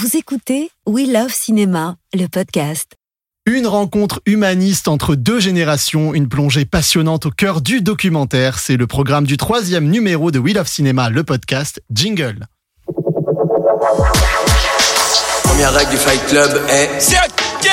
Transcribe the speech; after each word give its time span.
Vous 0.00 0.16
écoutez 0.16 0.70
We 0.86 1.08
Love 1.08 1.32
Cinéma, 1.32 1.96
le 2.14 2.28
podcast. 2.28 2.92
Une 3.46 3.66
rencontre 3.66 4.20
humaniste 4.26 4.86
entre 4.86 5.16
deux 5.16 5.40
générations, 5.40 6.14
une 6.14 6.28
plongée 6.28 6.64
passionnante 6.64 7.26
au 7.26 7.32
cœur 7.32 7.60
du 7.60 7.80
documentaire. 7.80 8.60
C'est 8.60 8.76
le 8.76 8.86
programme 8.86 9.24
du 9.26 9.36
troisième 9.36 9.88
numéro 9.88 10.30
de 10.30 10.38
We 10.38 10.54
Love 10.54 10.68
Cinéma, 10.68 11.10
le 11.10 11.24
podcast 11.24 11.82
Jingle. 11.90 12.46
Première 15.42 15.72
règle 15.72 15.90
du 15.90 15.96
Fight 15.96 16.24
Club 16.28 16.60
est 16.68 17.00
C'est 17.00 17.16
ok 17.16 17.68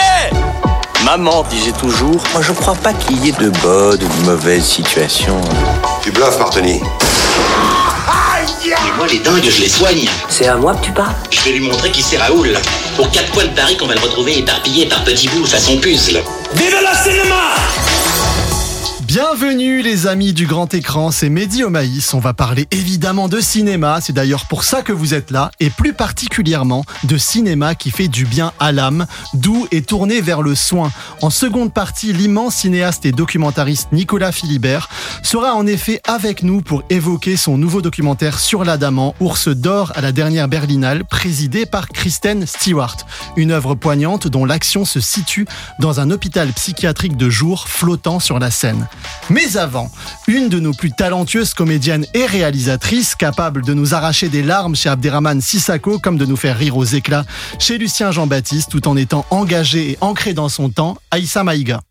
Maman 1.03 1.43
disait 1.43 1.73
toujours 1.73 2.23
Moi 2.33 2.41
je 2.41 2.53
crois 2.53 2.73
pas 2.73 2.93
qu'il 2.93 3.23
y 3.23 3.29
ait 3.29 3.33
de 3.33 3.51
bonnes 3.61 4.01
ou 4.03 4.21
de 4.21 4.25
mauvaises 4.25 4.65
situations. 4.65 5.41
Tu 6.01 6.09
bluffes, 6.09 6.39
Martini. 6.39 6.79
Mais 8.67 8.97
moi, 8.97 9.05
les 9.05 9.19
dingues, 9.19 9.47
je 9.47 9.61
les 9.61 9.69
soigne. 9.69 10.09
C'est 10.27 10.47
à 10.47 10.55
moi 10.55 10.73
que 10.73 10.85
tu 10.85 10.91
parles 10.91 11.13
Je 11.29 11.39
vais 11.41 11.51
lui 11.51 11.59
montrer 11.59 11.91
qui 11.91 12.01
c'est 12.01 12.17
Raoul. 12.17 12.57
Pour 12.95 13.11
quatre 13.11 13.31
coins 13.31 13.45
de 13.45 13.49
Paris 13.49 13.77
qu'on 13.77 13.85
va 13.85 13.93
le 13.93 13.99
retrouver 13.99 14.39
éparpillé 14.39 14.87
par 14.87 15.03
petits 15.03 15.27
bouts 15.27 15.45
façon 15.45 15.77
puzzle. 15.77 16.23
Vive 16.55 16.75
le 16.81 17.11
cinéma 17.11 17.53
Bienvenue 19.15 19.81
les 19.81 20.07
amis 20.07 20.33
du 20.33 20.45
grand 20.45 20.73
écran, 20.73 21.09
c'est 21.09 21.29
Mehdi 21.29 21.63
Omaïs. 21.63 22.13
On 22.13 22.19
va 22.19 22.33
parler 22.33 22.67
évidemment 22.71 23.29
de 23.29 23.39
cinéma, 23.39 24.01
c'est 24.01 24.11
d'ailleurs 24.11 24.45
pour 24.49 24.65
ça 24.65 24.81
que 24.81 24.91
vous 24.91 25.13
êtes 25.13 25.31
là, 25.31 25.51
et 25.61 25.69
plus 25.69 25.93
particulièrement 25.93 26.83
de 27.05 27.17
cinéma 27.17 27.75
qui 27.75 27.91
fait 27.91 28.09
du 28.09 28.25
bien 28.25 28.51
à 28.59 28.73
l'âme, 28.73 29.07
doux 29.33 29.69
et 29.71 29.83
tourné 29.83 30.19
vers 30.19 30.41
le 30.41 30.53
soin. 30.53 30.91
En 31.21 31.29
seconde 31.29 31.73
partie, 31.73 32.11
l'immense 32.11 32.55
cinéaste 32.55 33.05
et 33.05 33.13
documentariste 33.13 33.93
Nicolas 33.93 34.33
Philibert 34.33 34.89
sera 35.23 35.55
en 35.55 35.65
effet 35.65 36.01
avec 36.05 36.43
nous 36.43 36.61
pour 36.61 36.83
évoquer 36.89 37.37
son 37.37 37.57
nouveau 37.57 37.81
documentaire 37.81 38.37
sur 38.37 38.65
l'Adamant, 38.65 39.15
Ours 39.21 39.47
d'or 39.47 39.93
à 39.95 40.01
la 40.01 40.11
dernière 40.11 40.49
Berlinale, 40.49 41.05
présidé 41.05 41.65
par 41.65 41.87
Kristen 41.87 42.45
Stewart. 42.45 42.97
Une 43.37 43.51
œuvre 43.51 43.75
poignante 43.75 44.27
dont 44.27 44.43
l'action 44.43 44.83
se 44.83 44.99
situe 44.99 45.47
dans 45.79 46.01
un 46.01 46.11
hôpital 46.11 46.51
psychiatrique 46.51 47.15
de 47.15 47.29
jour 47.29 47.69
flottant 47.69 48.19
sur 48.19 48.39
la 48.39 48.51
Seine. 48.51 48.89
Mais 49.29 49.57
avant, 49.57 49.89
une 50.27 50.49
de 50.49 50.59
nos 50.59 50.73
plus 50.73 50.91
talentueuses 50.91 51.53
comédiennes 51.53 52.05
et 52.13 52.25
réalisatrices, 52.25 53.15
capable 53.15 53.63
de 53.63 53.73
nous 53.73 53.93
arracher 53.93 54.29
des 54.29 54.43
larmes 54.43 54.75
chez 54.75 54.89
Abderrahman 54.89 55.41
Sissako 55.41 55.99
comme 55.99 56.17
de 56.17 56.25
nous 56.25 56.35
faire 56.35 56.57
rire 56.57 56.77
aux 56.77 56.83
éclats 56.83 57.25
chez 57.59 57.77
Lucien 57.77 58.11
Jean-Baptiste 58.11 58.69
tout 58.69 58.87
en 58.87 58.95
étant 58.95 59.25
engagée 59.29 59.91
et 59.91 59.97
ancrée 60.01 60.33
dans 60.33 60.49
son 60.49 60.69
temps, 60.69 60.97
Aïssa 61.11 61.43
Maïga. 61.43 61.81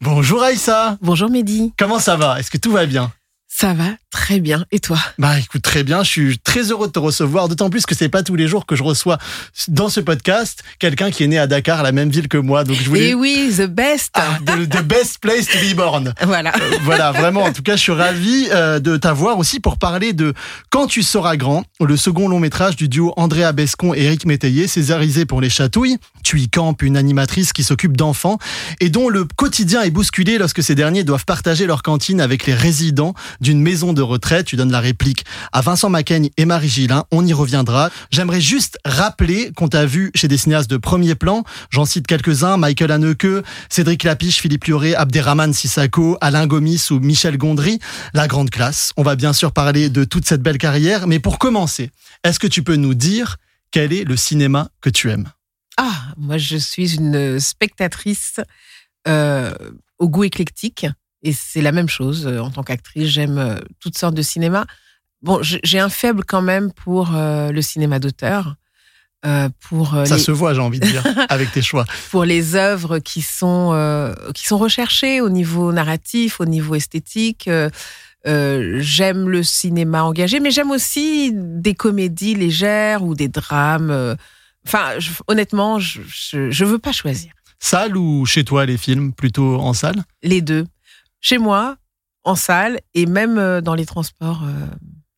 Bonjour 0.00 0.42
Aïssa. 0.42 0.98
Bonjour 1.00 1.30
Mehdi. 1.30 1.72
Comment 1.78 1.98
ça 1.98 2.16
va? 2.16 2.38
Est-ce 2.38 2.50
que 2.50 2.58
tout 2.58 2.72
va 2.72 2.84
bien? 2.84 3.10
Ça 3.48 3.72
va 3.72 3.84
très 4.14 4.38
bien. 4.38 4.64
Et 4.70 4.78
toi? 4.78 4.96
Bah 5.18 5.40
écoute 5.40 5.62
très 5.62 5.82
bien, 5.82 6.04
je 6.04 6.08
suis 6.08 6.38
très 6.38 6.70
heureux 6.70 6.86
de 6.86 6.92
te 6.92 7.00
recevoir, 7.00 7.48
d'autant 7.48 7.68
plus 7.68 7.84
que 7.84 7.96
c'est 7.96 8.08
pas 8.08 8.22
tous 8.22 8.36
les 8.36 8.46
jours 8.46 8.64
que 8.64 8.76
je 8.76 8.84
reçois 8.84 9.18
dans 9.66 9.88
ce 9.88 9.98
podcast 9.98 10.62
quelqu'un 10.78 11.10
qui 11.10 11.24
est 11.24 11.26
né 11.26 11.36
à 11.36 11.48
Dakar, 11.48 11.82
la 11.82 11.90
même 11.90 12.10
ville 12.10 12.28
que 12.28 12.38
moi. 12.38 12.62
Donc 12.62 12.76
je 12.76 12.88
voulais 12.88 13.08
Et 13.08 13.14
oui, 13.14 13.52
the 13.58 13.66
best. 13.66 14.12
Ah, 14.14 14.38
the, 14.46 14.68
the 14.68 14.82
best 14.82 15.18
place 15.18 15.46
to 15.46 15.58
be 15.58 15.74
born. 15.74 16.14
Voilà. 16.24 16.52
Euh, 16.54 16.78
voilà, 16.82 17.10
vraiment. 17.10 17.42
En 17.42 17.52
tout 17.52 17.62
cas, 17.62 17.74
je 17.74 17.82
suis 17.82 17.92
ravi 17.92 18.46
euh, 18.52 18.78
de 18.78 18.96
t'avoir 18.96 19.38
aussi 19.38 19.58
pour 19.58 19.78
parler 19.78 20.12
de 20.12 20.32
Quand 20.70 20.86
tu 20.86 21.02
seras 21.02 21.36
grand, 21.36 21.64
le 21.80 21.96
second 21.96 22.28
long 22.28 22.38
métrage 22.38 22.76
du 22.76 22.88
duo 22.88 23.12
Andrea 23.16 23.52
Bescon 23.52 23.94
et 23.94 24.04
Eric 24.04 24.26
Métayer, 24.26 24.68
césarisé 24.68 25.24
pour 25.24 25.40
les 25.40 25.50
chatouilles. 25.50 25.98
Tu 26.22 26.40
y 26.40 26.48
campes 26.48 26.82
une 26.82 26.96
animatrice 26.96 27.52
qui 27.52 27.64
s'occupe 27.64 27.96
d'enfants 27.96 28.38
et 28.80 28.90
dont 28.90 29.08
le 29.08 29.24
quotidien 29.24 29.82
est 29.82 29.90
bousculé 29.90 30.38
lorsque 30.38 30.62
ces 30.62 30.76
derniers 30.76 31.02
doivent 31.02 31.24
partager 31.24 31.66
leur 31.66 31.82
cantine 31.82 32.20
avec 32.20 32.46
les 32.46 32.54
résidents 32.54 33.14
d'une 33.40 33.60
maison 33.60 33.92
de 33.92 34.03
retraite. 34.06 34.46
Tu 34.46 34.56
donnes 34.56 34.72
la 34.72 34.80
réplique 34.80 35.24
à 35.52 35.60
Vincent 35.60 35.90
Macaigne 35.90 36.30
et 36.36 36.44
Marie 36.44 36.68
Gillin. 36.68 37.04
On 37.10 37.26
y 37.26 37.32
reviendra. 37.32 37.90
J'aimerais 38.10 38.40
juste 38.40 38.78
rappeler 38.84 39.52
qu'on 39.52 39.68
t'a 39.68 39.86
vu 39.86 40.10
chez 40.14 40.28
des 40.28 40.36
cinéastes 40.36 40.70
de 40.70 40.76
premier 40.76 41.14
plan. 41.14 41.44
J'en 41.70 41.84
cite 41.84 42.06
quelques-uns. 42.06 42.56
Michael 42.56 42.90
Haneke, 42.90 43.44
Cédric 43.68 44.04
Lapiche, 44.04 44.40
Philippe 44.40 44.64
Lioré, 44.64 44.94
Abderrahman 44.94 45.52
Sissako, 45.52 46.16
Alain 46.20 46.46
Gomis 46.46 46.88
ou 46.90 47.00
Michel 47.00 47.36
Gondry. 47.36 47.78
La 48.12 48.28
grande 48.28 48.50
classe. 48.50 48.92
On 48.96 49.02
va 49.02 49.16
bien 49.16 49.32
sûr 49.32 49.52
parler 49.52 49.90
de 49.90 50.04
toute 50.04 50.26
cette 50.26 50.42
belle 50.42 50.58
carrière. 50.58 51.06
Mais 51.06 51.18
pour 51.18 51.38
commencer, 51.38 51.90
est-ce 52.22 52.38
que 52.38 52.46
tu 52.46 52.62
peux 52.62 52.76
nous 52.76 52.94
dire 52.94 53.36
quel 53.70 53.92
est 53.92 54.04
le 54.04 54.16
cinéma 54.16 54.68
que 54.80 54.90
tu 54.90 55.10
aimes? 55.10 55.28
Ah, 55.76 56.12
moi 56.16 56.38
je 56.38 56.56
suis 56.56 56.94
une 56.94 57.40
spectatrice 57.40 58.40
euh, 59.08 59.52
au 59.98 60.08
goût 60.08 60.24
éclectique. 60.24 60.86
Et 61.24 61.32
c'est 61.32 61.62
la 61.62 61.72
même 61.72 61.88
chose 61.88 62.26
euh, 62.26 62.38
en 62.38 62.50
tant 62.50 62.62
qu'actrice. 62.62 63.08
J'aime 63.08 63.38
euh, 63.38 63.58
toutes 63.80 63.98
sortes 63.98 64.14
de 64.14 64.22
cinéma. 64.22 64.66
Bon, 65.22 65.40
j'ai 65.42 65.80
un 65.80 65.88
faible 65.88 66.22
quand 66.24 66.42
même 66.42 66.70
pour 66.72 67.16
euh, 67.16 67.50
le 67.50 67.62
cinéma 67.62 67.98
d'auteur. 67.98 68.56
euh, 69.24 69.48
pour 69.68 69.90
Ça 70.06 70.16
les, 70.16 70.22
se 70.22 70.30
voit, 70.30 70.52
j'ai 70.54 70.60
envie 70.60 70.80
de 70.80 70.86
dire, 70.86 71.02
avec 71.30 71.50
tes 71.50 71.62
choix. 71.62 71.86
pour 72.10 72.24
les 72.26 72.54
œuvres 72.56 72.98
qui 72.98 73.22
sont 73.22 73.70
euh, 73.72 74.14
qui 74.34 74.46
sont 74.46 74.58
recherchées 74.58 75.22
au 75.22 75.30
niveau 75.30 75.72
narratif, 75.72 76.40
au 76.40 76.44
niveau 76.44 76.74
esthétique. 76.74 77.48
Euh, 77.48 78.78
j'aime 78.80 79.28
le 79.28 79.42
cinéma 79.42 80.02
engagé, 80.04 80.40
mais 80.40 80.50
j'aime 80.50 80.70
aussi 80.70 81.30
des 81.34 81.74
comédies 81.74 82.34
légères 82.34 83.02
ou 83.02 83.14
des 83.14 83.28
drames. 83.28 84.16
Enfin, 84.66 84.98
je- 84.98 85.10
honnêtement, 85.26 85.78
je, 85.78 86.00
je 86.06 86.50
je 86.50 86.64
veux 86.64 86.78
pas 86.78 86.92
choisir 86.92 87.32
Salle 87.60 87.96
ou 87.96 88.26
chez 88.26 88.44
toi 88.44 88.66
les 88.66 88.76
films 88.78 89.12
Plutôt 89.14 89.56
en 89.58 89.72
salle? 89.72 90.04
Les 90.22 90.40
deux. 90.42 90.66
Chez 91.26 91.38
moi, 91.38 91.76
en 92.24 92.34
salle 92.34 92.80
et 92.92 93.06
même 93.06 93.38
euh, 93.38 93.62
dans 93.62 93.74
les 93.74 93.86
transports. 93.86 94.42
euh, 94.44 94.66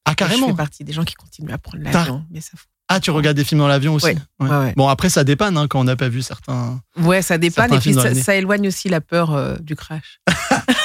Ah, 0.04 0.10
Je 0.12 0.14
carrément 0.14 0.46
fais 0.46 0.54
partie 0.54 0.84
des 0.84 0.92
gens 0.92 1.02
qui 1.02 1.14
continuent 1.14 1.52
à 1.52 1.58
prendre 1.58 1.82
l'avion. 1.82 2.24
Mais 2.30 2.40
ça, 2.40 2.52
faut- 2.54 2.66
Ah, 2.88 3.00
tu 3.00 3.10
regardes 3.10 3.36
des 3.36 3.42
films 3.42 3.58
dans 3.58 3.66
l'avion 3.66 3.94
aussi 3.94 4.06
Ouais, 4.06 4.16
ouais, 4.38 4.48
ouais. 4.48 4.72
Bon, 4.76 4.86
après, 4.86 5.10
ça 5.10 5.24
dépanne 5.24 5.56
hein, 5.58 5.66
quand 5.66 5.80
on 5.80 5.84
n'a 5.84 5.96
pas 5.96 6.08
vu 6.08 6.22
certains. 6.22 6.80
ouais, 6.98 7.22
ça 7.22 7.38
dépanne 7.38 7.74
et 7.74 7.78
puis 7.80 7.92
ça, 7.92 8.36
éloigne 8.36 8.68
aussi 8.68 8.88
la 8.88 9.00
peur 9.00 9.34
euh, 9.34 9.56
du 9.60 9.74
crash. 9.74 10.20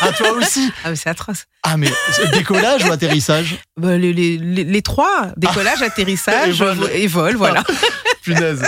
Ah, 0.04 0.12
toi 0.14 0.32
aussi 0.32 0.72
Ah, 0.84 0.90
mais 0.90 0.96
c'est 0.96 1.12
atroce. 1.12 1.46
Ah, 1.62 1.78
mais 1.78 1.88
décollage 2.34 2.84
ou 2.86 2.92
atterrissage 2.92 3.58
Bah, 3.80 3.96
les, 3.96 4.12
les, 4.14 4.40
les, 4.40 4.64
les 4.64 4.82
trois, 4.82 5.28
décollage, 5.38 5.84
atterrissage 5.84 6.59
Et 6.59 6.64
vol. 6.66 6.90
et 6.92 7.06
vol, 7.06 7.36
voilà. 7.36 7.64
Punaise. 8.24 8.64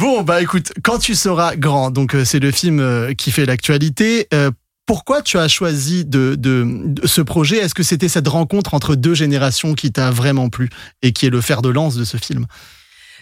Bon, 0.00 0.22
bah 0.22 0.42
écoute, 0.42 0.72
quand 0.82 0.98
tu 0.98 1.14
seras 1.14 1.54
grand, 1.54 1.92
donc 1.92 2.16
euh, 2.16 2.24
c'est 2.24 2.40
le 2.40 2.50
film 2.50 2.80
euh, 2.80 3.14
qui 3.14 3.30
fait 3.30 3.46
l'actualité. 3.46 4.26
Pourquoi 4.88 5.20
tu 5.20 5.36
as 5.38 5.48
choisi 5.48 6.06
de, 6.06 6.34
ce 7.04 7.20
projet? 7.20 7.58
Est-ce 7.58 7.74
que 7.74 7.82
c'était 7.82 8.08
cette 8.08 8.26
rencontre 8.26 8.72
entre 8.72 8.96
deux 8.96 9.12
générations 9.12 9.74
qui 9.74 9.92
t'a 9.92 10.10
vraiment 10.10 10.48
plu 10.48 10.70
et 11.02 11.12
qui 11.12 11.26
est 11.26 11.30
le 11.30 11.42
fer 11.42 11.60
de 11.60 11.68
lance 11.68 11.94
de 11.94 12.04
ce 12.04 12.16
film? 12.16 12.46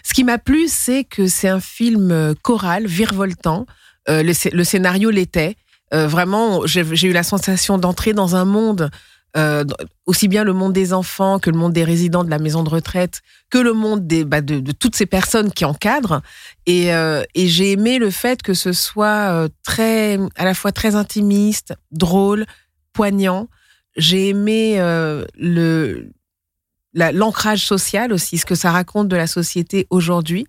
Ce 0.01 0.13
qui 0.13 0.23
m'a 0.23 0.37
plu, 0.37 0.67
c'est 0.69 1.03
que 1.03 1.27
c'est 1.27 1.49
un 1.49 1.59
film 1.59 2.11
euh, 2.11 2.33
choral, 2.41 2.87
virevoltant. 2.87 3.65
Euh, 4.07 4.23
le, 4.23 4.31
scé- 4.31 4.53
le 4.53 4.63
scénario 4.63 5.09
l'était. 5.09 5.57
Euh, 5.93 6.07
vraiment, 6.07 6.65
j'ai 6.65 7.07
eu 7.07 7.11
la 7.11 7.23
sensation 7.23 7.77
d'entrer 7.77 8.13
dans 8.13 8.37
un 8.37 8.45
monde, 8.45 8.89
euh, 9.35 9.65
aussi 10.05 10.27
bien 10.27 10.43
le 10.43 10.53
monde 10.53 10.73
des 10.73 10.93
enfants 10.93 11.37
que 11.37 11.49
le 11.49 11.57
monde 11.57 11.73
des 11.73 11.83
résidents 11.83 12.23
de 12.23 12.29
la 12.29 12.39
maison 12.39 12.63
de 12.63 12.69
retraite, 12.69 13.21
que 13.49 13.57
le 13.57 13.73
monde 13.73 14.07
des, 14.07 14.23
bah, 14.23 14.41
de, 14.41 14.71
toutes 14.71 14.95
ces 14.95 15.05
personnes 15.05 15.51
qui 15.51 15.65
encadrent. 15.65 16.21
Et, 16.65 16.93
euh, 16.93 17.23
et 17.35 17.47
j'ai 17.47 17.73
aimé 17.73 17.99
le 17.99 18.09
fait 18.09 18.41
que 18.41 18.53
ce 18.53 18.71
soit 18.71 19.31
euh, 19.31 19.49
très, 19.63 20.17
à 20.35 20.45
la 20.45 20.53
fois 20.53 20.71
très 20.71 20.95
intimiste, 20.95 21.73
drôle, 21.91 22.45
poignant. 22.93 23.47
J'ai 23.95 24.29
aimé 24.29 24.79
l'ancrage 26.93 27.65
social 27.65 28.13
aussi, 28.13 28.37
ce 28.37 28.45
que 28.45 28.55
ça 28.55 28.71
raconte 28.71 29.07
de 29.07 29.15
la 29.15 29.27
société 29.27 29.87
aujourd'hui. 29.89 30.47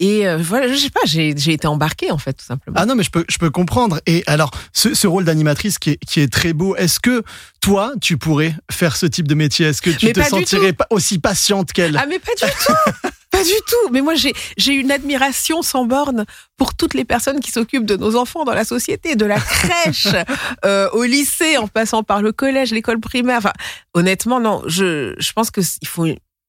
Et 0.00 0.28
euh, 0.28 0.36
voilà, 0.36 0.68
je 0.68 0.76
sais 0.76 0.90
pas, 0.90 1.00
j'ai 1.04 1.34
j'ai 1.36 1.52
été 1.52 1.66
embarquée 1.66 2.12
en 2.12 2.18
fait, 2.18 2.34
tout 2.34 2.44
simplement. 2.44 2.76
Ah 2.78 2.86
non, 2.86 2.94
mais 2.94 3.02
je 3.02 3.10
peux, 3.10 3.24
je 3.28 3.38
peux 3.38 3.50
comprendre. 3.50 4.00
Et 4.06 4.22
alors, 4.26 4.50
ce, 4.72 4.94
ce 4.94 5.06
rôle 5.08 5.24
d'animatrice 5.24 5.78
qui 5.78 5.90
est, 5.90 5.96
qui 5.96 6.20
est 6.20 6.32
très 6.32 6.52
beau, 6.52 6.76
est-ce 6.76 7.00
que 7.00 7.24
toi, 7.60 7.92
tu 8.00 8.16
pourrais 8.16 8.54
faire 8.70 8.96
ce 8.96 9.06
type 9.06 9.26
de 9.26 9.34
métier? 9.34 9.66
Est-ce 9.66 9.82
que 9.82 9.90
tu 9.90 10.06
Mais 10.06 10.12
te 10.12 10.22
sentirais 10.22 10.72
pas 10.72 10.86
aussi 10.90 11.18
patiente 11.18 11.72
qu'elle? 11.72 11.96
Ah 11.96 12.06
mais 12.08 12.20
pas 12.20 12.32
du 12.34 12.52
tout 12.64 13.08
Pas 13.30 13.44
du 13.44 13.50
tout 13.50 13.92
Mais 13.92 14.00
moi 14.00 14.14
j'ai 14.14 14.32
j'ai 14.56 14.72
une 14.72 14.90
admiration 14.90 15.60
sans 15.62 15.84
borne 15.84 16.24
pour 16.56 16.74
toutes 16.74 16.94
les 16.94 17.04
personnes 17.04 17.40
qui 17.40 17.50
s'occupent 17.50 17.84
de 17.84 17.96
nos 17.96 18.16
enfants 18.16 18.44
dans 18.44 18.54
la 18.54 18.64
société, 18.64 19.16
de 19.16 19.26
la 19.26 19.38
crèche 19.38 20.08
euh, 20.64 20.88
au 20.92 21.02
lycée, 21.02 21.56
en 21.56 21.66
passant 21.68 22.02
par 22.04 22.22
le 22.22 22.32
collège, 22.32 22.70
l'école 22.70 23.00
primaire. 23.00 23.38
Enfin, 23.38 23.52
honnêtement, 23.94 24.40
non, 24.40 24.62
je, 24.66 25.14
je 25.18 25.32
pense 25.32 25.50
qu'il 25.50 25.88
faut 25.88 26.06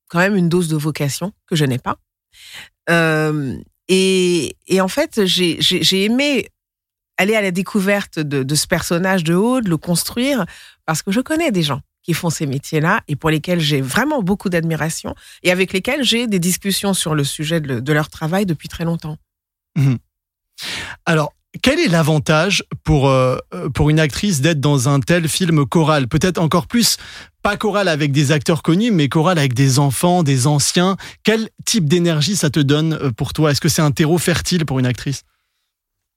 quand 0.08 0.20
même 0.20 0.36
une 0.36 0.50
dose 0.50 0.68
de 0.68 0.78
vocation 0.78 1.34
que 1.48 1.56
je 1.56 1.66
n'ai 1.66 1.80
pas. 1.80 1.98
Euh, 2.90 3.58
et, 3.88 4.56
en 4.80 4.88
fait, 4.88 5.26
j'ai 5.26 6.04
aimé 6.04 6.48
aller 7.18 7.36
à 7.36 7.42
la 7.42 7.52
découverte 7.52 8.20
de, 8.20 8.56
ce 8.56 8.68
personnage 8.68 9.24
de 9.24 9.34
haut, 9.34 9.62
de 9.62 9.70
le 9.70 9.78
construire, 9.78 10.46
parce 10.86 11.02
que 11.02 11.12
je 11.12 11.20
connais 11.20 11.52
des 11.52 11.64
gens 11.64 11.82
qui 12.04 12.14
font 12.14 12.30
ces 12.30 12.46
métiers-là 12.46 13.02
et 13.08 13.16
pour 13.16 13.30
lesquels 13.30 13.60
j'ai 13.60 13.82
vraiment 13.82 14.24
beaucoup 14.24 14.50
d'admiration 14.50 15.16
et 15.44 15.52
avec 15.52 15.74
lesquels 15.74 16.04
j'ai 16.04 16.28
des 16.28 16.40
discussions 16.40 16.94
sur 16.94 17.14
le 17.14 17.24
sujet 17.24 17.60
de, 17.60 17.80
de 17.80 17.94
leur 17.94 18.10
travail 18.10 18.46
depuis 18.46 18.70
très 18.70 18.86
longtemps. 18.86 19.18
Alors, 21.06 21.34
quel 21.62 21.80
est 21.80 21.88
l'avantage 21.88 22.64
pour, 22.84 23.10
euh, 23.10 23.38
pour 23.74 23.90
une 23.90 24.00
actrice 24.00 24.42
d'être 24.42 24.60
dans 24.60 24.88
un 24.88 25.00
tel 25.00 25.28
film 25.28 25.66
choral? 25.66 26.08
Peut-être 26.08 26.38
encore 26.38 26.68
plus, 26.68 26.98
pas 27.42 27.58
choral 27.58 27.88
avec 27.88 28.12
des 28.12 28.32
acteurs 28.32 28.62
connus, 28.62 28.92
mais 28.92 29.10
choral 29.10 29.40
avec 29.40 29.54
des 29.54 29.80
enfants, 29.80 30.24
des 30.24 30.48
anciens. 30.48 30.96
Quel 31.24 31.50
type 31.66 31.90
d'énergie 31.90 32.36
ça 32.36 32.50
te 32.50 32.60
donne 32.60 32.94
euh, 32.94 33.12
pour 33.12 33.34
toi? 33.34 33.52
Est-ce 33.52 33.62
que 33.62 33.70
c'est 33.70 33.82
un 33.82 33.92
terreau 33.92 34.18
fertile 34.18 34.66
pour 34.66 34.80
une 34.80 34.86
actrice? 34.86 35.24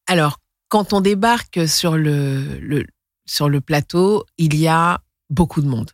Alors, 0.07 0.39
quand 0.69 0.93
on 0.93 1.01
débarque 1.01 1.69
sur 1.69 1.97
le, 1.97 2.85
sur 3.27 3.49
le 3.49 3.61
plateau, 3.61 4.25
il 4.39 4.57
y 4.57 4.69
a 4.69 5.01
beaucoup 5.31 5.63
de 5.63 5.69
monde 5.69 5.91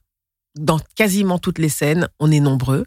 dans 0.56 0.78
quasiment 0.96 1.38
toutes 1.38 1.58
les 1.58 1.68
scènes, 1.68 2.08
on 2.18 2.30
est 2.30 2.40
nombreux. 2.40 2.84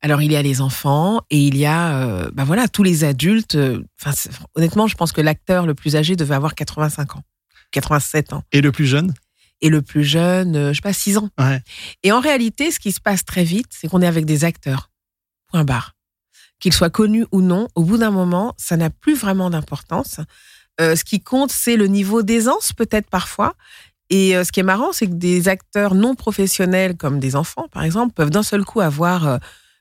Alors 0.00 0.22
il 0.22 0.32
y 0.32 0.36
a 0.36 0.42
les 0.42 0.60
enfants 0.60 1.20
et 1.30 1.38
il 1.38 1.56
y 1.56 1.66
a, 1.66 1.98
euh, 1.98 2.30
bah 2.32 2.44
voilà, 2.44 2.68
tous 2.68 2.82
les 2.82 3.04
adultes. 3.04 3.54
Euh, 3.54 3.82
enfin, 4.00 4.12
honnêtement, 4.54 4.86
je 4.86 4.96
pense 4.96 5.12
que 5.12 5.20
l'acteur 5.20 5.66
le 5.66 5.74
plus 5.74 5.96
âgé 5.96 6.16
devait 6.16 6.34
avoir 6.34 6.54
85 6.54 7.16
ans, 7.16 7.22
87 7.70 8.32
ans. 8.32 8.42
Et 8.52 8.60
le 8.60 8.72
plus 8.72 8.86
jeune? 8.86 9.12
Et 9.60 9.68
le 9.68 9.80
plus 9.80 10.04
jeune, 10.04 10.56
euh, 10.56 10.68
je 10.72 10.76
sais 10.76 10.82
pas, 10.82 10.92
6 10.92 11.18
ans. 11.18 11.28
Et 12.02 12.10
en 12.10 12.20
réalité, 12.20 12.70
ce 12.70 12.80
qui 12.80 12.90
se 12.90 13.00
passe 13.00 13.24
très 13.24 13.44
vite, 13.44 13.68
c'est 13.70 13.88
qu'on 13.88 14.02
est 14.02 14.06
avec 14.06 14.24
des 14.24 14.44
acteurs. 14.44 14.90
Point 15.48 15.64
barre. 15.64 15.94
Qu'ils 16.58 16.72
soient 16.72 16.90
connus 16.90 17.26
ou 17.30 17.40
non, 17.42 17.68
au 17.74 17.84
bout 17.84 17.98
d'un 17.98 18.10
moment, 18.10 18.54
ça 18.56 18.76
n'a 18.76 18.90
plus 18.90 19.14
vraiment 19.14 19.50
d'importance. 19.50 20.20
ce 20.78 21.04
qui 21.04 21.20
compte, 21.20 21.52
c'est 21.52 21.76
le 21.76 21.86
niveau 21.86 22.22
d'aisance, 22.22 22.72
peut-être 22.72 23.10
parfois, 23.10 23.54
et 24.12 24.36
euh, 24.36 24.44
ce 24.44 24.52
qui 24.52 24.60
est 24.60 24.62
marrant, 24.62 24.92
c'est 24.92 25.06
que 25.06 25.14
des 25.14 25.48
acteurs 25.48 25.94
non 25.94 26.14
professionnels, 26.14 26.98
comme 26.98 27.18
des 27.18 27.34
enfants 27.34 27.66
par 27.72 27.82
exemple, 27.82 28.12
peuvent 28.12 28.28
d'un 28.28 28.42
seul 28.42 28.62
coup 28.62 28.82
avoir 28.82 29.26
euh, 29.26 29.38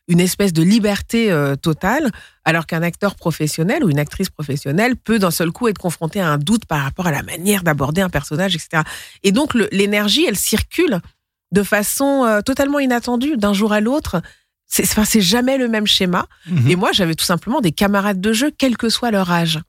une 0.07 0.21
espèce 0.21 0.53
de 0.53 0.63
liberté 0.63 1.29
euh, 1.29 1.57
totale, 1.57 2.09
alors 2.45 2.65
qu'un 2.65 2.81
acteur 2.81 3.15
professionnel 3.15 3.83
ou 3.83 3.89
une 3.89 3.99
actrice 3.99 4.29
professionnelle 4.29 4.95
peut 4.95 5.19
d'un 5.19 5.31
seul 5.31 5.51
coup 5.51 5.67
être 5.67 5.79
confronté 5.79 6.21
à 6.21 6.29
un 6.29 6.37
doute 6.37 6.63
par 6.63 6.81
rapport 6.81 7.07
à 7.07 7.11
la 7.11 7.23
manière 7.23 7.61
d'aborder 7.61 7.99
un 7.99 8.09
personnage, 8.09 8.55
etc. 8.55 8.83
Et 9.23 9.33
donc 9.33 9.53
l'énergie, 9.53 10.23
elle 10.25 10.37
circule 10.37 11.01
de 11.51 11.63
façon 11.63 12.41
totalement 12.45 12.79
inattendue 12.79 13.35
d'un 13.35 13.51
jour 13.51 13.73
à 13.73 13.81
l'autre. 13.81 14.21
C'est 14.65 14.83
enfin, 14.83 15.03
jamais 15.19 15.57
le 15.57 15.67
même 15.67 15.85
schéma. 15.85 16.27
Mhm. 16.47 16.69
Et 16.69 16.75
moi, 16.77 16.93
j'avais 16.93 17.15
tout 17.15 17.25
simplement 17.25 17.59
des 17.59 17.73
camarades 17.73 18.21
de 18.21 18.31
jeu, 18.31 18.49
quel 18.57 18.77
que 18.77 18.87
soit 18.87 19.11
leur 19.11 19.29
âge. 19.29 19.59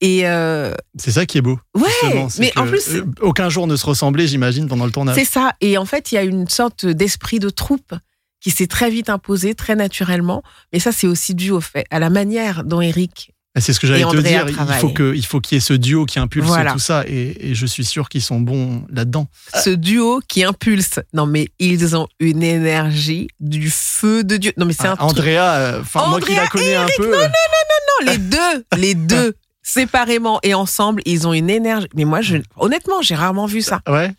Et 0.00 0.26
euh, 0.26 0.72
c'est 0.96 1.12
ça 1.12 1.26
qui 1.26 1.38
est 1.38 1.42
beau. 1.42 1.58
Ouais, 1.74 2.28
mais 2.38 2.52
en 2.56 2.66
plus, 2.66 2.88
euh, 2.94 3.04
aucun 3.20 3.50
jour 3.50 3.66
ne 3.66 3.76
se 3.76 3.84
ressemblait, 3.84 4.26
j'imagine, 4.26 4.66
pendant 4.66 4.86
le 4.86 4.90
tournage. 4.90 5.14
C'est 5.14 5.26
ça. 5.26 5.52
Et 5.60 5.76
en 5.76 5.84
fait, 5.84 6.10
il 6.10 6.14
y 6.14 6.18
a 6.18 6.22
une 6.22 6.48
sorte 6.48 6.86
d'esprit 6.86 7.38
de 7.38 7.50
troupe 7.50 7.94
qui 8.40 8.50
s'est 8.50 8.66
très 8.66 8.90
vite 8.90 9.10
imposé, 9.10 9.54
très 9.54 9.76
naturellement. 9.76 10.42
Mais 10.72 10.78
ça, 10.78 10.92
c'est 10.92 11.06
aussi 11.06 11.34
dû 11.34 11.50
au 11.50 11.60
fait, 11.60 11.84
à 11.90 11.98
la 11.98 12.08
manière 12.08 12.64
dont 12.64 12.80
Eric. 12.80 13.34
C'est 13.58 13.72
ce 13.72 13.80
que 13.80 13.86
j'allais 13.88 14.04
te 14.04 14.16
dire. 14.16 14.46
Il 14.48 14.74
faut 14.76 14.90
que, 14.90 15.14
il 15.14 15.26
faut 15.26 15.40
qu'il 15.40 15.56
y 15.56 15.58
ait 15.58 15.60
ce 15.60 15.74
duo 15.74 16.06
qui 16.06 16.18
impulse 16.18 16.50
tout 16.72 16.78
ça, 16.78 17.04
et, 17.06 17.52
je 17.52 17.66
suis 17.66 17.84
sûr 17.84 18.08
qu'ils 18.08 18.22
sont 18.22 18.40
bons 18.40 18.86
là-dedans. 18.90 19.26
Ce 19.52 19.70
duo 19.70 20.20
qui 20.26 20.44
impulse. 20.44 21.00
Non, 21.12 21.26
mais 21.26 21.48
ils 21.58 21.96
ont 21.96 22.06
une 22.20 22.42
énergie 22.42 23.28
du 23.40 23.68
feu 23.68 24.22
de 24.24 24.36
Dieu. 24.36 24.52
Non, 24.56 24.66
mais 24.66 24.72
c'est 24.72 24.86
un 24.86 24.96
ah, 24.98 25.04
Andrea, 25.04 25.54
euh, 25.56 25.80
enfin 25.80 26.08
moi 26.08 26.20
qui 26.20 26.34
la 26.34 26.46
connais 26.46 26.76
un 26.76 26.86
peu. 26.96 27.10
Non, 27.10 27.18
non, 27.18 27.26
non, 27.26 28.06
non, 28.06 28.06
non, 28.06 28.12
les 28.12 28.18
deux, 28.18 28.64
les 28.78 28.94
deux 28.94 29.34
séparément 29.72 30.40
et 30.42 30.54
ensemble, 30.54 31.02
ils 31.04 31.26
ont 31.26 31.32
une 31.32 31.50
énergie. 31.50 31.88
Mais 31.94 32.04
moi, 32.04 32.20
je, 32.20 32.36
honnêtement, 32.56 33.02
j'ai 33.02 33.14
rarement 33.14 33.46
vu 33.46 33.62
ça. 33.62 33.80
Ouais. 33.88 34.12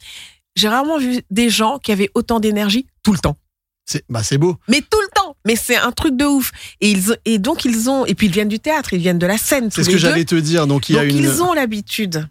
J'ai 0.55 0.67
rarement 0.67 0.97
vu 0.97 1.21
des 1.29 1.49
gens 1.49 1.79
qui 1.79 1.91
avaient 1.91 2.09
autant 2.13 2.39
d'énergie 2.39 2.87
tout 3.03 3.13
le 3.13 3.19
temps. 3.19 3.37
C'est 3.85 4.03
bah 4.09 4.23
c'est 4.23 4.37
beau. 4.37 4.57
Mais 4.67 4.81
tout 4.81 4.99
le 5.01 5.07
temps. 5.13 5.35
Mais 5.45 5.55
c'est 5.55 5.75
un 5.75 5.91
truc 5.91 6.15
de 6.15 6.25
ouf. 6.25 6.51
Et 6.81 6.91
ils 6.91 7.17
et 7.25 7.39
donc 7.39 7.65
ils 7.65 7.89
ont 7.89 8.05
et 8.05 8.15
puis 8.15 8.27
ils 8.27 8.33
viennent 8.33 8.47
du 8.47 8.59
théâtre, 8.59 8.93
ils 8.93 8.99
viennent 8.99 9.19
de 9.19 9.25
la 9.25 9.37
scène. 9.37 9.69
C'est 9.71 9.83
ce 9.83 9.89
que 9.89 9.97
j'allais 9.97 10.25
te 10.25 10.35
dire. 10.35 10.67
Donc 10.67 10.89
il 10.89 10.95
y 10.95 10.99
a 10.99 11.03
une. 11.03 11.17
Ils 11.17 11.41
ont 11.41 11.53
l'habitude. 11.53 12.27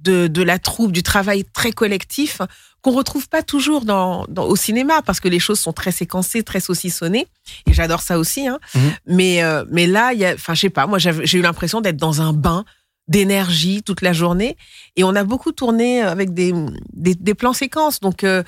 De, 0.00 0.28
de 0.28 0.42
la 0.44 0.60
troupe, 0.60 0.92
du 0.92 1.02
travail 1.02 1.44
très 1.52 1.72
collectif 1.72 2.40
qu'on 2.82 2.92
retrouve 2.92 3.28
pas 3.28 3.42
toujours 3.42 3.84
dans, 3.84 4.24
au 4.36 4.56
cinéma 4.56 5.02
parce 5.02 5.20
que 5.20 5.28
les 5.28 5.38
choses 5.38 5.58
sont 5.58 5.72
très 5.72 5.92
séquencées, 5.92 6.42
très 6.42 6.60
saucissonnées. 6.60 7.26
Et 7.66 7.72
j'adore 7.72 8.00
ça 8.00 8.18
aussi. 8.18 8.46
Hein. 8.46 8.58
Mhm. 8.74 8.92
Mais, 9.06 9.42
euh, 9.42 9.64
mais 9.70 9.86
là, 9.86 10.12
il 10.12 10.20
y 10.20 10.24
a, 10.24 10.34
enfin, 10.34 10.54
je 10.54 10.60
sais 10.62 10.70
pas, 10.70 10.86
moi, 10.86 10.98
j'ai 10.98 11.38
eu 11.38 11.42
l'impression 11.42 11.80
d'être 11.80 11.96
dans 11.96 12.20
un 12.20 12.32
bain 12.32 12.64
d'énergie 13.08 13.82
toute 13.82 14.02
la 14.02 14.12
journée. 14.12 14.56
Et 14.96 15.04
on 15.04 15.14
a 15.14 15.24
beaucoup 15.24 15.52
tourné 15.52 16.02
avec 16.02 16.34
des, 16.34 16.52
des, 16.92 17.34
plans 17.34 17.54
séquences. 17.54 18.00
Donc, 18.00 18.22
euh, 18.22 18.42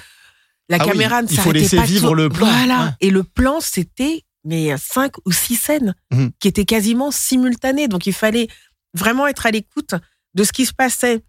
la 0.68 0.76
ah 0.80 0.84
caméra 0.84 1.22
ne 1.22 1.26
s'arrêtait 1.26 1.42
pas. 1.42 1.58
Il 1.58 1.68
faut 1.68 1.76
laisser 1.76 1.92
vivre 1.92 2.14
le 2.14 2.28
plan. 2.28 2.46
Voilà. 2.46 2.94
Et 3.00 3.10
le 3.10 3.24
plan, 3.24 3.60
c'était 3.60 4.24
mais 4.44 4.74
cinq 4.78 5.14
ou 5.26 5.32
six 5.32 5.56
scènes 5.56 5.94
mhm. 6.12 6.30
qui 6.38 6.48
étaient 6.48 6.64
quasiment 6.64 7.10
simultanées. 7.10 7.88
Donc, 7.88 8.06
il 8.06 8.12
fallait 8.12 8.48
vraiment 8.94 9.26
être 9.26 9.46
à 9.46 9.50
l'écoute 9.50 9.94
de 10.34 10.44
ce 10.44 10.52
qui 10.52 10.66
se 10.66 10.72
passait 10.72 11.22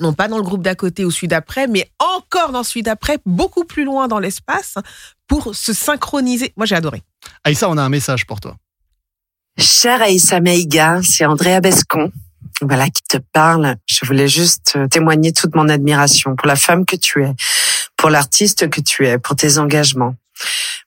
non 0.00 0.12
pas 0.12 0.28
dans 0.28 0.36
le 0.36 0.42
groupe 0.42 0.62
d'à 0.62 0.74
côté 0.74 1.04
ou 1.04 1.10
celui 1.10 1.28
d'après, 1.28 1.66
mais 1.66 1.90
encore 1.98 2.52
dans 2.52 2.62
celui 2.62 2.82
d'après, 2.82 3.18
beaucoup 3.26 3.64
plus 3.64 3.84
loin 3.84 4.08
dans 4.08 4.18
l'espace, 4.18 4.74
pour 5.26 5.54
se 5.54 5.72
synchroniser. 5.72 6.52
Moi, 6.56 6.66
j'ai 6.66 6.76
adoré. 6.76 7.02
Aïssa, 7.44 7.68
on 7.68 7.76
a 7.76 7.82
un 7.82 7.88
message 7.88 8.26
pour 8.26 8.40
toi. 8.40 8.56
Cher 9.58 10.00
Aïssa 10.00 10.40
Meiga, 10.40 11.00
c'est 11.02 11.26
Andrea 11.26 11.60
Bescon. 11.60 12.12
Voilà, 12.60 12.88
qui 12.88 13.02
te 13.02 13.18
parle. 13.18 13.76
Je 13.86 14.04
voulais 14.06 14.28
juste 14.28 14.74
euh, 14.76 14.88
témoigner 14.88 15.32
toute 15.32 15.54
mon 15.54 15.68
admiration 15.68 16.34
pour 16.34 16.48
la 16.48 16.56
femme 16.56 16.86
que 16.86 16.96
tu 16.96 17.24
es, 17.24 17.32
pour 17.96 18.10
l'artiste 18.10 18.68
que 18.68 18.80
tu 18.80 19.06
es, 19.06 19.18
pour 19.18 19.36
tes 19.36 19.58
engagements, 19.58 20.16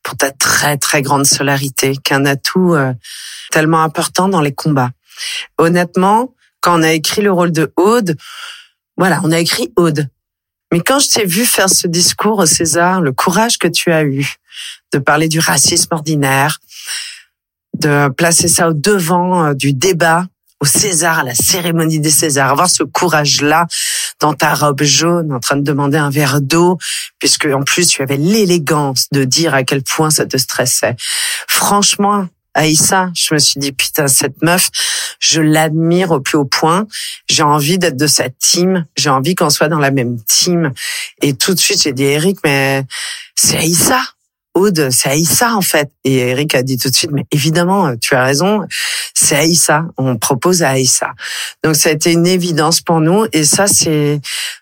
pour 0.04 0.18
ta 0.18 0.32
très 0.32 0.78
très 0.78 1.02
grande 1.02 1.26
solarité, 1.26 1.96
qu'un 2.04 2.26
atout 2.26 2.74
euh, 2.74 2.94
tellement 3.52 3.84
important 3.84 4.28
dans 4.28 4.42
les 4.42 4.54
combats. 4.54 4.92
Honnêtement, 5.58 6.34
quand 6.62 6.80
on 6.80 6.84
a 6.84 6.92
écrit 6.92 7.22
le 7.22 7.32
rôle 7.32 7.52
de 7.52 7.72
Aude, 7.76 8.18
voilà, 9.02 9.20
on 9.24 9.32
a 9.32 9.40
écrit 9.40 9.74
Aude. 9.78 10.08
Mais 10.72 10.80
quand 10.80 11.00
je 11.00 11.10
t'ai 11.10 11.26
vu 11.26 11.48
faire 11.48 11.72
ce 11.72 11.88
discours 11.88 12.38
au 12.38 12.46
César, 12.46 13.02
le 13.02 13.12
courage 13.12 13.58
que 13.58 13.68
tu 13.68 13.92
as 13.92 14.04
eu 14.04 14.36
de 14.94 15.00
parler 15.00 15.28
du 15.28 15.40
racisme 15.40 15.88
ordinaire, 15.90 16.60
de 17.80 18.10
placer 18.10 18.48
ça 18.48 18.70
au 18.70 18.74
devant 18.74 19.44
euh, 19.44 19.54
du 19.56 19.74
débat 19.74 20.28
au 20.60 20.66
César, 20.66 21.18
à 21.18 21.24
la 21.24 21.34
cérémonie 21.34 22.00
des 22.00 22.12
Césars, 22.12 22.52
avoir 22.52 22.70
ce 22.70 22.84
courage-là 22.84 23.66
dans 24.20 24.36
ta 24.36 24.54
robe 24.54 24.84
jaune, 24.84 25.34
en 25.34 25.40
train 25.40 25.56
de 25.56 25.64
demander 25.64 25.98
un 25.98 26.12
verre 26.12 26.40
d'eau, 26.40 26.78
puisque 27.18 27.46
en 27.48 27.64
plus 27.64 27.88
tu 27.88 28.04
avais 28.04 28.18
l'élégance 28.18 29.08
de 29.12 29.24
dire 29.24 29.56
à 29.56 29.64
quel 29.64 29.82
point 29.82 30.12
ça 30.12 30.28
te 30.28 30.38
stressait. 30.38 30.96
Franchement, 31.48 32.28
Aïssa, 32.54 33.12
je 33.16 33.34
me 33.34 33.40
suis 33.40 33.60
dit 33.60 33.72
putain 33.72 34.08
cette 34.08 34.42
meuf, 34.42 34.70
je 35.20 35.42
l'admire 35.42 36.12
au 36.12 36.20
plus 36.20 36.38
haut 36.38 36.46
point. 36.46 36.88
J'ai 37.30 37.44
envie 37.44 37.78
d'être 37.78 37.98
de 37.98 38.08
cette 38.08 38.38
team. 38.40 38.86
J'ai 38.98 39.10
envie 39.10 39.36
qu'on 39.36 39.50
soit 39.50 39.70
dans 39.70 39.80
la 39.80 39.92
même 39.92 40.22
team. 40.24 40.74
Et 41.22 41.34
tout 41.34 41.54
de 41.54 41.60
suite 41.60 41.82
j'ai 41.82 41.94
dit 41.94 42.04
Eric, 42.04 42.40
mais 42.44 42.84
c'est 43.36 43.58
Aïssa. 43.58 44.02
Aude, 44.54 44.90
c'est 44.92 45.08
Aïssa 45.08 45.56
en 45.56 45.62
fait. 45.62 45.90
Et 46.04 46.18
Eric 46.18 46.56
a 46.56 46.64
dit 46.64 46.78
tout 46.78 46.90
de 46.90 46.96
suite, 46.96 47.12
mais 47.12 47.26
évidemment, 47.32 47.96
tu 47.96 48.16
as 48.16 48.24
raison, 48.24 48.68
c'est 49.14 49.38
Aïssa. 49.38 49.86
On 49.98 50.18
propose 50.18 50.62
à 50.62 50.72
Aïssa. 50.72 51.14
Donc 51.64 51.76
ça 51.76 51.90
a 51.90 51.94
été 51.94 52.12
une 52.12 52.28
évidence 52.28 52.82
pour 52.82 53.00
nous. 53.00 53.26
Et 53.32 53.46
ça, 53.46 53.68
c'est 53.68 54.20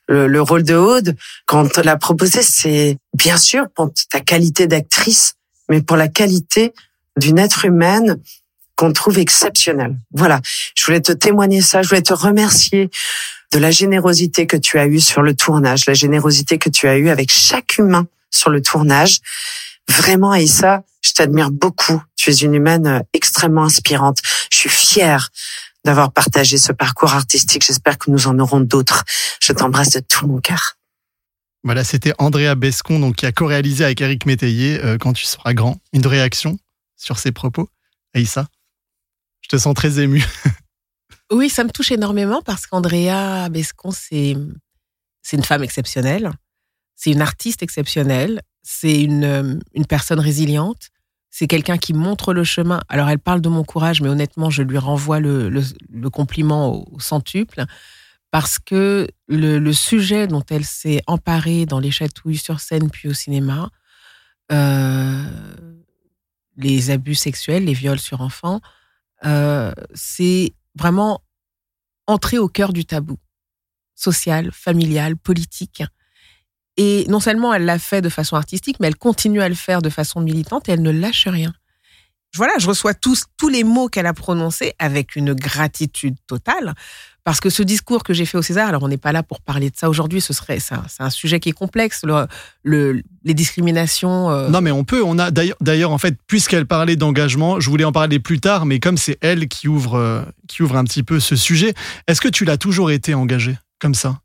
le, 0.07 0.41
rôle 0.41 0.63
de 0.63 0.75
Aude. 0.75 1.15
Quand 1.47 1.77
on 1.77 1.81
l'a 1.81 1.97
proposé, 1.97 2.43
c'est 2.43 2.97
bien 3.15 3.37
sûr 3.37 3.65
pour 3.75 3.91
ta 4.11 4.19
qualité 4.19 4.67
d'actrice, 4.67 5.33
mais 5.69 5.81
pour 5.81 5.97
la 5.97 6.07
qualité 6.07 6.73
d'une 7.19 7.37
être 7.37 7.65
humaine 7.65 8.19
qu'on 8.75 8.93
trouve 8.93 9.19
exceptionnelle. 9.19 9.97
Voilà, 10.13 10.41
je 10.77 10.85
voulais 10.85 11.01
te 11.01 11.11
témoigner 11.11 11.61
ça, 11.61 11.81
je 11.81 11.89
voulais 11.89 12.01
te 12.01 12.13
remercier 12.13 12.89
de 13.51 13.59
la 13.59 13.71
générosité 13.71 14.47
que 14.47 14.57
tu 14.57 14.79
as 14.79 14.87
eue 14.87 15.01
sur 15.01 15.21
le 15.21 15.35
tournage, 15.35 15.85
la 15.85 15.93
générosité 15.93 16.57
que 16.57 16.69
tu 16.69 16.87
as 16.87 16.97
eue 16.97 17.09
avec 17.09 17.31
chaque 17.31 17.77
humain 17.77 18.07
sur 18.31 18.49
le 18.49 18.61
tournage. 18.61 19.19
Vraiment, 19.89 20.31
Aïssa, 20.31 20.83
je 21.01 21.11
t'admire 21.11 21.51
beaucoup. 21.51 22.01
Tu 22.15 22.29
es 22.29 22.35
une 22.35 22.53
humaine 22.53 22.87
euh, 22.87 22.99
extrêmement 23.13 23.63
inspirante. 23.63 24.19
Je 24.51 24.57
suis 24.57 24.69
fière 24.69 25.29
d'avoir 25.83 26.11
partagé 26.11 26.57
ce 26.57 26.71
parcours 26.71 27.13
artistique. 27.13 27.65
J'espère 27.65 27.97
que 27.97 28.11
nous 28.11 28.27
en 28.27 28.37
aurons 28.39 28.59
d'autres. 28.59 29.03
Je 29.41 29.53
t'embrasse 29.53 29.91
de 29.91 30.01
tout 30.01 30.27
mon 30.27 30.39
cœur. 30.39 30.75
Voilà, 31.63 31.83
c'était 31.83 32.13
Andrea 32.19 32.55
Bescon 32.55 32.99
donc, 32.99 33.17
qui 33.17 33.25
a 33.25 33.31
co-réalisé 33.31 33.83
avec 33.83 33.99
Eric 33.99 34.25
Métayer 34.25 34.79
euh, 34.83 34.97
Quand 34.97 35.13
tu 35.13 35.25
seras 35.25 35.53
grand. 35.53 35.77
Une 35.91 36.05
réaction? 36.05 36.57
Sur 36.99 37.17
ses 37.17 37.31
propos, 37.31 37.69
Aïssa 38.13 38.47
Je 39.41 39.49
te 39.49 39.57
sens 39.57 39.73
très 39.73 39.99
ému. 39.99 40.23
oui, 41.31 41.49
ça 41.49 41.63
me 41.63 41.71
touche 41.71 41.91
énormément 41.91 42.41
parce 42.43 42.67
qu'Andrea 42.67 43.49
Bescon, 43.49 43.91
c'est 43.91 44.35
une 45.33 45.43
femme 45.43 45.63
exceptionnelle, 45.63 46.31
c'est 46.95 47.11
une 47.11 47.21
artiste 47.21 47.63
exceptionnelle, 47.63 48.41
c'est 48.61 49.01
une, 49.01 49.61
une 49.73 49.85
personne 49.85 50.19
résiliente, 50.19 50.89
c'est 51.29 51.47
quelqu'un 51.47 51.77
qui 51.77 51.93
montre 51.93 52.33
le 52.33 52.43
chemin. 52.43 52.81
Alors, 52.89 53.09
elle 53.09 53.19
parle 53.19 53.41
de 53.41 53.49
mon 53.49 53.63
courage, 53.63 54.01
mais 54.01 54.09
honnêtement, 54.09 54.49
je 54.49 54.63
lui 54.63 54.77
renvoie 54.77 55.19
le, 55.19 55.49
le, 55.49 56.09
compliment 56.09 56.75
au, 56.91 56.99
centuple 56.99 57.65
parce 58.31 58.59
que 58.59 59.07
le, 59.27 59.59
le 59.59 59.73
sujet 59.73 60.27
dont 60.27 60.43
elle 60.49 60.65
s'est 60.65 61.01
emparée 61.07 61.65
dans 61.65 61.79
les 61.79 61.91
chatouilles 61.91 62.37
sur 62.37 62.59
scène 62.59 62.89
puis 62.89 63.07
au 63.07 63.13
cinéma, 63.13 63.69
euh, 64.51 65.23
les 66.59 66.91
abus 66.91 67.15
sexuels, 67.15 67.65
les 67.65 67.73
viols 67.73 67.99
sur 67.99 68.21
enfants, 68.21 68.61
euh, 69.25 69.71
c'est 69.93 70.53
vraiment 70.75 71.21
entrer 72.07 72.37
au 72.37 72.47
cœur 72.47 72.73
du 72.73 72.85
tabou 72.85 73.17
social, 73.95 74.51
familial, 74.53 75.17
politique. 75.17 75.83
Et 76.77 77.05
non 77.09 77.19
seulement 77.19 77.53
elle 77.53 77.65
l'a 77.65 77.77
fait 77.77 78.01
de 78.01 78.09
façon 78.09 78.37
artistique, 78.37 78.77
mais 78.79 78.87
elle 78.87 78.95
continue 78.95 79.41
à 79.41 79.49
le 79.49 79.55
faire 79.55 79.81
de 79.81 79.89
façon 79.89 80.21
militante 80.21 80.69
et 80.69 80.71
elle 80.71 80.81
ne 80.81 80.91
lâche 80.91 81.27
rien. 81.27 81.53
Voilà, 82.35 82.53
je 82.59 82.67
reçois 82.67 82.93
tous, 82.93 83.25
tous 83.37 83.49
les 83.49 83.63
mots 83.63 83.89
qu'elle 83.89 84.05
a 84.05 84.13
prononcés 84.13 84.73
avec 84.79 85.15
une 85.15 85.33
gratitude 85.33 86.15
totale. 86.27 86.73
Parce 87.29 87.41
que 87.41 87.51
ce 87.51 87.61
discours 87.61 88.03
que 88.03 88.11
j'ai 88.11 88.25
fait 88.25 88.39
au 88.39 88.41
César, 88.41 88.67
alors 88.67 88.81
on 88.81 88.87
n'est 88.87 88.97
pas 88.97 89.11
là 89.11 89.21
pour 89.21 89.39
parler 89.39 89.69
de 89.69 89.75
ça 89.77 89.87
aujourd'hui, 89.87 90.19
ce 90.19 90.33
serait 90.33 90.57
c'est 90.59 90.73
un, 90.97 91.11
sujet 91.11 91.39
qui 91.39 91.49
est 91.49 91.51
complexe, 91.51 92.01
le, 92.63 93.03
les 93.23 93.33
discriminations. 93.35 94.31
Euh. 94.31 94.49
Non, 94.49 94.61
mais 94.61 94.71
on 94.71 94.83
peut. 94.83 95.03
On 95.05 95.19
a 95.19 95.29
d'ailleurs 95.29 95.91
en 95.91 95.99
fait, 95.99 96.17
puisqu'elle 96.25 96.65
parlait 96.65 96.95
d'engagement, 96.95 97.59
je 97.59 97.69
voulais 97.69 97.83
en 97.83 97.91
parler 97.91 98.17
plus 98.17 98.39
tard, 98.39 98.65
mais 98.65 98.79
comme 98.79 98.97
c'est 98.97 99.19
elle 99.21 99.47
qui 99.47 99.67
ouvre 99.67 99.93
euh, 99.93 100.23
qui 100.47 100.63
ouvre 100.63 100.75
un 100.75 100.83
petit 100.85 101.03
peu 101.03 101.19
ce 101.19 101.35
sujet, 101.35 101.75
est-ce 102.07 102.19
que 102.19 102.29
tu 102.29 102.45
l'as 102.45 102.57
toujours 102.57 102.89
été 102.89 103.13
engagée 103.13 103.59
comme 103.77 103.93
ça? 103.93 104.21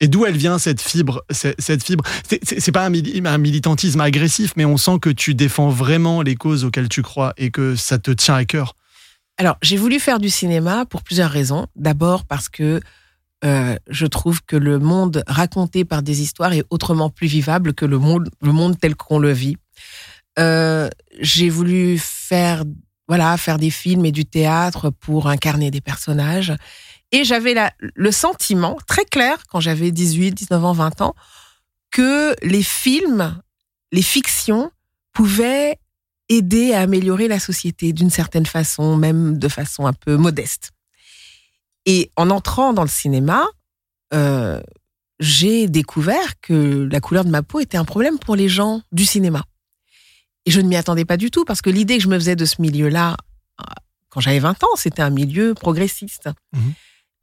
Et 0.00 0.08
d'où 0.08 0.24
elle 0.24 0.38
vient 0.38 0.58
cette 0.58 0.80
fibre 0.80 1.24
Cette 1.30 1.84
fibre, 1.84 2.04
c'est 2.24 2.72
pas 2.72 2.86
un, 2.86 3.38
militantisme 3.38 4.00
agressif, 4.00 4.54
mais 4.56 4.64
on 4.64 4.78
sent 4.78 5.00
que 5.02 5.10
tu 5.10 5.34
défends 5.34 5.68
vraiment 5.68 6.22
les 6.22 6.34
causes 6.34 6.64
auxquelles 6.64 6.88
tu 6.88 7.02
crois 7.02 7.34
et 7.36 7.50
que 7.50 7.76
ça 7.76 7.98
te 7.98 8.10
tient 8.10 8.36
à 8.36 8.46
cœur. 8.46 8.74
Alors, 9.38 9.56
j'ai 9.62 9.76
voulu 9.76 10.00
faire 10.00 10.18
du 10.18 10.30
cinéma 10.30 10.84
pour 10.84 11.04
plusieurs 11.04 11.30
raisons. 11.30 11.66
D'abord 11.76 12.24
parce 12.24 12.48
que 12.48 12.80
euh, 13.44 13.76
je 13.88 14.06
trouve 14.06 14.42
que 14.42 14.56
le 14.56 14.80
monde 14.80 15.22
raconté 15.28 15.84
par 15.84 16.02
des 16.02 16.22
histoires 16.22 16.52
est 16.52 16.64
autrement 16.70 17.08
plus 17.08 17.28
vivable 17.28 17.72
que 17.72 17.86
le 17.86 17.98
monde, 17.98 18.30
le 18.42 18.50
monde 18.50 18.78
tel 18.80 18.96
qu'on 18.96 19.20
le 19.20 19.30
vit. 19.30 19.56
Euh, 20.40 20.88
j'ai 21.20 21.48
voulu 21.48 21.98
faire, 21.98 22.64
voilà, 23.06 23.36
faire 23.36 23.58
des 23.58 23.70
films 23.70 24.04
et 24.04 24.12
du 24.12 24.24
théâtre 24.24 24.90
pour 24.90 25.28
incarner 25.28 25.70
des 25.70 25.80
personnages. 25.80 26.52
Et 27.12 27.22
j'avais 27.22 27.54
le 27.78 28.10
sentiment 28.10 28.76
très 28.88 29.04
clair, 29.04 29.38
quand 29.48 29.60
j'avais 29.60 29.92
18, 29.92 30.32
19 30.32 30.64
ans, 30.64 30.72
20 30.72 31.00
ans, 31.00 31.14
que 31.92 32.34
les 32.42 32.64
films, 32.64 33.40
les 33.92 34.02
fictions 34.02 34.72
pouvaient 35.12 35.78
aider 36.28 36.72
à 36.72 36.80
améliorer 36.80 37.28
la 37.28 37.40
société 37.40 37.92
d'une 37.92 38.10
certaine 38.10 38.46
façon, 38.46 38.96
même 38.96 39.38
de 39.38 39.48
façon 39.48 39.86
un 39.86 39.92
peu 39.92 40.16
modeste. 40.16 40.70
Et 41.86 42.10
en 42.16 42.30
entrant 42.30 42.72
dans 42.72 42.82
le 42.82 42.88
cinéma, 42.88 43.46
euh, 44.12 44.60
j'ai 45.20 45.68
découvert 45.68 46.40
que 46.40 46.88
la 46.90 47.00
couleur 47.00 47.24
de 47.24 47.30
ma 47.30 47.42
peau 47.42 47.60
était 47.60 47.78
un 47.78 47.84
problème 47.84 48.18
pour 48.18 48.36
les 48.36 48.48
gens 48.48 48.82
du 48.92 49.04
cinéma. 49.04 49.44
Et 50.44 50.50
je 50.50 50.60
ne 50.60 50.68
m'y 50.68 50.76
attendais 50.76 51.04
pas 51.04 51.16
du 51.16 51.30
tout, 51.30 51.44
parce 51.44 51.62
que 51.62 51.70
l'idée 51.70 51.96
que 51.96 52.02
je 52.02 52.08
me 52.08 52.18
faisais 52.18 52.36
de 52.36 52.44
ce 52.44 52.60
milieu-là, 52.60 53.16
euh, 53.60 53.64
quand 54.10 54.20
j'avais 54.20 54.38
20 54.38 54.62
ans, 54.64 54.76
c'était 54.76 55.02
un 55.02 55.10
milieu 55.10 55.54
progressiste. 55.54 56.28
Mmh. 56.52 56.58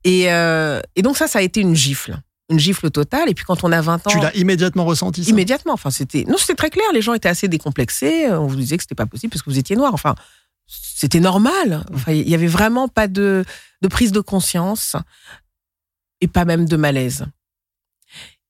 Euh, 0.08 0.82
et, 0.96 1.02
donc 1.02 1.18
ça, 1.18 1.28
ça 1.28 1.40
a 1.40 1.42
été 1.42 1.62
une 1.62 1.76
gifle 1.76 2.20
une 2.50 2.60
gifle 2.60 2.92
totale. 2.92 3.30
Et 3.30 3.34
puis 3.34 3.46
quand 3.46 3.64
on 3.64 3.72
a 3.72 3.82
20 3.82 4.08
ans. 4.08 4.10
Tu 4.10 4.20
l'as 4.20 4.36
immédiatement 4.36 4.86
ressenti 4.86 5.24
ça? 5.24 5.30
Immédiatement. 5.30 5.74
Enfin, 5.74 5.90
c'était. 5.90 6.24
Non, 6.28 6.38
c'était 6.38 6.56
très 6.56 6.70
clair. 6.70 6.86
Les 6.94 7.02
gens 7.02 7.14
étaient 7.14 7.30
assez 7.30 7.48
décomplexés. 7.48 8.30
On 8.32 8.48
vous 8.48 8.56
disait 8.56 8.78
que 8.78 8.84
c'était 8.84 8.96
pas 8.96 9.06
possible 9.06 9.32
parce 9.32 9.42
que 9.42 9.50
vous 9.50 9.60
étiez 9.60 9.76
noir. 9.76 9.94
Enfin, 9.94 10.16
c'était 10.68 11.20
normal. 11.20 11.86
Enfin, 11.94 12.12
il 12.12 12.28
y 12.28 12.36
avait 12.36 12.48
vraiment 12.48 12.88
pas 12.88 13.08
de, 13.08 13.46
de 13.82 13.88
prise 13.88 14.12
de 14.12 14.20
conscience 14.20 14.96
et 16.22 16.28
pas 16.28 16.46
même 16.46 16.66
de 16.66 16.78
malaise. 16.78 17.26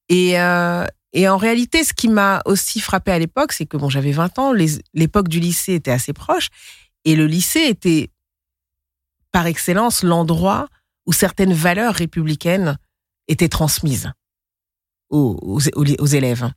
Et, 0.10 0.40
euh, 0.40 0.86
et 1.14 1.28
en 1.28 1.38
réalité, 1.38 1.84
ce 1.84 1.94
qui 1.94 2.08
m'a 2.08 2.42
aussi 2.46 2.80
frappé 2.80 3.12
à 3.12 3.20
l'époque, 3.20 3.54
c'est 3.54 3.66
que 3.66 3.78
bon, 3.78 3.90
j'avais 3.90 4.12
20 4.12 4.40
ans, 4.40 4.54
l'époque 4.94 5.28
du 5.28 5.40
lycée 5.40 5.74
était 5.74 5.92
assez 5.92 6.14
proche, 6.14 6.50
et 7.06 7.16
le 7.16 7.26
lycée 7.26 7.62
était 7.68 8.12
par 9.32 9.48
excellence 9.48 10.04
l'endroit 10.04 10.68
où 11.06 11.14
certaines 11.14 11.54
valeurs 11.54 11.94
républicaines 11.94 12.78
étaient 13.28 13.50
transmises 13.50 14.12
aux, 15.10 15.60
aux, 15.76 16.06
élèves. 16.08 16.52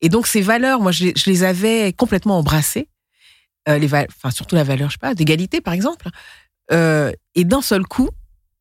Et 0.00 0.08
donc 0.08 0.26
ces 0.26 0.40
valeurs, 0.40 0.80
moi, 0.80 0.92
je, 0.92 1.12
les 1.26 1.44
avais 1.44 1.92
complètement 1.92 2.38
embrassées. 2.38 2.88
Euh, 3.68 3.78
les 3.78 3.92
enfin, 3.92 4.30
surtout 4.30 4.54
la 4.54 4.64
valeur, 4.64 4.90
je 4.90 4.94
sais 4.94 4.98
pas, 4.98 5.14
d'égalité, 5.14 5.60
par 5.60 5.74
exemple. 5.74 6.08
Euh, 6.72 7.12
et 7.34 7.44
d'un 7.44 7.62
seul 7.62 7.84
coup, 7.84 8.10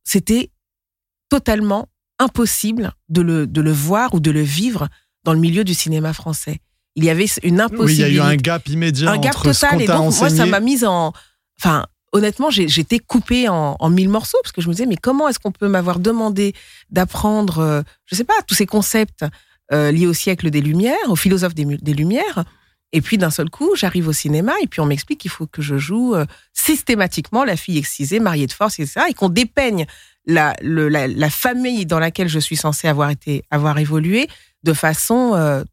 c'était 0.03 0.51
totalement 1.29 1.89
impossible 2.19 2.93
de 3.09 3.21
le, 3.21 3.47
de 3.47 3.61
le 3.61 3.71
voir 3.71 4.13
ou 4.13 4.19
de 4.19 4.31
le 4.31 4.41
vivre 4.41 4.87
dans 5.23 5.33
le 5.33 5.39
milieu 5.39 5.63
du 5.63 5.73
cinéma 5.73 6.13
français. 6.13 6.61
Il 6.95 7.03
y 7.03 7.09
avait 7.09 7.25
une 7.43 7.59
impossibilité. 7.59 8.03
Oui, 8.03 8.09
il 8.09 8.15
y 8.15 8.19
a 8.19 8.23
eu 8.23 8.33
un 8.33 8.35
gap 8.37 8.67
immédiat 8.69 9.11
un 9.11 9.17
gap 9.17 9.35
total, 9.35 9.81
et 9.81 9.87
donc, 9.87 10.15
Moi, 10.17 10.29
ça 10.29 10.45
m'a 10.45 10.61
mise 10.61 10.85
en. 10.85 11.11
Enfin, 11.59 11.85
honnêtement, 12.15 12.49
j'étais 12.49 12.99
coupée 12.99 13.49
en, 13.49 13.89
mille 13.89 14.07
morceaux 14.07 14.37
parce 14.41 14.53
que 14.53 14.61
je 14.61 14.69
me 14.69 14.73
disais, 14.73 14.85
mais 14.85 14.95
comment 14.95 15.27
est-ce 15.27 15.39
qu'on 15.39 15.51
peut 15.51 15.67
m'avoir 15.67 15.99
demandé 15.99 16.53
d'apprendre, 16.89 17.59
euh, 17.59 17.81
je 18.05 18.15
sais 18.15 18.23
pas, 18.23 18.33
tous 18.47 18.55
ces 18.55 18.65
concepts 18.65 19.25
euh, 19.73 19.91
liés 19.91 20.07
au 20.07 20.13
siècle 20.13 20.49
des 20.49 20.61
Lumières, 20.61 20.95
aux 21.09 21.17
philosophes 21.17 21.55
des, 21.55 21.93
Lumières 21.93 22.45
et 22.93 23.01
puis 23.01 23.17
d'un 23.17 23.31
seul 23.31 23.49
coup, 23.49 23.71
j'arrive 23.75 24.07
au 24.07 24.13
cinéma 24.13 24.53
et 24.61 24.67
puis 24.67 24.79
on 24.79 24.85
m'explique 24.85 25.19
qu'il 25.19 25.31
faut 25.31 25.47
que 25.47 25.61
je 25.61 25.77
joue 25.77 26.15
euh, 26.15 26.25
systématiquement 26.53 27.43
la 27.43 27.57
fille 27.57 27.77
excisée, 27.77 28.21
mariée 28.21 28.47
de 28.47 28.53
force, 28.53 28.79
etc. 28.79 29.07
Et 29.09 29.13
qu'on 29.13 29.27
dépeigne 29.27 29.85
la, 30.25 30.55
la, 30.61 31.29
famille 31.29 31.85
dans 31.85 31.99
laquelle 31.99 32.29
je 32.29 32.39
suis 32.39 32.55
censée 32.55 32.87
avoir 32.87 33.09
été, 33.09 33.43
avoir 33.51 33.77
évolué 33.77 34.29
de 34.63 34.71
façon 34.71 35.63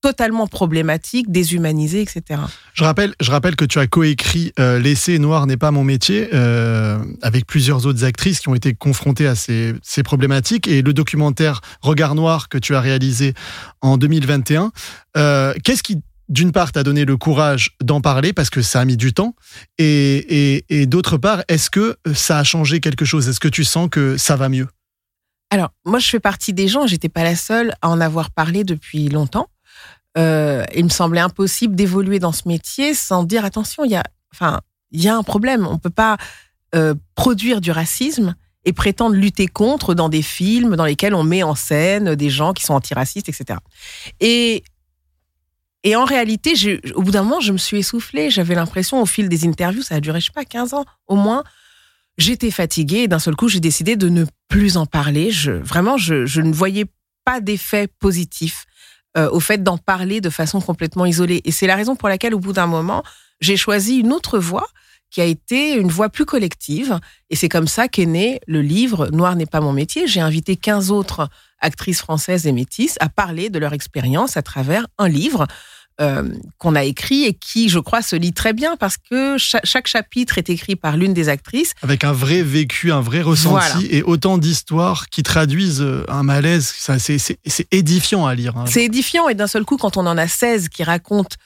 totalement 0.00 0.46
problématique, 0.46 1.30
déshumanisé, 1.30 2.00
etc. 2.00 2.40
Je 2.74 2.84
rappelle, 2.84 3.14
je 3.20 3.30
rappelle 3.30 3.56
que 3.56 3.64
tu 3.64 3.78
as 3.78 3.86
coécrit 3.86 4.52
euh, 4.58 4.78
L'essai 4.78 5.18
Noir 5.18 5.46
n'est 5.46 5.56
pas 5.56 5.70
mon 5.70 5.84
métier 5.84 6.28
euh, 6.32 6.98
avec 7.22 7.46
plusieurs 7.46 7.86
autres 7.86 8.04
actrices 8.04 8.40
qui 8.40 8.48
ont 8.48 8.54
été 8.54 8.74
confrontées 8.74 9.26
à 9.26 9.34
ces, 9.34 9.74
ces, 9.82 10.02
problématiques 10.02 10.68
et 10.68 10.82
le 10.82 10.92
documentaire 10.92 11.60
Regard 11.82 12.14
Noir 12.14 12.48
que 12.48 12.58
tu 12.58 12.74
as 12.74 12.80
réalisé 12.80 13.34
en 13.82 13.98
2021. 13.98 14.72
Euh, 15.16 15.52
Qu'est-ce 15.64 15.82
qui, 15.82 16.00
d'une 16.28 16.52
part, 16.52 16.72
t'a 16.72 16.82
donné 16.82 17.04
le 17.04 17.16
courage 17.16 17.76
d'en 17.82 18.00
parler 18.00 18.32
parce 18.32 18.50
que 18.50 18.62
ça 18.62 18.80
a 18.80 18.84
mis 18.84 18.96
du 18.96 19.12
temps 19.12 19.34
et, 19.78 20.54
et, 20.56 20.64
et 20.70 20.86
d'autre 20.86 21.18
part, 21.18 21.42
est-ce 21.48 21.68
que 21.68 21.96
ça 22.14 22.38
a 22.38 22.44
changé 22.44 22.80
quelque 22.80 23.04
chose? 23.04 23.28
Est-ce 23.28 23.40
que 23.40 23.48
tu 23.48 23.64
sens 23.64 23.88
que 23.90 24.16
ça 24.16 24.36
va 24.36 24.48
mieux? 24.48 24.68
Alors, 25.50 25.70
moi, 25.84 25.98
je 25.98 26.08
fais 26.08 26.20
partie 26.20 26.52
des 26.52 26.68
gens, 26.68 26.86
j'étais 26.86 27.08
pas 27.08 27.24
la 27.24 27.34
seule 27.34 27.74
à 27.82 27.88
en 27.88 28.00
avoir 28.00 28.30
parlé 28.30 28.62
depuis 28.62 29.08
longtemps. 29.08 29.48
Euh, 30.18 30.64
il 30.74 30.84
me 30.84 30.90
semblait 30.90 31.20
impossible 31.20 31.76
d'évoluer 31.76 32.18
dans 32.18 32.32
ce 32.32 32.48
métier 32.48 32.94
sans 32.94 33.22
dire 33.22 33.44
attention, 33.44 33.84
il 33.84 33.92
y 33.92 33.96
a, 33.96 34.02
enfin, 34.32 34.60
il 34.90 35.02
y 35.02 35.08
a 35.08 35.16
un 35.16 35.22
problème. 35.22 35.66
On 35.66 35.78
peut 35.78 35.90
pas 35.90 36.16
euh, 36.74 36.94
produire 37.14 37.60
du 37.60 37.70
racisme 37.70 38.34
et 38.64 38.72
prétendre 38.72 39.14
lutter 39.14 39.46
contre 39.46 39.94
dans 39.94 40.08
des 40.08 40.22
films 40.22 40.76
dans 40.76 40.84
lesquels 40.84 41.14
on 41.14 41.22
met 41.22 41.42
en 41.42 41.54
scène 41.54 42.14
des 42.14 42.28
gens 42.28 42.52
qui 42.52 42.64
sont 42.64 42.74
antiracistes, 42.74 43.28
etc. 43.28 43.58
Et 44.22 44.62
en 45.94 46.04
réalité, 46.04 46.52
au 46.94 47.02
bout 47.02 47.10
d'un 47.10 47.22
moment, 47.22 47.40
je 47.40 47.52
me 47.52 47.58
suis 47.58 47.78
essoufflée. 47.78 48.28
J'avais 48.28 48.54
l'impression, 48.54 49.00
au 49.00 49.06
fil 49.06 49.30
des 49.30 49.46
interviews, 49.46 49.82
ça 49.82 49.94
a 49.94 50.00
duré, 50.00 50.20
je 50.20 50.26
sais 50.26 50.32
pas, 50.32 50.44
15 50.44 50.74
ans 50.74 50.84
au 51.06 51.16
moins. 51.16 51.42
J'étais 52.18 52.50
fatiguée 52.50 53.04
et 53.04 53.08
d'un 53.08 53.18
seul 53.18 53.34
coup, 53.34 53.48
j'ai 53.48 53.60
décidé 53.60 53.96
de 53.96 54.10
ne 54.10 54.26
plus 54.48 54.76
en 54.76 54.84
parler. 54.84 55.30
Vraiment, 55.62 55.96
je 55.96 56.40
ne 56.40 56.52
voyais 56.52 56.84
pas 57.24 57.40
d'effet 57.40 57.88
positif 57.98 58.66
euh, 59.16 59.28
au 59.30 59.40
fait 59.40 59.62
d'en 59.62 59.78
parler 59.78 60.20
de 60.20 60.30
façon 60.30 60.60
complètement 60.60 61.06
isolée. 61.06 61.40
Et 61.44 61.52
c'est 61.52 61.66
la 61.66 61.76
raison 61.76 61.96
pour 61.96 62.08
laquelle, 62.08 62.34
au 62.34 62.38
bout 62.38 62.52
d'un 62.52 62.66
moment, 62.66 63.02
j'ai 63.40 63.56
choisi 63.56 63.96
une 63.96 64.12
autre 64.12 64.38
voie 64.38 64.68
qui 65.10 65.20
a 65.20 65.24
été 65.24 65.74
une 65.74 65.88
voie 65.88 66.08
plus 66.08 66.24
collective. 66.24 66.98
Et 67.28 67.36
c'est 67.36 67.48
comme 67.48 67.66
ça 67.66 67.88
qu'est 67.88 68.06
né 68.06 68.40
le 68.46 68.62
livre 68.62 69.08
Noir 69.08 69.34
n'est 69.34 69.46
pas 69.46 69.60
mon 69.60 69.72
métier. 69.72 70.06
J'ai 70.06 70.20
invité 70.20 70.56
15 70.56 70.90
autres 70.90 71.28
actrices 71.60 72.00
françaises 72.00 72.46
et 72.46 72.52
métisses 72.52 72.96
à 73.00 73.08
parler 73.08 73.50
de 73.50 73.58
leur 73.58 73.72
expérience 73.72 74.36
à 74.36 74.42
travers 74.42 74.86
un 74.98 75.08
livre 75.08 75.46
euh, 76.00 76.22
qu'on 76.58 76.74
a 76.74 76.84
écrit 76.84 77.24
et 77.24 77.34
qui, 77.34 77.68
je 77.68 77.78
crois, 77.78 78.00
se 78.00 78.16
lit 78.16 78.32
très 78.32 78.52
bien 78.52 78.76
parce 78.76 78.96
que 78.96 79.36
chaque, 79.38 79.86
chapitre 79.86 80.38
est 80.38 80.48
écrit 80.48 80.74
par 80.74 80.96
l'une 80.96 81.12
des 81.12 81.28
actrices. 81.28 81.74
Avec 81.82 82.04
un 82.04 82.12
vrai 82.12 82.42
vécu, 82.42 82.90
un 82.90 83.02
vrai 83.02 83.20
ressenti 83.20 83.86
et 83.90 84.02
autant 84.02 84.38
d'histoires 84.38 85.08
qui 85.08 85.22
traduisent 85.22 85.82
euh, 85.82 86.04
un 86.08 86.22
malaise. 86.22 86.72
C'est 86.98 87.68
édifiant 87.70 88.26
à 88.26 88.34
lire. 88.34 88.56
Hein. 88.56 88.64
C'est 88.66 88.84
édifiant 88.84 89.28
et 89.28 89.34
d'un 89.34 89.46
seul 89.46 89.64
coup, 89.64 89.76
quand 89.76 89.96
on 89.96 90.06
en 90.06 90.16
a 90.16 90.26
16 90.26 90.70
qui 90.70 90.84
racontent 90.84 91.36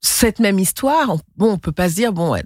cette 0.00 0.38
même 0.38 0.58
histoire, 0.58 1.10
on, 1.10 1.20
bon, 1.36 1.52
on 1.52 1.58
peut 1.58 1.72
pas 1.72 1.88
se 1.88 1.94
dire, 1.94 2.12
bon, 2.12 2.36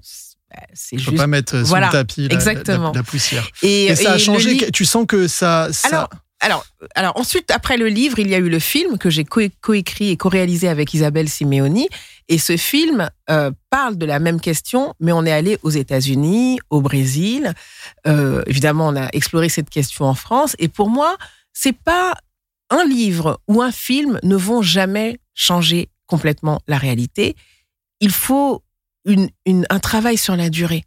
c'est 0.72 0.96
juste. 0.96 1.10
peut 1.10 1.16
pas 1.16 1.26
mettre 1.26 1.66
sur 1.66 1.76
le 1.76 1.92
tapis 1.92 2.28
la, 2.28 3.02
poussière. 3.02 3.48
Et, 3.62 3.94
ça 3.94 4.12
a 4.12 4.18
changé. 4.18 4.70
Tu 4.72 4.84
sens 4.84 5.04
que 5.06 5.28
ça. 5.28 5.68
ça 5.72 5.88
alors, 5.88 6.08
alors 6.40 7.18
ensuite, 7.18 7.50
après 7.50 7.76
le 7.76 7.88
livre, 7.88 8.18
il 8.18 8.28
y 8.28 8.34
a 8.34 8.38
eu 8.38 8.48
le 8.48 8.58
film 8.58 8.98
que 8.98 9.10
j'ai 9.10 9.24
coécrit 9.24 10.10
et 10.10 10.16
co-réalisé 10.16 10.68
avec 10.68 10.92
Isabelle 10.94 11.28
Simeoni. 11.28 11.88
Et 12.28 12.38
ce 12.38 12.56
film 12.56 13.08
euh, 13.30 13.50
parle 13.70 13.96
de 13.96 14.06
la 14.06 14.18
même 14.18 14.40
question, 14.40 14.94
mais 15.00 15.12
on 15.12 15.24
est 15.24 15.32
allé 15.32 15.58
aux 15.62 15.70
États-Unis, 15.70 16.58
au 16.70 16.80
Brésil. 16.80 17.54
Euh, 18.06 18.42
évidemment, 18.46 18.88
on 18.88 18.96
a 18.96 19.08
exploré 19.12 19.48
cette 19.48 19.70
question 19.70 20.04
en 20.04 20.14
France. 20.14 20.56
Et 20.58 20.68
pour 20.68 20.90
moi, 20.90 21.16
c'est 21.52 21.76
pas 21.76 22.14
un 22.70 22.84
livre 22.84 23.40
ou 23.48 23.62
un 23.62 23.72
film 23.72 24.18
ne 24.22 24.36
vont 24.36 24.62
jamais 24.62 25.18
changer 25.34 25.88
complètement 26.06 26.60
la 26.66 26.78
réalité. 26.78 27.36
Il 28.00 28.10
faut 28.10 28.62
un 29.06 29.78
travail 29.78 30.16
sur 30.16 30.36
la 30.36 30.50
durée 30.50 30.84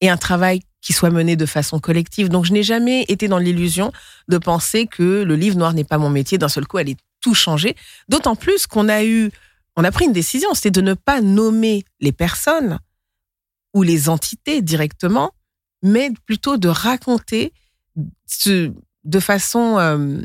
et 0.00 0.08
un 0.08 0.16
travail 0.16 0.60
qui 0.86 0.92
soit 0.92 1.10
mené 1.10 1.34
de 1.34 1.46
façon 1.46 1.80
collective. 1.80 2.28
Donc 2.28 2.44
je 2.44 2.52
n'ai 2.52 2.62
jamais 2.62 3.04
été 3.08 3.26
dans 3.26 3.38
l'illusion 3.38 3.90
de 4.28 4.38
penser 4.38 4.86
que 4.86 5.24
le 5.24 5.34
livre 5.34 5.58
noir 5.58 5.74
n'est 5.74 5.82
pas 5.82 5.98
mon 5.98 6.10
métier. 6.10 6.38
D'un 6.38 6.48
seul 6.48 6.64
coup, 6.64 6.78
elle 6.78 6.90
est 6.90 7.00
tout 7.20 7.34
changé. 7.34 7.74
D'autant 8.08 8.36
plus 8.36 8.68
qu'on 8.68 8.88
a 8.88 9.02
eu, 9.02 9.32
on 9.74 9.82
a 9.82 9.90
pris 9.90 10.04
une 10.04 10.12
décision, 10.12 10.54
c'était 10.54 10.70
de 10.70 10.80
ne 10.80 10.94
pas 10.94 11.20
nommer 11.20 11.84
les 11.98 12.12
personnes 12.12 12.78
ou 13.74 13.82
les 13.82 14.08
entités 14.08 14.62
directement, 14.62 15.32
mais 15.82 16.12
plutôt 16.24 16.56
de 16.56 16.68
raconter 16.68 17.52
de 18.46 19.20
façon 19.20 19.80
euh, 19.80 20.20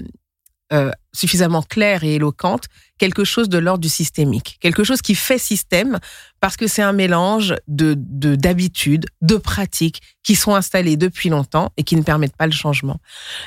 euh, 0.74 0.92
suffisamment 1.14 1.62
claire 1.62 2.04
et 2.04 2.16
éloquente 2.16 2.66
quelque 2.98 3.24
chose 3.24 3.50
de 3.50 3.58
l'ordre 3.58 3.82
du 3.82 3.90
systémique, 3.90 4.58
quelque 4.62 4.84
chose 4.84 5.02
qui 5.02 5.16
fait 5.16 5.38
système 5.38 6.00
parce 6.40 6.56
que 6.56 6.68
c'est 6.68 6.82
un 6.82 6.94
mélange 6.94 7.56
de 7.68 7.96
d'habitudes, 8.36 9.06
de, 9.22 9.38
pratiques 9.38 10.02
qui 10.24 10.36
sont 10.36 10.56
installées 10.56 10.98
depuis 10.98 11.30
longtemps 11.30 11.72
et 11.78 11.84
qui 11.84 11.96
ne 11.96 12.04
permettent 12.04 12.36
pas 12.36 12.46
le 12.46 12.52
changement. 12.52 13.00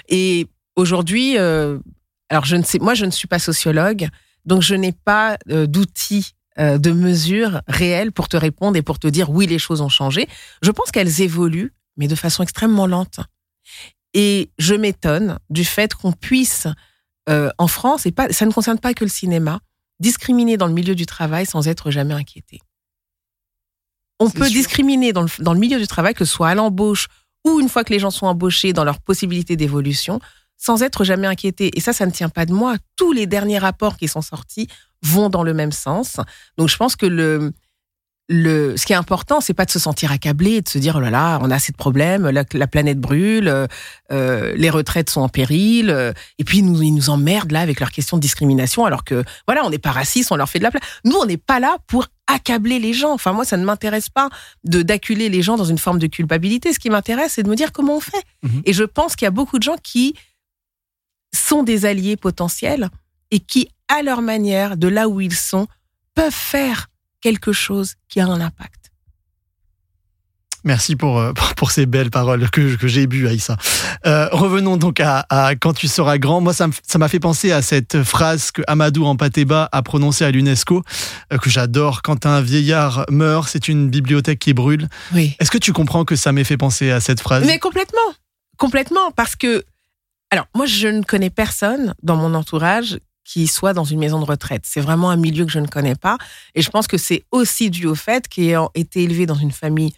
Et 0.09 0.49
aujourd'hui, 0.77 1.39
euh, 1.39 1.79
alors 2.29 2.45
je 2.45 2.57
ne 2.57 2.63
sais, 2.63 2.79
moi 2.79 2.95
je 2.95 3.05
ne 3.05 3.11
suis 3.11 3.29
pas 3.29 3.39
sociologue, 3.39 4.09
donc 4.45 4.63
je 4.63 4.75
n'ai 4.75 4.93
pas 4.93 5.39
d'outils 5.47 6.33
de 6.57 6.91
mesure 6.93 7.63
réelle 7.67 8.13
pour 8.13 8.29
te 8.29 8.37
répondre 8.37 8.77
et 8.77 8.83
pour 8.83 8.99
te 8.99 9.09
dire 9.09 9.31
oui 9.31 9.47
les 9.47 9.59
choses 9.59 9.81
ont 9.81 9.89
changé. 9.89 10.29
Je 10.63 10.71
pense 10.71 10.91
qu'elles 10.91 11.21
évoluent 11.21 11.73
mais 11.97 12.09
de 12.09 12.15
façon 12.15 12.43
extrêmement 12.43 12.87
lente. 12.87 13.21
Et 14.13 14.51
je 14.59 14.75
m'étonne 14.75 15.39
du 15.51 15.65
fait 15.65 15.95
qu'on 15.95 16.13
puisse, 16.13 16.69
euh, 17.29 17.51
en 17.59 17.69
France, 17.69 18.07
et 18.07 18.13
pas, 18.13 18.33
ça 18.33 18.47
ne 18.47 18.53
concerne 18.53 18.79
pas 18.79 18.95
que 18.95 19.05
le 19.05 19.11
cinéma, 19.11 19.61
discriminer 20.01 20.57
dans 20.57 20.67
le 20.67 20.73
milieu 20.73 20.95
du 20.95 21.07
travail 21.07 21.47
sans 21.47 21.69
être 21.69 21.91
jamais 21.91 22.15
inquiété. 22.15 22.61
On 24.21 24.31
peut 24.31 24.49
discriminer 24.49 25.13
dans 25.13 25.23
le, 25.23 25.29
dans 25.41 25.53
le 25.53 25.59
milieu 25.59 25.79
du 25.79 25.87
travail, 25.87 26.15
que 26.15 26.25
ce 26.25 26.33
soit 26.33 26.49
à 26.49 26.55
l'embauche 26.55 27.09
ou 27.45 27.61
une 27.61 27.69
fois 27.69 27.85
que 27.85 27.93
les 27.93 27.99
gens 27.99 28.11
sont 28.11 28.27
embauchés 28.27 28.73
dans 28.73 28.85
leurs 28.85 29.01
possibilités 29.01 29.57
d'évolution, 29.57 30.21
sans 30.57 30.83
être 30.83 31.05
jamais 31.05 31.27
inquiété. 31.27 31.71
Et 31.77 31.81
ça, 31.81 31.93
ça 31.93 32.07
ne 32.07 32.11
tient 32.11 32.29
pas 32.29 32.47
de 32.47 32.53
moi. 32.53 32.77
Tous 32.97 33.13
les 33.13 33.27
derniers 33.27 33.59
rapports 33.59 33.97
qui 33.97 34.09
sont 34.09 34.23
sortis 34.23 34.69
vont 35.03 35.29
dans 35.29 35.43
le 35.43 35.53
même 35.53 35.73
sens. 35.73 36.17
Donc 36.57 36.69
je 36.69 36.77
pense 36.77 36.97
que 36.97 37.07
le, 37.07 37.53
le, 38.29 38.77
ce 38.77 38.87
qui 38.87 38.95
est 38.95 38.97
important, 38.97 39.41
c'est 39.41 39.53
pas 39.53 39.67
de 39.67 39.71
se 39.71 39.79
sentir 39.79 40.11
accablé, 40.11 40.63
de 40.63 40.69
se 40.69 40.79
dire 40.79 40.97
oh 40.97 41.01
là 41.01 41.11
là, 41.11 41.39
on 41.43 41.51
a 41.51 41.57
assez 41.57 41.73
de 41.73 41.77
problèmes, 41.77 42.29
la, 42.29 42.67
planète 42.67 42.99
brûle, 42.99 43.67
euh, 44.13 44.55
les 44.57 44.71
retraites 44.71 45.11
sont 45.11 45.21
en 45.21 45.29
péril, 45.29 45.91
euh, 45.91 46.13
et 46.39 46.45
puis 46.45 46.59
ils 46.59 46.65
nous, 46.65 46.81
ils 46.83 46.95
nous 46.95 47.11
emmerdent 47.11 47.53
là 47.53 47.61
avec 47.61 47.81
leurs 47.81 47.91
questions 47.91 48.17
de 48.17 48.23
discrimination, 48.23 48.87
alors 48.87 49.05
que 49.05 49.25
voilà, 49.47 49.65
on 49.65 49.71
n'est 49.71 49.79
pas 49.79 49.93
raciste, 49.93 50.33
on 50.33 50.37
leur 50.37 50.49
fait 50.49 50.59
de 50.59 50.65
la 50.65 50.71
place. 50.71 50.83
Nous, 51.05 51.17
on 51.17 51.27
n'est 51.27 51.37
pas 51.37 51.61
là 51.61 51.77
pour 51.87 52.07
accabler 52.27 52.79
les 52.79 52.95
gens. 52.95 53.13
Enfin, 53.13 53.33
moi, 53.33 53.45
ça 53.45 53.59
ne 53.59 53.65
m'intéresse 53.65 54.09
pas 54.09 54.31
de 54.65 54.81
d'acculer 54.81 55.29
les 55.29 55.43
gens 55.43 55.59
dans 55.59 55.65
une 55.65 55.79
forme 55.79 55.99
de 55.99 56.07
culpabilité. 56.07 56.73
Ce 56.73 56.79
qui 56.79 56.89
m'intéresse, 56.89 57.33
c'est 57.35 57.43
de 57.43 57.51
me 57.51 57.57
dire 57.57 57.73
comment 57.73 57.97
on 57.97 58.01
fait. 58.01 58.25
Mhm. 58.43 58.63
Et 58.65 58.73
je 58.73 58.85
pense 58.85 59.17
qu'il 59.17 59.27
y 59.27 59.29
a 59.29 59.33
beaucoup 59.33 59.59
de 59.59 59.63
gens 59.63 59.77
qui 59.83 60.15
sont 61.35 61.63
des 61.63 61.85
alliés 61.85 62.17
potentiels 62.17 62.89
et 63.31 63.41
qui, 63.41 63.69
à 63.89 64.03
leur 64.03 64.23
manière, 64.23 64.79
de 64.79 64.89
là 64.89 65.09
où 65.09 65.21
ils 65.21 65.35
sont, 65.35 65.67
peuvent 66.15 66.33
faire 66.33 66.87
quelque 67.25 67.55
chose 67.55 67.95
qui 68.11 68.21
a 68.21 68.27
un 68.27 68.41
impact. 68.43 68.93
Merci 70.63 70.95
pour, 70.95 71.19
euh, 71.19 71.33
pour, 71.57 71.71
ces 71.71 71.87
belles 71.87 72.11
paroles 72.11 72.51
que, 72.51 72.77
que 72.77 72.87
j'ai 72.87 73.07
bu, 73.07 73.27
Aïssa. 73.27 73.57
Euh, 74.05 74.29
revenons 74.31 74.77
donc 74.77 75.01
à, 75.01 75.25
Quand 75.59 75.73
tu 75.73 75.89
seras 75.89 76.19
grand. 76.19 76.43
Moi, 76.43 76.53
ça 76.53 76.69
m'a 76.99 77.09
fait 77.09 77.21
penser 77.21 77.51
à 77.51 77.63
cette 77.63 78.03
phrase 78.03 78.51
que 78.51 78.61
Amadou 78.67 79.07
Ampateba 79.07 79.71
a 79.73 79.83
prononcée 79.83 80.27
à 80.27 80.31
l'UNESCO, 80.31 80.83
euh, 81.33 81.39
que 81.39 81.49
j'adore. 81.49 82.03
Quand 82.03 82.27
un 82.27 82.43
vieillard 82.43 83.07
meurt, 83.09 83.49
c'est 83.49 83.69
une 83.69 83.89
bibliothèque 83.89 84.39
qui 84.39 84.53
brûle. 84.53 84.89
Oui. 85.15 85.35
Est-ce 85.41 85.51
que 85.51 85.59
tu 85.59 85.73
comprends 85.73 86.05
que 86.05 86.17
ça 86.17 86.31
m'ait 86.33 86.45
fait 86.45 86.59
penser 86.59 86.91
à 86.91 87.01
cette 87.01 87.21
phrase? 87.21 87.47
Mais 87.47 87.59
complètement. 87.59 88.11
Complètement. 88.59 89.13
Parce 89.17 89.35
que, 89.35 89.65
alors, 90.31 90.47
moi, 90.55 90.67
je 90.67 90.89
ne 90.89 91.03
connais 91.03 91.31
personne 91.31 91.95
dans 92.03 92.17
mon 92.17 92.35
entourage 92.35 92.99
qui 93.25 93.47
soit 93.47 93.73
dans 93.73 93.85
une 93.85 93.99
maison 93.99 94.21
de 94.21 94.25
retraite. 94.25 94.63
C'est 94.65 94.81
vraiment 94.81 95.11
un 95.11 95.17
milieu 95.17 95.45
que 95.45 95.51
je 95.51 95.59
ne 95.59 95.67
connais 95.67 95.95
pas. 95.95 96.19
Et 96.55 96.63
je 96.63 96.71
pense 96.71 96.87
que 96.87 96.99
c'est 96.99 97.25
aussi 97.33 97.71
dû 97.71 97.87
au 97.87 97.95
fait 97.95 98.29
qu'ayant 98.29 98.71
été 98.75 99.03
élevé 99.03 99.27
dans 99.27 99.35
une 99.35 99.53
famille 99.53 99.93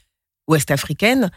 ouest-africaine, 0.48 1.30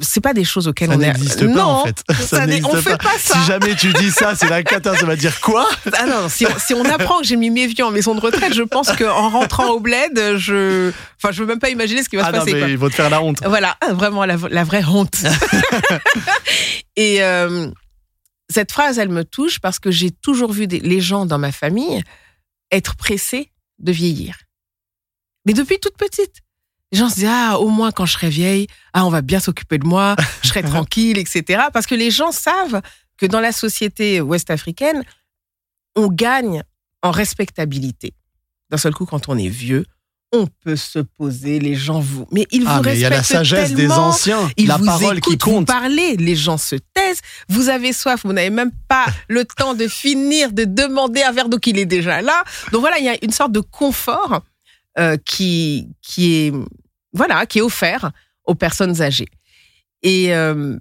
c'est 0.00 0.20
pas 0.20 0.34
des 0.34 0.44
choses 0.44 0.68
auxquelles 0.68 0.88
ça 0.88 0.94
on 0.94 0.98
n'existe 0.98 1.54
pas 1.54 1.64
en 1.64 1.84
fait. 1.84 2.02
Ça, 2.20 2.44
on 2.64 2.76
fait 2.76 2.96
pas 2.96 3.18
ça. 3.18 3.34
Si 3.34 3.46
jamais 3.46 3.74
tu 3.74 3.92
dis 3.92 4.10
ça, 4.10 4.34
c'est 4.34 4.48
la 4.48 4.62
cata. 4.62 4.96
Ça 4.96 5.06
va 5.06 5.16
dire 5.16 5.40
quoi? 5.40 5.68
Ah 5.92 6.06
non, 6.06 6.28
si 6.28 6.44
on, 6.74 6.84
apprend 6.84 7.20
que 7.20 7.26
j'ai 7.26 7.36
mis 7.36 7.50
mes 7.50 7.66
vieux 7.66 7.84
en 7.84 7.90
maison 7.90 8.14
de 8.14 8.20
retraite, 8.20 8.54
je 8.54 8.62
pense 8.62 8.92
qu'en 8.92 9.30
rentrant 9.30 9.70
au 9.70 9.80
bled, 9.80 10.36
je, 10.36 10.90
enfin, 11.22 11.32
je 11.32 11.40
veux 11.40 11.46
même 11.46 11.58
pas 11.58 11.70
imaginer 11.70 12.02
ce 12.02 12.08
qui 12.08 12.16
va 12.16 12.24
se 12.24 12.28
ah 12.28 12.32
passer. 12.32 12.54
Mais 12.54 12.70
Ils 12.70 12.78
vont 12.78 12.88
te 12.88 12.94
faire 12.94 13.10
la 13.10 13.22
honte. 13.22 13.38
Voilà, 13.44 13.76
vraiment 13.90 14.24
la, 14.24 14.36
vraie 14.36 14.84
honte. 14.84 15.22
Et 16.96 17.22
euh, 17.22 17.68
cette 18.50 18.72
phrase, 18.72 18.98
elle 18.98 19.08
me 19.08 19.24
touche 19.24 19.58
parce 19.58 19.78
que 19.78 19.90
j'ai 19.90 20.10
toujours 20.10 20.52
vu 20.52 20.66
les 20.66 21.00
gens 21.00 21.26
dans 21.26 21.38
ma 21.38 21.52
famille 21.52 22.02
être 22.70 22.96
pressés 22.96 23.52
de 23.78 23.92
vieillir. 23.92 24.38
Mais 25.44 25.52
depuis 25.52 25.78
toute 25.78 25.96
petite. 25.96 26.42
Les 26.92 26.98
gens 26.98 27.08
se 27.08 27.16
disent, 27.16 27.28
ah, 27.28 27.58
au 27.58 27.68
moins 27.68 27.90
quand 27.90 28.06
je 28.06 28.12
serai 28.12 28.28
vieille, 28.28 28.68
ah, 28.92 29.04
on 29.04 29.10
va 29.10 29.20
bien 29.20 29.40
s'occuper 29.40 29.78
de 29.78 29.86
moi, 29.86 30.14
je 30.42 30.48
serai 30.48 30.62
tranquille, 30.62 31.18
etc. 31.18 31.64
Parce 31.72 31.86
que 31.86 31.94
les 31.94 32.10
gens 32.10 32.30
savent 32.30 32.80
que 33.16 33.26
dans 33.26 33.40
la 33.40 33.52
société 33.52 34.20
ouest-africaine, 34.20 35.02
on 35.96 36.08
gagne 36.08 36.62
en 37.02 37.10
respectabilité. 37.10 38.14
D'un 38.70 38.76
seul 38.76 38.94
coup, 38.94 39.06
quand 39.06 39.28
on 39.28 39.36
est 39.36 39.48
vieux, 39.48 39.84
on 40.42 40.48
peut 40.64 40.76
se 40.76 40.98
poser, 40.98 41.58
les 41.58 41.74
gens 41.74 42.00
vous. 42.00 42.26
Mais 42.32 42.46
ils 42.50 42.64
ah, 42.66 42.76
vous 42.76 42.82
mais 42.84 42.94
Il 42.94 43.00
y 43.00 43.04
a 43.04 43.10
la 43.10 43.22
sagesse 43.22 43.72
des 43.72 43.90
anciens, 43.90 44.50
ils 44.56 44.66
la 44.66 44.78
parole 44.78 45.20
qui 45.20 45.38
compte. 45.38 45.60
Vous 45.60 45.64
parlez, 45.64 46.16
les 46.16 46.36
gens 46.36 46.58
se 46.58 46.76
taisent. 46.94 47.20
Vous 47.48 47.68
avez 47.68 47.92
soif, 47.92 48.22
vous 48.24 48.32
n'avez 48.32 48.50
même 48.50 48.72
pas 48.88 49.06
le 49.28 49.44
temps 49.44 49.74
de 49.74 49.88
finir 49.88 50.52
de 50.52 50.64
demander 50.64 51.22
un 51.22 51.32
verre 51.32 51.48
d'eau 51.48 51.58
qu'il 51.58 51.78
est 51.78 51.86
déjà 51.86 52.22
là. 52.22 52.44
Donc 52.72 52.80
voilà, 52.80 52.98
il 52.98 53.04
y 53.04 53.08
a 53.08 53.16
une 53.22 53.32
sorte 53.32 53.52
de 53.52 53.60
confort 53.60 54.42
euh, 54.98 55.16
qui 55.24 55.88
qui 56.02 56.34
est 56.34 56.52
voilà 57.12 57.46
qui 57.46 57.58
est 57.58 57.62
offert 57.62 58.10
aux 58.44 58.54
personnes 58.54 59.02
âgées. 59.02 59.28
Et 60.02 60.34
euh, 60.34 60.78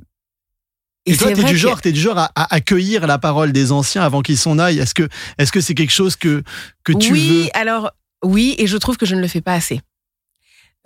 et, 1.07 1.15
toi, 1.17 1.31
t'es 1.31 1.43
du 1.43 1.57
genre, 1.57 1.79
es 1.83 1.91
du 1.91 1.99
genre 1.99 2.17
à, 2.17 2.31
accueillir 2.55 3.05
la 3.05 3.19
parole 3.19 3.51
des 3.51 3.71
anciens 3.71 4.01
avant 4.01 4.23
qu'ils 4.23 4.39
s'en 4.39 4.57
aillent. 4.57 4.79
Est-ce 4.79 4.95
que, 4.95 5.07
est-ce 5.37 5.51
que 5.51 5.61
c'est 5.61 5.75
quelque 5.75 5.93
chose 5.93 6.15
que 6.15 6.41
que 6.83 6.93
tu 6.93 7.13
oui, 7.13 7.27
veux? 7.27 7.41
Oui, 7.43 7.49
alors 7.53 7.91
oui, 8.25 8.55
et 8.57 8.67
je 8.67 8.77
trouve 8.77 8.97
que 8.97 9.05
je 9.05 9.15
ne 9.15 9.21
le 9.21 9.27
fais 9.27 9.41
pas 9.41 9.53
assez. 9.53 9.81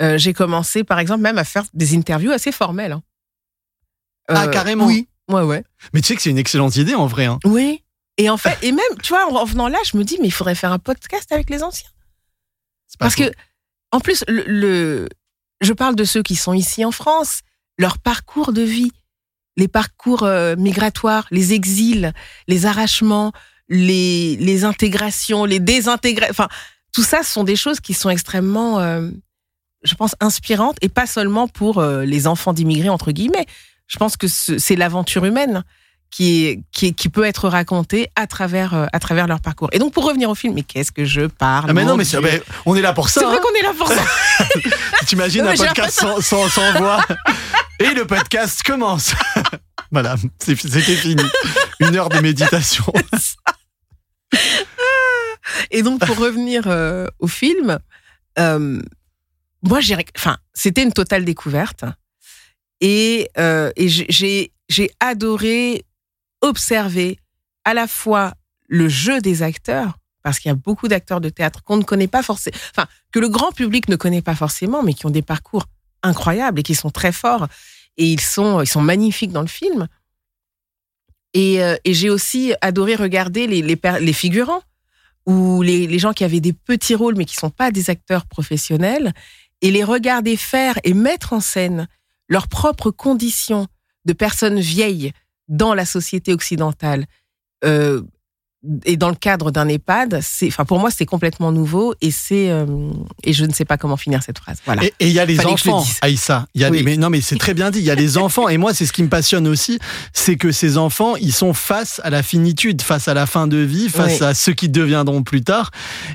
Euh, 0.01 0.17
j'ai 0.17 0.33
commencé, 0.33 0.83
par 0.83 0.99
exemple, 0.99 1.21
même 1.21 1.37
à 1.37 1.43
faire 1.43 1.63
des 1.73 1.95
interviews 1.95 2.31
assez 2.31 2.51
formelles. 2.51 2.93
Hein. 2.93 3.03
ah, 4.27 4.43
euh, 4.43 4.47
carrément 4.47 4.85
Oui, 4.85 5.07
ouais, 5.29 5.41
ouais. 5.41 5.63
Mais 5.93 6.01
tu 6.01 6.07
sais 6.07 6.15
que 6.15 6.21
c'est 6.21 6.29
une 6.29 6.37
excellente 6.37 6.75
idée 6.75 6.95
en 6.95 7.07
vrai. 7.07 7.25
Hein. 7.25 7.39
Oui. 7.45 7.83
Et 8.17 8.29
en 8.29 8.37
fait, 8.37 8.57
et 8.61 8.71
même, 8.71 8.97
tu 9.01 9.13
vois, 9.13 9.25
en 9.31 9.45
venant 9.45 9.69
là, 9.69 9.77
je 9.89 9.97
me 9.97 10.03
dis, 10.03 10.17
mais 10.19 10.27
il 10.27 10.31
faudrait 10.31 10.55
faire 10.55 10.73
un 10.73 10.79
podcast 10.79 11.31
avec 11.31 11.49
les 11.49 11.63
anciens. 11.63 11.89
Parce 12.97 13.15
que, 13.15 13.31
en 13.91 14.01
plus, 14.01 14.25
le, 14.27 15.07
je 15.61 15.73
parle 15.73 15.95
de 15.95 16.03
ceux 16.03 16.21
qui 16.21 16.35
sont 16.35 16.53
ici 16.53 16.83
en 16.83 16.91
France, 16.91 17.41
leur 17.77 17.97
parcours 17.97 18.51
de 18.51 18.61
vie, 18.61 18.91
les 19.55 19.69
parcours 19.69 20.23
euh, 20.23 20.55
migratoires, 20.57 21.27
les 21.31 21.53
exils, 21.53 22.13
les 22.47 22.65
arrachements, 22.65 23.31
les, 23.69 24.35
les 24.37 24.65
intégrations, 24.65 25.45
les 25.45 25.59
désintégrations. 25.59 26.31
Enfin, 26.31 26.49
tout 26.93 27.03
ça 27.03 27.23
sont 27.23 27.43
des 27.43 27.55
choses 27.55 27.79
qui 27.79 27.93
sont 27.93 28.09
extrêmement, 28.09 28.79
euh, 28.79 29.09
je 29.83 29.95
pense, 29.95 30.15
inspirantes 30.19 30.77
et 30.81 30.89
pas 30.89 31.05
seulement 31.05 31.47
pour 31.47 31.79
euh, 31.79 32.03
les 32.03 32.27
enfants 32.27 32.53
d'immigrés 32.53 32.89
entre 32.89 33.11
guillemets. 33.11 33.45
Je 33.87 33.97
pense 33.97 34.17
que 34.17 34.27
c'est 34.27 34.75
l'aventure 34.75 35.25
humaine 35.25 35.63
qui, 36.11 36.45
est, 36.45 36.63
qui, 36.71 36.93
qui, 36.93 37.09
peut 37.09 37.23
être 37.23 37.47
racontée 37.49 38.09
à 38.15 38.27
travers, 38.27 38.73
euh, 38.73 38.85
à 38.93 38.99
travers 38.99 39.27
leur 39.27 39.41
parcours. 39.41 39.69
Et 39.71 39.79
donc, 39.79 39.93
pour 39.93 40.05
revenir 40.05 40.29
au 40.29 40.35
film, 40.35 40.53
mais 40.55 40.63
qu'est-ce 40.63 40.91
que 40.91 41.05
je 41.05 41.21
parle 41.21 41.69
ah 41.69 41.73
mais 41.73 41.85
non, 41.85 41.97
mais, 41.97 42.05
on 42.65 42.75
est 42.75 42.81
là 42.81 42.93
pour 42.93 43.09
ça. 43.09 43.21
C'est 43.21 43.27
vrai 43.27 43.37
hein. 43.37 43.41
qu'on 43.43 43.59
est 43.59 43.61
là 43.61 43.73
pour 43.77 43.87
ça. 43.87 44.03
T'imagines 45.05 45.45
un 45.45 45.55
podcast 45.55 45.99
sans, 45.99 46.21
sans, 46.21 46.49
sans 46.49 46.73
voix 46.73 47.03
Et 47.79 47.93
le 47.93 48.05
podcast 48.05 48.61
commence. 48.63 49.13
voilà, 49.91 50.15
c'était 50.39 50.95
fini. 50.95 51.23
Une 51.79 51.95
heure 51.95 52.09
de 52.09 52.19
méditation. 52.19 52.83
Et 55.71 55.83
donc, 55.83 56.05
pour 56.05 56.17
revenir 56.17 56.63
euh, 56.67 57.07
au 57.19 57.27
film, 57.27 57.79
euh, 58.37 58.81
moi, 59.61 59.79
j'ai, 59.79 59.95
enfin, 60.17 60.37
c'était 60.53 60.83
une 60.83 60.93
totale 60.93 61.25
découverte. 61.25 61.85
Et, 62.81 63.29
euh, 63.37 63.71
et 63.75 63.89
j'ai, 63.89 64.53
j'ai 64.69 64.91
adoré 64.99 65.85
observer 66.41 67.19
à 67.65 67.73
la 67.73 67.87
fois 67.87 68.33
le 68.67 68.87
jeu 68.87 69.19
des 69.19 69.43
acteurs, 69.43 69.97
parce 70.23 70.39
qu'il 70.39 70.49
y 70.49 70.51
a 70.51 70.55
beaucoup 70.55 70.87
d'acteurs 70.87 71.19
de 71.19 71.29
théâtre 71.29 71.63
qu'on 71.63 71.77
ne 71.77 71.83
connaît 71.83 72.07
pas 72.07 72.23
forcément, 72.23 72.55
enfin, 72.71 72.87
que 73.11 73.19
le 73.19 73.27
grand 73.27 73.51
public 73.51 73.89
ne 73.89 73.95
connaît 73.95 74.21
pas 74.21 74.35
forcément, 74.35 74.83
mais 74.83 74.93
qui 74.93 75.05
ont 75.05 75.11
des 75.11 75.21
parcours 75.21 75.65
incroyables 76.03 76.59
et 76.59 76.63
qui 76.63 76.75
sont 76.75 76.91
très 76.91 77.11
forts. 77.11 77.47
Et 77.97 78.05
ils 78.05 78.21
sont, 78.21 78.61
ils 78.61 78.67
sont 78.67 78.81
magnifiques 78.81 79.33
dans 79.33 79.41
le 79.41 79.47
film. 79.47 79.87
Et, 81.33 81.57
et 81.57 81.93
j'ai 81.93 82.09
aussi 82.09 82.53
adoré 82.61 82.95
regarder 82.95 83.45
les, 83.45 83.61
les, 83.61 83.77
les 83.99 84.13
figurants 84.13 84.61
ou 85.29 85.61
les, 85.61 85.99
gens 85.99 86.11
qui 86.11 86.23
avaient 86.23 86.39
des 86.39 86.53
petits 86.53 86.95
rôles 86.95 87.15
mais 87.15 87.25
qui 87.25 87.35
sont 87.35 87.51
pas 87.51 87.71
des 87.71 87.91
acteurs 87.91 88.25
professionnels 88.25 89.13
et 89.61 89.69
les 89.69 89.83
regarder 89.83 90.35
faire 90.35 90.79
et 90.83 90.95
mettre 90.95 91.33
en 91.33 91.39
scène 91.39 91.87
leurs 92.29 92.47
propres 92.47 92.89
conditions 92.89 93.67
de 94.05 94.13
personnes 94.13 94.59
vieilles 94.59 95.11
dans 95.47 95.75
la 95.75 95.85
société 95.85 96.33
occidentale 96.33 97.05
euh, 97.63 98.01
et 98.83 98.97
dans 98.97 99.07
le 99.09 99.15
cadre 99.15 99.51
d'un 99.51 99.69
EHPAD, 99.69 100.19
c'est, 100.21 100.47
enfin 100.47 100.65
pour 100.65 100.79
moi 100.79 100.91
c'est 100.91 101.05
complètement 101.05 101.53
nouveau 101.53 101.93
et 102.01 102.11
c'est 102.11 102.49
euh, 102.51 102.65
et 103.23 103.31
je 103.31 103.45
ne 103.45 103.53
sais 103.53 103.63
pas 103.63 103.77
comment 103.77 103.95
finir 103.95 104.21
cette 104.21 104.37
phrase. 104.37 104.57
Voilà. 104.65 104.83
Et 104.83 104.91
il 104.99 105.11
y 105.11 105.19
a 105.19 105.23
les 105.25 105.35
Fallait 105.35 105.49
enfants. 105.51 105.83
Aïssa. 106.01 106.45
Il 106.53 106.61
y 106.61 106.65
a 106.65 106.69
Oui. 106.69 106.79
des- 106.79 106.83
mais 106.83 106.97
non, 106.97 107.09
mais 107.09 107.21
c'est 107.21 107.37
très 107.37 107.53
bien 107.53 107.71
dit. 107.71 107.79
Il 107.79 107.85
y 107.85 107.91
a 107.91 107.95
les 107.95 108.17
enfants. 108.17 108.49
Et 108.49 108.57
moi, 108.57 108.73
c'est 108.73 108.85
ce 108.85 108.91
qui 108.91 109.01
me 109.01 109.07
passionne 109.07 109.47
aussi, 109.47 109.79
c'est 110.11 110.35
que 110.35 110.51
ces 110.51 110.77
enfants, 110.77 111.15
ils 111.15 111.31
sont 111.33 111.53
face 111.53 112.01
à 112.03 112.09
la 112.09 112.21
finitude, 112.21 112.81
face 112.81 113.07
à 113.07 113.13
la 113.13 113.25
fin 113.25 113.47
de 113.47 113.57
vie, 113.57 113.87
face 113.87 114.19
Oui. 114.19 114.25
à 114.25 114.33
ceux 114.33 114.53
qui 114.53 114.67
deviendront 114.67 115.23
plus 115.23 115.41
tard. 115.41 115.71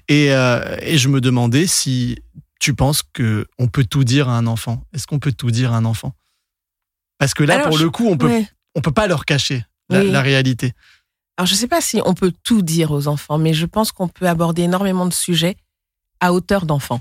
Et, 0.09 0.33
euh, 0.33 0.77
et 0.83 0.99
je 0.99 1.09
me 1.09 1.23
demandais 1.23 1.67
si 1.67 2.19
tu 2.61 2.75
penses 2.75 3.03
que 3.15 3.47
on 3.59 3.69
peut 3.69 3.85
tout 3.85 4.05
dire 4.05 4.29
à 4.29 4.37
un 4.37 4.47
enfant. 4.47 4.85
Est-ce 4.93 5.07
qu'on 5.07 5.19
peut 5.19 5.33
tout 5.33 5.51
dire 5.51 5.73
à 5.73 5.77
un 5.79 5.87
enfant? 5.87 6.13
Parce 7.19 7.33
que 7.33 7.43
là, 7.43 7.55
Alors, 7.55 7.69
pour 7.69 7.79
je- 7.79 7.85
le 7.85 7.91
coup, 7.91 8.07
on 8.09 8.19
peut, 8.19 8.27
Ouais. 8.29 8.47
on 8.75 8.81
peut 8.83 8.93
pas 8.93 9.07
leur 9.07 9.25
cacher 9.25 9.65
la, 9.89 10.03
Oui. 10.03 10.11
la 10.11 10.21
réalité. 10.21 10.73
Alors 11.37 11.47
je 11.47 11.55
sais 11.55 11.67
pas 11.69 11.81
si 11.81 12.01
on 12.05 12.15
peut 12.15 12.33
tout 12.45 12.63
dire 12.63 12.91
aux 12.93 13.09
enfants, 13.09 13.39
mais 13.39 13.55
je 13.55 13.67
pense 13.67 13.91
qu'on 13.93 14.09
peut 14.09 14.29
aborder 14.29 14.63
énormément 14.63 15.07
de 15.07 15.13
sujets 15.13 15.57
à 16.21 16.33
hauteur 16.33 16.65
d'enfant. 16.65 17.01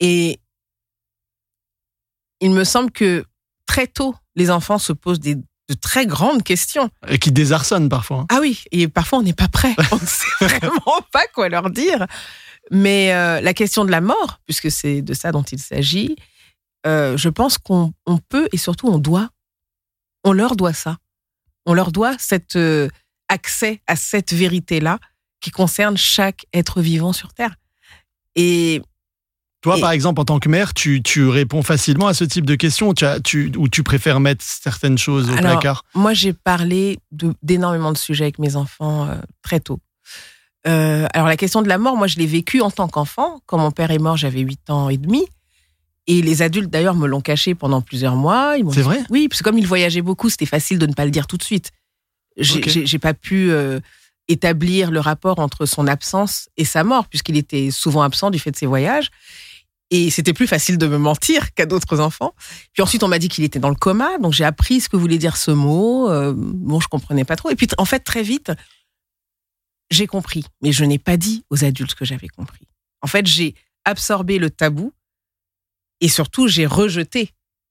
Et 0.00 0.40
il 2.40 2.50
me 2.50 2.64
semble 2.64 2.90
que 2.90 3.24
très 3.66 3.86
tôt, 3.86 4.14
les 4.34 4.50
enfants 4.50 4.78
se 4.78 4.92
posent 4.92 5.20
des, 5.20 5.36
de 5.36 5.74
très 5.80 6.06
grandes 6.06 6.42
questions. 6.42 6.90
Et 7.08 7.18
qui 7.18 7.30
désarçonnent 7.30 7.88
parfois. 7.88 8.20
hein. 8.20 8.26
Ah 8.30 8.38
oui, 8.40 8.64
et 8.72 8.88
parfois 8.88 9.20
on 9.20 9.22
n'est 9.22 9.32
pas 9.32 9.48
prêt. 9.48 9.74
On 9.92 9.96
ne 9.96 10.00
sait 10.06 10.44
vraiment 10.44 11.00
pas 11.12 11.26
quoi 11.32 11.48
leur 11.48 11.70
dire. 11.70 12.06
Mais 12.72 13.14
euh, 13.14 13.40
la 13.40 13.54
question 13.54 13.84
de 13.84 13.90
la 13.90 14.00
mort, 14.00 14.40
puisque 14.46 14.70
c'est 14.70 15.02
de 15.02 15.14
ça 15.14 15.30
dont 15.30 15.42
il 15.42 15.58
s'agit, 15.60 16.16
euh, 16.86 17.16
je 17.16 17.28
pense 17.28 17.58
qu'on 17.58 17.92
on 18.06 18.18
peut 18.18 18.48
et 18.52 18.56
surtout 18.56 18.88
on 18.88 18.98
doit, 18.98 19.30
on 20.24 20.32
leur 20.32 20.56
doit 20.56 20.72
ça. 20.72 20.96
On 21.66 21.74
leur 21.74 21.92
doit 21.92 22.16
cet 22.18 22.56
euh, 22.56 22.88
accès 23.32 23.80
à 23.86 23.96
cette 23.96 24.32
vérité-là 24.32 24.98
qui 25.40 25.50
concerne 25.50 25.96
chaque 25.96 26.46
être 26.52 26.80
vivant 26.80 27.12
sur 27.12 27.32
Terre. 27.34 27.56
Et 28.36 28.80
Toi, 29.60 29.78
Et- 29.78 29.80
par 29.80 29.92
exemple, 29.92 30.20
en 30.20 30.24
tant 30.24 30.38
que 30.40 30.48
mère, 30.48 30.74
tu, 30.74 31.02
tu 31.02 31.26
réponds 31.28 31.62
facilement 31.62 32.08
à 32.08 32.14
ce 32.14 32.24
type 32.24 32.44
de 32.46 32.54
questions 32.56 32.88
ou 32.88 32.94
tu, 32.94 33.04
as- 33.04 33.20
tu- 33.20 33.52
ou 33.56 33.68
tu 33.68 33.82
préfères 33.84 34.18
mettre 34.20 34.44
certaines 34.44 34.98
choses 34.98 35.28
au 35.30 35.34
Alors, 35.34 35.52
placard? 35.60 35.84
Moi, 35.94 36.14
j'ai 36.14 36.32
parlé 36.32 36.98
d'énormément 37.42 37.92
de 37.92 37.98
sujets 37.98 38.24
avec 38.24 38.38
mes 38.40 38.56
enfants 38.56 39.06
euh, 39.08 39.14
très 39.42 39.60
tôt. 39.60 39.78
Euh, 40.66 41.06
alors, 41.14 41.26
la 41.28 41.36
question 41.36 41.62
de 41.62 41.68
la 41.68 41.78
mort, 41.78 41.96
moi, 41.96 42.06
je 42.08 42.16
l'ai 42.18 42.26
vécue 42.26 42.60
en 42.60 42.70
tant 42.72 42.88
qu'enfant. 42.88 43.40
Quand 43.46 43.58
mon 43.58 43.70
père 43.70 43.90
est 43.92 43.98
mort, 43.98 44.16
j'avais 44.16 44.40
8 44.40 44.68
ans 44.70 44.88
et 44.88 44.96
demi. 44.96 45.24
Et 46.08 46.22
les 46.22 46.42
adultes, 46.42 46.70
d'ailleurs, 46.70 46.96
me 46.96 47.06
l'ont 47.06 47.20
caché 47.20 47.54
pendant 47.54 47.80
plusieurs 47.82 48.16
mois. 48.16 48.54
C'est 48.72 48.82
vrai? 48.82 49.00
Oui, 49.10 49.28
parce 49.28 49.42
que 49.42 49.44
comme 49.44 49.58
il 49.58 49.66
voyageait 49.66 50.02
beaucoup, 50.02 50.28
c'était 50.28 50.46
facile 50.46 50.78
de 50.80 50.86
ne 50.86 50.92
pas 50.92 51.04
le 51.04 51.12
dire 51.12 51.26
tout 51.28 51.36
de 51.36 51.44
suite. 51.44 51.70
J'ai 52.36 52.58
Ok. 52.58 52.68
j'ai- 52.68 52.86
j'ai 52.86 52.98
pas 52.98 53.14
pu 53.14 53.50
euh, 53.50 53.80
établir 54.28 54.90
le 54.90 55.00
rapport 55.00 55.38
entre 55.38 55.66
son 55.66 55.86
absence 55.86 56.48
et 56.56 56.64
sa 56.64 56.84
mort, 56.84 57.08
puisqu'il 57.08 57.36
était 57.36 57.70
souvent 57.70 58.02
absent 58.02 58.30
du 58.30 58.38
fait 58.38 58.50
de 58.50 58.56
ses 58.56 58.66
voyages. 58.66 59.10
Et 59.90 60.10
c'était 60.10 60.32
plus 60.32 60.46
facile 60.46 60.78
de 60.78 60.86
me 60.86 60.96
mentir 60.96 61.52
qu'à 61.52 61.66
d'autres 61.66 62.00
enfants. 62.00 62.34
Puis 62.72 62.82
ensuite, 62.82 63.02
on 63.02 63.08
m'a 63.08 63.18
dit 63.18 63.28
qu'il 63.28 63.44
était 63.44 63.58
dans 63.58 63.68
le 63.68 63.74
coma, 63.74 64.16
donc 64.18 64.32
j'ai 64.32 64.44
appris 64.44 64.80
ce 64.80 64.88
que 64.88 64.96
voulait 64.96 65.18
dire 65.18 65.36
ce 65.36 65.50
mot. 65.50 66.08
Euh, 66.08 66.32
bon, 66.34 66.80
je 66.80 66.88
comprenais 66.88 67.24
pas 67.26 67.36
trop. 67.36 67.50
Et 67.50 67.56
puis, 67.56 67.68
en 67.76 67.84
fait, 67.84 68.00
très 68.00 68.22
vite, 68.22 68.52
j'ai 69.90 70.06
compris, 70.06 70.46
mais 70.62 70.72
je 70.72 70.84
n'ai 70.84 70.98
pas 70.98 71.18
dit 71.18 71.44
aux 71.50 71.64
adultes 71.64 71.94
que 71.94 72.06
j'avais 72.06 72.28
compris. 72.28 72.66
En 73.02 73.06
fait, 73.06 73.26
j'ai 73.26 73.54
absorbé 73.84 74.38
le 74.38 74.48
tabou 74.48 74.94
et 76.00 76.08
surtout, 76.08 76.48
j'ai 76.48 76.64
rejeté 76.64 77.30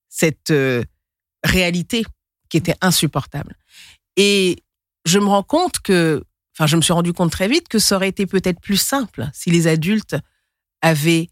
cette 0.10 0.52
euh, 0.52 0.84
réalité 1.44 2.04
qui 2.50 2.58
était 2.58 2.76
insupportable. 2.82 3.56
Et 4.18 4.64
je 5.06 5.20
me 5.20 5.26
rends 5.26 5.44
compte 5.44 5.80
que, 5.80 6.24
enfin, 6.56 6.68
je 6.68 6.76
me 6.76 6.82
suis 6.82 6.94
rendu 6.94 7.14
compte 7.14 7.32
très 7.32 7.48
vite 7.48 7.68
que 7.68 7.80
ça 7.80 7.96
aurait 7.96 8.10
été 8.10 8.26
peut-être 8.26 8.60
plus 8.60 8.78
simple 8.78 9.30
si 9.34 9.50
les 9.52 9.68
adultes 9.68 10.16
avaient, 10.82 11.30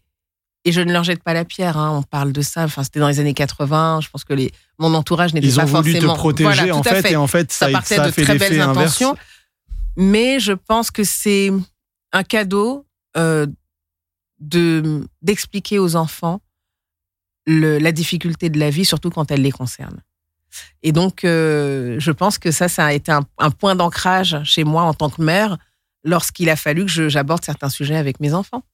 et 0.64 0.72
je 0.72 0.80
ne 0.80 0.92
leur 0.92 1.04
jette 1.04 1.22
pas 1.22 1.32
la 1.34 1.44
pierre, 1.44 1.76
hein, 1.78 1.90
on 1.96 2.02
parle 2.02 2.32
de 2.32 2.42
ça, 2.42 2.64
enfin, 2.64 2.82
c'était 2.84 3.00
dans 3.00 3.08
les 3.08 3.18
années 3.20 3.34
80, 3.34 4.00
je 4.02 4.08
pense 4.10 4.24
que 4.24 4.32
les, 4.34 4.52
mon 4.78 4.92
entourage 4.94 5.32
n'était 5.34 5.48
Ils 5.48 5.54
pas 5.56 5.62
ont 5.62 5.66
voulu 5.66 5.92
forcément. 5.92 6.14
te 6.14 6.18
protéger 6.18 6.48
Voilà, 6.52 6.76
en 6.76 6.82
fait, 6.82 7.10
et 7.10 7.16
en 7.16 7.26
fait 7.26 7.50
ça, 7.52 7.66
ça 7.66 7.72
partait 7.72 7.94
ça 7.96 8.02
a 8.04 8.06
de 8.06 8.12
fait 8.12 8.22
très 8.22 8.38
belles 8.38 8.60
inverse. 8.60 8.78
intentions. 8.78 9.16
Mais 9.96 10.38
je 10.40 10.52
pense 10.52 10.90
que 10.90 11.02
c'est 11.04 11.50
un 12.12 12.22
cadeau 12.22 12.86
euh, 13.16 13.46
de 14.40 15.06
d'expliquer 15.22 15.78
aux 15.78 15.96
enfants 15.96 16.40
le, 17.46 17.78
la 17.78 17.92
difficulté 17.92 18.50
de 18.50 18.58
la 18.58 18.70
vie, 18.70 18.84
surtout 18.84 19.10
quand 19.10 19.30
elle 19.30 19.42
les 19.42 19.50
concerne. 19.50 20.00
Et 20.82 20.92
donc, 20.92 21.24
euh, 21.24 21.96
je 21.98 22.10
pense 22.10 22.38
que 22.38 22.50
ça, 22.50 22.68
ça 22.68 22.86
a 22.86 22.92
été 22.92 23.12
un, 23.12 23.24
un 23.38 23.50
point 23.50 23.74
d'ancrage 23.74 24.38
chez 24.44 24.64
moi 24.64 24.82
en 24.82 24.94
tant 24.94 25.10
que 25.10 25.22
mère 25.22 25.58
lorsqu'il 26.04 26.48
a 26.50 26.56
fallu 26.56 26.86
que 26.86 27.08
j'aborde 27.08 27.44
certains 27.44 27.68
sujets 27.68 27.96
avec 27.96 28.20
mes 28.20 28.32
enfants. 28.34 28.64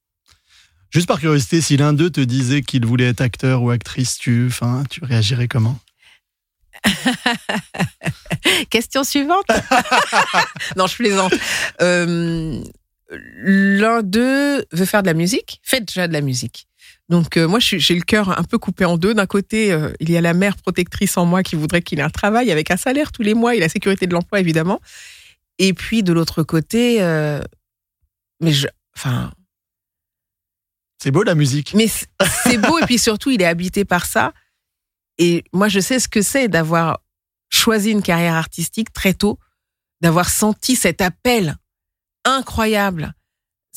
Juste 0.90 1.08
par 1.08 1.18
curiosité, 1.18 1.60
si 1.60 1.76
l'un 1.76 1.92
d'eux 1.92 2.10
te 2.10 2.20
disait 2.20 2.62
qu'il 2.62 2.86
voulait 2.86 3.08
être 3.08 3.20
acteur 3.20 3.62
ou 3.62 3.70
actrice, 3.70 4.16
tu, 4.16 4.46
enfin, 4.46 4.84
tu 4.88 5.04
réagirais 5.04 5.48
comment? 5.48 5.78
Question 8.70 9.02
suivante. 9.02 9.46
non, 10.76 10.86
je 10.86 10.94
plaisante. 10.94 11.34
Euh, 11.80 12.62
L'un 13.10 14.02
d'eux 14.02 14.64
veut 14.72 14.84
faire 14.84 15.02
de 15.02 15.06
la 15.06 15.14
musique, 15.14 15.60
fait 15.62 15.80
déjà 15.80 16.08
de 16.08 16.12
la 16.12 16.20
musique. 16.20 16.65
Donc 17.08 17.36
euh, 17.36 17.46
moi, 17.46 17.60
j'ai 17.60 17.94
le 17.94 18.02
cœur 18.02 18.38
un 18.38 18.42
peu 18.42 18.58
coupé 18.58 18.84
en 18.84 18.96
deux. 18.96 19.14
D'un 19.14 19.26
côté, 19.26 19.72
euh, 19.72 19.92
il 20.00 20.10
y 20.10 20.16
a 20.16 20.20
la 20.20 20.34
mère 20.34 20.56
protectrice 20.56 21.16
en 21.16 21.24
moi 21.24 21.42
qui 21.42 21.54
voudrait 21.54 21.82
qu'il 21.82 22.00
ait 22.00 22.02
un 22.02 22.10
travail 22.10 22.50
avec 22.50 22.70
un 22.70 22.76
salaire 22.76 23.12
tous 23.12 23.22
les 23.22 23.34
mois 23.34 23.54
et 23.54 23.60
la 23.60 23.68
sécurité 23.68 24.06
de 24.06 24.12
l'emploi, 24.12 24.40
évidemment. 24.40 24.80
Et 25.58 25.72
puis 25.72 26.02
de 26.02 26.12
l'autre 26.12 26.42
côté, 26.42 27.00
euh, 27.02 27.40
mais 28.40 28.52
je, 28.52 28.66
enfin, 28.96 29.32
C'est 31.00 31.12
beau 31.12 31.22
la 31.22 31.34
musique. 31.34 31.74
mais 31.74 31.86
c'est 31.86 32.58
beau 32.58 32.78
et 32.78 32.86
puis 32.86 32.98
surtout, 32.98 33.30
il 33.30 33.40
est 33.40 33.46
habité 33.46 33.84
par 33.84 34.04
ça. 34.04 34.32
Et 35.18 35.44
moi, 35.52 35.68
je 35.68 35.80
sais 35.80 36.00
ce 36.00 36.08
que 36.08 36.22
c'est 36.22 36.48
d'avoir 36.48 37.00
choisi 37.50 37.92
une 37.92 38.02
carrière 38.02 38.34
artistique 38.34 38.92
très 38.92 39.14
tôt, 39.14 39.38
d'avoir 40.00 40.28
senti 40.28 40.74
cet 40.76 41.00
appel 41.00 41.56
incroyable. 42.24 43.14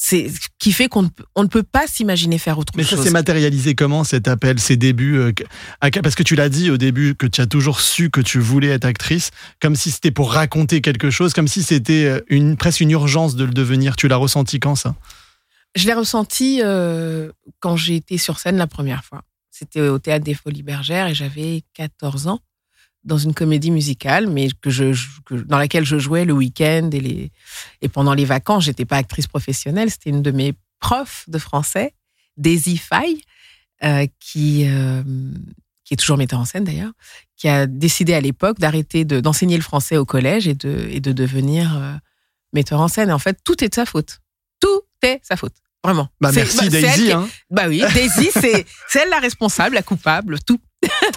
C'est 0.01 0.29
ce 0.29 0.39
qui 0.59 0.71
fait 0.71 0.87
qu'on 0.87 1.01
ne, 1.03 1.09
peut- 1.09 1.25
on 1.35 1.43
ne 1.43 1.49
peut 1.49 1.61
pas 1.61 1.85
s'imaginer 1.85 2.37
faire 2.37 2.57
autre 2.57 2.71
Mais 2.77 2.83
ça 2.83 2.91
chose. 2.95 3.03
s'est 3.03 3.11
matérialisé 3.11 3.75
comment 3.75 4.05
cet 4.05 4.29
appel, 4.29 4.57
ces 4.57 4.77
débuts 4.77 5.17
euh, 5.17 5.33
Parce 6.01 6.15
que 6.15 6.23
tu 6.23 6.35
l'as 6.35 6.47
dit 6.47 6.71
au 6.71 6.77
début 6.77 7.15
que 7.15 7.27
tu 7.27 7.41
as 7.41 7.47
toujours 7.47 7.81
su 7.81 8.09
que 8.09 8.21
tu 8.21 8.39
voulais 8.39 8.69
être 8.69 8.85
actrice, 8.85 9.31
comme 9.61 9.75
si 9.75 9.91
c'était 9.91 10.11
pour 10.11 10.31
raconter 10.31 10.79
quelque 10.79 11.09
chose, 11.09 11.33
comme 11.33 11.49
si 11.49 11.63
c'était 11.63 12.05
euh, 12.05 12.21
une, 12.29 12.55
presque 12.55 12.79
une 12.79 12.91
urgence 12.91 13.35
de 13.35 13.43
le 13.43 13.51
devenir. 13.51 13.97
Tu 13.97 14.07
l'as 14.07 14.15
ressenti 14.15 14.61
quand 14.61 14.75
ça? 14.75 14.95
Je 15.75 15.85
l'ai 15.85 15.93
ressenti 15.93 16.61
euh, 16.63 17.29
quand 17.59 17.75
j'ai 17.75 17.97
été 17.97 18.17
sur 18.17 18.39
scène 18.39 18.55
la 18.55 18.67
première 18.67 19.03
fois. 19.03 19.23
C'était 19.51 19.81
au 19.81 19.99
théâtre 19.99 20.23
des 20.23 20.33
Folies 20.33 20.63
Bergères 20.63 21.07
et 21.07 21.13
j'avais 21.13 21.63
14 21.73 22.27
ans 22.27 22.39
dans 23.03 23.17
une 23.17 23.33
comédie 23.33 23.71
musicale, 23.71 24.27
mais 24.27 24.49
que 24.61 24.69
je, 24.69 24.93
que- 25.25 25.35
dans 25.35 25.57
laquelle 25.57 25.85
je 25.85 25.97
jouais 25.99 26.25
le 26.25 26.33
week-end 26.33 26.89
et, 26.91 26.99
les, 26.99 27.31
et 27.81 27.87
pendant 27.89 28.13
les 28.13 28.25
vacances. 28.25 28.65
J'étais 28.65 28.85
pas 28.85 28.97
actrice 28.97 29.27
professionnelle, 29.27 29.89
c'était 29.89 30.09
une 30.09 30.21
de 30.21 30.31
mes 30.31 30.53
profs 30.79 31.23
de 31.29 31.37
français, 31.39 31.93
Daisy 32.37 32.77
Faye, 32.77 33.21
euh, 33.83 34.05
qui, 34.19 34.65
euh, 34.67 35.01
qui 35.85 35.93
est 35.93 35.97
toujours 35.97 36.17
metteur 36.17 36.39
en 36.39 36.45
scène 36.45 36.65
d'ailleurs, 36.65 36.91
qui 37.37 37.47
a 37.47 37.67
décidé 37.67 38.13
à 38.13 38.21
l'époque 38.21 38.59
d'arrêter 38.59 39.05
de- 39.05 39.21
d'enseigner 39.21 39.55
le 39.55 39.63
français 39.63 39.95
au 39.97 40.05
collège 40.05 40.47
et 40.47 40.53
de, 40.55 40.87
et 40.91 40.99
de 40.99 41.11
devenir 41.13 41.77
euh, 41.77 41.93
metteur 42.53 42.81
en 42.81 42.87
scène. 42.89 43.09
Et 43.09 43.13
en 43.13 43.19
fait, 43.19 43.39
tout 43.45 43.63
est 43.63 43.69
de 43.69 43.75
sa 43.75 43.85
faute. 43.85 44.19
Tout 44.59 44.81
est 45.03 45.19
sa 45.23 45.37
faute. 45.37 45.55
Vraiment. 45.83 46.09
Bah 46.19 46.31
C'est- 46.33 46.41
merci 46.41 46.57
bah, 46.57 46.67
Daisy. 46.81 47.03
qui- 47.05 47.11
hein. 47.13 47.29
Bah 47.49 47.69
oui, 47.69 47.81
Daisy, 47.93 48.29
c'est 48.33 48.65
c'est 48.89 48.99
elle 48.99 49.09
la 49.09 49.19
responsable, 49.19 49.75
la 49.75 49.83
coupable, 49.83 50.37
tout. 50.45 50.59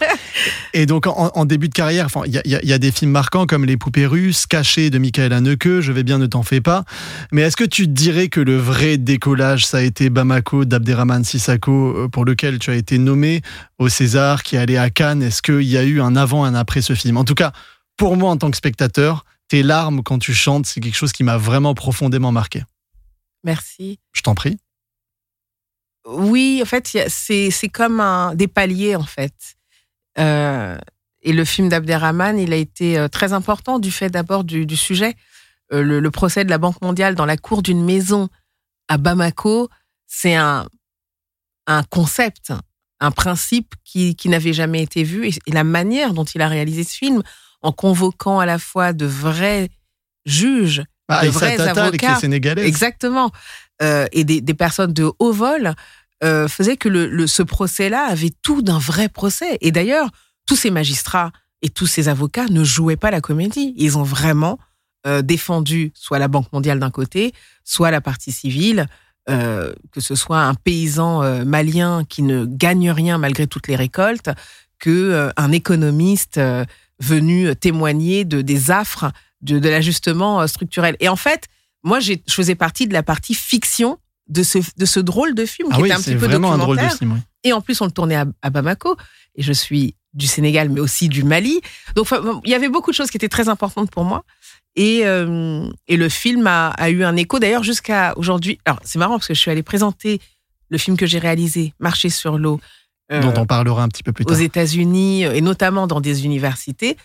Et 0.75 0.87
donc 0.87 1.07
en, 1.07 1.31
en 1.35 1.45
début 1.45 1.69
de 1.69 1.75
carrière, 1.75 2.09
il 2.27 2.33
y 2.33 2.39
a, 2.39 2.43
y 2.45 2.73
y 2.73 2.79
des 2.79 2.93
films 2.93 3.11
marquants 3.11 3.47
comme 3.47 3.65
Les 3.65 3.77
Poupées 3.77 4.07
Russes, 4.07 4.47
Caché 4.47 4.91
de 4.91 4.99
Michael 4.99 5.33
Haneke, 5.33 5.81
Je 5.81 5.93
vais 5.93 6.03
bien, 6.03 6.19
ne 6.19 6.27
t'en 6.27 6.43
fais 6.43 6.61
pas. 6.61 6.85
Mais 7.31 7.43
est-ce 7.43 7.57
que 7.57 7.65
tu 7.65 7.87
dirais 7.87 8.29
que 8.29 8.41
le 8.41 8.57
vrai 8.57 8.99
décollage, 8.99 9.67
ça 9.67 9.79
a 9.79 9.83
été 9.83 10.11
Bamako 10.11 10.65
d'Abderrahman 10.65 11.25
Sissako, 11.25 11.73
euh, 11.97 12.09
pour 12.09 12.25
lequel 12.25 12.59
tu 12.59 12.71
as 12.71 12.75
été 12.75 12.99
nommé 12.99 13.43
au 13.79 13.89
César, 13.89 14.43
qui 14.43 14.57
est 14.57 14.59
allé 14.59 14.77
à 14.77 14.91
Cannes? 14.91 15.23
Est-ce 15.23 15.43
qu'il 15.43 15.63
y 15.63 15.77
a 15.77 15.85
eu 15.85 16.01
un 16.01 16.17
avant, 16.17 16.45
un 16.45 16.55
après 16.55 16.83
ce 16.83 16.95
film? 16.95 17.17
En 17.17 17.25
tout 17.25 17.35
cas, 17.35 17.53
pour 17.97 18.17
moi 18.17 18.31
en 18.31 18.37
tant 18.37 18.51
que 18.51 18.57
spectateur, 18.57 19.25
tes 19.49 19.63
larmes 19.63 20.03
quand 20.03 20.19
tu 20.19 20.35
chantes, 20.35 20.67
c'est 20.67 20.81
quelque 20.81 20.97
chose 20.97 21.13
qui 21.13 21.25
m'a 21.25 21.37
vraiment 21.37 21.75
profondément 21.75 22.33
marqué. 22.33 22.63
Merci. 23.45 23.99
Je 24.13 24.23
t'en 24.23 24.35
prie. 24.35 24.57
Oui, 26.07 26.61
en 26.63 26.67
fait, 26.67 26.99
c'est 27.09 27.69
comme 27.69 28.01
un, 28.01 28.35
des 28.35 28.49
paliers, 28.49 28.97
en 28.97 29.05
fait. 29.05 29.35
Euh, 30.19 30.77
et 31.23 31.33
le 31.33 31.45
film 31.45 31.69
d'Abderrahman, 31.69 32.39
il 32.39 32.53
a 32.53 32.57
été 32.57 32.99
euh, 32.99 33.09
très 33.09 33.33
important 33.33 33.79
du 33.79 33.91
fait 33.91 34.11
d'abord 34.11 34.45
du, 34.45 34.67
du 34.67 34.77
sujet. 34.77 35.15
Euh, 35.73 35.83
le, 35.83 36.01
le 36.01 36.11
procès 36.11 36.45
de 36.45 36.51
la 36.51 36.59
Banque 36.59 36.81
mondiale 36.83 37.15
dans 37.15 37.27
la 37.27 37.37
cour 37.37 37.63
d'une 37.63 37.85
maison 37.85 38.29
à 38.89 38.99
Bamako, 38.99 39.69
c'est 40.07 40.35
un, 40.35 40.67
un 41.67 41.83
concept, 41.85 42.53
un 43.01 43.11
principe 43.11 43.75
qui, 43.85 44.17
qui 44.17 44.29
n'avait 44.29 44.53
jamais 44.53 44.83
été 44.83 45.05
vu 45.05 45.29
et, 45.29 45.33
la 45.51 45.65
manière 45.65 46.13
dont 46.13 46.25
il 46.25 46.43
a 46.43 46.49
réalisé 46.49 46.85
ce 46.85 46.95
film 46.97 47.23
en 47.63 47.73
convoquant 47.73 48.41
à 48.41 48.47
la 48.47 48.59
fois 48.59 48.93
de 48.93 49.07
vrais 49.07 49.71
juges, 50.27 50.83
Ah, 51.09 51.25
de 51.25 51.31
vrais 51.31 51.57
Tata, 51.57 51.85
avec 51.85 52.03
les 52.03 52.07
avocats, 52.09 52.21
Sénégalaises. 52.21 52.67
exactement, 52.67 53.31
euh, 53.81 54.07
et 54.13 54.25
des, 54.25 54.41
des 54.41 54.55
personnes 54.55 54.93
de 54.93 55.11
haut 55.21 55.33
vol, 55.33 55.75
euh, 56.23 56.47
faisait 56.47 56.77
que 56.77 57.27
ce 57.27 57.43
procès-là 57.43 58.05
avait 58.05 58.33
tout 58.43 58.63
d'un 58.63 58.79
vrai 58.79 59.09
procès. 59.09 59.59
Et 59.61 59.73
d'ailleurs, 59.73 60.09
tous 60.47 60.57
ces 60.57 60.71
magistrats 60.71 61.33
et 61.63 61.69
tous 61.69 61.87
ces 61.87 62.09
avocats 62.09 62.47
ne 62.47 62.63
jouaient 62.63 62.97
pas 62.97 63.11
la 63.11 63.21
comédie. 63.21 63.75
Ils 63.77 63.99
ont 63.99 64.05
vraiment 64.05 64.59
euh, 65.07 65.23
défendu 65.23 65.93
soit 65.95 66.21
la 66.21 66.29
Banque 66.29 66.53
mondiale 66.53 66.79
d'un 66.79 66.91
côté, 66.91 67.33
soit 67.65 67.91
la 67.91 68.01
partie 68.01 68.31
civile, 68.31 68.87
euh, 69.29 69.73
que 69.91 70.01
ce 70.01 70.15
soit 70.15 70.43
un 70.43 70.55
paysan 70.55 71.45
malien 71.45 72.05
qui 72.05 72.23
ne 72.23 72.45
gagne 72.45 72.91
rien 72.91 73.19
malgré 73.19 73.47
toutes 73.49 73.67
les 73.67 73.77
récoltes, 73.77 74.31
que 74.79 75.31
un 75.37 75.53
économiste 75.53 76.41
venu 77.01 77.55
témoigner 77.57 78.25
de 78.25 78.43
des 78.43 78.71
affres 78.71 79.11
de, 79.41 79.59
de 79.59 79.69
l'ajustement 79.69 80.47
structurel. 80.47 80.97
Et 81.01 81.09
en 81.09 81.17
fait, 81.17 81.49
moi, 81.83 81.99
je 81.99 82.15
faisais 82.29 82.55
partie 82.55 82.87
de 82.87 82.93
la 82.93 83.03
partie 83.03 83.35
fiction 83.35 83.99
de 84.29 84.43
ce, 84.43 84.59
de 84.77 84.85
ce 84.85 85.01
drôle 85.01 85.35
de 85.35 85.45
film 85.45 85.69
Ah 85.73 85.77
qui 85.77 85.83
oui, 85.83 85.89
était 85.89 85.99
un 85.99 86.01
petit 86.03 86.15
peu 86.17 86.27
un 86.27 86.39
drôle 86.39 86.77
de 86.77 86.83
documentaire. 86.83 86.97
film. 86.99 87.13
oui. 87.13 87.21
Et 87.45 87.53
en 87.53 87.61
plus, 87.61 87.81
on 87.81 87.87
le 87.87 87.91
tournait 87.91 88.17
à, 88.17 88.25
à 88.43 88.51
Bamako. 88.51 88.97
Et 89.35 89.43
je 89.43 89.53
suis 89.53 89.97
du 90.15 90.27
Sénégal, 90.27 90.69
mais 90.69 90.81
aussi 90.81 91.09
du 91.09 91.25
Mali. 91.25 91.61
Donc, 91.97 92.09
il 92.45 92.51
y 92.51 92.55
avait 92.55 92.69
beaucoup 92.69 92.91
de 92.91 92.97
choses 92.97 93.11
qui 93.11 93.17
étaient 93.17 93.29
très 93.29 93.49
importantes 93.49 93.91
pour 93.91 94.05
moi. 94.05 94.25
Et, 94.77 95.01
euh, 95.05 95.69
et 95.89 95.97
le 95.97 96.09
film 96.09 96.47
a, 96.47 96.69
a 96.71 96.91
eu 96.91 97.03
un 97.05 97.17
écho, 97.17 97.39
d'ailleurs, 97.39 97.63
jusqu'à 97.65 98.13
aujourd'hui. 98.17 98.59
Alors, 98.65 98.79
c'est 98.85 98.99
marrant 98.99 99.15
parce 99.15 99.27
que 99.29 99.35
je 99.35 99.41
suis 99.41 99.51
allée 99.51 99.63
présenter 99.63 100.21
le 100.69 100.79
film 100.79 100.97
que 100.97 101.07
j'ai 101.07 101.19
réalisé, 101.19 101.75
Marcher 101.81 102.09
sur 102.11 102.39
l'eau, 102.39 102.61
euh, 103.11 103.21
Dont 103.21 103.35
on 103.43 103.47
parlera 103.47 103.83
un 103.83 103.89
petit 103.89 104.03
peu 104.03 104.13
plus 104.13 104.25
aux 104.25 104.29
tard. 104.31 104.41
États-Unis, 104.41 105.25
et 105.25 105.41
notamment 105.41 105.87
dans 105.87 106.01
des 106.01 106.25
universités. 106.25 106.97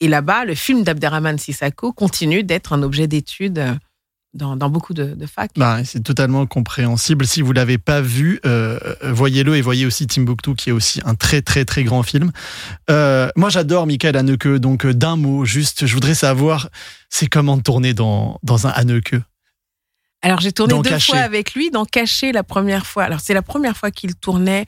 Et 0.00 0.08
là-bas, 0.08 0.44
le 0.44 0.54
film 0.56 0.82
d'Abderrahman 0.82 1.38
Sissako 1.38 1.92
continue 1.92 2.42
d'être 2.42 2.72
un 2.72 2.82
objet 2.82 3.06
d'étude 3.06 3.58
euh, 3.58 3.74
dans, 4.34 4.56
dans 4.56 4.70
beaucoup 4.70 4.94
de, 4.94 5.14
de 5.14 5.26
facs. 5.26 5.52
Bah, 5.56 5.84
c'est 5.84 6.02
totalement 6.02 6.46
compréhensible. 6.46 7.26
Si 7.26 7.42
vous 7.42 7.52
l'avez 7.52 7.78
pas 7.78 8.00
vu, 8.00 8.40
euh, 8.46 8.78
voyez-le 9.02 9.56
et 9.56 9.60
voyez 9.60 9.86
aussi 9.86 10.06
Timbuktu, 10.06 10.54
qui 10.54 10.70
est 10.70 10.72
aussi 10.72 11.00
un 11.04 11.14
très 11.14 11.42
très 11.42 11.64
très 11.64 11.84
grand 11.84 12.02
film. 12.02 12.32
Euh, 12.90 13.28
moi, 13.36 13.50
j'adore 13.50 13.86
Michael 13.86 14.16
Haneke. 14.16 14.48
Donc, 14.56 14.86
euh, 14.86 14.94
d'un 14.94 15.16
mot, 15.16 15.44
juste, 15.44 15.86
je 15.86 15.94
voudrais 15.94 16.14
savoir, 16.14 16.70
c'est 17.10 17.26
comment 17.26 17.58
tourner 17.58 17.94
dans 17.94 18.38
dans 18.42 18.66
un 18.66 18.70
Haneke? 18.70 19.16
Alors 20.24 20.40
j'ai 20.40 20.52
tourné 20.52 20.74
Dans 20.74 20.82
deux 20.82 20.90
Caché. 20.90 21.12
fois 21.12 21.20
avec 21.20 21.54
lui, 21.54 21.70
dans 21.70 21.84
Caché 21.84 22.30
la 22.30 22.44
première 22.44 22.86
fois. 22.86 23.02
Alors 23.02 23.18
c'est 23.18 23.34
la 23.34 23.42
première 23.42 23.76
fois 23.76 23.90
qu'il 23.90 24.14
tournait 24.14 24.66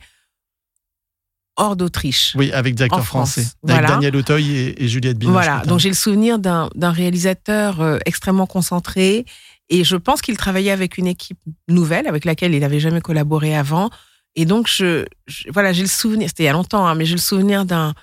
hors 1.55 1.77
d'Autriche. 1.77 2.33
Oui, 2.35 2.51
avec 2.51 2.75
des 2.75 2.83
acteurs 2.83 3.05
France, 3.05 3.35
français, 3.35 3.47
avec 3.63 3.77
voilà. 3.77 3.87
Daniel 3.87 4.17
Auteuil 4.17 4.51
et, 4.51 4.83
et 4.83 4.87
Juliette 4.89 5.17
Binoche. 5.17 5.31
Voilà, 5.31 5.53
notamment. 5.53 5.69
donc 5.71 5.79
j'ai 5.79 5.87
le 5.87 5.95
souvenir 5.95 6.39
d'un 6.39 6.69
d'un 6.75 6.91
réalisateur 6.91 7.79
euh, 7.79 7.97
extrêmement 8.05 8.45
concentré 8.47 9.25
et 9.69 9.83
je 9.83 9.95
pense 9.95 10.21
qu'il 10.21 10.37
travaillait 10.37 10.71
avec 10.71 10.97
une 10.97 11.07
équipe 11.07 11.39
nouvelle 11.67 12.07
avec 12.07 12.25
laquelle 12.25 12.53
il 12.53 12.59
n'avait 12.61 12.79
jamais 12.79 13.01
collaboré 13.01 13.55
avant. 13.55 13.89
Et 14.35 14.45
donc 14.45 14.67
je, 14.67 15.05
je- 15.27 15.49
voilà, 15.51 15.73
j'ai 15.73 15.81
le 15.83 15.87
souvenir, 15.87 16.27
c'était 16.29 16.43
il 16.43 16.47
y 16.47 16.49
a 16.49 16.53
longtemps, 16.53 16.85
hein, 16.85 16.95
mais 16.95 17.05
j'ai 17.05 17.15
le 17.15 17.21
souvenir 17.21 17.65
d'un 17.65 17.93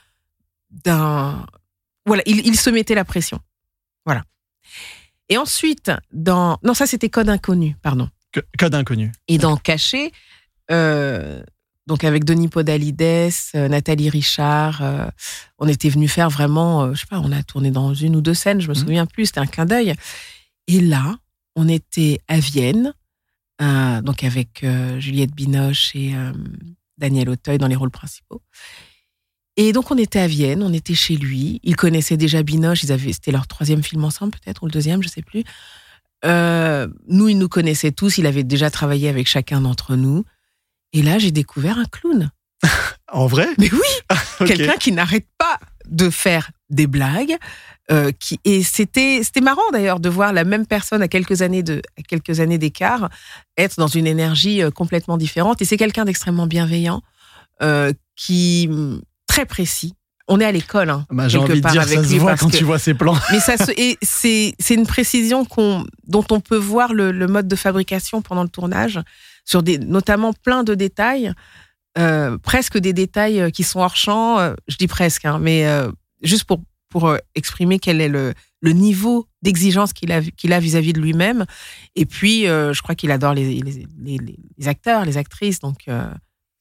d'un 0.84 1.46
voilà, 2.06 2.22
il, 2.26 2.46
il 2.46 2.56
se 2.58 2.70
mettait 2.70 2.94
la 2.94 3.04
pression. 3.04 3.38
Voilà. 4.06 4.24
Et 5.28 5.36
ensuite 5.38 5.90
dans 6.12 6.58
non 6.62 6.74
ça 6.74 6.86
c'était 6.86 7.08
Code 7.10 7.28
inconnu, 7.28 7.76
pardon. 7.82 8.08
Que- 8.32 8.40
Code 8.58 8.74
inconnu. 8.74 9.12
Et 9.28 9.38
dans 9.38 9.56
Caché, 9.56 10.10
euh, 10.70 11.42
donc 11.86 12.02
avec 12.04 12.24
Denis 12.24 12.48
Podalides, 12.48 13.02
euh, 13.54 13.68
Nathalie 13.68 14.08
Richard, 14.08 14.82
euh, 14.82 15.06
on 15.58 15.68
était 15.68 15.90
venu 15.90 16.08
faire 16.08 16.30
vraiment, 16.30 16.94
je 16.94 17.00
sais 17.00 17.06
pas, 17.06 17.20
on 17.20 17.30
a 17.32 17.42
tourné 17.42 17.70
dans 17.70 17.92
une 17.92 18.16
ou 18.16 18.20
deux 18.22 18.34
scènes, 18.34 18.60
je 18.60 18.68
me 18.68 18.74
Mhm. 18.74 18.80
souviens 18.80 19.06
plus, 19.06 19.26
c'était 19.26 19.40
un 19.40 19.46
clin 19.46 19.66
d'œil. 19.66 19.94
Et 20.68 20.80
là, 20.80 21.16
on 21.56 21.68
était 21.68 22.20
à 22.28 22.38
Vienne, 22.38 22.94
euh, 23.60 24.00
donc 24.00 24.24
avec 24.24 24.64
euh, 24.64 24.98
Juliette 25.00 25.34
Binoche 25.34 25.94
et 25.94 26.14
euh, 26.14 26.32
Daniel 26.98 27.28
Auteuil 27.28 27.58
dans 27.58 27.66
les 27.66 27.76
rôles 27.76 27.90
principaux. 27.90 28.42
Et 29.56 29.72
donc 29.72 29.90
on 29.90 29.98
était 29.98 30.18
à 30.18 30.26
Vienne, 30.26 30.62
on 30.62 30.72
était 30.72 30.94
chez 30.94 31.16
lui. 31.16 31.60
Ils 31.62 31.76
connaissaient 31.76 32.16
déjà 32.16 32.42
Binoche, 32.42 32.82
ils 32.82 32.92
avaient, 32.92 33.12
c'était 33.12 33.32
leur 33.32 33.46
troisième 33.46 33.82
film 33.82 34.04
ensemble 34.04 34.32
peut-être 34.32 34.62
ou 34.62 34.66
le 34.66 34.72
deuxième, 34.72 35.02
je 35.02 35.08
sais 35.08 35.22
plus. 35.22 35.44
Nous, 36.24 37.28
il 37.28 37.36
nous 37.36 37.48
connaissait 37.48 37.90
tous, 37.90 38.18
il 38.18 38.26
avait 38.26 38.44
déjà 38.44 38.70
travaillé 38.70 39.08
avec 39.08 39.26
chacun 39.26 39.60
d'entre 39.60 39.96
nous. 39.96 40.24
Et 40.92 41.02
là, 41.02 41.18
j'ai 41.18 41.32
découvert 41.32 41.78
un 41.78 41.84
clown. 41.84 42.30
En 43.12 43.26
vrai? 43.26 43.48
Mais 43.58 43.68
oui, 43.72 44.16
quelqu'un 44.46 44.76
qui 44.76 44.92
n'arrête 44.92 45.26
pas 45.36 45.58
de 45.88 46.10
faire 46.10 46.50
des 46.70 46.86
blagues. 46.86 47.36
euh, 47.90 48.12
qui, 48.18 48.38
et 48.44 48.62
c'était 48.62 49.20
c'était 49.24 49.40
marrant 49.40 49.68
d'ailleurs 49.72 49.98
de 50.00 50.08
voir 50.08 50.32
la 50.32 50.44
même 50.44 50.66
personne 50.66 51.02
à 51.02 51.08
quelques 51.08 51.42
années 51.42 51.62
de 51.64 51.82
à 51.98 52.02
quelques 52.02 52.38
années 52.40 52.56
d'écart 52.58 53.10
être 53.58 53.76
dans 53.76 53.88
une 53.88 54.06
énergie 54.06 54.62
euh, 54.62 54.70
complètement 54.70 55.16
différente. 55.18 55.60
Et 55.60 55.64
c'est 55.64 55.76
quelqu'un 55.76 56.04
d'extrêmement 56.04 56.46
bienveillant, 56.46 57.02
euh, 57.62 57.92
qui 58.16 58.68
très 59.26 59.46
précis. 59.46 59.94
On 60.28 60.38
est 60.40 60.44
à 60.44 60.52
l'école, 60.52 60.88
hein, 60.90 61.04
Bah, 61.10 61.26
J'ai 61.28 61.38
envie 61.38 61.56
de 61.56 61.60
part 61.60 61.72
dire, 61.72 61.82
avec 61.82 61.98
ça 61.98 62.04
se 62.04 62.14
voit 62.14 62.36
quand 62.36 62.48
que- 62.50 62.56
tu 62.56 62.64
vois 62.64 62.78
ses 62.78 62.94
plans. 62.94 63.16
mais 63.32 63.40
ça 63.40 63.56
se, 63.56 63.72
et 63.76 63.98
c'est 64.00 64.54
c'est 64.60 64.74
une 64.74 64.86
précision 64.86 65.44
qu'on 65.44 65.84
dont 66.06 66.24
on 66.30 66.38
peut 66.40 66.56
voir 66.56 66.94
le, 66.94 67.10
le 67.10 67.26
mode 67.26 67.48
de 67.48 67.56
fabrication 67.56 68.22
pendant 68.22 68.44
le 68.44 68.48
tournage 68.48 69.00
sur 69.44 69.64
des 69.64 69.78
notamment 69.78 70.32
plein 70.32 70.62
de 70.62 70.74
détails 70.76 71.32
euh, 71.98 72.38
presque 72.38 72.78
des 72.78 72.92
détails 72.92 73.40
euh, 73.40 73.50
qui 73.50 73.62
sont 73.64 73.80
hors 73.80 73.96
champ 73.96 74.38
euh, 74.38 74.54
je 74.68 74.76
dis 74.76 74.86
presque 74.86 75.24
hein, 75.24 75.38
mais 75.40 75.66
euh, 75.66 75.90
juste 76.22 76.44
pour 76.44 76.60
pour 76.88 77.16
exprimer 77.34 77.78
quel 77.78 78.00
est 78.00 78.08
le 78.08 78.34
le 78.60 78.72
niveau 78.72 79.26
d'exigence 79.42 79.92
qu'il 79.92 80.12
a 80.12 80.20
qu'il 80.22 80.52
a 80.52 80.60
vis-à-vis 80.60 80.92
de 80.92 81.00
lui-même 81.00 81.44
et 81.96 82.04
puis 82.06 82.42
je 82.44 82.80
crois 82.82 82.94
qu'il 82.94 83.10
adore 83.10 83.32
les 83.34 83.60
les, 83.60 83.86
les, 84.04 84.18
les 84.58 84.68
acteurs 84.68 85.04
les 85.06 85.16
actrices 85.16 85.58
donc 85.60 85.86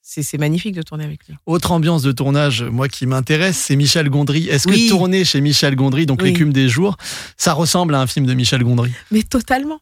c'est 0.02 0.24
c'est 0.24 0.38
magnifique 0.38 0.74
de 0.76 0.82
tourner 0.82 1.04
avec 1.06 1.28
lui 1.28 1.36
Autre 1.46 1.72
ambiance 1.74 2.02
de 2.02 2.12
tournage, 2.12 2.64
moi 2.64 2.88
qui 2.88 3.06
m'intéresse, 3.06 3.58
c'est 3.58 3.76
Michel 3.76 4.10
Gondry. 4.10 4.48
Est-ce 4.48 4.68
Oui. 4.68 4.88
que 4.88 4.90
tourner 4.92 5.24
chez 5.26 5.42
Michel 5.42 5.76
Gondry, 5.76 6.06
donc 6.08 6.22
Oui. 6.22 6.30
l'écume 6.32 6.52
des 6.52 6.68
jours, 6.70 6.98
ça 7.38 7.54
ressemble 7.54 7.94
à 7.94 8.02
un 8.02 8.08
film 8.08 8.26
de 8.26 8.34
Michel 8.34 8.64
Gondry? 8.64 8.92
Mais 9.12 9.22
totalement. 9.22 9.80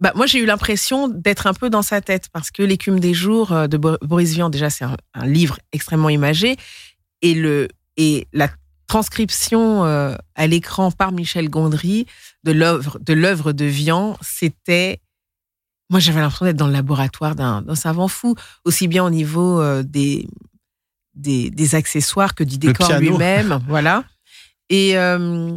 Bah, 0.00 0.12
moi, 0.14 0.26
j'ai 0.26 0.38
eu 0.40 0.44
l'impression 0.46 1.08
d'être 1.08 1.46
un 1.46 1.54
peu 1.54 1.70
dans 1.70 1.82
sa 1.82 2.00
tête 2.02 2.28
parce 2.32 2.50
que 2.50 2.62
L'écume 2.62 3.00
des 3.00 3.14
jours 3.14 3.52
euh, 3.52 3.66
de 3.66 3.76
Bo- 3.78 3.96
Boris 4.02 4.32
Vian, 4.34 4.50
déjà, 4.50 4.68
c'est 4.68 4.84
un, 4.84 4.96
un 5.14 5.26
livre 5.26 5.58
extrêmement 5.72 6.10
imagé. 6.10 6.56
Et, 7.22 7.32
le, 7.34 7.68
et 7.96 8.26
la 8.34 8.48
transcription 8.88 9.84
euh, 9.84 10.14
à 10.34 10.46
l'écran 10.46 10.90
par 10.92 11.12
Michel 11.12 11.48
Gondry 11.48 12.06
de 12.44 12.52
l'œuvre 12.52 12.98
de, 13.00 13.12
l'œuvre 13.14 13.52
de 13.52 13.64
Vian, 13.64 14.16
c'était. 14.20 15.00
Moi, 15.88 15.98
j'avais 16.00 16.20
l'impression 16.20 16.44
d'être 16.46 16.56
dans 16.56 16.66
le 16.66 16.72
laboratoire 16.72 17.34
d'un, 17.36 17.62
d'un 17.62 17.74
savant 17.76 18.08
fou, 18.08 18.34
aussi 18.64 18.88
bien 18.88 19.04
au 19.04 19.10
niveau 19.10 19.60
euh, 19.60 19.82
des, 19.82 20.26
des, 21.14 21.48
des 21.50 21.74
accessoires 21.74 22.34
que 22.34 22.44
du 22.44 22.58
décor 22.58 22.88
lui-même. 22.98 23.60
voilà. 23.68 24.04
Et, 24.68 24.98
euh, 24.98 25.56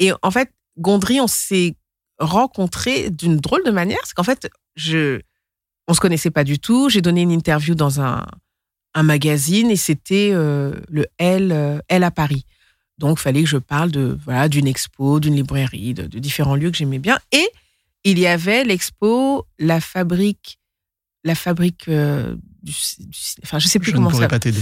et 0.00 0.12
en 0.20 0.30
fait, 0.32 0.50
Gondry, 0.78 1.20
on 1.20 1.26
s'est 1.28 1.76
rencontrés 2.22 3.10
d'une 3.10 3.36
drôle 3.36 3.62
de 3.64 3.70
manière. 3.70 3.98
C'est 4.04 4.14
qu'en 4.14 4.22
fait, 4.24 4.48
je, 4.76 5.20
on 5.88 5.94
se 5.94 6.00
connaissait 6.00 6.30
pas 6.30 6.44
du 6.44 6.58
tout. 6.58 6.88
J'ai 6.88 7.02
donné 7.02 7.22
une 7.22 7.30
interview 7.32 7.74
dans 7.74 8.00
un, 8.00 8.24
un 8.94 9.02
magazine 9.02 9.70
et 9.70 9.76
c'était 9.76 10.30
euh, 10.32 10.74
le 10.88 11.06
L, 11.18 11.52
euh, 11.52 11.78
L 11.88 12.04
à 12.04 12.10
Paris. 12.10 12.44
Donc, 12.98 13.18
il 13.18 13.22
fallait 13.22 13.42
que 13.42 13.48
je 13.48 13.56
parle 13.58 13.90
de 13.90 14.16
voilà 14.24 14.48
d'une 14.48 14.66
expo, 14.68 15.18
d'une 15.20 15.34
librairie, 15.34 15.94
de, 15.94 16.04
de 16.06 16.18
différents 16.18 16.54
lieux 16.54 16.70
que 16.70 16.76
j'aimais 16.76 16.98
bien. 17.00 17.18
Et 17.32 17.46
il 18.04 18.18
y 18.18 18.26
avait 18.26 18.64
l'expo, 18.64 19.46
la 19.58 19.80
fabrique, 19.80 20.58
la 21.24 21.34
fabrique 21.34 21.88
euh, 21.88 22.36
du, 22.62 22.72
du- 22.72 23.18
enfin, 23.42 23.58
je 23.58 23.66
sais 23.68 23.78
plus 23.78 23.90
Je 23.90 23.96
ne 23.96 23.98
comment 23.98 24.10
pourrais 24.10 24.24
ça 24.24 24.28
pas 24.28 24.38
t'aider. 24.38 24.60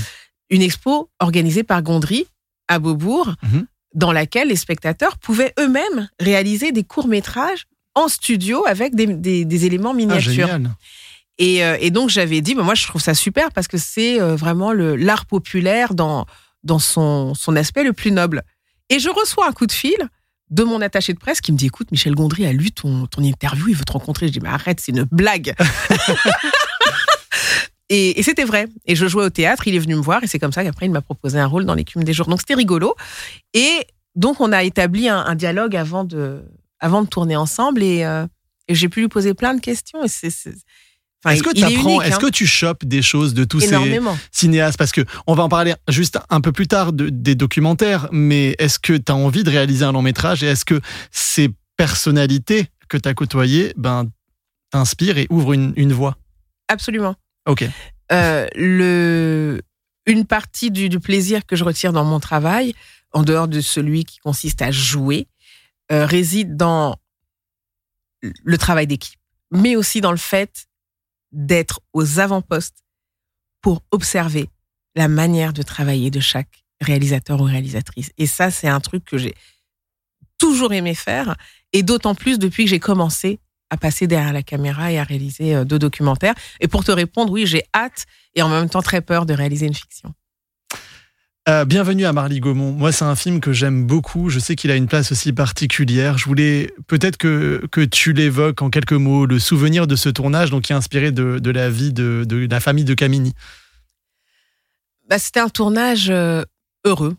une 0.51 0.63
expo 0.63 1.11
organisée 1.21 1.65
par 1.65 1.83
Gondry 1.83 2.27
à 2.69 2.79
Beaubourg, 2.79 3.35
Mhm. 3.43 3.67
Dans 3.95 4.13
laquelle 4.13 4.49
les 4.49 4.57
spectateurs 4.57 5.19
pouvaient 5.19 5.53
eux-mêmes 5.59 6.09
réaliser 6.21 6.73
des 6.73 6.85
courts-métrages 6.85 7.67
en 7.95 8.09
studio 8.09 8.65
avec 8.67 8.95
des, 8.95 9.07
des- 9.07 9.45
des 9.45 9.67
éléments 9.67 9.91
Ah, 9.91 9.97
miniatures. 9.97 10.33
génial. 10.47 10.71
et, 11.39 11.65
euh, 11.65 11.77
et 11.81 11.91
donc 11.91 12.09
j'avais 12.11 12.41
dit, 12.41 12.55
bah, 12.55 12.63
moi 12.63 12.75
je 12.75 12.87
trouve 12.87 13.01
ça 13.03 13.15
super 13.15 13.51
parce 13.53 13.67
que 13.69 13.79
c'est 13.79 14.21
euh, 14.21 14.37
vraiment 14.37 14.73
l'art 14.73 15.27
populaire 15.27 15.95
dans, 15.95 16.25
dans 16.63 16.79
son, 16.79 17.35
son 17.35 17.57
aspect 17.57 17.83
le 17.83 17.93
plus 17.93 18.13
noble. 18.13 18.43
Et 18.91 18.99
je 19.01 19.09
reçois 19.09 19.49
un 19.49 19.53
coup 19.53 19.67
de 19.67 19.73
fil 19.73 19.97
de 20.51 20.65
mon 20.65 20.81
attaché 20.81 21.13
de 21.13 21.19
presse 21.19 21.41
qui 21.41 21.53
me 21.53 21.57
dit, 21.57 21.67
écoute, 21.67 21.93
Michel 21.93 22.15
Gondry 22.17 22.45
a 22.45 22.53
lu 22.53 22.73
ton, 22.73 23.07
ton 23.07 23.23
interview, 23.23 23.69
il 23.69 23.77
veut 23.77 23.85
te 23.85 23.93
rencontrer. 23.93 24.27
Je 24.27 24.33
dis, 24.33 24.41
mais 24.41 24.49
arrête, 24.49 24.81
c'est 24.81 24.91
une 24.91 25.05
blague. 25.05 25.55
Et, 27.91 28.19
et 28.19 28.23
c'était 28.23 28.45
vrai. 28.45 28.67
Et 28.87 28.95
je 28.97 29.07
jouais 29.07 29.25
au 29.25 29.31
théâtre, 29.31 29.67
il 29.67 29.75
est 29.75 29.79
venu 29.81 29.97
me 29.97 30.01
voir 30.01 30.23
et 30.25 30.27
c'est 30.27 30.39
comme 30.39 30.53
ça 30.53 30.63
qu'après 30.65 30.87
il 30.87 30.93
m'a 30.93 31.03
proposé 31.03 31.39
un 31.39 31.47
rôle 31.47 31.67
dans 31.67 31.75
l'écume 31.75 32.05
des 32.05 32.13
jours. 32.15 32.27
Donc 32.29 32.41
c'était 32.41 32.55
rigolo. 32.55 32.95
Et 33.53 33.85
donc 34.15 34.41
on 34.41 34.53
a 34.53 34.63
établi 34.63 35.09
un, 35.09 35.19
un 35.19 35.35
dialogue 35.35 35.77
avant 35.77 36.05
de, 36.05 36.43
avant 36.79 37.03
de 37.03 37.09
tourner 37.09 37.37
ensemble 37.37 37.83
et, 37.83 38.05
euh, 38.05 38.27
et 38.69 38.75
j'ai 38.75 38.89
pu 38.89 39.01
lui 39.01 39.09
poser 39.09 39.35
plein 39.35 39.53
de 39.55 39.61
questions. 39.61 40.03
Et 40.05 40.09
c'est, 40.09 40.31
c'est- 40.31 40.55
Enfin, 41.23 41.35
est-ce 41.35 41.43
que, 41.43 41.51
t'apprends- 41.51 41.69
unique, 41.91 42.03
est-ce 42.07 42.15
hein. 42.15 42.19
que 42.19 42.31
tu 42.31 42.47
chopes 42.47 42.83
des 42.87 43.03
choses 43.03 43.35
de 43.35 43.45
tous 43.45 43.61
ces 43.61 44.01
cinéastes? 44.33 44.79
Parce 44.79 44.91
que 44.91 45.03
on 45.27 45.35
va 45.35 45.43
en 45.43 45.51
parler 45.51 45.75
juste 45.89 46.19
un 46.31 46.41
peu 46.41 46.51
plus 46.51 46.67
tard 46.67 46.95
de- 46.95 47.11
des 47.11 47.35
documentaires, 47.35 48.09
mais 48.11 48.57
est-ce 48.59 48.79
que 48.79 48.95
tu 48.95 49.13
as 49.13 49.15
envie 49.17 49.45
de 49.45 49.51
réaliser 49.51 49.85
un 49.85 49.93
long 49.93 50.01
métrage 50.01 50.43
et 50.43 50.47
est-ce 50.47 50.65
que 50.65 50.81
ces 51.11 51.51
personnalités 51.77 52.69
que 52.89 52.97
tu 52.97 53.07
as 53.07 53.13
côtoyées 53.13 53.75
ben, 53.77 54.07
t'inspirent 54.71 55.19
et 55.19 55.27
ouvrent 55.29 55.53
une, 55.53 55.75
une 55.77 55.93
voie? 55.93 56.17
Absolument. 56.69 57.15
Ok. 57.47 57.65
Euh, 58.13 58.47
le, 58.55 59.61
une 60.07 60.27
partie 60.27 60.71
du, 60.71 60.89
plaisir 61.01 61.47
que 61.47 61.57
je 61.57 61.65
retire 61.65 61.93
dans 61.93 62.05
mon 62.05 62.21
travail, 62.21 62.75
en 63.13 63.23
dehors 63.23 63.49
de 63.49 63.61
celui 63.61 64.05
qui 64.05 64.19
consiste 64.19 64.63
à 64.63 64.71
jouer, 64.71 65.29
euh, 65.93 66.07
réside 66.07 66.57
dans 66.57 66.97
le 68.23 68.59
travail 68.59 68.87
d'équipe, 68.87 69.21
mais 69.51 69.77
aussi 69.77 70.01
dans 70.01 70.11
le 70.11 70.17
fait 70.17 70.67
d'être 71.33 71.81
aux 71.93 72.19
avant-postes 72.19 72.85
pour 73.61 73.83
observer 73.91 74.49
la 74.97 75.09
manière 75.09 75.53
de 75.53 75.63
travailler 75.63 76.11
de 76.11 76.21
chaque 76.21 76.65
réalisateur 76.81 77.41
ou 77.41 77.45
réalisatrice. 77.45 78.11
Et 78.19 78.27
ça, 78.27 78.51
c'est 78.51 78.69
un 78.69 78.81
truc 78.81 79.05
que 79.05 79.19
j'ai 79.19 79.35
toujours 80.39 80.73
aimé 80.73 80.95
faire, 80.95 81.37
et 81.73 81.83
d'autant 81.83 82.15
plus 82.15 82.39
depuis 82.39 82.65
que 82.65 82.71
j'ai 82.71 82.81
commencé 82.81 83.39
à 83.71 83.77
passer 83.77 84.07
derrière 84.07 84.33
la 84.33 84.43
caméra 84.43 84.93
et 84.93 84.99
à 84.99 85.05
réaliser 85.05 85.55
euh, 85.55 85.65
deux 85.65 85.79
documentaires. 85.79 86.35
Et 86.61 86.69
pour 86.69 86.85
te 86.85 86.91
répondre, 86.91 87.33
oui, 87.33 87.47
j'ai 87.47 87.63
hâte 87.75 88.07
et 88.35 88.43
en 88.43 88.49
même 88.49 88.69
temps 88.69 88.83
très 88.83 89.01
peur 89.01 89.27
de 89.27 89.35
réaliser 89.35 89.67
une 89.67 89.75
fiction. 89.75 90.13
Euh, 91.49 91.65
bienvenue 91.65 92.05
à 92.05 92.13
Marly 92.13 92.39
Gaumont. 92.39 92.73
Moi, 92.73 92.93
c'est 92.93 93.05
un 93.05 93.17
film 93.17 93.41
que 93.41 93.53
j'aime 93.53 93.87
beaucoup. 93.87 94.29
Je 94.29 94.39
sais 94.39 94.57
qu'il 94.57 94.71
a 94.71 94.77
une 94.77 94.87
place 94.87 95.11
aussi 95.11 95.33
particulière. 95.33 96.19
Je 96.19 96.27
voulais 96.27 96.73
peut-être 96.87 97.17
que, 97.17 97.67
que 97.73 97.81
tu 97.81 98.13
l'évoques 98.13 98.61
en 98.61 98.69
quelques 98.69 98.93
mots, 98.93 99.25
le 99.25 99.39
souvenir 99.39 99.87
de 99.87 99.97
ce 99.97 100.11
tournage, 100.11 100.51
donc 100.51 100.65
qui 100.65 100.73
est 100.73 100.77
inspiré 100.77 101.13
de, 101.13 101.39
de 101.39 101.51
la 101.51 101.71
vie 101.71 101.93
de, 101.93 102.25
de 102.27 102.47
la 102.49 102.61
famille 102.61 102.85
de 102.85 102.95
Camini. 102.95 103.33
Bah, 105.09 105.19
C'était 105.19 105.41
un 105.41 105.49
tournage 105.49 106.11
euh, 106.11 106.45
heureux. 106.85 107.17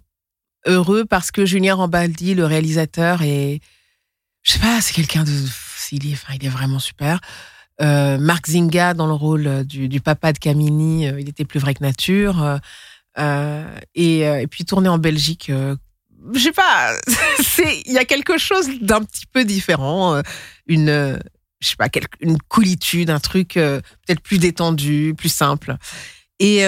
Heureux 0.68 1.06
parce 1.06 1.32
que 1.32 1.46
Julien 1.46 1.74
Rambaldi, 1.74 2.36
le 2.36 2.46
réalisateur, 2.46 3.24
est. 3.24 3.60
Je 4.44 4.52
sais 4.52 4.60
pas, 4.60 4.80
c'est 4.82 4.94
quelqu'un 4.94 5.24
de. 5.24 5.32
Il 5.92 6.12
est, 6.12 6.50
vraiment 6.50 6.80
super. 6.80 7.20
Euh, 7.82 8.18
Marc 8.18 8.50
Zinga, 8.50 8.94
dans 8.94 9.08
le 9.08 9.14
rôle 9.14 9.48
euh, 9.48 9.64
du, 9.64 10.02
papa 10.02 10.34
de 10.34 10.38
Camini, 10.38 11.08
euh, 11.08 11.20
il 11.20 11.28
était 11.30 11.46
plus 11.46 11.60
vrai 11.60 11.74
que 11.74 11.84
nature. 11.84 12.60
Euh, 13.18 13.78
et, 13.96 14.48
puis 14.50 14.66
tourner 14.66 14.90
en 14.90 14.98
Belgique, 14.98 15.50
euh, 15.50 15.76
je 16.34 16.40
sais 16.40 16.52
pas, 16.52 16.94
il 17.86 17.92
y 17.92 17.98
a 17.98 18.06
quelque 18.06 18.38
chose 18.38 18.68
d'un 18.82 19.04
petit 19.04 19.26
peu 19.26 19.44
différent, 19.44 20.22
une 20.68 21.20
je 21.60 21.68
sais 21.68 21.76
pas 21.76 21.90
une 22.22 22.38
un 23.10 23.20
truc 23.20 23.54
peut-être 23.54 24.22
plus 24.22 24.38
détendu, 24.38 25.14
plus 25.18 25.30
simple. 25.30 25.76
Et 26.40 26.64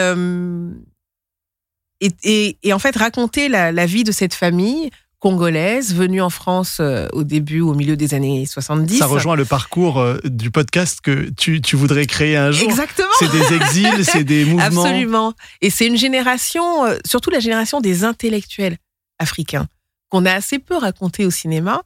et, 2.02 2.74
en 2.74 2.80
fait 2.80 2.96
raconter 2.98 3.48
la 3.48 3.86
vie 3.86 4.04
de 4.04 4.12
cette 4.12 4.34
famille 4.34 4.90
congolaise 5.24 5.96
venue 5.96 6.20
en 6.22 6.30
France 6.30 6.80
euh, 6.82 7.08
au 7.14 7.24
début, 7.24 7.62
au 7.62 7.76
milieu 7.76 7.96
des 7.96 8.14
années 8.14 8.46
70. 8.46 8.98
Ça 8.98 9.06
rejoint 9.06 9.38
le 9.38 9.46
parcours 9.46 9.98
euh, 10.02 10.18
du 10.26 10.52
podcast 10.52 11.00
que 11.02 11.30
tu, 11.30 11.62
tu 11.62 11.78
voudrais 11.78 12.06
créer 12.06 12.36
un 12.36 12.52
jour. 12.52 12.70
Exactement. 12.70 13.08
C'est 13.20 13.32
des 13.32 13.54
exils, 13.56 14.04
c'est 14.04 14.26
des 14.26 14.44
mouvements. 14.44 14.84
Absolument. 14.84 15.34
Et 15.62 15.70
c'est 15.70 15.88
une 15.88 15.96
génération, 15.96 16.84
euh, 16.84 16.98
surtout 17.06 17.30
la 17.30 17.40
génération 17.40 17.80
des 17.80 18.04
intellectuels 18.04 18.76
africains, 19.18 19.68
qu'on 20.10 20.26
a 20.26 20.34
assez 20.34 20.60
peu 20.60 20.76
raconté 20.76 21.26
au 21.26 21.32
cinéma. 21.32 21.84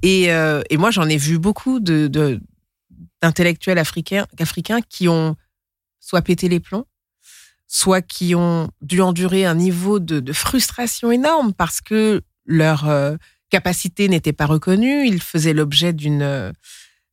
Et, 0.00 0.32
euh, 0.32 0.62
et 0.70 0.78
moi, 0.78 0.90
j'en 0.90 1.06
ai 1.06 1.18
vu 1.18 1.38
beaucoup 1.38 1.80
de- 1.80 2.08
d'intellectuels 3.20 3.76
africains, 3.76 4.26
africains 4.38 4.80
qui 4.80 5.06
ont 5.06 5.36
soit 6.00 6.22
pété 6.22 6.48
les 6.48 6.60
plombs, 6.60 6.86
soit 7.68 8.00
qui 8.00 8.34
ont 8.34 8.70
dû 8.80 9.02
endurer 9.02 9.44
un 9.44 9.54
niveau 9.54 9.98
de, 9.98 10.18
de 10.18 10.32
frustration 10.32 11.12
énorme 11.12 11.52
parce 11.52 11.82
que 11.82 12.22
leur 12.46 12.88
euh, 12.88 13.16
capacité 13.50 14.08
n'était 14.08 14.32
pas 14.32 14.46
reconnue. 14.46 15.06
Ils 15.06 15.20
faisaient 15.20 15.52
l'objet 15.52 15.94
euh, 16.06 16.52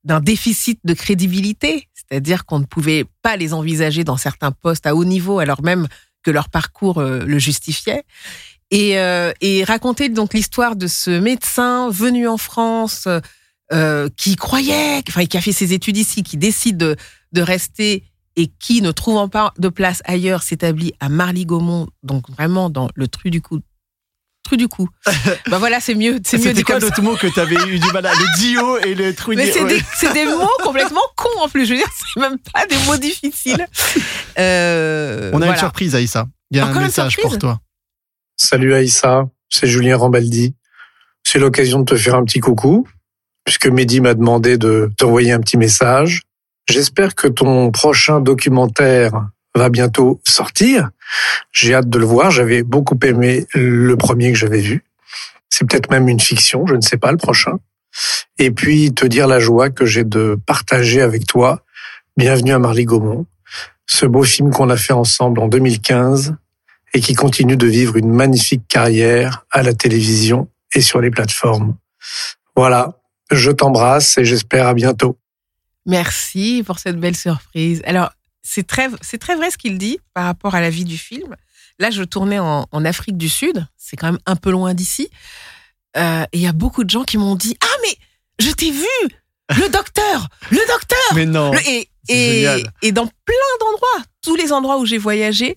d'un 0.06 0.22
déficit 0.22 0.80
de 0.86 0.94
crédibilité, 0.94 1.90
c'est-à-dire 1.94 2.46
qu'on 2.46 2.60
ne 2.60 2.66
pouvait 2.66 3.06
pas 3.22 3.36
les 3.36 3.54
envisager 3.54 4.06
dans 4.06 4.16
certains 4.16 4.52
postes 4.52 4.88
à 4.88 4.96
haut 4.96 5.04
niveau, 5.04 5.40
alors 5.40 5.62
même 5.62 5.88
que 6.24 6.32
leur 6.32 6.48
parcours 6.48 7.00
euh, 7.00 7.26
le 7.26 7.40
justifiait. 7.40 8.04
Et, 8.70 9.00
euh, 9.00 9.32
et 9.40 9.64
raconter 9.64 10.10
donc 10.10 10.34
l'histoire 10.34 10.76
de 10.76 10.88
ce 10.88 11.10
médecin 11.10 11.90
venu 11.90 12.28
en 12.28 12.38
France, 12.38 13.08
qui 14.16 14.38
croyait, 14.38 15.02
enfin 15.10 15.26
qui 15.26 15.36
a 15.36 15.42
fait 15.42 15.52
ses 15.52 15.74
études 15.74 15.98
ici, 15.98 16.24
qui 16.24 16.38
décide 16.38 16.78
de, 16.78 17.42
rester 17.42 18.06
et 18.38 18.48
qui, 18.48 18.82
ne 18.82 18.92
trouvant 18.92 19.28
pas 19.28 19.54
de 19.58 19.68
place 19.68 20.02
ailleurs, 20.06 20.42
s'établit 20.42 20.94
à 21.02 21.10
Marly-Gaumont, 21.10 21.88
donc 22.04 22.30
vraiment 22.30 22.70
dans 22.70 22.90
le 22.96 23.10
tru 23.10 23.30
du 23.30 23.42
cou. 23.42 23.60
Tru 24.48 24.56
du 24.56 24.70
cou. 24.70 24.88
ben 25.52 25.58
voilà, 25.58 25.82
c'est 25.82 25.94
mieux, 25.94 26.22
c'est 26.26 26.38
mieux 26.38 26.44
C'était 26.44 26.64
quoi 26.64 26.76
comme 26.76 26.90
ça. 26.90 26.96
l'autre 26.96 27.02
mot 27.02 27.18
que 27.18 27.28
tu 27.28 27.38
avais 27.38 27.58
eu 27.68 27.80
du 27.80 27.92
mal 27.92 28.06
à 28.06 28.14
Le 28.14 28.38
dio 28.40 28.78
et 28.80 28.96
le 28.96 29.14
trou 29.14 29.34
Mais 29.36 29.52
c'est 29.52 29.66
des, 29.66 29.82
c'est 29.94 30.14
des 30.14 30.24
mots 30.38 30.48
complètement 30.64 31.02
cons 31.18 31.42
en 31.42 31.50
plus. 31.50 31.66
Je 31.66 31.72
veux 31.72 31.78
dire, 31.80 31.90
c'est 32.14 32.22
même 32.22 32.38
pas 32.54 32.66
des 32.66 32.78
mots 32.86 32.98
difficiles. 32.98 33.68
Euh, 34.40 35.32
On 35.34 35.42
a 35.42 35.48
une 35.48 35.58
surprise, 35.58 35.96
Aïssa. 35.96 36.28
Il 36.52 36.58
y 36.58 36.60
a 36.60 36.66
Encore 36.68 36.78
un 36.78 36.86
message 36.86 37.18
pour 37.18 37.38
toi. 37.40 37.60
Salut 38.38 38.74
Aïssa, 38.76 39.26
c'est 39.50 39.66
Julien 39.68 39.98
Rambaldi. 39.98 40.54
C'est 41.24 41.40
l'occasion 41.40 41.80
de 41.80 41.86
te 41.86 41.98
faire 41.98 42.14
un 42.16 42.24
petit 42.24 42.40
coucou, 42.40 42.88
puisque 43.44 43.66
Mehdi 43.66 44.00
m'a 44.00 44.14
demandé 44.14 44.58
de 44.58 44.92
t'envoyer 44.96 45.32
un 45.32 45.40
petit 45.40 45.58
message. 45.58 46.22
J'espère 46.70 47.16
que 47.16 47.28
ton 47.28 47.72
prochain 47.72 48.20
documentaire 48.22 49.28
va 49.58 49.70
bientôt 49.70 50.22
sortir. 50.26 50.90
J'ai 51.52 51.74
hâte 51.74 51.90
de 51.90 52.00
le 52.00 52.06
voir. 52.06 52.32
J'avais 52.32 52.64
beaucoup 52.64 52.98
aimé 53.04 53.46
le 53.54 53.96
premier 53.96 54.32
que 54.32 54.38
j'avais 54.38 54.62
vu. 54.62 54.84
C'est 55.50 55.68
peut-être 55.68 55.90
même 55.90 56.08
une 56.08 56.20
fiction, 56.20 56.66
je 56.68 56.76
ne 56.76 56.82
sais 56.82 56.98
pas, 56.98 57.12
le 57.12 57.18
prochain. 57.18 57.60
Et 58.38 58.52
puis 58.52 58.94
te 58.94 59.06
dire 59.06 59.28
la 59.28 59.40
joie 59.40 59.70
que 59.70 59.86
j'ai 59.86 60.04
de 60.04 60.38
partager 60.46 61.02
avec 61.02 61.26
toi 61.26 61.64
Bienvenue 62.18 62.52
à 62.52 62.58
Marly 62.58 62.86
Gaumont, 62.86 63.28
ce 63.86 64.08
beau 64.08 64.24
film 64.24 64.50
qu'on 64.50 64.72
a 64.72 64.76
fait 64.76 64.94
ensemble 64.94 65.40
en 65.40 65.48
2015 65.48 66.34
et 66.96 67.00
qui 67.00 67.14
continue 67.14 67.58
de 67.58 67.68
vivre 67.68 67.96
une 67.96 68.12
magnifique 68.12 68.68
carrière 68.68 69.46
à 69.52 69.62
la 69.62 69.76
télévision 69.76 70.50
et 70.74 70.82
sur 70.82 71.00
les 71.00 71.12
plateformes. 71.12 71.78
Voilà, 72.56 72.98
je 73.30 73.52
t'embrasse 73.52 74.18
et 74.18 74.26
j'espère 74.26 74.66
à 74.66 74.74
bientôt. 74.74 75.20
Merci 75.86 76.64
pour 76.66 76.80
cette 76.80 77.00
belle 77.00 77.16
surprise. 77.16 77.84
Alors, 77.86 78.10
c'est 78.50 78.66
très, 78.66 78.88
c'est 79.02 79.18
très 79.18 79.36
vrai 79.36 79.52
ce 79.52 79.58
qu'il 79.58 79.78
dit 79.78 80.00
par 80.14 80.24
rapport 80.26 80.56
à 80.56 80.62
la 80.62 80.70
vie 80.70 80.86
du 80.86 80.98
film. 80.98 81.36
Là, 81.80 81.92
je 81.92 82.02
tournais 82.04 82.40
en, 82.40 82.66
en 82.72 82.86
Afrique 82.86 83.18
du 83.18 83.28
Sud. 83.30 83.66
C'est 83.76 83.98
quand 83.98 84.08
même 84.12 84.22
un 84.26 84.36
peu 84.38 84.52
loin 84.52 84.74
d'ici. 84.74 85.10
Euh, 85.98 86.24
et 86.32 86.38
il 86.38 86.42
y 86.42 86.48
a 86.48 86.54
beaucoup 86.54 86.84
de 86.84 86.90
gens 86.90 87.04
qui 87.04 87.18
m'ont 87.18 87.36
dit 87.36 87.58
Ah, 87.62 87.76
mais 87.84 87.96
je 88.40 88.52
t'ai 88.52 88.72
vu 88.72 88.86
Le 89.58 89.70
docteur 89.72 90.30
Le 90.52 90.58
docteur 90.72 90.98
Mais 91.16 91.26
non. 91.26 91.52
Le- 91.52 91.60
et, 91.70 91.90
et, 92.84 92.92
dans 92.94 93.06
plein 93.06 93.54
d'endroits, 93.60 94.06
tous 94.24 94.36
les 94.38 94.54
endroits 94.54 94.78
où 94.80 94.86
j'ai 94.86 94.98
voyagé, 94.98 95.56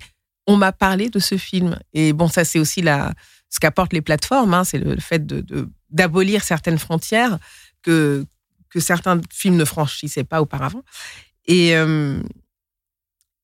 on 0.48 0.57
m'a 0.57 0.72
parlé 0.72 1.09
de 1.09 1.20
ce 1.20 1.37
film. 1.38 1.79
Et 1.94 2.12
bon, 2.12 2.26
ça, 2.29 2.44
c'est 2.44 2.59
aussi 2.59 2.83
la, 2.83 3.12
ce 3.50 3.61
qu'apportent 3.61 3.92
les 3.92 4.03
plateformes, 4.03 4.53
hein, 4.55 4.64
c'est 4.64 4.79
le, 4.79 4.94
le 4.94 5.00
fait 5.00 5.24
de, 5.24 5.42
de- 5.42 5.68
d'abolir 5.90 6.42
certaines 6.42 6.79
frontières 6.79 7.38
que, 7.83 8.26
que 8.68 8.81
certains 8.81 9.20
films 9.33 9.57
ne 9.57 9.64
franchissaient 9.64 10.24
pas 10.24 10.42
auparavant. 10.42 10.83
Et, 11.46 11.76
euh, 11.76 12.20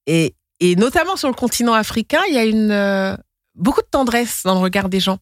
et, 0.07 0.35
et 0.61 0.77
notamment 0.77 1.17
sur 1.17 1.29
le 1.29 1.35
continent 1.35 1.75
africain, 1.75 2.21
il 2.29 2.35
y 2.35 2.39
a 2.39 2.45
une, 2.45 2.71
euh, 2.71 3.17
beaucoup 3.55 3.81
de 3.83 3.89
tendresse 3.91 4.43
dans 4.45 4.55
le 4.55 4.61
regard 4.61 4.89
des 4.89 5.01
gens 5.01 5.19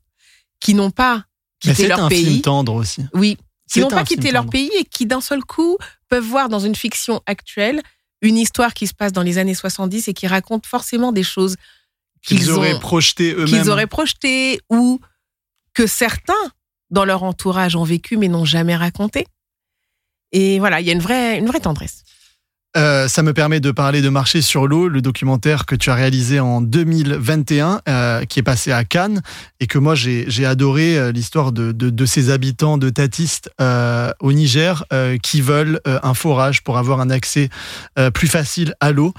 qui 0.61 0.75
n'ont 0.75 0.91
pas 0.91 1.25
quitté 1.61 1.75
c'est 1.75 1.89
leur 1.89 2.01
un 2.05 2.09
pays. 2.09 2.25
film 2.25 2.41
tendre 2.43 2.75
aussi. 2.75 3.05
Oui, 3.15 3.37
qui 3.37 3.43
C'est 3.67 3.81
n'ont 3.81 3.87
un 3.89 3.91
pas 3.91 4.05
quitté 4.05 4.31
leur 4.31 4.47
pays 4.47 4.71
et 4.79 4.85
qui 4.85 5.07
d'un 5.07 5.21
seul 5.21 5.43
coup 5.45 5.77
peuvent 6.09 6.25
voir 6.25 6.49
dans 6.49 6.61
une 6.61 6.75
fiction 6.75 7.23
actuelle 7.27 7.83
une 8.23 8.37
histoire 8.39 8.73
qui 8.75 8.87
se 8.87 8.95
passe 8.95 9.13
dans 9.13 9.23
les 9.23 9.39
années 9.39 9.55
70 9.55 10.09
et 10.09 10.15
qui 10.15 10.27
raconte 10.27 10.67
forcément 10.67 11.13
des 11.13 11.23
choses 11.23 11.57
Qu'ils 12.23 12.51
auraient 12.51 12.73
ont- 12.75 12.79
projeté 12.81 13.33
eux-mêmes. 13.35 13.47
qu'ils 13.47 13.69
auraient 13.71 13.87
projetées 13.87 14.61
ou 14.71 14.99
que 15.75 15.87
certains 15.87 16.33
dans 16.91 17.05
leur 17.05 17.23
entourage 17.23 17.77
ont 17.77 17.85
vécu 17.85 18.17
mais 18.17 18.29
n'ont 18.29 18.45
jamais 18.47 18.77
raconté. 18.77 19.27
Et 20.33 20.59
voilà, 20.59 20.81
il 20.81 20.87
y 20.87 20.91
a 20.91 20.93
une 20.93 21.01
vraie, 21.03 21.39
une 21.39 21.47
vraie 21.47 21.61
tendresse. 21.61 22.03
Euh, 22.77 23.07
ça 23.07 23.23
me 23.23 23.33
permet 23.33 23.61
de 23.61 23.71
parler 23.71 24.03
de 24.03 24.09
Marcher 24.09 24.43
sur 24.43 24.67
l'eau, 24.67 24.89
le 24.89 25.01
documentaire 25.01 25.65
que 25.65 25.77
tu 25.77 25.91
as 25.91 25.95
réalisé 25.95 26.41
en 26.41 26.61
2021, 26.61 27.81
euh, 27.89 28.25
qui 28.25 28.41
est 28.41 28.43
passé 28.43 28.73
à 28.73 28.85
Cannes, 28.85 29.23
et 29.61 29.69
que 29.69 29.79
moi 29.79 29.95
j'ai 29.95 30.45
adoré 30.45 30.99
euh, 30.99 31.13
l'histoire 31.13 31.53
de, 31.53 31.71
de, 31.71 31.91
de 31.91 32.07
ces 32.07 32.31
habitants 32.31 32.77
de 32.77 32.91
Tatiste 32.91 33.51
euh, 33.61 34.11
au 34.19 34.33
Niger 34.33 34.85
euh, 34.93 35.19
qui 35.19 35.41
veulent 35.41 35.81
euh, 35.87 36.01
un 36.03 36.15
forage 36.15 36.65
pour 36.65 36.77
avoir 36.79 37.01
un 37.01 37.11
accès 37.11 37.49
plus 38.13 38.29
facile 38.29 38.75
à 38.81 38.91
l'eau. 38.93 39.13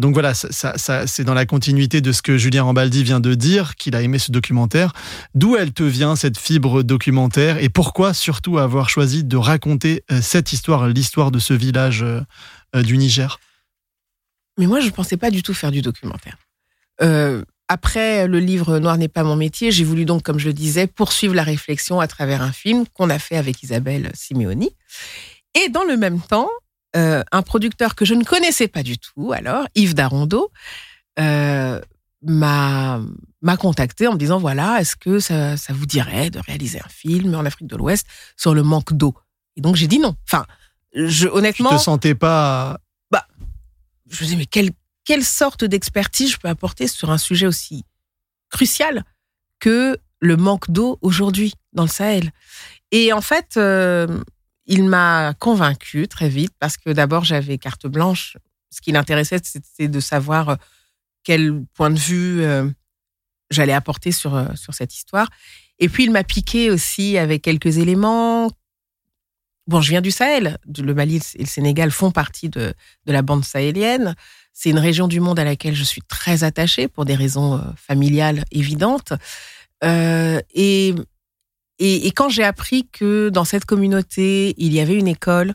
Donc 0.00 0.14
voilà, 0.14 0.32
ça, 0.34 0.48
ça, 0.50 0.78
ça- 0.78 1.06
c'est 1.06 1.24
dans 1.24 1.34
la 1.34 1.44
continuité 1.46 2.00
de 2.00 2.12
ce 2.12 2.22
que 2.22 2.38
Julien 2.38 2.62
Rambaldi 2.62 3.02
vient 3.04 3.20
de 3.20 3.34
dire, 3.34 3.74
qu'il 3.76 3.94
a 3.94 4.02
aimé 4.02 4.18
ce 4.18 4.32
documentaire. 4.32 4.92
D'où 5.34 5.56
elle 5.56 5.72
te 5.72 5.82
vient 5.82 6.16
cette 6.16 6.38
fibre 6.38 6.82
documentaire 6.82 7.58
et 7.62 7.68
pourquoi 7.68 8.14
surtout 8.14 8.58
avoir 8.58 8.88
choisi 8.88 9.24
de 9.24 9.36
raconter 9.36 10.02
cette 10.20 10.52
histoire, 10.52 10.88
l'histoire 10.88 11.30
de 11.30 11.38
ce 11.38 11.52
village 11.54 12.04
du 12.74 12.96
Niger 12.96 13.38
Mais 14.58 14.66
moi, 14.66 14.80
je 14.80 14.86
ne 14.86 14.92
pensais 14.92 15.16
pas 15.16 15.30
du 15.30 15.42
tout 15.42 15.54
faire 15.54 15.70
du 15.70 15.82
documentaire. 15.82 16.36
Euh, 17.02 17.44
après 17.68 18.26
le 18.28 18.38
livre 18.38 18.78
Noir 18.78 18.98
n'est 18.98 19.08
pas 19.08 19.24
mon 19.24 19.36
métier, 19.36 19.70
j'ai 19.70 19.84
voulu 19.84 20.04
donc, 20.04 20.22
comme 20.22 20.38
je 20.38 20.46
le 20.48 20.52
disais, 20.52 20.86
poursuivre 20.86 21.34
la 21.34 21.42
réflexion 21.42 22.00
à 22.00 22.06
travers 22.06 22.42
un 22.42 22.52
film 22.52 22.84
qu'on 22.92 23.08
a 23.08 23.18
fait 23.18 23.36
avec 23.36 23.62
Isabelle 23.62 24.10
Simeoni. 24.14 24.70
Et 25.54 25.68
dans 25.68 25.84
le 25.84 25.96
même 25.96 26.20
temps, 26.20 26.50
euh, 26.96 27.22
un 27.32 27.42
producteur 27.42 27.94
que 27.94 28.04
je 28.04 28.14
ne 28.14 28.24
connaissais 28.24 28.68
pas 28.68 28.82
du 28.82 28.98
tout, 28.98 29.32
alors 29.32 29.66
Yves 29.74 29.94
Darondo, 29.94 30.50
euh, 31.18 31.80
m'a 32.22 33.00
m'a 33.40 33.56
contacté 33.56 34.06
en 34.06 34.12
me 34.12 34.18
disant 34.18 34.38
voilà 34.38 34.80
est-ce 34.80 34.94
que 34.94 35.18
ça, 35.18 35.56
ça 35.56 35.72
vous 35.72 35.86
dirait 35.86 36.30
de 36.30 36.38
réaliser 36.38 36.78
un 36.78 36.88
film 36.88 37.34
en 37.34 37.44
Afrique 37.44 37.68
de 37.68 37.76
l'Ouest 37.76 38.06
sur 38.36 38.54
le 38.54 38.62
manque 38.62 38.92
d'eau? 38.92 39.14
Et 39.56 39.60
donc 39.60 39.76
j'ai 39.76 39.88
dit 39.88 39.98
non 39.98 40.14
enfin 40.28 40.46
je 40.94 41.28
honnêtement 41.28 41.70
Tu 41.70 41.76
te 41.76 41.80
sentais 41.80 42.14
pas 42.14 42.78
bah 43.10 43.26
je 44.08 44.16
me 44.16 44.24
disais 44.24 44.36
mais 44.36 44.46
quelle 44.46 44.70
quelle 45.04 45.24
sorte 45.24 45.64
d'expertise 45.64 46.32
je 46.32 46.38
peux 46.38 46.48
apporter 46.48 46.86
sur 46.86 47.10
un 47.10 47.18
sujet 47.18 47.46
aussi 47.46 47.84
crucial 48.50 49.04
que 49.58 49.98
le 50.20 50.36
manque 50.36 50.70
d'eau 50.70 50.98
aujourd'hui 51.02 51.54
dans 51.72 51.84
le 51.84 51.88
Sahel? 51.88 52.30
Et 52.90 53.12
en 53.12 53.20
fait 53.20 53.56
euh, 53.56 54.22
il 54.66 54.84
m'a 54.84 55.34
convaincu 55.34 56.08
très 56.08 56.28
vite 56.28 56.52
parce 56.58 56.76
que 56.76 56.90
d'abord 56.90 57.24
j'avais 57.24 57.58
carte 57.58 57.86
blanche 57.86 58.36
ce 58.70 58.80
qui 58.80 58.92
l'intéressait 58.92 59.40
c'était 59.42 59.88
de 59.88 60.00
savoir 60.00 60.56
quel 61.24 61.64
point 61.74 61.90
de 61.90 61.98
vue 61.98 62.42
euh, 62.42 62.68
j'allais 63.52 63.72
apporter 63.72 64.12
sur, 64.12 64.34
euh, 64.34 64.46
sur 64.54 64.74
cette 64.74 64.94
histoire. 64.94 65.28
Et 65.78 65.88
puis, 65.88 66.04
il 66.04 66.10
m'a 66.10 66.24
piqué 66.24 66.70
aussi 66.70 67.18
avec 67.18 67.42
quelques 67.42 67.78
éléments. 67.78 68.50
Bon, 69.68 69.80
je 69.80 69.90
viens 69.90 70.00
du 70.00 70.10
Sahel. 70.10 70.58
Le 70.76 70.94
Mali 70.94 71.20
et 71.36 71.42
le 71.42 71.46
Sénégal 71.46 71.90
font 71.90 72.10
partie 72.10 72.48
de, 72.48 72.74
de 73.06 73.12
la 73.12 73.22
bande 73.22 73.44
sahélienne. 73.44 74.16
C'est 74.52 74.70
une 74.70 74.78
région 74.78 75.08
du 75.08 75.20
monde 75.20 75.38
à 75.38 75.44
laquelle 75.44 75.74
je 75.74 75.84
suis 75.84 76.02
très 76.02 76.44
attachée 76.44 76.88
pour 76.88 77.04
des 77.04 77.14
raisons 77.14 77.54
euh, 77.54 77.60
familiales 77.76 78.44
évidentes. 78.50 79.12
Euh, 79.84 80.40
et, 80.54 80.94
et, 81.78 82.10
quand 82.12 82.28
j'ai 82.28 82.44
appris 82.44 82.88
que 82.92 83.28
dans 83.28 83.44
cette 83.44 83.64
communauté, 83.64 84.54
il 84.58 84.72
y 84.72 84.80
avait 84.80 84.98
une 84.98 85.08
école, 85.08 85.54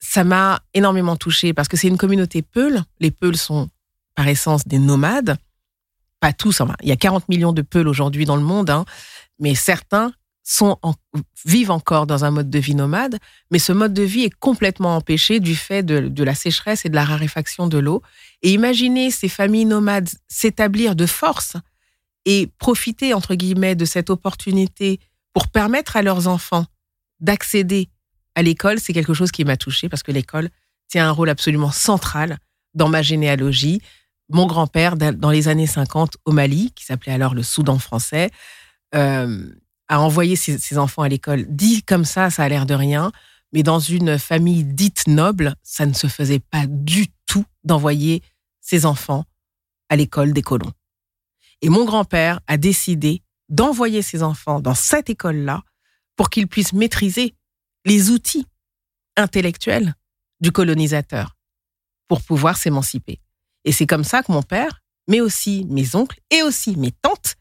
ça 0.00 0.24
m'a 0.24 0.60
énormément 0.72 1.16
touchée 1.16 1.52
parce 1.52 1.68
que 1.68 1.76
c'est 1.76 1.88
une 1.88 1.98
communauté 1.98 2.42
Peul. 2.42 2.82
Les 3.00 3.10
Peuls 3.10 3.36
sont 3.36 3.68
par 4.14 4.26
essence 4.26 4.66
des 4.66 4.78
nomades. 4.78 5.36
Pas 6.20 6.32
tous, 6.32 6.60
enfin, 6.60 6.74
il 6.82 6.88
y 6.88 6.92
a 6.92 6.96
40 6.96 7.28
millions 7.28 7.52
de 7.52 7.62
Peuls 7.62 7.86
aujourd'hui 7.86 8.24
dans 8.24 8.36
le 8.36 8.42
monde, 8.42 8.70
hein, 8.70 8.84
mais 9.38 9.54
certains 9.54 10.12
vivent 11.44 11.70
encore 11.70 12.06
dans 12.06 12.24
un 12.24 12.30
mode 12.30 12.50
de 12.50 12.58
vie 12.58 12.74
nomade, 12.74 13.18
mais 13.50 13.58
ce 13.58 13.72
mode 13.72 13.92
de 13.92 14.02
vie 14.02 14.24
est 14.24 14.34
complètement 14.34 14.96
empêché 14.96 15.40
du 15.40 15.54
fait 15.54 15.82
de, 15.82 16.08
de 16.08 16.24
la 16.24 16.34
sécheresse 16.34 16.84
et 16.84 16.88
de 16.88 16.94
la 16.94 17.04
raréfaction 17.04 17.66
de 17.66 17.78
l'eau. 17.78 18.02
Et 18.42 18.52
imaginez 18.52 19.10
ces 19.10 19.28
familles 19.28 19.66
nomades 19.66 20.08
s'établir 20.28 20.96
de 20.96 21.06
force 21.06 21.56
et 22.24 22.50
profiter, 22.58 23.14
entre 23.14 23.34
guillemets, 23.34 23.74
de 23.74 23.84
cette 23.84 24.10
opportunité 24.10 25.00
pour 25.32 25.48
permettre 25.48 25.96
à 25.96 26.02
leurs 26.02 26.28
enfants 26.28 26.66
d'accéder 27.20 27.88
à 28.34 28.42
l'école, 28.42 28.78
c'est 28.78 28.92
quelque 28.92 29.14
chose 29.14 29.32
qui 29.32 29.44
m'a 29.44 29.56
touchée 29.56 29.88
parce 29.88 30.02
que 30.02 30.12
l'école 30.12 30.48
tient 30.88 31.08
un 31.08 31.10
rôle 31.12 31.28
absolument 31.28 31.72
central 31.72 32.38
dans 32.74 32.88
ma 32.88 33.02
généalogie 33.02 33.82
mon 34.28 34.46
grand-père, 34.46 34.96
dans 34.96 35.30
les 35.30 35.48
années 35.48 35.66
50, 35.66 36.18
au 36.24 36.32
Mali, 36.32 36.72
qui 36.74 36.84
s'appelait 36.84 37.12
alors 37.12 37.34
le 37.34 37.42
Soudan 37.42 37.78
français, 37.78 38.30
euh, 38.94 39.48
a 39.88 40.00
envoyé 40.00 40.36
ses, 40.36 40.58
ses 40.58 40.78
enfants 40.78 41.02
à 41.02 41.08
l'école. 41.08 41.46
Dit 41.48 41.82
comme 41.82 42.04
ça, 42.04 42.30
ça 42.30 42.44
a 42.44 42.48
l'air 42.48 42.66
de 42.66 42.74
rien, 42.74 43.12
mais 43.52 43.62
dans 43.62 43.80
une 43.80 44.18
famille 44.18 44.64
dite 44.64 45.06
noble, 45.06 45.54
ça 45.62 45.86
ne 45.86 45.94
se 45.94 46.06
faisait 46.06 46.40
pas 46.40 46.66
du 46.66 47.06
tout 47.26 47.44
d'envoyer 47.64 48.22
ses 48.60 48.86
enfants 48.86 49.24
à 49.88 49.96
l'école 49.96 50.32
des 50.32 50.42
colons. 50.42 50.72
Et 51.62 51.68
mon 51.68 51.84
grand-père 51.84 52.40
a 52.46 52.56
décidé 52.56 53.22
d'envoyer 53.48 54.02
ses 54.02 54.22
enfants 54.22 54.60
dans 54.60 54.74
cette 54.74 55.10
école-là 55.10 55.62
pour 56.16 56.30
qu'ils 56.30 56.48
puissent 56.48 56.72
maîtriser 56.72 57.34
les 57.84 58.10
outils 58.10 58.46
intellectuels 59.16 59.94
du 60.40 60.52
colonisateur 60.52 61.36
pour 62.06 62.22
pouvoir 62.22 62.56
s'émanciper. 62.56 63.20
Et 63.64 63.72
c'est 63.72 63.86
comme 63.86 64.04
ça 64.04 64.22
que 64.22 64.32
mon 64.32 64.42
père, 64.42 64.82
mais 65.08 65.20
aussi 65.20 65.66
mes 65.68 65.96
oncles 65.96 66.20
et 66.30 66.42
aussi 66.42 66.76
mes 66.76 66.92
tantes 66.92 67.36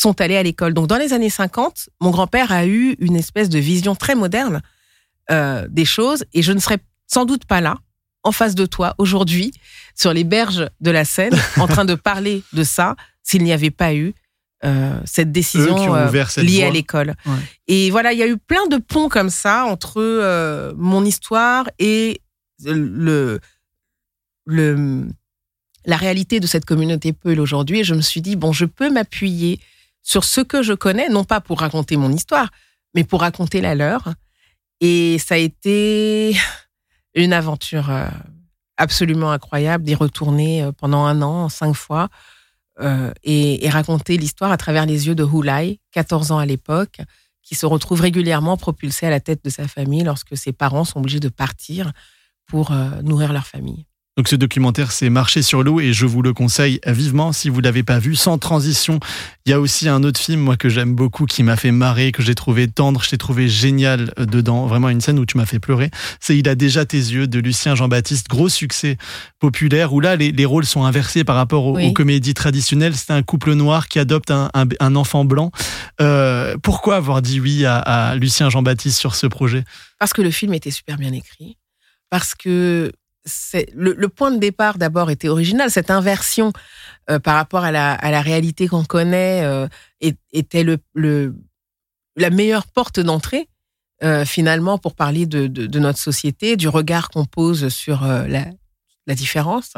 sont 0.00 0.20
allés 0.20 0.36
à 0.36 0.42
l'école. 0.42 0.72
Donc 0.72 0.86
dans 0.86 0.96
les 0.96 1.12
années 1.12 1.30
50, 1.30 1.90
mon 2.00 2.10
grand-père 2.10 2.52
a 2.52 2.66
eu 2.66 2.96
une 3.00 3.16
espèce 3.16 3.48
de 3.48 3.58
vision 3.58 3.94
très 3.94 4.14
moderne 4.14 4.62
euh, 5.30 5.66
des 5.68 5.84
choses 5.84 6.24
et 6.32 6.42
je 6.42 6.52
ne 6.52 6.58
serais 6.58 6.78
sans 7.06 7.24
doute 7.24 7.44
pas 7.44 7.60
là, 7.60 7.76
en 8.22 8.32
face 8.32 8.54
de 8.54 8.66
toi, 8.66 8.94
aujourd'hui, 8.98 9.52
sur 9.94 10.12
les 10.12 10.24
berges 10.24 10.68
de 10.80 10.90
la 10.90 11.04
Seine, 11.04 11.34
en 11.58 11.66
train 11.66 11.84
de 11.84 11.94
parler 11.94 12.42
de 12.52 12.62
ça, 12.62 12.96
s'il 13.22 13.42
n'y 13.42 13.52
avait 13.52 13.70
pas 13.70 13.94
eu 13.94 14.14
euh, 14.64 15.00
cette 15.04 15.32
décision 15.32 15.94
euh, 15.94 16.10
liée 16.38 16.64
à 16.64 16.70
l'école. 16.70 17.14
Ouais. 17.24 17.32
Et 17.66 17.90
voilà, 17.90 18.12
il 18.12 18.18
y 18.18 18.22
a 18.22 18.28
eu 18.28 18.36
plein 18.36 18.66
de 18.68 18.76
ponts 18.76 19.08
comme 19.08 19.30
ça 19.30 19.64
entre 19.64 20.00
euh, 20.00 20.72
mon 20.76 21.04
histoire 21.04 21.68
et 21.78 22.20
le, 22.64 23.40
le, 24.44 25.08
la 25.86 25.96
réalité 25.96 26.40
de 26.40 26.46
cette 26.46 26.66
communauté 26.66 27.12
Peul 27.12 27.40
aujourd'hui. 27.40 27.80
Et 27.80 27.84
je 27.84 27.94
me 27.94 28.02
suis 28.02 28.20
dit, 28.20 28.36
bon, 28.36 28.52
je 28.52 28.66
peux 28.66 28.90
m'appuyer 28.90 29.60
sur 30.02 30.24
ce 30.24 30.40
que 30.40 30.62
je 30.62 30.72
connais, 30.72 31.08
non 31.08 31.24
pas 31.24 31.40
pour 31.40 31.60
raconter 31.60 31.96
mon 31.96 32.12
histoire, 32.12 32.50
mais 32.94 33.04
pour 33.04 33.20
raconter 33.20 33.60
la 33.60 33.74
leur. 33.74 34.14
Et 34.80 35.18
ça 35.18 35.34
a 35.34 35.38
été 35.38 36.36
une 37.14 37.32
aventure 37.32 37.90
euh, 37.90 38.08
absolument 38.76 39.30
incroyable 39.30 39.84
d'y 39.84 39.94
retourner 39.94 40.62
euh, 40.62 40.72
pendant 40.72 41.04
un 41.04 41.22
an, 41.22 41.48
cinq 41.48 41.74
fois, 41.74 42.08
euh, 42.80 43.12
et, 43.24 43.68
raconter 43.68 44.16
l'histoire 44.16 44.52
à 44.52 44.56
travers 44.56 44.86
les 44.86 45.06
yeux 45.06 45.14
de 45.14 45.24
Hulai, 45.24 45.80
14 45.92 46.32
ans 46.32 46.38
à 46.38 46.46
l'époque, 46.46 47.00
qui 47.42 47.54
se 47.54 47.66
retrouve 47.66 48.00
régulièrement 48.00 48.56
propulsé 48.56 49.06
à 49.06 49.10
la 49.10 49.20
tête 49.20 49.44
de 49.44 49.50
sa 49.50 49.68
famille 49.68 50.04
lorsque 50.04 50.36
ses 50.36 50.52
parents 50.52 50.84
sont 50.84 51.00
obligés 51.00 51.20
de 51.20 51.28
partir 51.28 51.92
pour 52.46 52.72
nourrir 53.02 53.32
leur 53.32 53.46
famille. 53.46 53.86
Donc 54.20 54.28
ce 54.28 54.36
documentaire, 54.36 54.92
c'est 54.92 55.08
Marcher 55.08 55.40
sur 55.40 55.62
l'eau 55.62 55.80
et 55.80 55.94
je 55.94 56.04
vous 56.04 56.20
le 56.20 56.34
conseille 56.34 56.78
vivement 56.86 57.32
si 57.32 57.48
vous 57.48 57.62
l'avez 57.62 57.82
pas 57.82 57.98
vu. 57.98 58.14
Sans 58.16 58.36
transition, 58.36 59.00
il 59.46 59.50
y 59.50 59.54
a 59.54 59.60
aussi 59.60 59.88
un 59.88 60.02
autre 60.02 60.20
film 60.20 60.40
moi 60.40 60.58
que 60.58 60.68
j'aime 60.68 60.94
beaucoup, 60.94 61.24
qui 61.24 61.42
m'a 61.42 61.56
fait 61.56 61.70
marrer, 61.70 62.12
que 62.12 62.22
j'ai 62.22 62.34
trouvé 62.34 62.68
tendre, 62.68 63.02
je 63.02 63.08
t'ai 63.08 63.16
trouvé 63.16 63.48
génial 63.48 64.12
dedans. 64.18 64.66
Vraiment 64.66 64.90
une 64.90 65.00
scène 65.00 65.18
où 65.18 65.24
tu 65.24 65.38
m'as 65.38 65.46
fait 65.46 65.58
pleurer. 65.58 65.90
C'est 66.20 66.36
Il 66.36 66.50
a 66.50 66.54
déjà 66.54 66.84
tes 66.84 66.98
yeux 66.98 67.28
de 67.28 67.38
Lucien 67.38 67.74
Jean-Baptiste, 67.74 68.28
gros 68.28 68.50
succès 68.50 68.98
populaire 69.38 69.94
où 69.94 70.00
là 70.00 70.16
les, 70.16 70.32
les, 70.32 70.44
rôles 70.44 70.66
sont 70.66 70.84
inversés 70.84 71.24
par 71.24 71.36
rapport 71.36 71.64
aux, 71.64 71.76
oui. 71.76 71.86
aux 71.86 71.94
comédies 71.94 72.34
traditionnelles. 72.34 72.96
C'est 72.96 73.14
un 73.14 73.22
couple 73.22 73.54
noir 73.54 73.88
qui 73.88 73.98
adopte 73.98 74.30
un, 74.30 74.50
un, 74.52 74.66
un 74.80 74.96
enfant 74.96 75.24
blanc. 75.24 75.50
Euh, 76.02 76.58
pourquoi 76.62 76.96
avoir 76.96 77.22
dit 77.22 77.40
oui 77.40 77.64
à, 77.64 77.78
à 77.78 78.16
Lucien 78.16 78.50
Jean-Baptiste 78.50 78.98
sur 78.98 79.14
ce 79.14 79.26
projet? 79.26 79.64
Parce 79.98 80.12
que 80.12 80.20
le 80.20 80.30
film 80.30 80.52
était 80.52 80.70
super 80.70 80.98
bien 80.98 81.14
écrit. 81.14 81.56
Parce 82.10 82.34
que 82.34 82.92
le, 83.74 84.08
point 84.08 84.30
de 84.30 84.38
départ 84.38 84.78
d'abord 84.78 85.10
était 85.10 85.28
original. 85.28 85.70
Cette 85.70 85.90
inversion 85.90 86.52
euh, 87.10 87.18
par 87.18 87.36
rapport 87.36 87.64
à 87.64 87.72
la, 87.72 88.20
réalité 88.20 88.68
qu'on 88.68 88.84
connaît 88.84 89.42
euh, 89.44 89.68
était 90.00 90.64
la 90.94 92.30
meilleure 92.30 92.66
porte 92.66 93.00
d'entrée 93.00 93.48
euh, 94.02 94.24
finalement 94.24 94.78
pour 94.78 94.94
parler 94.94 95.26
de, 95.26 95.78
notre 95.78 95.98
société, 95.98 96.56
du 96.56 96.68
regard 96.68 97.10
qu'on 97.10 97.24
pose 97.24 97.68
sur 97.68 98.04
la, 98.04 98.44
différence. 99.14 99.74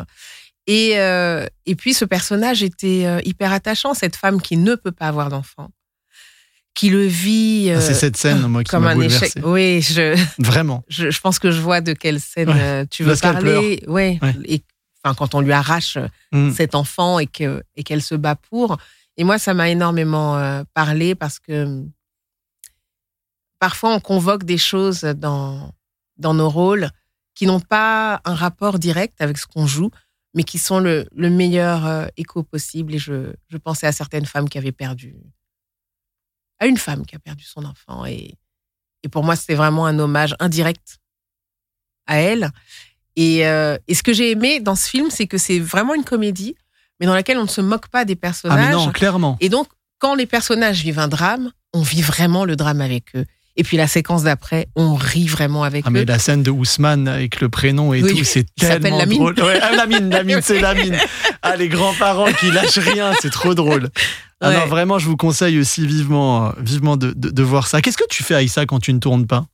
Et, 0.67 0.91
et 0.93 1.75
puis 1.75 1.95
ce 1.95 2.05
personnage 2.05 2.63
était 2.63 3.07
hyper 3.25 3.53
attachant, 3.53 3.95
cette 3.95 4.17
femme 4.17 4.43
qui 4.43 4.59
ne 4.59 4.75
peut 4.75 4.93
pas 4.93 5.09
avoir 5.09 5.31
d'enfant 5.31 5.71
qui 6.75 6.91
le 6.91 7.05
vit 7.05 7.71
ah, 7.75 7.81
c'est 7.81 7.95
cette 7.95 8.17
scène 8.17 8.47
moi 8.47 8.65
qui 8.65 8.71
comme 8.71 8.87
un 8.87 8.99
échec. 9.01 9.33
Oui, 9.43 9.83
je 9.83 10.19
vraiment. 10.39 10.83
Je, 10.89 11.11
je, 11.11 11.21
pense 11.21 11.39
que 11.39 11.51
je 11.51 11.61
vois 11.61 11.81
de 11.81 11.93
quelle 11.93 12.21
scène 12.21 12.51
ouais. 12.51 12.87
tu 12.87 13.05
veux 13.05 13.17
parler. 13.17 13.83
Ouais. 13.87 14.19
ouais. 14.23 14.35
Et 14.45 14.63
enfin 15.05 15.15
quand 15.15 15.35
on 15.35 15.41
lui 15.41 15.53
arrache 15.53 15.99
mm. 16.33 16.53
cet 16.53 16.75
enfant 16.75 17.19
et 17.19 17.27
que 17.27 17.63
et 17.77 17.83
qu'elle 17.83 18.03
se 18.03 18.15
bat 18.15 18.37
pour. 18.37 18.79
Et 19.17 19.25
moi 19.25 19.39
ça 19.39 19.55
m'a 19.55 19.69
énormément 19.69 20.39
euh, 20.39 20.63
parlé 20.73 21.15
parce 21.15 21.39
que 21.39 21.85
parfois 23.59 23.95
on 23.95 24.01
convoque 24.01 24.45
des 24.45 24.59
choses 24.59 25.03
dans 25.03 25.75
dans 26.17 26.35
nos 26.35 26.49
rôles 26.49 26.91
qui 27.35 27.47
n'ont 27.47 27.61
pas 27.61 28.21
un 28.25 28.35
rapport 28.35 28.79
direct 28.79 29.21
avec 29.21 29.39
ce 29.39 29.47
qu'on 29.47 29.67
joue, 29.67 29.91
mais 30.35 30.45
qui 30.45 30.59
sont 30.59 30.81
le, 30.81 31.07
le 31.15 31.31
meilleur 31.31 31.87
euh, 31.87 32.07
écho 32.17 32.43
possible. 32.43 32.95
Et 32.95 32.99
je, 32.99 33.33
je 33.49 33.57
pensais 33.57 33.87
à 33.87 33.93
certaines 33.93 34.27
femmes 34.27 34.49
qui 34.49 34.59
avaient 34.59 34.73
perdu 34.73 35.17
à 36.63 36.67
une 36.67 36.77
femme 36.79 37.05
qui 37.05 37.17
a 37.17 37.19
perdu 37.19 37.45
son 37.45 37.65
enfant. 37.65 38.07
Et, 38.07 38.35
et 39.03 39.09
pour 39.09 39.25
moi, 39.25 39.35
c'était 39.37 39.55
vraiment 39.57 39.85
un 39.87 39.99
hommage 39.99 40.37
indirect 40.39 40.99
à 42.07 42.19
elle. 42.19 42.51
Et, 43.17 43.47
euh, 43.47 43.77
et 43.89 43.95
ce 43.95 44.03
que 44.03 44.13
j'ai 44.13 44.31
aimé 44.31 44.61
dans 44.61 44.75
ce 44.77 44.89
film, 44.89 45.11
c'est 45.11 45.27
que 45.27 45.39
c'est 45.39 45.59
vraiment 45.59 45.95
une 45.95 46.05
comédie, 46.05 46.55
mais 47.01 47.07
dans 47.07 47.15
laquelle 47.15 47.39
on 47.39 47.43
ne 47.43 47.49
se 47.49 47.61
moque 47.61 47.89
pas 47.89 48.05
des 48.05 48.17
personnages. 48.17 48.59
Ah 48.61 48.67
mais 48.71 48.73
non, 48.73 48.91
clairement. 48.93 49.37
Et 49.41 49.49
donc, 49.49 49.67
quand 49.99 50.15
les 50.15 50.27
personnages 50.27 50.83
vivent 50.83 50.99
un 51.01 51.09
drame, 51.09 51.51
on 51.73 51.83
vit 51.83 52.03
vraiment 52.03 52.45
le 52.45 52.55
drame 52.57 52.81
avec 52.81 53.15
eux. 53.17 53.25
Et 53.57 53.65
puis 53.65 53.77
la 53.77 53.87
séquence 53.87 54.23
d'après, 54.23 54.69
on 54.77 54.95
rit 54.95 55.27
vraiment 55.27 55.63
avec 55.63 55.85
Ah, 55.85 55.91
eux. 55.91 55.93
mais 55.93 56.05
la 56.07 56.19
scène 56.19 56.43
de 56.43 56.51
Ousmane 56.51 57.07
avec 57.07 57.41
le 57.41 57.51
prénom 57.51 57.93
et 57.93 58.03
Oui. 58.03 58.17
tout, 58.17 58.25
c'est 58.25 58.47
tellement 58.55 58.97
Lamine. 58.97 59.19
drôle. 59.19 59.39
Ouais, 59.43 59.59
ah, 59.61 59.73
Lamine, 59.73 60.09
Lamine, 60.17 60.41
c'est 60.43 60.59
Lamine. 60.61 60.97
Ah, 61.43 61.57
les 61.57 61.69
grands-parents 61.69 62.33
qui 62.33 62.51
lâchent 62.51 62.79
rien, 62.79 63.13
c'est 63.21 63.31
trop 63.31 63.55
drôle. 63.55 63.91
Ah 64.43 64.53
non, 64.53 64.67
vraiment, 64.67 64.99
je 64.99 65.07
vous 65.07 65.17
conseille 65.17 65.59
aussi 65.59 65.87
vivement, 65.87 66.49
euh, 66.49 66.51
vivement 66.59 66.97
de, 66.97 67.13
de- 67.13 67.31
de 67.31 67.43
voir 67.43 67.67
ça. 67.69 67.81
Qu'est-ce 67.81 67.97
que 67.97 68.09
tu 68.11 68.23
fais, 68.23 68.35
Aïssa, 68.35 68.67
quand 68.67 68.81
tu 68.81 68.93
ne 68.93 68.99
tournes 68.99 69.27
pas? 69.27 69.47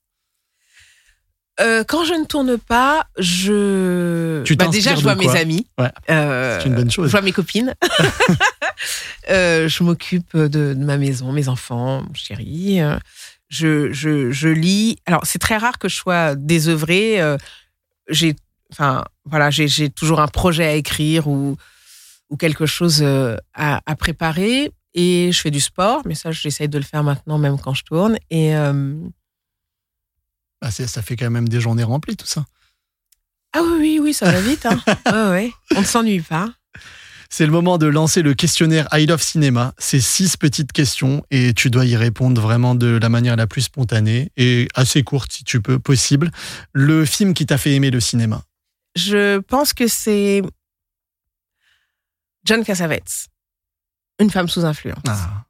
Euh, 1.60 1.82
quand 1.82 2.04
je 2.04 2.14
ne 2.14 2.24
tourne 2.24 2.56
pas, 2.56 3.06
je. 3.18 4.42
Tu 4.44 4.54
Bah, 4.54 4.68
déjà, 4.68 4.94
je 4.94 5.02
vois 5.02 5.16
mes 5.16 5.28
amis. 5.36 5.66
Ouais. 5.76 5.90
Euh, 6.08 6.60
C'est 6.60 6.68
une 6.68 6.76
bonne 6.76 6.90
chose. 6.90 7.06
Je 7.06 7.10
vois 7.10 7.20
mes 7.22 7.32
copines. 7.32 7.74
Euh, 9.30 9.68
je 9.68 9.82
m'occupe 9.82 10.34
de, 10.36 10.48
de 10.72 10.74
ma 10.74 10.96
maison, 10.96 11.32
mes 11.32 11.48
enfants, 11.48 12.02
mon 12.02 12.14
chéri. 12.14 12.78
Je, 13.48 13.92
je, 13.92 14.30
je 14.30 14.48
lis. 14.48 14.98
Alors, 15.04 15.22
c'est 15.24 15.38
très 15.40 15.56
rare 15.58 15.78
que 15.78 15.88
je 15.88 15.96
sois 15.96 16.34
désœuvrée. 16.34 17.20
J'ai, 18.08 18.36
enfin, 18.72 19.04
voilà, 19.26 19.50
j'ai 19.50 19.68
j'ai 19.68 19.90
toujours 19.90 20.20
un 20.20 20.28
projet 20.28 20.64
à 20.64 20.74
écrire 20.74 21.26
ou, 21.28 21.56
ou 22.30 22.36
quelque 22.36 22.64
chose 22.66 23.02
à, 23.02 23.82
à 23.84 23.96
préparer. 23.96 24.70
Et 25.00 25.30
je 25.30 25.40
fais 25.40 25.52
du 25.52 25.60
sport, 25.60 26.02
mais 26.06 26.16
ça, 26.16 26.32
j'essaye 26.32 26.68
de 26.68 26.76
le 26.76 26.82
faire 26.84 27.04
maintenant, 27.04 27.38
même 27.38 27.56
quand 27.60 27.72
je 27.72 27.84
tourne. 27.84 28.16
Et 28.30 28.56
euh, 28.56 28.96
Ah, 30.60 30.72
c'est- 30.72 30.88
Ça 30.88 31.02
fait 31.02 31.14
quand 31.14 31.30
même 31.30 31.48
des 31.48 31.60
journées 31.60 31.84
remplies, 31.84 32.16
tout 32.16 32.26
ça. 32.26 32.44
ah 33.52 33.60
oui, 33.62 33.76
oui, 33.78 33.98
oui, 34.02 34.12
ça 34.14 34.30
va 34.32 34.40
vite. 34.40 34.66
Hein. 34.66 34.80
ouais, 35.06 35.30
ouais. 35.30 35.52
On 35.76 35.80
ne 35.82 35.84
s'ennuie 35.86 36.20
pas. 36.20 36.52
C'est 37.30 37.46
le 37.46 37.52
moment 37.52 37.78
de 37.78 37.86
lancer 37.86 38.22
le 38.22 38.34
questionnaire 38.34 38.88
I 38.90 39.06
Love 39.06 39.22
Cinéma. 39.22 39.72
C'est 39.78 40.00
six 40.00 40.36
petites 40.36 40.72
questions 40.72 41.22
et 41.30 41.52
tu 41.54 41.70
dois 41.70 41.84
y 41.84 41.94
répondre 41.94 42.40
vraiment 42.40 42.74
de 42.74 42.98
la 43.00 43.08
manière 43.10 43.36
la 43.36 43.46
plus 43.46 43.60
spontanée 43.62 44.32
et 44.36 44.66
assez 44.74 45.04
courte 45.04 45.30
si 45.30 45.44
tu 45.44 45.60
peux, 45.60 45.78
possible. 45.78 46.30
Le 46.72 47.04
film 47.04 47.34
qui 47.34 47.44
t'a 47.46 47.58
fait 47.58 47.74
aimer 47.74 47.90
le 47.92 48.00
cinéma 48.00 48.42
Je 48.96 49.38
pense 49.40 49.74
que 49.74 49.86
c'est 49.88 50.42
John 52.44 52.64
Cassavetes, 52.64 53.26
une 54.18 54.30
femme 54.30 54.48
sous 54.48 54.64
influence. 54.64 55.02
Ah. 55.06 55.44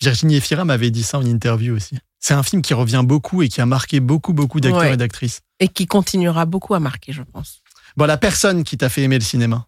Virginie 0.00 0.36
Efira 0.36 0.64
m'avait 0.64 0.90
dit 0.90 1.02
ça 1.02 1.18
en 1.18 1.24
interview 1.26 1.74
aussi. 1.74 1.98
C'est 2.18 2.34
un 2.34 2.42
film 2.42 2.62
qui 2.62 2.74
revient 2.74 3.02
beaucoup 3.04 3.42
et 3.42 3.48
qui 3.48 3.60
a 3.60 3.66
marqué 3.66 4.00
beaucoup, 4.00 4.32
beaucoup 4.32 4.60
d'acteurs 4.60 4.80
Ouais. 4.82 4.94
et 4.94 4.96
d'actrices. 4.96 5.40
Et 5.58 5.68
qui 5.68 5.86
continuera 5.86 6.44
beaucoup 6.46 6.74
à 6.74 6.80
marquer, 6.80 7.12
je 7.12 7.22
pense. 7.22 7.62
Bon, 7.96 8.06
la 8.06 8.16
personne 8.18 8.62
qui 8.64 8.76
t'a 8.78 8.88
fait 8.88 9.02
aimer 9.02 9.18
le 9.18 9.24
cinéma 9.24 9.66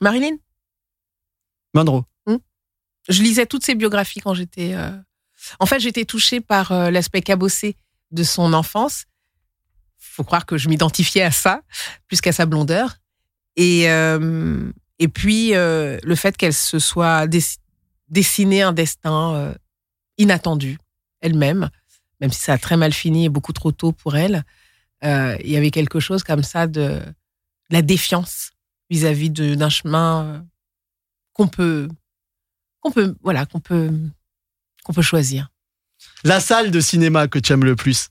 Marilyn, 0.00 0.36
Monroe. 1.74 2.04
je 3.08 3.22
lisais 3.22 3.46
toutes 3.46 3.64
ses 3.64 3.74
biographies 3.74 4.20
quand 4.20 4.34
j'étais. 4.34 4.74
euh, 4.74 4.90
En 5.60 5.66
fait, 5.66 5.80
j'étais 5.80 6.04
touchée 6.04 6.40
par 6.40 6.72
euh, 6.72 6.90
l'aspect 6.90 7.22
cabossé 7.22 7.76
de 8.10 8.22
son 8.22 8.52
enfance. 8.52 9.04
Faut 9.98 10.24
croire 10.24 10.46
que 10.46 10.56
je 10.58 10.68
m'identifiais 10.68 11.22
à 11.22 11.30
ça, 11.30 11.62
plus 12.06 12.20
qu'à 12.20 12.32
sa 12.32 12.44
blondeur. 12.46 12.96
Et, 13.56 13.90
euh, 13.90 14.70
et 14.98 15.08
puis, 15.08 15.54
euh, 15.54 15.98
le 16.02 16.14
fait 16.14 16.36
qu'elle 16.36 16.54
se 16.54 16.78
soit 16.78 17.26
dess- 17.26 17.58
dessiné 18.08 18.62
un 18.62 18.72
destin 18.72 19.34
euh, 19.34 19.54
inattendu 20.16 20.78
elle-même, 21.20 21.70
même 22.20 22.32
si 22.32 22.40
ça 22.40 22.54
a 22.54 22.58
très 22.58 22.76
mal 22.76 22.92
fini 22.92 23.26
et 23.26 23.28
beaucoup 23.28 23.52
trop 23.52 23.72
tôt 23.72 23.92
pour 23.92 24.16
elle. 24.16 24.44
euh, 25.04 25.36
il 25.44 25.50
y 25.50 25.56
avait 25.56 25.70
quelque 25.70 26.00
chose 26.00 26.24
comme 26.24 26.42
ça 26.42 26.66
de, 26.66 26.80
de 27.00 27.04
la 27.70 27.82
défiance 27.82 28.50
vis-à-vis 28.90 29.30
d'un 29.30 29.68
chemin 29.68 30.44
qu'on 31.34 31.46
peut, 31.46 31.88
qu'on 32.80 32.90
peut, 32.90 33.14
voilà, 33.22 33.46
qu'on 33.46 33.60
peut, 33.60 33.92
qu'on 34.84 34.92
peut 34.92 35.02
choisir. 35.02 35.50
La 36.24 36.40
salle 36.40 36.70
de 36.70 36.80
cinéma 36.80 37.28
que 37.28 37.38
tu 37.38 37.52
aimes 37.52 37.64
le 37.64 37.76
plus? 37.76 38.08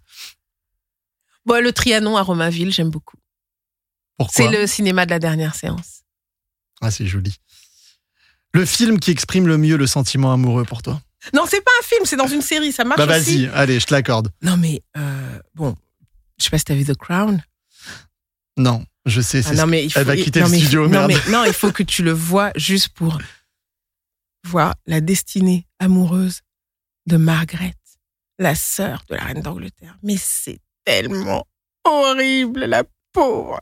Bon, 1.46 1.62
le 1.62 1.72
Trianon 1.74 2.16
à 2.18 2.22
Romainville, 2.22 2.72
j'aime 2.72 2.90
beaucoup. 2.90 3.18
Pourquoi? 4.18 4.50
C'est 4.50 4.52
le 4.52 4.68
cinéma 4.68 5.06
de 5.06 5.12
la 5.12 5.20
dernière 5.20 5.56
séance. 5.56 5.97
Ah, 6.82 6.92
c'est 6.92 7.06
joli. 7.08 7.36
Le 8.54 8.66
film 8.66 9.00
qui 9.00 9.12
exprime 9.12 9.48
le 9.48 9.58
mieux 9.58 9.78
le 9.78 9.88
sentiment 9.88 10.32
amoureux 10.34 10.64
pour 10.66 10.82
toi? 10.82 11.02
Non, 11.34 11.46
c'est 11.50 11.62
pas 11.62 11.72
un 11.82 11.84
film, 11.84 12.06
c'est 12.06 12.16
dans 12.16 12.28
une 12.28 12.42
série, 12.42 12.72
ça 12.72 12.84
marche 12.84 13.06
Bah 13.06 13.18
aussi. 13.18 13.46
vas-y, 13.48 13.56
allez, 13.56 13.80
je 13.80 13.86
te 13.86 13.94
l'accorde. 13.94 14.30
Non, 14.42 14.56
mais 14.58 14.82
euh, 14.98 15.40
bon, 15.56 15.76
je 16.38 16.44
sais 16.46 16.50
pas 16.50 16.58
si 16.58 16.66
t'as 16.66 16.76
vu 16.76 16.86
The 16.86 16.96
Crown. 16.96 17.44
Non, 18.58 18.86
je 19.06 19.22
sais, 19.22 19.42
c'est 19.42 19.52
Ah, 19.52 19.66
non, 19.66 19.68
mais 19.68 19.86
il 19.86 19.92
faut, 19.92 20.00
Elle 20.00 20.06
va 20.06 20.16
quitter 20.16 20.40
non, 20.40 20.46
le 20.46 20.52
mais 20.52 20.60
studio, 20.60 20.84
non, 20.88 21.08
merde. 21.08 21.12
mais- 21.26 21.32
non, 21.32 21.44
il 21.46 21.54
faut 21.54 21.72
que 21.72 21.84
tu 21.84 22.04
le 22.04 22.12
vois 22.12 22.52
juste 22.56 22.90
pour 22.90 23.20
voir 24.46 24.76
la 24.86 25.02
destinée 25.02 25.68
amoureuse 25.80 26.42
de 27.08 27.18
Margaret, 27.18 27.76
la 28.40 28.56
sœur 28.56 29.04
de 29.10 29.16
la 29.16 29.24
reine 29.26 29.42
d'Angleterre. 29.42 29.98
Mais 30.04 30.16
c'est 30.18 30.60
tellement 30.86 31.46
horrible, 31.84 32.66
la 32.66 32.84
pauvre. 33.12 33.60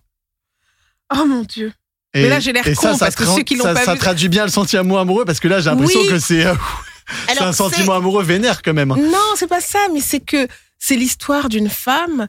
Oh 1.14 1.26
mon 1.26 1.44
Dieu. 1.44 1.74
Et, 2.16 2.24
Mais 2.24 2.30
là, 2.30 2.40
j'ai 2.40 2.54
l'air 2.54 2.64
con, 2.64 2.74
ça, 2.74 2.94
ça 2.94 3.06
parce 3.06 3.16
que 3.16 3.26
ceux 3.26 3.44
qui 3.44 3.56
l'ont 3.58 3.66
ça- 3.66 3.74
pas 3.74 3.84
ça 3.86 3.94
vu- 3.94 4.00
traduit 4.00 4.30
bien 4.30 4.46
le 4.46 4.52
sentiment 4.52 4.98
amoureux 5.00 5.26
parce 5.26 5.40
que 5.40 5.48
là, 5.48 5.60
j'ai 5.60 5.70
l'impression 5.70 6.00
Oui. 6.02 6.08
que 6.08 6.18
c'est 6.18 6.46
euh, 6.46 6.56
c'est 7.28 7.42
un 7.42 7.52
sentiment 7.52 7.94
amoureux 7.94 8.24
vénère 8.24 8.62
quand 8.64 8.74
même. 8.74 8.90
Non, 8.90 9.34
c'est 9.36 9.48
pas 9.48 9.62
ça, 9.62 9.80
mais 9.94 10.00
c'est 10.02 10.22
que 10.22 10.48
c'est 10.80 10.96
l'histoire 10.96 11.50
d'une 11.50 11.70
femme 11.70 12.28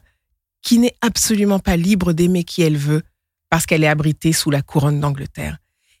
qui 0.61 0.77
n'est 0.79 0.95
absolument 1.01 1.59
pas 1.59 1.77
libre 1.77 2.11
d'aimer 2.13 2.43
qui 2.43 2.61
elle 2.61 2.77
veut 2.77 3.01
parce 3.49 3.65
qu'elle 3.65 3.83
est 3.83 3.87
abritée 3.87 4.33
sous 4.33 4.51
la 4.51 4.61
couronne 4.61 4.99
d'Angleterre. 4.99 5.57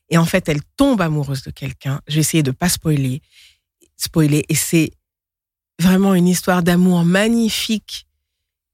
Et 0.09 0.17
en 0.17 0.25
fait, 0.25 0.47
elle 0.49 0.61
tombe 0.75 1.01
amoureuse 1.01 1.41
de 1.43 1.51
quelqu'un. 1.51 2.01
J'ai 2.07 2.19
essayé 2.19 2.43
de 2.43 2.51
pas 2.51 2.67
spoiler, 2.69 3.21
spoiler, 3.95 4.43
et 4.49 4.55
c'est 4.55 4.91
vraiment 5.79 6.13
une 6.13 6.27
histoire 6.27 6.61
d'amour 6.63 7.05
magnifique 7.05 8.05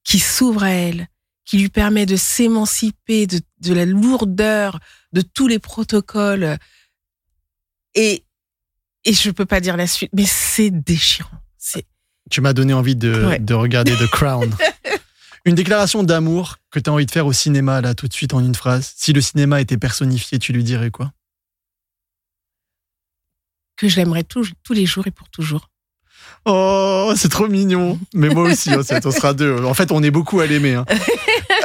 qui 0.03 0.17
s'ouvre 0.19 0.63
à 0.63 0.69
elle, 0.71 1.07
qui 1.45 1.57
lui 1.59 1.69
permet 1.69 2.05
de 2.05 2.15
s'émanciper 2.15 3.27
de, 3.27 3.41
de 3.59 3.73
la 3.73 3.85
lourdeur 3.85 4.79
de 5.11 5.21
tous 5.21 5.47
les 5.47 5.59
protocoles. 5.59 6.57
Et, 7.95 8.23
et 9.03 9.13
je 9.13 9.29
peux 9.31 9.45
pas 9.45 9.59
dire 9.59 9.75
la 9.77 9.87
suite, 9.87 10.11
mais 10.13 10.25
c'est 10.25 10.71
déchirant. 10.71 11.37
C'est 11.57 11.85
Tu 12.31 12.41
m'as 12.41 12.53
donné 12.53 12.73
envie 12.73 12.95
de, 12.95 13.25
Ouais. 13.25 13.39
de 13.39 13.53
regarder 13.53 13.93
The 13.95 14.07
Crown. 14.07 14.55
Une 15.45 15.55
déclaration 15.55 16.03
d'amour 16.03 16.55
que 16.71 16.79
tu 16.79 16.89
as 16.89 16.93
envie 16.93 17.05
de 17.05 17.11
faire 17.11 17.25
au 17.27 17.33
cinéma, 17.33 17.81
là, 17.81 17.93
tout 17.95 18.07
de 18.07 18.13
suite 18.13 18.33
en 18.33 18.39
une 18.39 18.55
phrase. 18.55 18.93
Si 18.95 19.11
le 19.11 19.19
cinéma 19.19 19.59
était 19.59 19.77
personnifié, 19.77 20.39
tu 20.39 20.53
lui 20.53 20.63
dirais 20.63 20.89
quoi? 20.89 21.11
Que 23.75 23.89
je 23.89 23.97
l'aimerais 23.97 24.23
tous, 24.23 24.51
tous 24.63 24.71
les 24.73 24.85
jours 24.85 25.05
et 25.07 25.11
pour 25.11 25.29
toujours. 25.29 25.69
Oh, 26.45 27.13
c'est 27.15 27.29
trop 27.29 27.47
mignon. 27.47 27.99
Mais 28.13 28.29
moi 28.29 28.43
aussi, 28.43 28.71
hein, 28.73 28.81
on 29.05 29.11
sera 29.11 29.33
deux. 29.33 29.63
En 29.63 29.73
fait, 29.73 29.91
on 29.91 30.03
est 30.03 30.11
beaucoup 30.11 30.39
à 30.41 30.47
l'aimer. 30.47 30.73
hein. 30.75 30.85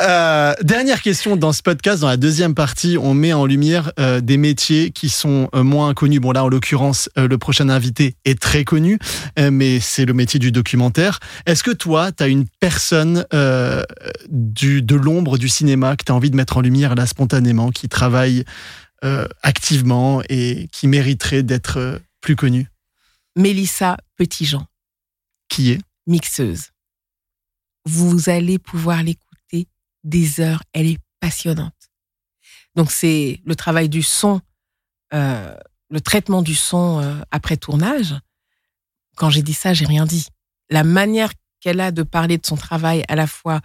Euh, 0.00 0.54
dernière 0.62 1.02
question 1.02 1.34
dans 1.34 1.52
ce 1.52 1.60
podcast, 1.60 2.02
dans 2.02 2.06
la 2.08 2.16
deuxième 2.16 2.54
partie, 2.54 2.96
on 3.00 3.14
met 3.14 3.32
en 3.32 3.46
lumière 3.46 3.90
euh, 3.98 4.20
des 4.20 4.36
métiers 4.36 4.92
qui 4.92 5.08
sont 5.08 5.48
euh, 5.56 5.64
moins 5.64 5.92
connus. 5.92 6.20
Bon 6.20 6.30
là, 6.30 6.44
en 6.44 6.48
l'occurrence, 6.48 7.10
euh, 7.18 7.26
le 7.26 7.36
prochain 7.36 7.68
invité 7.68 8.14
est 8.24 8.38
très 8.40 8.62
connu, 8.62 9.00
euh, 9.40 9.50
mais 9.50 9.80
c'est 9.80 10.04
le 10.04 10.12
métier 10.12 10.38
du 10.38 10.52
documentaire. 10.52 11.18
Est-ce 11.46 11.64
que 11.64 11.72
toi, 11.72 12.12
tu 12.12 12.22
as 12.22 12.28
une 12.28 12.44
personne 12.60 13.26
euh, 13.34 13.82
du, 14.28 14.82
de 14.82 14.94
l'ombre 14.94 15.36
du 15.36 15.48
cinéma 15.48 15.96
que 15.96 16.04
tu 16.04 16.12
as 16.12 16.14
envie 16.14 16.30
de 16.30 16.36
mettre 16.36 16.58
en 16.58 16.60
lumière 16.60 16.94
là 16.94 17.04
spontanément, 17.04 17.70
qui 17.70 17.88
travaille 17.88 18.44
euh, 19.04 19.26
activement 19.42 20.22
et 20.28 20.68
qui 20.70 20.86
mériterait 20.86 21.42
d'être 21.42 21.78
euh, 21.78 21.98
plus 22.20 22.36
connue? 22.36 22.68
Mélissa 23.34 23.96
Petitjean, 24.16 24.64
Qui 25.48 25.72
est? 25.72 25.80
Mixeuse. 26.06 26.70
Vous 27.84 28.28
allez 28.28 28.58
pouvoir 28.58 29.02
l'écouter 29.02 29.68
des 30.04 30.40
heures. 30.40 30.62
Elle 30.72 30.86
est 30.86 30.98
passionnante. 31.20 31.74
Donc 32.74 32.90
c'est 32.90 33.40
le 33.44 33.56
travail 33.56 33.88
du 33.88 34.02
son, 34.02 34.40
euh, 35.12 35.56
le 35.90 36.00
traitement 36.00 36.42
du 36.42 36.54
son 36.54 37.00
euh, 37.02 37.20
après 37.30 37.56
tournage. 37.56 38.14
Quand 39.16 39.30
j'ai 39.30 39.42
dit 39.42 39.54
ça, 39.54 39.74
j'ai 39.74 39.86
rien 39.86 40.06
dit. 40.06 40.28
La 40.70 40.84
manière 40.84 41.32
qu'elle 41.60 41.80
a 41.80 41.90
de 41.90 42.02
parler 42.02 42.38
de 42.38 42.46
son 42.46 42.56
travail 42.56 43.04
à 43.08 43.16
la 43.16 43.26
fois 43.26 43.60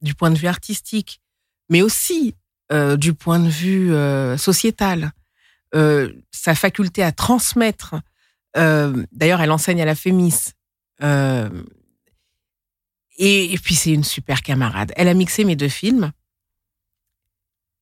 du 0.00 0.14
point 0.14 0.30
de 0.30 0.38
vue 0.38 0.46
artistique, 0.46 1.20
mais 1.68 1.82
aussi 1.82 2.34
euh, 2.72 2.96
du 2.96 3.12
point 3.12 3.38
de 3.38 3.48
vue 3.48 3.92
sociétal, 4.38 5.12
sa 6.30 6.54
faculté 6.54 7.02
à 7.02 7.10
transmettre. 7.10 7.96
D'ailleurs, 8.54 9.40
elle 9.40 9.50
enseigne 9.50 9.82
à 9.82 9.84
la 9.84 9.96
Fémis. 9.96 10.52
Euh, 11.02 11.48
et, 13.18 13.52
et 13.52 13.58
puis 13.58 13.74
c'est 13.74 13.90
une 13.92 14.04
super 14.04 14.42
camarade. 14.42 14.92
Elle 14.96 15.08
a 15.08 15.14
mixé 15.14 15.44
mes 15.44 15.56
deux 15.56 15.68
films. 15.68 16.12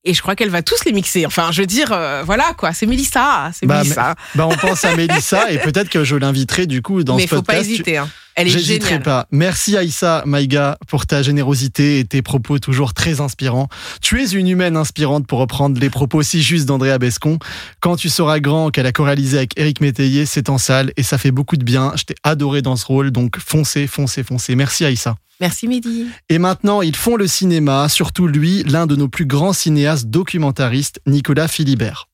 Et 0.05 0.13
je 0.13 0.21
crois 0.21 0.35
qu'elle 0.35 0.49
va 0.49 0.61
tous 0.61 0.83
les 0.83 0.91
mixer. 0.91 1.25
Enfin, 1.25 1.51
je 1.53 1.61
veux 1.61 1.65
dire, 1.65 1.91
euh, 1.93 2.23
voilà 2.23 2.53
quoi, 2.57 2.73
c'est 2.73 2.85
Mélissa, 2.85 3.51
c'est 3.53 3.65
Bah, 3.65 3.77
Mélissa. 3.83 4.15
Bah, 4.35 4.47
on 4.47 4.55
pense 4.57 4.83
à 4.83 4.95
Mélissa 4.97 5.49
et 5.51 5.59
peut-être 5.59 5.89
que 5.89 6.03
je 6.03 6.17
l'inviterai 6.17 6.67
du 6.67 6.81
coup 6.81 7.03
dans 7.05 7.15
Mais 7.15 7.21
ce 7.21 7.27
il 7.27 7.29
faut 7.29 7.41
pas 7.41 7.53
podcast. 7.53 7.69
Hésiter. 7.69 7.97
hein. 7.97 8.09
Elle 8.35 8.47
est 8.47 8.51
J'hésiterai 8.51 8.89
géniale. 8.89 9.03
pas. 9.03 9.27
Merci 9.31 9.77
Aïssa 9.77 10.23
Maïga 10.25 10.77
pour 10.87 11.05
ta 11.05 11.21
générosité 11.21 11.99
et 11.99 12.05
tes 12.05 12.21
propos 12.21 12.57
toujours 12.59 12.93
très 12.93 13.21
inspirants. 13.21 13.67
Tu 14.01 14.21
es 14.23 14.25
une 14.31 14.47
humaine 14.47 14.75
inspirante 14.75 15.27
pour 15.27 15.39
reprendre 15.39 15.79
les 15.79 15.89
propos 15.89 16.23
si 16.23 16.41
justes 16.41 16.65
d'Andrea 16.67 16.97
Bescon. 16.97 17.37
Quand 17.79 17.95
tu 17.95 18.09
seras 18.09 18.39
grand, 18.39 18.71
qu'elle 18.71 18.87
a 18.87 18.91
choralisé 18.91 19.37
avec 19.37 19.57
Éric 19.59 19.81
Métayer, 19.81 20.25
c'est 20.25 20.49
en 20.49 20.57
salle 20.57 20.91
et 20.97 21.03
ça 21.03 21.17
fait 21.17 21.31
beaucoup 21.31 21.57
de 21.57 21.63
bien. 21.63 21.93
Je 21.95 22.03
t'ai 22.05 22.15
adoré 22.23 22.61
dans 22.61 22.75
ce 22.75 22.85
rôle, 22.85 23.11
donc 23.11 23.37
foncez, 23.39 23.85
foncez, 23.87 24.23
foncez. 24.23 24.55
Merci 24.55 24.85
Aïssa. 24.85 25.15
Merci 25.39 25.67
Mehdi. 25.67 26.07
Et 26.29 26.37
maintenant, 26.39 26.81
ils 26.81 26.95
font 26.95 27.15
le 27.15 27.27
cinéma, 27.27 27.89
surtout 27.89 28.27
lui, 28.27 28.63
l'un 28.63 28.87
de 28.87 28.95
nos 28.95 29.07
plus 29.09 29.25
grands 29.25 29.53
cinéastes 29.53 30.07
documentaristes, 30.07 31.01
Nicolas 31.05 31.47
Philibert. 31.47 32.07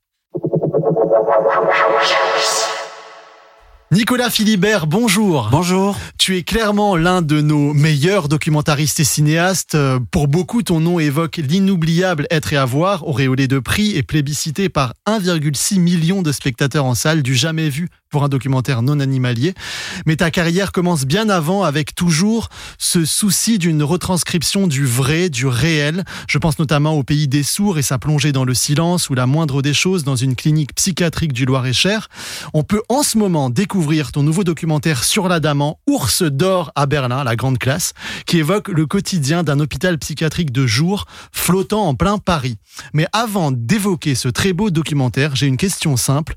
Nicolas 3.92 4.30
Philibert, 4.30 4.86
bonjour. 4.86 5.50
Bonjour. 5.52 5.98
Tu 6.20 6.38
es 6.38 6.44
clairement 6.44 6.96
l'un 6.96 7.24
de 7.24 7.42
nos 7.42 7.74
meilleurs 7.74 8.28
documentaristes 8.30 9.00
et 9.00 9.04
cinéastes. 9.04 9.74
Euh, 9.74 10.00
Pour 10.12 10.28
beaucoup, 10.28 10.62
ton 10.62 10.80
nom 10.80 11.00
évoque 11.00 11.38
l'inoubliable 11.38 12.28
Être 12.30 12.54
et 12.54 12.58
Avoir, 12.58 13.08
auréolé 13.08 13.48
de 13.48 13.58
prix 13.58 13.98
et 13.98 14.04
plébiscité 14.04 14.70
par 14.70 14.94
1,6 15.08 15.80
million 15.80 16.22
de 16.22 16.32
spectateurs 16.32 16.86
en 16.86 16.94
salle, 16.94 17.24
du 17.24 17.34
jamais 17.34 17.70
vu 17.70 17.90
pour 18.12 18.24
un 18.24 18.30
documentaire 18.30 18.82
non 18.82 19.00
animalier. 19.00 19.54
Mais 20.06 20.16
ta 20.16 20.32
carrière 20.32 20.72
commence 20.72 21.06
bien 21.06 21.30
avant 21.30 21.64
avec 21.64 21.94
toujours 21.94 22.50
ce 22.80 23.06
souci 23.06 23.60
d'une 23.60 23.84
retranscription 23.84 24.68
du 24.68 24.86
vrai, 24.86 25.30
du 25.30 25.46
réel. 25.46 26.04
Je 26.28 26.38
pense 26.38 26.58
notamment 26.58 26.94
au 26.94 27.04
pays 27.04 27.28
des 27.28 27.44
sourds 27.44 27.78
et 27.78 27.84
sa 27.84 28.00
plongée 28.00 28.32
dans 28.32 28.46
le 28.46 28.56
silence 28.56 29.10
ou 29.10 29.14
la 29.14 29.28
moindre 29.28 29.62
des 29.62 29.76
choses 29.76 30.04
dans 30.04 30.16
une 30.16 30.36
clinique 30.36 30.74
psychiatrique 30.74 31.34
du 31.34 31.46
Loir-et-Cher. 31.46 32.08
On 32.54 32.64
peut 32.64 32.82
en 32.90 33.04
ce 33.04 33.18
moment 33.20 33.52
découvrir 33.52 33.79
ton 34.12 34.24
nouveau 34.24 34.44
documentaire 34.44 35.04
sur 35.04 35.28
l'Adamant, 35.28 35.80
Ours 35.88 36.24
d'or 36.24 36.72
à 36.76 36.86
Berlin, 36.86 37.24
la 37.24 37.36
grande 37.36 37.58
classe, 37.58 37.94
qui 38.26 38.38
évoque 38.38 38.68
le 38.68 38.86
quotidien 38.86 39.44
d'un 39.44 39.60
hôpital 39.60 39.98
psychiatrique 39.98 40.52
de 40.52 40.68
jour 40.68 41.06
flottant 41.32 41.88
en 41.88 41.96
plein 41.96 42.18
Paris. 42.18 42.58
Mais 42.94 43.08
avant 43.14 43.52
d'évoquer 43.52 44.16
ce 44.16 44.28
très 44.28 44.54
beau 44.54 44.70
documentaire, 44.70 45.36
j'ai 45.36 45.48
une 45.48 45.58
question 45.58 45.98
simple. 45.98 46.36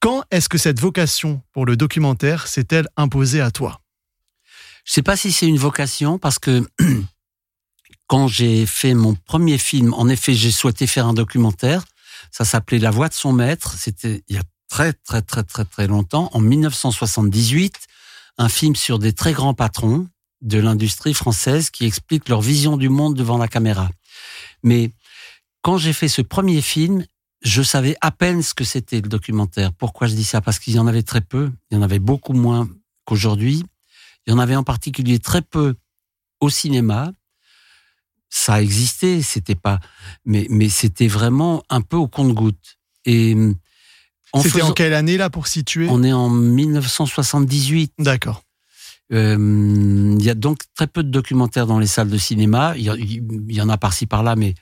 Quand 0.00 0.22
est-ce 0.30 0.48
que 0.48 0.58
cette 0.58 0.80
vocation 0.80 1.42
pour 1.52 1.66
le 1.66 1.76
documentaire 1.76 2.46
s'est-elle 2.46 2.88
imposée 2.96 3.40
à 3.40 3.50
toi? 3.50 3.80
Je 4.84 4.92
sais 4.92 5.02
pas 5.02 5.16
si 5.16 5.32
c'est 5.32 5.46
une 5.46 5.58
vocation 5.58 6.18
parce 6.18 6.38
que 6.38 6.66
quand 8.06 8.28
j'ai 8.28 8.66
fait 8.66 8.94
mon 8.94 9.14
premier 9.14 9.58
film, 9.58 9.92
en 9.94 10.08
effet, 10.08 10.34
j'ai 10.34 10.50
souhaité 10.50 10.86
faire 10.86 11.06
un 11.06 11.14
documentaire. 11.14 11.84
Ça 12.30 12.44
s'appelait 12.44 12.78
La 12.78 12.90
voix 12.90 13.08
de 13.08 13.14
son 13.14 13.32
maître. 13.32 13.74
C'était 13.76 14.22
il 14.28 14.36
y 14.36 14.38
a 14.38 14.42
très, 14.68 14.92
très, 14.92 15.22
très, 15.22 15.42
très, 15.42 15.64
très 15.64 15.86
longtemps, 15.86 16.30
en 16.32 16.40
1978. 16.40 17.74
Un 18.38 18.48
film 18.48 18.76
sur 18.76 18.98
des 18.98 19.12
très 19.12 19.32
grands 19.32 19.54
patrons 19.54 20.08
de 20.42 20.58
l'industrie 20.58 21.14
française 21.14 21.70
qui 21.70 21.86
expliquent 21.86 22.28
leur 22.28 22.42
vision 22.42 22.76
du 22.76 22.88
monde 22.88 23.14
devant 23.14 23.38
la 23.38 23.48
caméra. 23.48 23.88
Mais 24.62 24.90
quand 25.62 25.78
j'ai 25.78 25.92
fait 25.92 26.08
ce 26.08 26.22
premier 26.22 26.60
film, 26.60 27.04
je 27.42 27.62
savais 27.62 27.96
à 28.00 28.10
peine 28.10 28.42
ce 28.42 28.54
que 28.54 28.64
c'était 28.64 29.00
le 29.00 29.08
documentaire. 29.08 29.72
Pourquoi 29.72 30.06
je 30.06 30.14
dis 30.14 30.24
ça? 30.24 30.40
Parce 30.40 30.58
qu'il 30.58 30.74
y 30.74 30.78
en 30.78 30.86
avait 30.86 31.02
très 31.02 31.20
peu. 31.20 31.52
Il 31.70 31.76
y 31.76 31.78
en 31.78 31.82
avait 31.82 31.98
beaucoup 31.98 32.32
moins 32.32 32.68
qu'aujourd'hui. 33.04 33.64
Il 34.26 34.30
y 34.30 34.32
en 34.32 34.38
avait 34.38 34.56
en 34.56 34.64
particulier 34.64 35.18
très 35.18 35.42
peu 35.42 35.74
au 36.40 36.50
cinéma. 36.50 37.12
Ça 38.28 38.54
a 38.54 38.60
existé, 38.60 39.22
c'était 39.22 39.54
pas, 39.54 39.78
mais 40.24 40.46
mais 40.50 40.68
c'était 40.68 41.06
vraiment 41.06 41.62
un 41.70 41.80
peu 41.80 41.96
au 41.96 42.08
compte-goutte. 42.08 42.78
Et 43.04 43.34
hum, 43.34 43.54
C'était 44.42 44.58
faisant- 44.60 44.70
en 44.70 44.72
quelle 44.72 44.94
année 44.94 45.16
là 45.16 45.30
pour 45.30 45.46
situer 45.46 45.86
on 45.90 46.02
est 46.02 46.12
en 46.12 46.28
1978. 46.30 47.92
D'accord. 47.98 48.42
Euh, 49.12 50.16
Il 50.18 50.24
y 50.24 50.30
a 50.30 50.34
donc 50.34 50.58
très 50.74 50.86
peu 50.86 51.02
de 51.04 51.10
documentaires 51.10 51.66
dans 51.66 51.78
les 51.78 51.86
salles 51.86 52.08
de 52.10 52.18
cinéma. 52.18 52.74
Il 52.76 52.82
y, 53.52 53.60
en 53.60 53.68
a 53.68 53.78
par-ci 53.78 54.06
par-là, 54.06 54.34
mais 54.36 54.54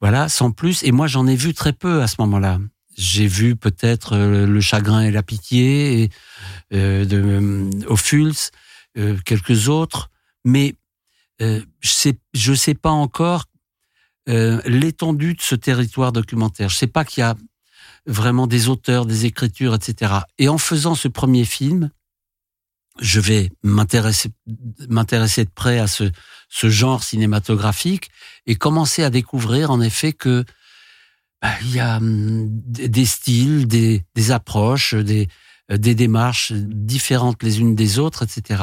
voilà, 0.00 0.28
sans 0.28 0.50
plus. 0.50 0.82
Et 0.82 0.90
moi, 0.92 1.06
j'en 1.06 1.26
ai 1.26 1.36
vu 1.36 1.54
très 1.54 1.72
peu 1.72 2.02
à 2.02 2.06
ce 2.08 2.16
moment-là. 2.20 2.58
J'ai 2.98 3.26
vu 3.26 3.56
peut-être 3.56 4.14
euh, 4.16 4.46
Le 4.46 4.60
Chagrin 4.60 5.02
et 5.02 5.10
la 5.10 5.22
Pitié 5.22 6.02
et, 6.02 6.10
euh, 6.72 7.04
de 7.04 7.68
Ophuls, 7.86 8.32
euh, 8.98 9.16
quelques 9.24 9.68
autres, 9.68 10.10
mais 10.44 10.74
euh, 11.42 11.60
je 11.80 11.90
sais, 11.90 12.14
je 12.34 12.54
sais 12.54 12.74
pas 12.74 12.90
encore 12.90 13.44
l'étendue 14.28 15.34
de 15.34 15.40
ce 15.40 15.54
territoire 15.54 16.10
documentaire. 16.10 16.68
Je 16.68 16.76
sais 16.76 16.88
pas 16.88 17.04
qu'il 17.04 17.20
y 17.20 17.24
a 17.24 17.36
vraiment 18.06 18.46
des 18.46 18.68
auteurs, 18.68 19.06
des 19.06 19.24
écritures, 19.26 19.74
etc. 19.74 20.12
Et 20.38 20.48
en 20.48 20.58
faisant 20.58 20.94
ce 20.94 21.08
premier 21.08 21.44
film, 21.44 21.90
je 23.00 23.20
vais 23.20 23.50
m'intéresser 23.62 24.30
m'intéresser 24.88 25.44
de 25.44 25.50
près 25.54 25.78
à 25.78 25.86
ce 25.86 26.10
ce 26.48 26.70
genre 26.70 27.02
cinématographique 27.04 28.10
et 28.46 28.54
commencer 28.54 29.02
à 29.02 29.10
découvrir 29.10 29.70
en 29.70 29.80
effet 29.80 30.12
que 30.12 30.44
bah, 31.42 31.50
il 31.62 31.74
y 31.74 31.80
a 31.80 31.98
hum, 31.98 32.46
des 32.50 33.04
styles, 33.04 33.66
des, 33.68 34.02
des 34.14 34.30
approches, 34.30 34.94
des 34.94 35.28
euh, 35.70 35.76
des 35.76 35.94
démarches 35.94 36.52
différentes 36.52 37.42
les 37.42 37.60
unes 37.60 37.74
des 37.74 37.98
autres, 37.98 38.22
etc. 38.22 38.62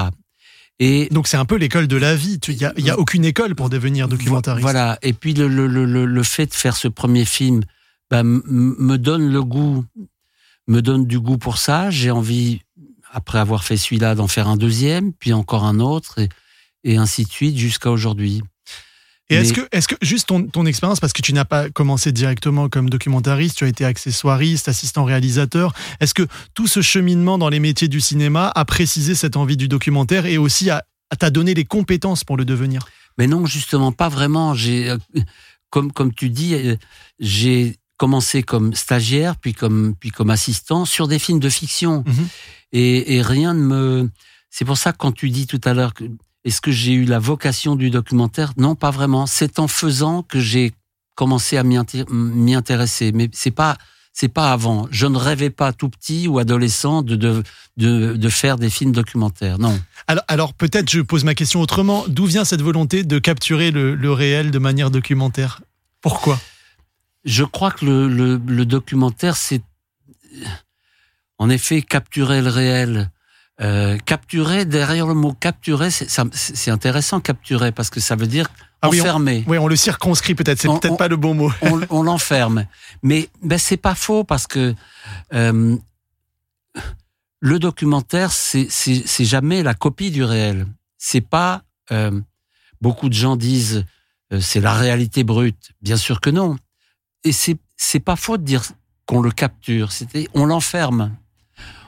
Et 0.80 1.08
Donc 1.12 1.28
c'est 1.28 1.38
un 1.38 1.46
peu 1.46 1.58
l'école 1.58 1.88
de 1.88 1.98
la 1.98 2.16
vie. 2.16 2.40
Il 2.48 2.56
n'y 2.58 2.66
a, 2.66 2.74
y 2.78 2.90
a 2.90 2.98
aucune 2.98 3.26
école 3.26 3.54
pour 3.54 3.70
devenir 3.70 4.08
documentariste. 4.08 4.64
voilà. 4.64 4.98
Et 5.04 5.14
puis 5.14 5.34
le, 5.36 5.48
le, 5.48 5.68
le, 5.68 5.86
le- 5.86 6.06
le 6.06 6.24
fait 6.24 6.48
de 6.48 6.54
faire 6.56 6.76
ce 6.76 6.88
premier 6.88 7.26
film 7.26 7.62
bah, 8.14 8.20
m- 8.20 8.44
me 8.46 8.98
donne 8.98 9.32
le 9.32 9.44
goût, 9.44 9.84
me 10.68 10.82
donne 10.84 11.08
du 11.08 11.20
goût 11.20 11.40
pour 11.40 11.58
ça. 11.58 11.90
J'ai 11.90 12.12
envie, 12.12 12.62
après 13.12 13.40
avoir 13.40 13.64
fait 13.64 13.76
celui-là, 13.76 14.14
d'en 14.14 14.28
faire 14.28 14.48
un 14.48 14.56
deuxième, 14.56 15.14
puis 15.14 15.34
encore 15.34 15.64
un 15.64 15.80
autre, 15.80 16.20
et, 16.20 16.30
et 16.84 16.98
ainsi 16.98 17.24
de 17.24 17.32
suite 17.32 17.58
jusqu'à 17.58 17.90
aujourd'hui. 17.90 18.44
Et 19.30 19.36
est-ce 19.36 19.54
que, 19.54 19.68
est-ce 19.72 19.88
que 19.88 19.96
juste 20.04 20.28
ton, 20.28 20.46
ton 20.46 20.68
expérience, 20.68 21.00
parce 21.00 21.12
que 21.14 21.24
tu 21.24 21.34
n'as 21.34 21.46
pas 21.46 21.72
commencé 21.72 22.12
directement 22.12 22.70
comme 22.70 22.88
documentariste, 22.88 23.58
tu 23.58 23.64
as 23.64 23.68
été 23.68 23.84
accessoiriste, 23.84 24.68
assistant 24.68 25.06
réalisateur, 25.06 25.74
est-ce 26.00 26.14
que 26.14 26.28
tout 26.54 26.68
ce 26.68 26.82
cheminement 26.82 27.40
dans 27.40 27.50
les 27.50 27.60
métiers 27.60 27.88
du 27.88 28.00
cinéma 28.00 28.52
a 28.54 28.64
précisé 28.64 29.16
cette 29.16 29.38
envie 29.38 29.58
du 29.58 29.68
documentaire 29.68 30.28
et 30.28 30.38
aussi 30.38 30.70
a, 30.70 30.84
t'a 31.18 31.32
donné 31.32 31.56
les 31.56 31.66
compétences 31.66 32.24
pour 32.24 32.38
le 32.38 32.46
devenir? 32.46 32.86
Mais 33.18 33.26
non, 33.26 33.48
justement, 33.48 33.92
pas 33.92 34.10
vraiment. 34.10 34.54
J'ai, 34.54 34.92
euh, 34.92 34.98
comme 35.72 35.92
comme 35.92 36.14
tu 36.14 36.30
dis, 36.30 36.54
euh, 36.54 36.76
j'ai 37.20 37.78
commencé 37.98 38.44
comme 38.44 38.74
stagiaire, 38.74 39.36
puis 39.36 39.54
comme 39.54 39.96
puis 40.00 40.10
comme 40.10 40.30
assistant 40.30 40.86
sur 40.86 41.08
des 41.08 41.20
films 41.20 41.40
de 41.40 41.50
fiction. 41.50 42.04
Mhm. 42.06 42.28
Et, 42.72 43.16
et 43.16 43.22
rien 43.22 43.54
ne 43.54 43.62
me. 43.62 44.10
C'est 44.50 44.66
pour 44.66 44.78
ça 44.78 44.92
que 44.92 44.98
quand 44.98 45.12
tu 45.12 45.30
dis 45.30 45.48
tout 45.48 45.62
à 45.64 45.74
l'heure 45.74 45.94
que 45.94 46.06
est-ce 46.44 46.60
que 46.60 46.72
j'ai 46.72 46.94
eu 46.94 47.06
la 47.06 47.20
vocation 47.20 47.76
du 47.76 47.90
documentaire? 47.90 48.52
Non, 48.58 48.76
pas 48.76 48.92
vraiment. 48.92 49.26
C'est 49.28 49.60
en 49.60 49.68
faisant 49.68 50.24
que 50.24 50.40
j'ai 50.40 50.74
commencé 51.16 51.58
à 51.58 51.64
m'y 51.64 51.78
inté- 51.78 52.06
m'y 52.12 52.54
intéresser. 52.56 53.12
Mais 53.14 53.30
c'est 53.32 53.52
pas 53.52 53.78
c'est 54.12 54.28
pas 54.28 54.52
avant. 54.52 54.88
Je 54.92 55.08
ne 55.08 55.18
rêvais 55.18 55.50
pas 55.50 55.72
tout 55.74 55.90
petit 55.90 56.28
ou 56.28 56.40
adolescent 56.40 57.02
de 57.02 57.16
de 57.16 57.44
de, 57.78 58.16
de 58.16 58.30
faire 58.30 58.58
des 58.58 58.70
films 58.70 58.92
documentaires. 58.92 59.58
Non. 59.58 59.80
Alors, 60.08 60.24
alors 60.28 60.54
peut-être 60.54 60.90
je 60.90 61.02
pose 61.02 61.24
ma 61.24 61.34
question 61.34 61.62
autrement. 61.62 62.06
D'où 62.08 62.26
vient 62.26 62.44
cette 62.46 62.62
volonté 62.62 63.04
de 63.04 63.20
capturer 63.20 63.72
le, 63.72 63.96
le 63.96 64.12
réel 64.12 64.52
de 64.52 64.60
manière 64.60 64.92
documentaire? 64.92 65.62
Pourquoi? 66.02 66.40
Je 67.26 67.44
crois 67.44 67.72
que 67.72 67.86
le, 67.86 68.08
le, 68.08 68.38
le 68.46 68.66
documentaire, 68.66 69.38
c'est 69.38 69.62
en 71.38 71.50
effet 71.50 71.82
capturer 71.82 72.42
le 72.42 72.50
réel. 72.50 73.10
Euh, 73.62 73.98
capturer, 74.00 74.66
derrière 74.66 75.06
le 75.08 75.14
mot 75.14 75.34
capturer, 75.34 75.90
c'est 75.92 76.72
intéressant 76.72 77.20
capturer 77.22 77.72
parce 77.72 77.90
que 77.92 78.00
ça 78.00 78.16
veut 78.16 78.26
dire 78.28 78.50
Ah 78.82 78.90
oui, 78.90 78.98
on- 79.00 79.04
enfermer. 79.04 79.44
Oui, 79.48 79.58
on 79.60 79.68
le 79.68 79.76
circonscrit 79.76 80.34
peut-être, 80.36 80.60
c'est 80.60 80.68
peut-être 80.68 80.98
pas 80.98 81.08
le 81.08 81.18
bon 81.18 81.34
mot. 81.36 81.52
on, 81.62 81.82
on 81.92 82.04
l'enferme. 82.04 82.66
Mais 83.04 83.30
ben, 83.44 83.60
c'est 83.60 83.78
pas 83.78 83.94
faux 83.96 84.24
parce 84.24 84.48
que 84.48 84.74
euh, 85.34 85.78
le 87.40 87.60
documentaire, 87.60 88.32
c'est 88.32 88.68
jamais 89.26 89.62
la 89.64 89.74
copie 89.76 90.12
du 90.12 90.24
réel. 90.24 90.66
C'est 90.98 91.22
pas. 91.22 91.62
euh, 91.92 92.20
beaucoup 92.82 93.08
de 93.08 93.14
gens 93.14 93.36
disent 93.38 93.86
euh, 94.34 94.40
c'est 94.42 94.60
la 94.62 94.74
réalité 94.74 95.24
brute. 95.24 95.72
Bien 95.82 95.96
sûr 95.98 96.20
que 96.22 96.30
non. 96.30 96.58
Et 97.24 97.32
c'est 97.32 97.58
c'est 97.78 98.00
pas 98.00 98.16
faux 98.16 98.38
de 98.38 98.44
dire 98.44 98.64
qu'on 99.06 99.22
le 99.22 99.32
capture. 99.32 99.92
C'était 99.92 100.28
on 100.34 100.46
l'enferme. 100.46 101.16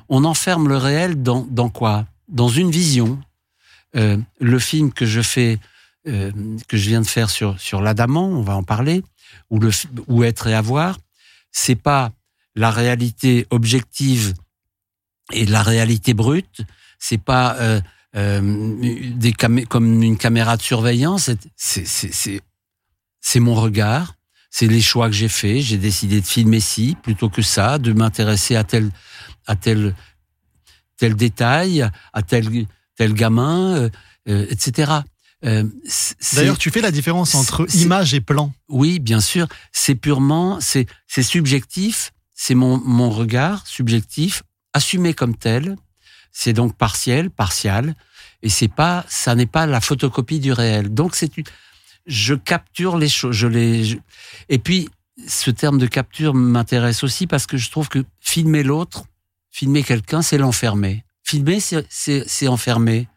On 0.10 0.24
enferme 0.24 0.68
le 0.68 0.78
réel 0.78 1.22
dans 1.22 1.46
dans 1.50 1.70
quoi? 1.70 2.06
Dans 2.28 2.50
une 2.50 2.72
vision. 2.72 3.20
Euh, 3.96 4.18
le 4.40 4.60
film 4.60 4.92
que 4.92 5.06
je 5.06 5.22
fais, 5.22 5.58
euh, 6.08 6.32
que 6.68 6.76
je 6.76 6.90
viens 6.90 7.02
de 7.02 7.08
faire 7.08 7.30
sur 7.30 7.60
sur 7.60 7.82
l'Adamant, 7.82 8.28
on 8.28 8.42
va 8.42 8.56
en 8.56 8.64
parler 8.64 9.04
ou 9.50 9.60
le 9.60 9.72
ou 10.08 10.24
être 10.24 10.48
et 10.48 10.54
avoir, 10.54 10.98
c'est 11.52 11.76
pas 11.76 12.12
la 12.56 12.72
réalité 12.72 13.46
objective 13.50 14.34
et 15.32 15.46
la 15.46 15.64
réalité 15.64 16.14
brute, 16.14 16.62
c'est 17.00 17.18
pas 17.18 17.56
euh, 17.56 17.82
euh, 18.16 19.12
des 19.16 19.34
comme 19.34 20.04
une 20.04 20.18
caméra 20.18 20.58
de 20.58 20.62
surveillance, 20.62 21.30
c'est 21.56 23.40
mon 23.40 23.56
regard, 23.56 24.16
c'est 24.58 24.68
les 24.68 24.82
choix 24.82 25.08
que 25.10 25.14
j'ai 25.16 25.28
faits, 25.28 25.60
j'ai 25.64 25.78
décidé 25.78 26.22
de 26.22 26.26
filmer 26.26 26.62
ci 26.62 26.96
plutôt 27.04 27.28
que 27.30 27.42
ça, 27.42 27.78
de 27.78 27.92
m'intéresser 27.92 28.56
à 28.56 28.64
tel 28.64 28.90
à 29.48 29.58
tel 29.58 29.94
tel 30.96 31.14
détail, 31.16 31.90
à 32.14 32.22
tel 32.22 32.66
tel 32.96 33.14
gamin, 33.14 33.76
euh, 33.76 33.90
euh, 34.30 34.46
etc. 34.50 34.94
Euh, 35.44 35.66
D'ailleurs, 36.34 36.58
tu 36.58 36.72
fais 36.72 36.80
la 36.80 36.92
différence 36.92 37.36
entre 37.36 37.68
image 37.76 38.14
et 38.14 38.22
plan. 38.22 38.54
oui, 38.70 39.00
bien 39.00 39.20
sûr, 39.20 39.46
c'est 39.74 39.96
purement, 39.96 40.60
c'est 40.62 40.86
c'est 41.06 41.22
subjectif, 41.24 42.14
c'est 42.34 42.56
mon 42.56 42.78
mon 42.78 43.10
regard 43.10 43.68
subjectif 43.68 44.44
assumé 44.72 45.14
comme 45.14 45.36
tel. 45.36 45.76
C'est 46.32 46.54
donc 46.54 46.78
partiel, 46.78 47.30
partial, 47.30 47.94
et 48.42 48.50
c'est 48.50 48.68
pas, 48.68 49.06
ça 49.10 49.36
n'est 49.36 49.46
pas 49.46 49.66
la 49.66 49.80
photocopie 49.82 50.40
du 50.40 50.52
réel. 50.54 50.94
Donc 50.94 51.16
c'est, 51.16 51.36
une- 51.38 51.46
je 52.06 52.34
capture 52.36 52.98
les 52.98 53.10
choses, 53.10 53.36
je 53.36 53.48
les, 53.48 53.84
je- 53.86 53.98
et 54.50 54.60
puis 54.60 54.90
ce 55.28 55.50
terme 55.52 55.78
de 55.78 55.88
capture 55.88 56.34
m'intéresse 56.34 57.04
aussi 57.04 57.26
parce 57.28 57.48
que 57.48 57.58
je 57.58 57.70
trouve 57.72 57.88
que 57.90 58.04
filmer 58.20 58.64
l'autre, 58.64 59.06
filmer 59.52 59.82
quelqu'un, 59.84 60.22
c'est 60.22 60.38
l'enfermer. 60.38 61.04
Filmer, 61.24 61.60
c'est 61.60 62.48
enfermer. 62.48 63.08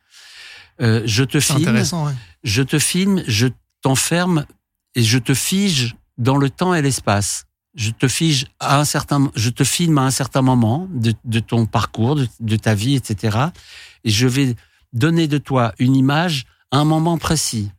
Euh, 0.81 1.03
je 1.05 1.25
te 1.25 1.39
filme 1.41 1.65
ouais. 2.07 2.13
je 2.45 2.63
te 2.63 2.79
filme, 2.79 3.23
je 3.27 3.49
t'enferme 3.83 4.47
et 4.95 5.03
je 5.03 5.19
te 5.19 5.35
fige 5.35 5.97
dans 6.17 6.37
le 6.37 6.51
temps 6.51 6.73
et 6.75 6.83
l'espace. 6.83 7.45
Je 7.75 7.91
te 7.91 8.09
fige 8.09 8.47
à 8.61 8.79
un 8.81 8.85
certain, 8.85 9.31
je 9.37 9.51
te 9.51 9.63
filme 9.65 9.99
à 9.99 10.03
un 10.03 10.11
certain 10.11 10.41
moment 10.43 10.89
de, 10.93 11.13
de 11.25 11.41
ton 11.41 11.67
parcours, 11.67 12.15
de, 12.17 12.27
de 12.41 12.57
ta 12.57 12.75
vie, 12.75 12.95
etc. 12.95 13.39
Et 14.05 14.11
je 14.11 14.27
vais 14.27 14.55
donner 14.93 15.29
de 15.29 15.39
toi 15.39 15.75
une 15.79 15.95
image 15.95 16.47
à 16.71 16.79
un 16.79 16.85
moment 16.85 17.19
précis. 17.19 17.71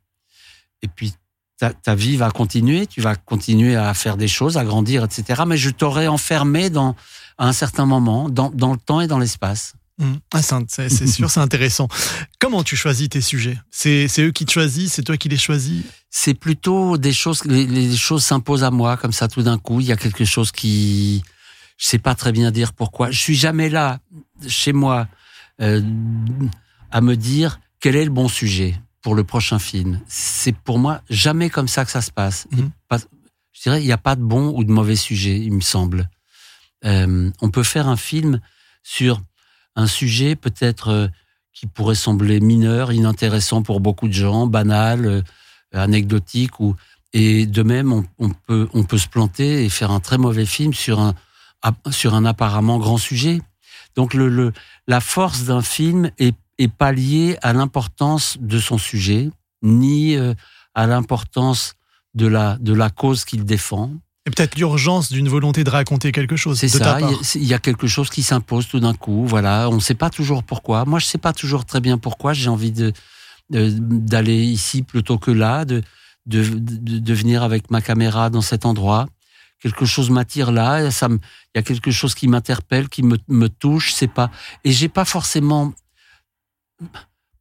Et 0.81 0.87
puis 0.87 1.13
ta, 1.57 1.73
ta 1.73 1.95
vie 1.95 2.17
va 2.17 2.31
continuer, 2.31 2.87
tu 2.87 3.01
vas 3.01 3.15
continuer 3.15 3.75
à 3.75 3.93
faire 3.93 4.17
des 4.17 4.27
choses, 4.27 4.57
à 4.57 4.63
grandir, 4.63 5.03
etc. 5.03 5.43
Mais 5.45 5.57
je 5.57 5.69
t'aurai 5.69 6.07
enfermé 6.07 6.69
dans 6.69 6.95
à 7.37 7.47
un 7.47 7.53
certain 7.53 7.85
moment, 7.85 8.29
dans, 8.29 8.49
dans 8.49 8.73
le 8.73 8.77
temps 8.77 9.01
et 9.01 9.07
dans 9.07 9.19
l'espace. 9.19 9.73
Mmh. 9.97 10.13
Ah, 10.33 10.41
c'est 10.67 11.07
sûr, 11.07 11.29
c'est 11.29 11.39
intéressant. 11.41 11.87
Comment 12.39 12.63
tu 12.63 12.75
choisis 12.75 13.09
tes 13.09 13.21
sujets? 13.21 13.57
C'est 13.69 14.07
c'est 14.07 14.23
eux 14.23 14.31
qui 14.31 14.45
te 14.45 14.51
choisissent, 14.51 14.93
c'est 14.93 15.03
toi 15.03 15.17
qui 15.17 15.27
les 15.27 15.37
choisis? 15.37 15.83
C'est 16.09 16.33
plutôt 16.33 16.97
des 16.97 17.13
choses, 17.13 17.43
les, 17.45 17.67
les 17.67 17.95
choses 17.95 18.23
s'imposent 18.23 18.63
à 18.63 18.71
moi 18.71 18.97
comme 18.97 19.11
ça 19.11 19.27
tout 19.27 19.43
d'un 19.43 19.57
coup. 19.57 19.81
Il 19.81 19.87
y 19.87 19.91
a 19.91 19.97
quelque 19.97 20.23
chose 20.23 20.51
qui, 20.51 21.21
je 21.77 21.85
sais 21.85 21.99
pas 21.99 22.15
très 22.15 22.31
bien 22.31 22.49
dire 22.51 22.73
pourquoi. 22.73 23.11
Je 23.11 23.19
suis 23.19 23.35
jamais 23.35 23.69
là 23.69 23.99
chez 24.47 24.71
moi 24.71 25.07
euh, 25.61 25.81
à 26.91 27.01
me 27.01 27.15
dire 27.15 27.59
quel 27.81 27.95
est 27.95 28.05
le 28.05 28.11
bon 28.11 28.29
sujet? 28.29 28.75
Pour 29.01 29.15
le 29.15 29.23
prochain 29.23 29.59
film. 29.59 30.01
C'est 30.07 30.55
pour 30.55 30.79
moi 30.79 31.01
jamais 31.09 31.49
comme 31.49 31.67
ça 31.67 31.85
que 31.85 31.91
ça 31.91 32.01
se 32.01 32.11
passe. 32.11 32.47
Mhm. 32.51 32.71
pas- 32.87 32.99
je 33.53 33.61
dirais 33.63 33.81
il 33.81 33.85
n'y 33.85 33.91
a 33.91 33.97
pas 33.97 34.15
de 34.15 34.23
bon 34.23 34.53
ou 34.55 34.63
de 34.63 34.71
mauvais 34.71 34.95
sujet, 34.95 35.37
il 35.37 35.53
me 35.53 35.61
semble. 35.61 36.09
Euh, 36.85 37.29
on 37.41 37.49
peut 37.49 37.63
faire 37.63 37.87
un 37.87 37.97
film 37.97 38.39
sur 38.83 39.21
un 39.75 39.87
sujet 39.87 40.35
peut-être 40.35 40.89
euh, 40.89 41.07
qui 41.53 41.67
pourrait 41.67 41.95
sembler 41.95 42.39
mineur, 42.39 42.91
inintéressant 42.93 43.63
pour 43.63 43.79
beaucoup 43.81 44.07
de 44.07 44.13
gens, 44.13 44.47
banal. 44.47 45.05
euh, 45.05 45.21
anecdotique 45.73 46.59
ou 46.59 46.75
et 47.13 47.45
de 47.45 47.61
même 47.63 47.93
on, 47.93 48.03
on 48.17 48.29
peut 48.31 48.67
on 48.73 48.83
peut 48.83 48.97
se 48.97 49.07
planter 49.07 49.63
et 49.65 49.69
faire 49.69 49.91
un 49.91 49.99
très 49.99 50.17
mauvais 50.17 50.47
film 50.47 50.73
sur 50.73 50.99
un 50.99 51.13
sur 51.91 52.15
un 52.15 52.25
apparemment 52.25 52.79
grand 52.79 52.97
sujet. 52.97 53.39
Donc 53.95 54.15
le, 54.15 54.29
le 54.29 54.51
la 54.87 54.99
force 54.99 55.43
d'un 55.43 55.61
film 55.61 56.09
est 56.17 56.35
est 56.59 56.67
pas 56.71 56.91
liée 56.91 57.37
à 57.41 57.53
l'importance 57.53 58.37
de 58.39 58.59
son 58.59 58.77
sujet 58.77 59.29
ni 59.63 60.15
euh, 60.15 60.33
à 60.75 60.85
l'importance 60.85 61.73
de 62.13 62.27
la 62.27 62.57
de 62.59 62.73
la 62.73 62.89
cause 62.91 63.25
qu'il 63.25 63.43
défend. 63.45 63.91
Et 64.27 64.31
peut-être 64.31 64.55
l'urgence 64.57 65.11
d'une 65.11 65.29
volonté 65.29 65.63
de 65.63 65.69
raconter 65.71 66.11
quelque 66.11 66.35
chose 66.35 66.59
C'est 66.59 66.67
ça, 66.67 66.99
il 66.99 67.05
y, 67.09 67.13
a- 67.13 67.17
il 67.35 67.45
y 67.45 67.53
a 67.53 67.59
quelque 67.59 67.87
chose 67.87 68.09
qui 68.09 68.21
s'impose 68.21 68.67
tout 68.67 68.79
d'un 68.79 68.93
coup. 68.93 69.25
Voilà, 69.25 69.69
on 69.69 69.75
ne 69.75 69.79
sait 69.79 69.95
pas 69.95 70.09
toujours 70.11 70.43
pourquoi. 70.43 70.85
Moi, 70.85 70.99
je 70.99 71.05
sais 71.05 71.17
pas 71.17 71.33
toujours 71.33 71.65
très 71.65 71.79
bien 71.81 71.97
pourquoi. 71.97 72.33
J'ai 72.33 72.49
envie 72.49 72.71
de 72.71 72.93
d'aller 73.49 74.43
ici 74.43 74.83
plutôt 74.83 75.17
que 75.17 75.31
là, 75.31 75.65
de, 75.65 75.81
de 76.27 76.43
de 76.43 76.99
de 76.99 77.13
venir 77.13 77.41
avec 77.43 77.71
ma 77.71 77.81
caméra 77.81 78.29
dans 78.29 78.41
cet 78.41 78.65
endroit. 78.65 79.07
Quelque 79.61 79.85
chose 79.85 80.09
m'attire 80.09 80.51
là. 80.51 80.89
Ça, 80.91 81.07
il 81.11 81.17
y 81.55 81.59
a 81.59 81.63
quelque 81.63 81.91
chose 81.91 82.13
qui 82.15 82.27
m'interpelle, 82.27 82.87
qui 82.89 83.01
me 83.03 83.17
me 83.27 83.49
touche. 83.49 83.93
C'est 83.93 84.07
pas 84.07 84.29
et 84.63 84.71
j'ai 84.71 84.89
pas 84.89 85.05
forcément 85.05 85.73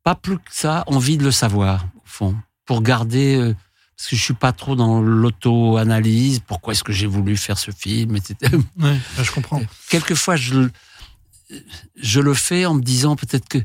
pas 0.02 0.14
plus 0.14 0.36
que 0.38 0.50
ça 0.50 0.84
envie 0.86 1.16
de 1.18 1.24
le 1.24 1.30
savoir 1.32 1.84
au 1.96 2.02
fond 2.04 2.36
pour 2.64 2.82
garder. 2.82 3.36
euh, 3.36 3.54
parce 3.96 4.10
que 4.10 4.16
je 4.16 4.22
suis 4.22 4.34
pas 4.34 4.52
trop 4.52 4.76
dans 4.76 5.00
l'auto-analyse. 5.00 6.38
Pourquoi 6.46 6.72
est-ce 6.72 6.84
que 6.84 6.92
j'ai 6.92 7.06
voulu 7.08 7.36
faire 7.36 7.58
ce 7.58 7.72
film, 7.72 8.14
etc. 8.14 8.36
Ouais, 8.78 8.96
je 9.20 9.30
comprends. 9.32 9.60
quelquefois 9.90 10.36
je 10.36 12.20
le 12.20 12.34
fais 12.34 12.64
en 12.66 12.74
me 12.74 12.82
disant 12.82 13.16
peut-être 13.16 13.48
que 13.48 13.58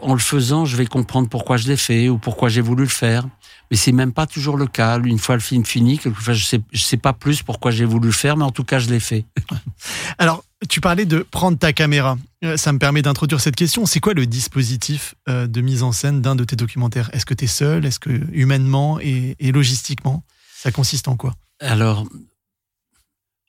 en 0.00 0.14
le 0.14 0.18
faisant 0.20 0.64
je 0.64 0.76
vais 0.76 0.86
comprendre 0.86 1.28
pourquoi 1.28 1.58
je 1.58 1.68
l'ai 1.68 1.76
fait 1.76 2.08
ou 2.08 2.16
pourquoi 2.16 2.48
j'ai 2.48 2.62
voulu 2.62 2.84
le 2.84 2.88
faire 2.88 3.26
mais 3.70 3.76
c'est 3.76 3.92
même 3.92 4.12
pas 4.12 4.26
toujours 4.26 4.56
le 4.56 4.66
cas. 4.66 4.98
Une 4.98 5.18
fois 5.18 5.36
le 5.36 5.40
film 5.40 5.64
fini 5.64 5.98
quelquefois 5.98 6.34
je 6.34 6.44
sais 6.44 6.60
je 6.72 6.82
sais 6.82 6.96
pas 6.96 7.12
plus 7.12 7.42
pourquoi 7.42 7.70
j'ai 7.70 7.84
voulu 7.84 8.06
le 8.08 8.12
faire 8.12 8.36
mais 8.36 8.44
en 8.44 8.50
tout 8.50 8.64
cas 8.64 8.78
je 8.78 8.88
l'ai 8.88 9.00
fait. 9.00 9.24
Alors, 10.18 10.44
tu 10.68 10.80
parlais 10.80 11.06
de 11.06 11.20
prendre 11.20 11.56
ta 11.58 11.72
caméra. 11.72 12.18
Euh, 12.44 12.56
Ça 12.56 12.72
me 12.72 12.78
permet 12.78 13.00
d'introduire 13.02 13.40
cette 13.40 13.56
question. 13.56 13.86
C'est 13.86 14.00
quoi 14.00 14.12
le 14.12 14.26
dispositif 14.26 15.14
euh, 15.28 15.46
de 15.46 15.60
mise 15.60 15.82
en 15.82 15.92
scène 15.92 16.20
d'un 16.20 16.34
de 16.34 16.44
tes 16.44 16.56
documentaires? 16.56 17.08
Est-ce 17.12 17.24
que 17.24 17.34
tu 17.34 17.44
es 17.44 17.48
seul? 17.48 17.86
Est-ce 17.86 17.98
que 17.98 18.10
humainement 18.32 18.98
et, 19.00 19.36
et 19.38 19.52
logistiquement 19.52 20.22
Ça 20.54 20.70
consiste 20.72 21.08
en 21.08 21.16
quoi? 21.16 21.34
Alors 21.60 22.06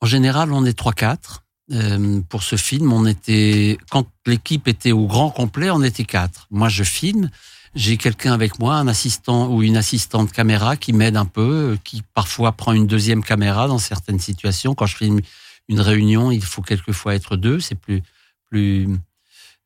en 0.02 0.06
général 0.06 0.52
on 0.52 0.66
est 0.66 0.74
3 0.74 0.94
4 0.94 1.44
euh, 1.72 2.22
pour 2.28 2.44
ce 2.44 2.56
film 2.58 2.92
on 2.92 3.06
était 3.06 3.78
quand 3.90 4.08
l'équipe 4.26 4.68
était 4.68 4.92
au 4.92 5.08
grand 5.08 5.30
complet 5.30 5.70
on 5.70 5.82
était 5.84 6.04
quatre. 6.06 6.48
Moi 6.52 6.70
je 6.70 6.84
filme 6.84 7.30
j'ai 7.76 7.98
quelqu'un 7.98 8.34
avec 8.34 8.60
moi, 8.60 8.76
un 8.76 8.88
assistant 8.88 9.48
ou 9.48 9.64
une 9.64 9.78
assistante 9.78 10.32
caméra 10.32 10.76
qui 10.78 10.94
m'aide 10.94 11.16
un 11.18 11.26
peu, 11.26 11.72
euh, 11.74 11.78
qui 11.84 12.04
parfois 12.14 12.52
prend 12.52 12.74
une 12.74 12.88
deuxième 12.88 13.24
caméra 13.24 13.68
dans 13.68 13.78
certaines 13.80 14.20
situations. 14.20 14.76
Quand 14.76 14.86
je 14.88 14.98
filme 14.98 15.20
une 15.70 15.80
réunion, 15.80 16.32
il 16.32 16.44
faut 16.44 16.62
quelquefois 16.62 17.16
être 17.16 17.38
deux, 17.38 17.60
c'est 17.60 17.76
plus, 17.76 18.04
plus, 18.50 18.88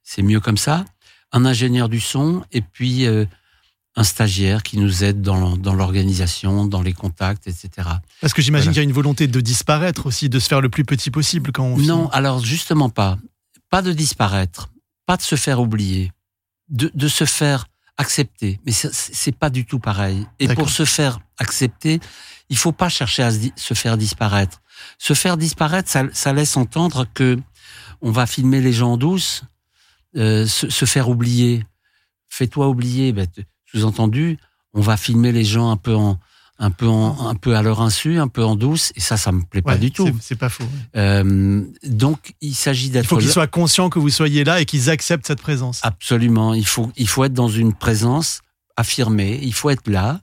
c'est 0.03 0.21
mieux 0.21 0.39
comme 0.39 0.57
ça. 0.57 0.85
Un 1.31 1.45
ingénieur 1.45 1.89
du 1.89 1.99
son 1.99 2.43
et 2.51 2.61
puis 2.61 3.05
euh, 3.07 3.25
un 3.95 4.03
stagiaire 4.03 4.61
qui 4.61 4.77
nous 4.77 5.03
aide 5.03 5.21
dans, 5.21 5.57
dans 5.57 5.73
l'organisation, 5.73 6.65
dans 6.65 6.81
les 6.83 6.93
contacts, 6.93 7.47
etc. 7.47 7.69
Parce 8.21 8.33
que 8.33 8.41
j'imagine 8.41 8.65
Voilà. 8.65 8.73
qu'il 8.73 8.77
y 8.83 8.85
a 8.85 8.89
une 8.89 8.93
volonté 8.93 9.25
de 9.27 9.41
disparaître 9.41 10.05
aussi, 10.05 10.29
de 10.29 10.37
se 10.39 10.47
faire 10.47 10.61
le 10.61 10.69
plus 10.69 10.85
petit 10.85 11.09
possible 11.11 11.51
quand 11.51 11.63
on 11.63 11.77
Non, 11.77 11.79
filme. 12.03 12.09
alors 12.11 12.39
justement 12.43 12.89
pas. 12.89 13.17
Pas 13.71 13.81
de 13.81 13.91
disparaître, 13.93 14.69
pas 15.07 15.17
de 15.17 15.21
se 15.23 15.35
faire 15.35 15.59
oublier, 15.59 16.11
de, 16.69 16.91
de 16.93 17.07
se 17.07 17.25
faire 17.25 17.67
accepter. 17.97 18.59
Mais 18.65 18.71
c'est- 18.71 19.31
pas 19.37 19.49
du 19.49 19.65
tout 19.65 19.79
pareil. 19.79 20.25
Et 20.39 20.47
pour 20.47 20.69
se 20.69 20.85
faire 20.85 21.19
accepter, 21.37 21.99
il 22.49 22.57
faut 22.57 22.71
pas 22.71 22.89
chercher 22.89 23.23
à 23.23 23.31
se, 23.31 23.73
faire 23.73 23.97
disparaître. 23.97 24.61
Se 24.97 25.13
faire 25.13 25.37
disparaître, 25.37 25.89
ça, 25.89 26.03
ça 26.13 26.33
laisse 26.33 26.57
entendre 26.57 27.05
que 27.13 27.37
on 28.01 28.11
va 28.11 28.25
filmer 28.25 28.61
les 28.61 28.73
gens 28.73 28.93
en 28.93 28.97
douce, 28.97 29.43
euh, 30.15 30.45
se, 30.45 30.69
se 30.69 30.85
faire 30.85 31.09
oublier. 31.09 31.65
Fais-toi 32.29 32.67
oublier. 32.67 33.13
Ben, 33.13 33.27
Sous-entendu, 33.65 34.37
on 34.73 34.81
va 34.81 34.97
filmer 34.97 35.31
les 35.31 35.43
gens 35.43 35.71
un 35.71 35.77
peu 35.77 35.95
en 35.95 36.19
un 36.57 36.71
peu 36.71 36.87
en, 36.87 37.27
un 37.27 37.35
peu 37.35 37.55
à 37.57 37.61
leur 37.61 37.81
insu, 37.81 38.17
un 38.19 38.27
peu 38.29 38.43
en 38.43 38.55
douce, 38.55 38.93
et 38.95 38.99
ça, 39.01 39.17
ça 39.17 39.31
me 39.33 39.41
plaît 39.43 39.61
pas 39.61 39.77
du 39.77 39.91
tout. 39.91 40.09
c'est- 40.21 40.35
pas 40.35 40.47
faux. 40.49 40.63
ouais. 40.63 40.69
Euh, 40.95 41.61
donc, 41.85 42.33
il 42.41 42.55
s'agit 42.55 42.87
Il 42.87 42.91
d'être 42.91 43.05
faut 43.07 43.17
qu'ils 43.17 43.29
soient 43.29 43.47
conscients 43.47 43.89
que 43.89 43.99
vous 43.99 44.09
soyez 44.09 44.43
là 44.45 44.61
et 44.61 44.65
qu'ils 44.65 44.89
acceptent 44.89 45.27
cette 45.27 45.41
présence. 45.41 45.81
absolument. 45.83 46.53
Il 46.53 46.65
faut, 46.65 46.91
il 46.95 47.07
faut 47.09 47.23
être 47.25 47.33
dans 47.33 47.49
une 47.49 47.73
présence 47.73 48.39
affirmée. 48.77 49.39
Il 49.43 49.53
faut 49.53 49.69
être 49.69 49.87
là. 49.89 50.21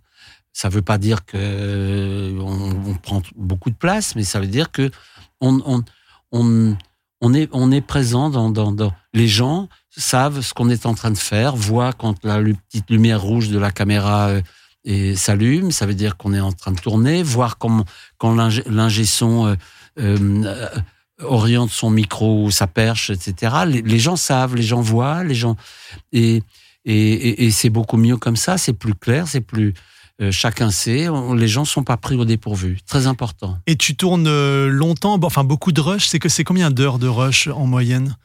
Ça 0.54 0.68
veut 0.68 0.82
pas 0.82 0.98
dire 0.98 1.24
que 1.24 2.34
on, 2.40 2.90
on 2.90 2.94
prend 2.94 3.22
beaucoup 3.36 3.70
de 3.70 3.74
place, 3.76 4.14
mais 4.16 4.24
ça 4.24 4.38
veut 4.40 4.46
dire 4.46 4.70
que 4.70 4.90
on, 5.40 5.60
on, 5.66 5.82
on, 6.30 6.76
on 7.20 7.34
est, 7.34 7.48
on 7.52 7.70
est 7.72 7.80
présent 7.80 8.28
dans, 8.30 8.50
dans, 8.50 8.72
dans 8.72 8.92
les 9.14 9.28
gens 9.28 9.68
savent 9.96 10.40
ce 10.40 10.52
qu'on 10.54 10.68
est 10.70 10.86
en 10.86 10.94
train 10.94 11.10
de 11.10 11.18
faire, 11.18 11.56
voient 11.56 11.92
quand 11.92 12.24
la 12.24 12.38
petite 12.42 12.88
lumière 12.90 13.20
rouge 13.20 13.48
de 13.48 13.58
la 13.58 13.70
caméra 13.70 14.28
euh, 14.28 14.42
et 14.84 15.14
s'allume, 15.16 15.70
ça 15.70 15.86
veut 15.86 15.94
dire 15.94 16.16
qu'on 16.16 16.34
est 16.34 16.40
en 16.40 16.52
train 16.52 16.72
de 16.72 16.80
tourner, 16.80 17.22
voir 17.22 17.58
comment, 17.58 17.84
quand 18.18 18.34
l'ingé 18.34 19.04
son 19.04 19.46
euh, 19.46 19.56
euh, 19.98 20.68
oriente 21.20 21.70
son 21.70 21.90
micro 21.90 22.44
ou 22.44 22.50
sa 22.50 22.66
perche, 22.66 23.10
etc. 23.10 23.54
Les, 23.66 23.82
les 23.82 23.98
gens 23.98 24.16
savent, 24.16 24.56
les 24.56 24.62
gens 24.62 24.80
voient, 24.80 25.22
les 25.24 25.34
gens 25.34 25.56
et 26.12 26.42
et, 26.84 27.12
et, 27.12 27.44
et 27.44 27.50
c'est 27.52 27.70
beaucoup 27.70 27.96
mieux 27.96 28.16
comme 28.16 28.34
ça, 28.34 28.58
c'est 28.58 28.72
plus 28.72 28.94
clair, 28.94 29.28
c'est 29.28 29.40
plus 29.40 29.72
euh, 30.20 30.30
chacun 30.30 30.70
sait, 30.70 31.08
les 31.34 31.48
gens 31.48 31.64
sont 31.64 31.84
pas 31.84 31.96
pris 31.96 32.16
au 32.16 32.24
dépourvu, 32.24 32.78
très 32.86 33.06
important. 33.06 33.58
Et 33.66 33.76
tu 33.76 33.96
tournes 33.96 34.26
euh, 34.28 34.68
longtemps, 34.68 35.18
enfin 35.22 35.42
beaucoup 35.42 35.72
de 35.72 35.80
rush. 35.80 36.06
C'est 36.06 36.18
que 36.18 36.28
c'est 36.28 36.44
combien 36.44 36.70
d'heures 36.70 36.98
de 36.98 37.08
rush 37.08 37.48
en 37.48 37.66
moyenne? 37.66 38.16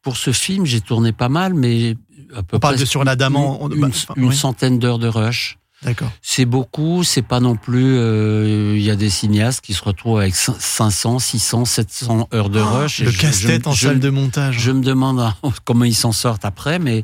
Pour 0.00 0.16
ce 0.16 0.32
film, 0.32 0.64
j'ai 0.64 0.80
tourné 0.80 1.12
pas 1.12 1.28
mal, 1.28 1.54
mais 1.54 1.96
à 2.34 2.42
peu 2.42 2.56
On 2.56 2.60
parle 2.60 2.74
près 2.74 2.82
de 2.84 2.88
sur 2.88 3.04
la 3.04 3.16
dame 3.16 3.36
en- 3.36 3.68
une, 3.70 3.80
bah, 3.80 3.86
une- 3.88 3.92
enfin, 3.92 4.14
une 4.16 4.24
oui. 4.26 4.36
centaine 4.36 4.78
d'heures 4.78 4.98
de 4.98 5.08
rush. 5.08 5.58
D'accord. 5.82 6.12
C'est 6.22 6.44
beaucoup, 6.44 7.02
c'est 7.02 7.22
pas 7.22 7.40
non 7.40 7.56
plus. 7.56 7.96
euh, 7.96 8.74
Il 8.76 8.82
y 8.82 8.90
a 8.90 8.94
des 8.96 9.10
cinéastes 9.10 9.62
qui 9.64 9.74
se 9.74 9.82
retrouvent 9.82 10.18
avec 10.20 10.34
cin- 10.34 10.54
500, 10.58 11.18
600, 11.18 11.64
700 11.64 12.28
heures 12.32 12.50
de 12.50 12.60
rush. 12.60 13.00
et 13.00 13.04
Oh, 13.04 13.10
Le 13.10 13.16
casse-tête 13.16 13.66
en 13.66 13.72
je- 13.72 13.88
salle 13.88 13.98
de 14.00 14.08
montage. 14.10 14.58
Je 14.60 14.70
me 14.70 14.82
demande 14.82 15.32
comment 15.64 15.84
ils 15.84 15.94
s'en 15.96 16.12
sortent 16.12 16.44
après, 16.44 16.78
mais 16.78 17.02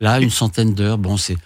là, 0.00 0.20
une 0.20 0.28
centaine 0.30 0.74
d'heures, 0.74 0.98
bon, 0.98 1.16
c'est. 1.16 1.36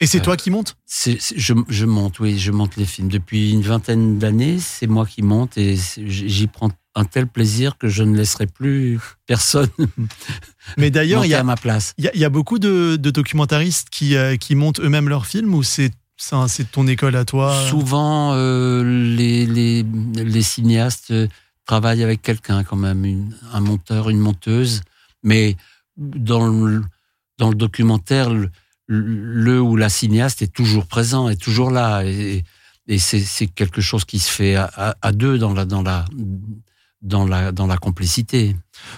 Et 0.00 0.06
c'est 0.06 0.18
Euh, 0.18 0.22
toi 0.24 0.36
qui 0.36 0.50
montes 0.50 0.76
c'est- 0.84 1.18
je, 1.36 1.54
je 1.68 1.84
monte, 1.86 2.20
oui, 2.20 2.38
je 2.38 2.52
monte 2.52 2.76
les 2.76 2.84
films. 2.84 3.08
Depuis 3.08 3.50
une 3.52 3.62
vingtaine 3.62 4.18
d'années, 4.18 4.58
c'est 4.60 4.86
moi 4.86 5.06
qui 5.06 5.22
monte 5.22 5.56
et 5.58 5.76
j'y 5.96 6.46
prends 6.46 6.70
un 6.96 7.04
tel 7.04 7.26
plaisir 7.28 7.76
que 7.78 7.88
je 7.88 8.02
ne 8.02 8.16
laisserai 8.16 8.46
plus 8.46 8.98
personne 9.26 9.68
Mais 10.78 10.90
d'ailleurs, 10.90 11.24
il 11.24 11.28
y 11.30 11.34
a, 11.34 11.40
à 11.40 11.42
ma 11.44 11.56
place. 11.56 11.94
il 11.98 12.04
y 12.04 12.08
a- 12.08 12.14
il 12.14 12.20
y 12.20 12.24
a 12.24 12.28
beaucoup 12.30 12.58
de, 12.58 12.96
de 12.96 13.10
documentaristes 13.10 13.88
qui, 13.90 14.16
euh, 14.16 14.36
qui 14.36 14.54
montent 14.56 14.80
eux-mêmes 14.80 15.08
leurs 15.08 15.26
films 15.26 15.54
ou 15.54 15.62
c'est 15.62 15.92
ton 16.72 16.86
école 16.88 17.14
à 17.14 17.24
toi? 17.24 17.54
Souvent, 17.68 18.32
euh, 18.34 18.82
les, 19.14 19.46
les, 19.46 19.84
les 20.14 20.42
cinéastes 20.42 21.10
euh, 21.12 21.28
travaillent 21.66 22.02
avec 22.02 22.22
quelqu'un 22.22 22.64
quand 22.64 22.76
même, 22.76 23.04
une- 23.04 23.36
un 23.52 23.60
monteur, 23.60 24.08
une 24.08 24.18
monteuse. 24.18 24.80
Mais 25.22 25.56
dans 25.96 26.48
le, 26.48 26.82
dans 27.38 27.50
le 27.50 27.54
documentaire, 27.54 28.30
le, 28.30 28.50
le 28.88 29.60
ou 29.60 29.76
la 29.76 29.88
cinéaste 29.90 30.40
est 30.42 30.52
toujours 30.52 30.86
présent, 30.86 31.28
est 31.28 31.40
toujours 31.40 31.70
là. 31.70 32.02
Et, 32.04 32.42
et 32.88 32.98
c'est 32.98 33.20
c'est 33.20 33.46
quelque 33.48 33.80
chose 33.80 34.04
qui 34.04 34.18
se 34.18 34.30
fait 34.30 34.54
à, 34.56 34.70
à- 34.74 34.96
à 35.02 35.12
deux 35.12 35.38
dans 35.38 35.52
la, 35.54 35.64
dans 35.64 35.82
la, 35.82 36.04
dans 37.06 37.26
la, 37.26 37.52
dans 37.52 37.66
la 37.66 37.76
complicité. 37.78 38.56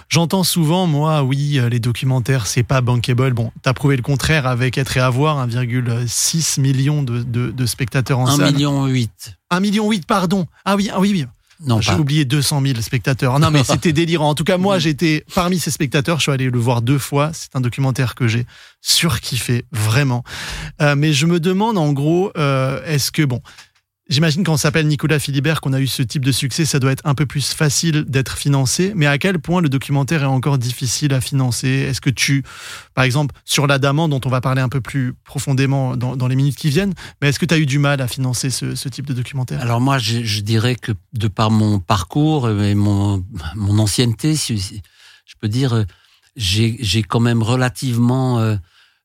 J'entends 0.09 0.43
souvent, 0.43 0.87
moi, 0.87 1.23
oui, 1.23 1.59
les 1.69 1.79
documentaires, 1.79 2.47
c'est 2.47 2.63
pas 2.63 2.81
bankable. 2.81 3.33
Bon, 3.33 3.51
t'as 3.61 3.73
prouvé 3.73 3.95
le 3.95 4.01
contraire 4.01 4.45
avec 4.47 4.77
Être 4.77 4.97
et 4.97 4.99
Avoir, 4.99 5.47
1,6 5.47 6.59
million 6.59 7.03
de, 7.03 7.23
de, 7.23 7.51
de 7.51 7.65
spectateurs 7.65 8.19
en 8.19 8.27
1 8.27 8.37
salle. 8.37 8.53
million 8.53 8.85
huit. 8.87 9.33
1 9.51 9.59
million 9.59 9.89
8, 9.89 10.05
pardon. 10.05 10.47
Ah 10.65 10.75
oui, 10.75 10.89
ah 10.93 10.99
oui, 10.99 11.11
oui. 11.13 11.25
Non, 11.65 11.81
J'ai 11.81 11.91
oublié 11.93 12.23
200 12.23 12.61
000 12.65 12.79
spectateurs. 12.79 13.37
Non, 13.37 13.51
mais 13.51 13.65
c'était 13.65 13.91
délirant. 13.93 14.29
En 14.29 14.35
tout 14.35 14.45
cas, 14.45 14.57
moi, 14.57 14.79
j'étais 14.79 15.25
parmi 15.35 15.59
ces 15.59 15.71
spectateurs. 15.71 16.17
Je 16.17 16.21
suis 16.23 16.31
allé 16.31 16.49
le 16.49 16.57
voir 16.57 16.81
deux 16.81 16.97
fois. 16.97 17.31
C'est 17.33 17.53
un 17.53 17.59
documentaire 17.59 18.15
que 18.15 18.29
j'ai 18.29 18.45
surkiffé, 18.79 19.65
vraiment. 19.73 20.23
Euh, 20.81 20.95
mais 20.95 21.11
je 21.11 21.25
me 21.25 21.41
demande, 21.41 21.77
en 21.77 21.91
gros, 21.91 22.31
euh, 22.37 22.81
est-ce 22.85 23.11
que, 23.11 23.23
bon, 23.23 23.41
j'imagine 24.09 24.43
quand 24.43 24.53
on 24.53 24.57
s'appelle 24.57 24.87
Nicolas 24.87 25.19
Philibert, 25.19 25.61
qu'on 25.61 25.73
a 25.73 25.79
eu 25.79 25.87
ce 25.87 26.01
type 26.01 26.25
de 26.25 26.31
succès, 26.31 26.65
ça 26.65 26.79
doit 26.79 26.91
être 26.91 27.05
un 27.05 27.15
peu 27.15 27.25
plus 27.25 27.53
facile 27.53 28.05
d'être 28.05 28.37
financé. 28.37 28.91
Mais 28.95 29.05
à 29.05 29.17
quel 29.17 29.39
point 29.39 29.61
le 29.61 29.69
documentaire 29.69 30.23
est 30.23 30.27
encore 30.27 30.57
difficile 30.57 31.13
à 31.13 31.21
financer? 31.21 31.67
Est-ce 31.67 32.01
que 32.01 32.09
tu, 32.09 32.43
par 32.95 33.03
exemple, 33.03 33.35
sur 33.45 33.67
l'Adamant, 33.67 34.09
dont 34.09 34.19
on 34.25 34.29
va 34.29 34.41
parler 34.41 34.61
un 34.61 34.69
peu 34.69 34.81
plus 34.81 35.13
profondément 35.23 35.95
dans, 35.95 36.27
les 36.27 36.35
minutes 36.35 36.57
qui 36.57 36.69
viennent, 36.69 36.93
mais 37.21 37.29
est-ce 37.29 37.39
que 37.39 37.45
tu 37.45 37.53
as 37.53 37.57
eu 37.57 37.65
du 37.65 37.79
mal 37.79 38.01
à 38.01 38.07
financer 38.07 38.49
ce, 38.49 38.89
type 38.89 39.05
de 39.05 39.13
documentaire? 39.13 39.61
Alors 39.61 39.81
moi, 39.81 39.97
je, 39.97 40.41
dirais 40.41 40.75
que 40.75 40.91
de 41.13 41.27
par 41.27 41.51
mon 41.51 41.79
parcours 41.79 42.49
et 42.49 42.75
mon, 42.75 43.23
ancienneté, 43.55 44.35
je 44.35 45.33
peux 45.39 45.47
dire, 45.47 45.85
j'ai 46.35 47.03
quand 47.03 47.19
même 47.19 47.43
relativement 47.43 48.39
euh, 48.39 48.55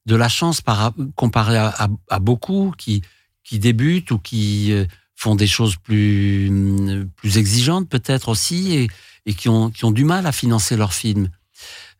de 0.07 0.16
la 0.16 0.28
chance 0.28 0.61
par, 0.61 0.92
comparé 1.14 1.57
à 1.57 2.18
beaucoup 2.18 2.72
qui, 2.76 3.02
qui 3.45 3.59
débutent 3.59 4.11
ou 4.11 4.18
qui 4.18 4.72
euh, 4.72 4.84
font 5.14 5.36
des 5.36 5.47
choses 5.47 5.76
plus, 5.76 6.49
hum, 6.49 7.09
plus 7.16 7.38
exigeantes 7.38 7.88
peut-être 7.88 8.28
aussi 8.28 8.74
et, 8.74 8.88
et 9.26 9.34
qui, 9.34 9.49
ont, 9.49 9.70
qui 9.70 9.84
ont 9.84 9.92
du 9.92 10.05
mal 10.05 10.26
à 10.26 10.32
financer 10.32 10.76
leurs 10.76 10.95
films. 10.95 11.28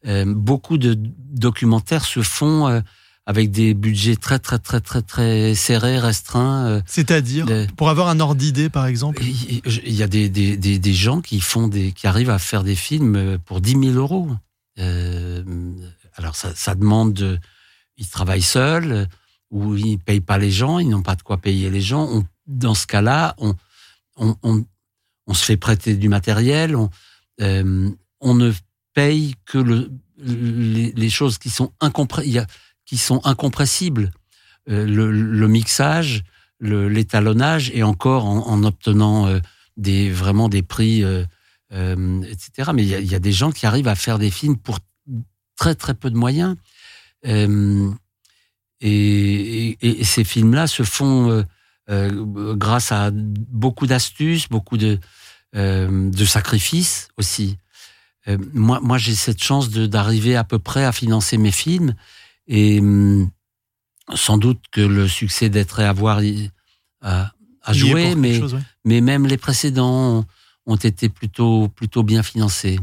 Euh, 0.07 0.24
beaucoup 0.26 0.76
de 0.78 0.97
documentaires 0.99 2.05
se 2.05 2.20
font 2.22 2.66
euh, 2.68 2.80
avec 3.26 3.51
des 3.51 3.72
budgets 3.72 4.16
très 4.16 4.38
très 4.38 4.59
très 4.59 4.80
très 4.80 5.01
très 5.01 5.55
serrés, 5.55 5.99
restreints. 5.99 6.66
euh, 6.66 6.80
C'est-à-dire, 6.86 7.47
pour 7.76 7.88
avoir 7.88 8.09
un 8.09 8.20
ordre 8.20 8.34
d'idée, 8.34 8.68
par 8.68 8.86
exemple? 8.86 9.22
Il 9.24 9.95
y 9.95 10.03
a 10.03 10.07
des, 10.09 10.28
des, 10.28 10.59
des, 10.59 10.78
des 10.78 10.92
gens 10.92 11.22
qui 11.22 11.40
font 11.40 11.68
des, 11.68 11.92
qui 11.92 12.07
arrivent 12.07 12.28
à 12.28 12.38
faire 12.38 12.62
des 12.64 12.74
films 12.74 13.16
euh, 13.16 13.38
pour 13.38 13.62
10 13.62 13.70
000 13.92 13.92
euros. 13.95 14.28
Euh, 14.78 15.42
alors 16.16 16.36
ça, 16.36 16.53
ça 16.55 16.74
demande, 16.74 17.14
de- 17.14 17.38
ils 17.97 18.09
travaillent 18.09 18.42
seuls 18.42 19.09
ou 19.51 19.76
ils 19.76 19.99
payent 19.99 20.20
pas 20.20 20.38
les 20.38 20.51
gens, 20.51 20.78
ils 20.78 20.88
n'ont 20.88 21.03
pas 21.03 21.14
de 21.16 21.22
quoi 21.22 21.38
payer 21.38 21.70
les 21.70 21.80
gens. 21.80 22.09
On- 22.11 22.24
dans 22.47 22.74
ce 22.74 22.86
cas-là, 22.86 23.34
on, 23.38 23.55
on, 24.16 24.36
on, 24.42 24.64
on 25.26 25.34
se 25.34 25.45
fait 25.45 25.57
prêter 25.57 25.97
du 25.97 26.09
matériel, 26.09 26.76
on, 26.76 26.90
euh, 27.40 27.90
on 28.20 28.34
ne 28.34 28.53
paye 28.92 29.34
que 29.47 29.59
le, 29.59 29.90
les, 30.18 30.92
les 30.92 31.11
choses 31.11 31.38
qui 31.38 31.49
sont, 31.51 31.72
qui 32.84 32.99
sont 32.99 33.20
incompressibles. 33.24 34.11
Euh, 34.68 34.86
le, 34.86 35.11
le 35.11 35.49
mixage, 35.49 36.22
l'étalonnage 36.61 37.70
et 37.74 37.82
encore 37.82 38.24
en, 38.24 38.47
en 38.47 38.62
obtenant 38.64 39.26
euh, 39.26 39.40
des 39.76 40.11
vraiment 40.11 40.49
des 40.49 40.62
prix, 40.62 41.03
euh, 41.05 41.24
euh, 41.72 42.22
etc. 42.22 42.70
Mais 42.74 42.82
il 42.82 42.88
y, 42.88 42.95
a, 42.95 43.01
y 43.01 43.14
a 43.14 43.18
des 43.18 43.32
gens 43.32 43.51
qui 43.53 43.66
arrivent 43.66 43.88
à 43.88 43.95
faire 43.95 44.18
des 44.18 44.30
films 44.30 44.57
pour 44.57 44.78
très 45.57 45.74
très 45.74 45.95
peu 45.95 46.11
de 46.11 46.16
moyens. 46.16 46.57
Euh, 47.26 47.90
et, 48.89 49.76
et- 49.80 50.01
et 50.01 50.05
ces 50.05 50.24
films-là 50.24 50.66
se 50.66 50.82
font 50.82 51.30
euh, 51.30 51.43
euh, 51.91 52.55
grâce 52.55 52.93
à 52.93 53.11
beaucoup 53.12 53.87
d'astuces, 53.87 54.49
beaucoup 54.49 54.76
de, 54.76 54.99
euh, 55.57 56.11
de 56.11 56.24
sacrifices 56.24 57.09
aussi. 57.16 57.59
Moi, 58.55 58.80
moi 58.82 58.97
j'ai 58.97 59.14
cette 59.14 59.43
chance 59.43 59.68
d'arriver 59.70 60.35
à 60.35 60.45
peu 60.45 60.59
près 60.59 60.85
à 60.85 60.93
financer 60.93 61.37
mes 61.37 61.53
films 61.53 61.95
et 62.47 62.80
hum, 62.80 63.28
sans 64.14 64.39
doute 64.39 64.62
que 64.72 64.80
le 64.80 65.09
succès 65.09 65.51
d'être 65.51 65.80
et 65.80 65.85
avoir 65.85 66.22
pour 67.64 67.74
joué, 67.74 68.03
quelque 68.05 68.18
mais, 68.18 68.41
chose, 68.41 68.55
ouais. 68.55 68.62
mais 68.87 69.01
même 69.03 69.26
les 69.26 69.37
précédents 69.37 70.24
ont, 70.66 70.76
été 70.76 71.11
plutôt, 71.11 71.68
plutôt 71.68 72.03
bien 72.03 72.22
financés. 72.22 72.78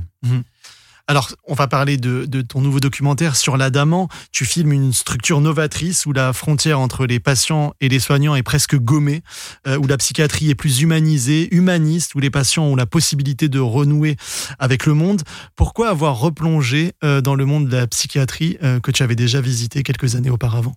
Alors, 1.07 1.31
on 1.47 1.53
va 1.53 1.67
parler 1.67 1.97
de, 1.97 2.25
ton 2.41 2.61
nouveau 2.61 2.79
documentaire 2.79 3.35
sur 3.35 3.57
l'Adamant. 3.57 4.07
Tu 4.31 4.45
filmes 4.45 4.71
une 4.71 4.93
structure 4.93 5.41
novatrice 5.41 6.05
où 6.05 6.13
la 6.13 6.33
frontière 6.33 6.79
entre 6.79 7.05
les 7.05 7.19
patients 7.19 7.73
et 7.81 7.89
les 7.89 7.99
soignants 7.99 8.35
est 8.35 8.43
presque 8.43 8.75
gommée, 8.75 9.21
euh, 9.67 9.77
où 9.77 9.87
la 9.87 9.97
psychiatrie 9.97 10.49
est 10.49 10.55
plus 10.55 10.81
humanisée, 10.81 11.53
humaniste, 11.53 12.15
où 12.15 12.19
les 12.19 12.29
patients 12.29 12.63
ont 12.63 12.75
la 12.75 12.85
possibilité 12.85 13.49
de 13.49 13.59
renouer 13.59 14.15
avec 14.59 14.85
le 14.85 14.93
monde. 14.93 15.21
Pourquoi 15.55 15.89
avoir 15.89 16.19
replongé 16.19 16.93
euh, 17.03 17.21
dans 17.21 17.35
le 17.35 17.45
monde 17.45 17.67
de 17.67 17.75
la 17.75 17.87
psychiatrie 17.87 18.57
euh, 18.63 18.79
que 18.79 18.91
tu 18.91 19.03
avais 19.03 19.15
déjà 19.15 19.41
visité 19.41 19.83
quelques 19.83 20.15
années 20.15 20.29
auparavant? 20.29 20.75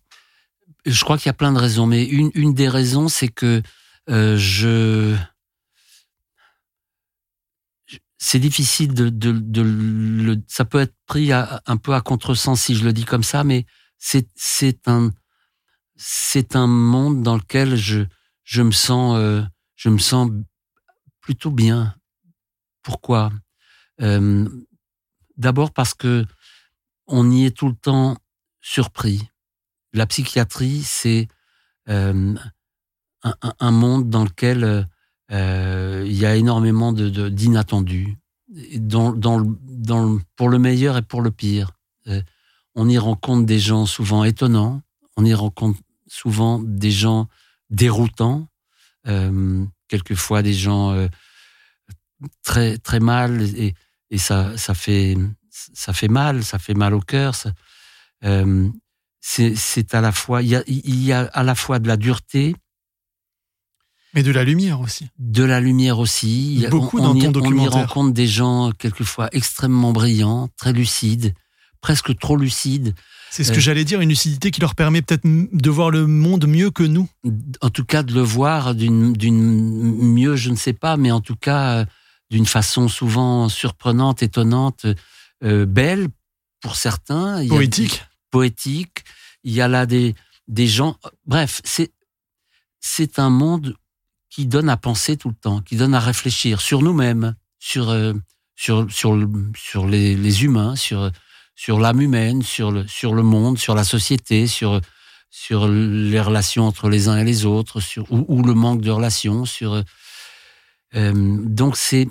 Je 0.87 1.03
crois 1.05 1.17
qu'il 1.17 1.27
y 1.27 1.31
a 1.31 1.35
plein 1.35 1.53
de 1.53 1.59
raisons, 1.59 1.87
mais 1.87 2.05
une, 2.05 2.53
des 2.53 2.69
raisons, 2.69 3.09
c'est 3.09 3.29
que 3.29 3.63
je. 4.09 5.15
C'est 8.19 8.39
difficile 8.39 8.95
de, 8.95 9.09
de, 9.11 9.33
de 9.33 9.63
le. 9.63 10.43
Ça 10.49 10.65
peut 10.65 10.81
être 10.81 10.95
pris 11.07 11.33
à- 11.33 11.63
un 11.67 11.77
peu 11.77 11.95
à 11.95 12.01
contresens 12.01 12.61
si 12.61 12.75
je 12.75 12.85
le 12.85 12.93
dis 12.93 13.05
comme 13.05 13.23
ça, 13.25 13.45
mais 13.45 13.67
c'est 13.99 14.29
c'est 14.35 14.89
un 14.89 15.11
c'est 15.97 16.57
un 16.57 16.67
monde 16.67 17.23
dans 17.23 17.37
lequel 17.37 17.77
je 17.77 18.05
je 18.45 18.63
me 18.63 18.73
sens 18.73 19.17
euh, 19.19 19.43
je 19.77 19.89
me 19.89 19.99
sens 19.99 20.31
plutôt 21.21 21.51
bien. 21.51 21.95
Pourquoi? 22.83 23.33
Euh, 24.03 24.49
D'abord 25.37 25.73
parce 25.73 25.95
que 25.95 26.25
on 27.07 27.31
y 27.31 27.45
est 27.47 27.57
tout 27.57 27.69
le 27.69 27.75
temps 27.77 28.17
surpris. 28.61 29.29
La 29.93 30.07
psychiatrie, 30.07 30.83
c'est 30.83 31.29
euh, 31.89 32.35
un, 33.25 33.35
un- 33.43 33.55
un 33.61 33.71
monde 33.73 34.11
dans 34.11 34.25
lequel 34.25 34.89
euh, 35.35 36.05
il 36.07 36.15
y 36.17 36.27
a 36.27 36.37
énormément 36.37 36.93
de 36.93 37.09
de- 37.11 37.29
d'inattendus, 37.29 38.17
dans 38.81 39.39
le- 39.39 40.21
pour 40.37 40.49
le 40.49 40.59
meilleur 40.59 40.97
et 40.97 41.03
pour 41.03 41.23
le 41.23 41.31
pire. 41.31 41.73
Euh, 42.09 42.23
on 42.75 42.89
y 42.89 42.99
rencontre 42.99 43.45
des 43.47 43.59
gens 43.61 43.87
souvent 43.87 44.25
étonnants, 44.25 44.83
on 45.17 45.25
y 45.25 45.35
rencontre 45.35 45.79
souvent 46.09 46.61
des 46.63 46.91
gens 46.91 47.29
déroutants, 47.71 48.49
euh, 49.07 49.65
quelquefois 49.89 50.43
des 50.43 50.55
gens 50.55 50.95
très 52.43 52.79
très 52.79 53.01
mal 53.01 53.43
et, 53.43 53.75
ça 54.19 54.57
ça 54.57 54.75
fait 54.75 55.17
ça 55.51 55.93
fait 55.93 56.09
mal, 56.09 56.45
ça 56.45 56.59
fait 56.61 56.75
mal 56.75 56.95
au 56.95 57.01
cœur. 57.01 57.35
c'est 59.21 59.95
à 59.95 60.01
la 60.01 60.13
fois 60.13 60.43
il 60.43 60.49
y 60.49 60.57
a 60.57 60.63
il 60.67 61.05
y 61.05 61.13
a 61.13 61.23
à 61.33 61.43
la 61.43 61.55
fois 61.55 61.79
de 61.81 61.89
la 61.89 61.97
dureté, 61.97 62.55
Mais 64.15 64.23
de 64.23 64.31
la 64.31 64.45
lumière 64.45 64.81
aussi. 64.81 65.09
de 65.19 65.45
la 65.45 65.61
lumière 65.61 65.99
aussi. 65.99 66.65
Beaucoup 66.71 66.99
on, 66.99 67.03
dans 67.03 67.11
on 67.13 67.15
y, 67.17 67.21
ton 67.21 67.27
on 67.27 67.31
y 67.31 67.33
documentaire. 67.33 67.73
rencontre 67.89 68.13
des 68.13 68.27
gens 68.27 68.71
quelquefois 68.79 69.29
extrêmement 69.33 69.93
brillants, 69.93 70.49
très 70.57 70.73
lucides, 70.73 71.35
presque 71.81 72.17
trop 72.19 72.37
lucides. 72.37 72.95
C'est 73.31 73.43
ce 73.43 73.51
Euh. 73.51 73.55
que 73.57 73.61
j'allais 73.61 73.85
dire, 73.85 74.01
une 74.01 74.11
lucidité 74.11 74.51
qui 74.53 74.61
leur 74.61 74.75
permet 74.77 75.03
peut-être 75.03 75.25
de 75.25 75.71
voir 75.71 75.91
le 75.91 76.07
monde 76.07 76.47
mieux 76.47 76.71
que 76.71 76.85
nous. 76.85 77.09
En 77.61 77.71
tout 77.71 77.85
cas, 77.85 78.03
de 78.05 78.15
le 78.15 78.21
voir 78.21 78.75
d'une 78.77 79.15
mieux, 79.17 80.37
je 80.37 80.51
ne 80.51 80.57
sais 80.57 80.73
pas, 80.75 80.97
mais 80.97 81.11
en 81.11 81.21
tout 81.21 81.35
cas 81.37 81.81
euh, 81.81 81.85
d'une 82.31 82.47
façon 82.47 82.87
souvent 82.89 83.49
surprenante, 83.49 84.23
étonnante, 84.23 84.87
euh, 85.43 85.67
belle 85.67 86.09
pour 86.63 86.77
certains. 86.77 87.43
Il 87.43 87.49
y 87.49 87.51
a- 87.51 87.55
Poétique. 87.57 88.05
poétique. 88.31 89.05
Il 89.43 89.53
y 89.53 89.61
a 89.61 89.67
là 89.69 89.85
des, 89.87 90.15
des 90.47 90.69
gens. 90.69 90.97
Bref, 91.27 91.61
c'est 91.65 91.93
c'est 92.81 93.19
un 93.19 93.31
monde 93.31 93.75
qui 94.35 94.47
donne 94.47 94.69
à 94.69 94.77
penser 94.77 95.17
tout 95.17 95.29
le 95.29 95.37
temps, 95.37 95.61
qui 95.61 95.77
donne 95.77 95.95
à 95.95 96.01
réfléchir 96.01 96.61
sur 96.61 96.83
nous-mêmes, 96.83 97.37
sur 97.61 97.91
euh, 97.91 98.15
sur 98.57 98.91
sur 98.91 99.17
sur 99.57 99.87
les, 99.87 100.17
les 100.17 100.43
humains, 100.43 100.75
sur 100.75 101.09
sur 101.55 101.79
l'âme 101.79 102.01
humaine, 102.01 102.43
sur 102.43 102.73
le 102.73 102.85
sur 102.89 103.15
le 103.15 103.23
monde, 103.23 103.59
sur 103.59 103.77
la 103.77 103.85
société, 103.85 104.49
sur 104.49 104.81
sur 105.31 105.69
les 105.69 106.21
relations 106.21 106.65
entre 106.65 106.89
les 106.89 107.07
uns 107.07 107.17
et 107.17 107.23
les 107.23 107.45
autres, 107.45 107.79
sur 107.79 108.11
ou, 108.11 108.43
le 108.43 108.55
manque 108.55 108.81
de 108.81 108.91
relations, 108.91 109.45
sur 109.45 109.85
euh, 110.97 111.39
donc 111.45 111.77
c'est 111.77 112.09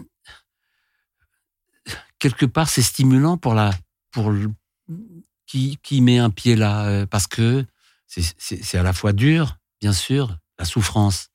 quelque 2.19 2.45
part 2.45 2.69
c'est 2.69 2.82
stimulant 2.82 3.36
pour 3.36 3.53
la 3.53 3.71
pour 4.11 4.32
qui 5.45 5.78
qui 5.84 5.99
met 5.99 6.19
un 6.19 6.30
pied 6.30 6.55
là 6.55 6.86
euh, 6.86 7.05
parce 7.05 7.28
que 7.28 7.65
c'est 8.07 8.78
à 8.78 8.84
la 8.84 8.93
fois 8.93 9.11
dur, 9.11 9.57
bien 9.82 9.91
sûr, 9.91 10.38
la 10.57 10.63
souffrance. 10.63 11.32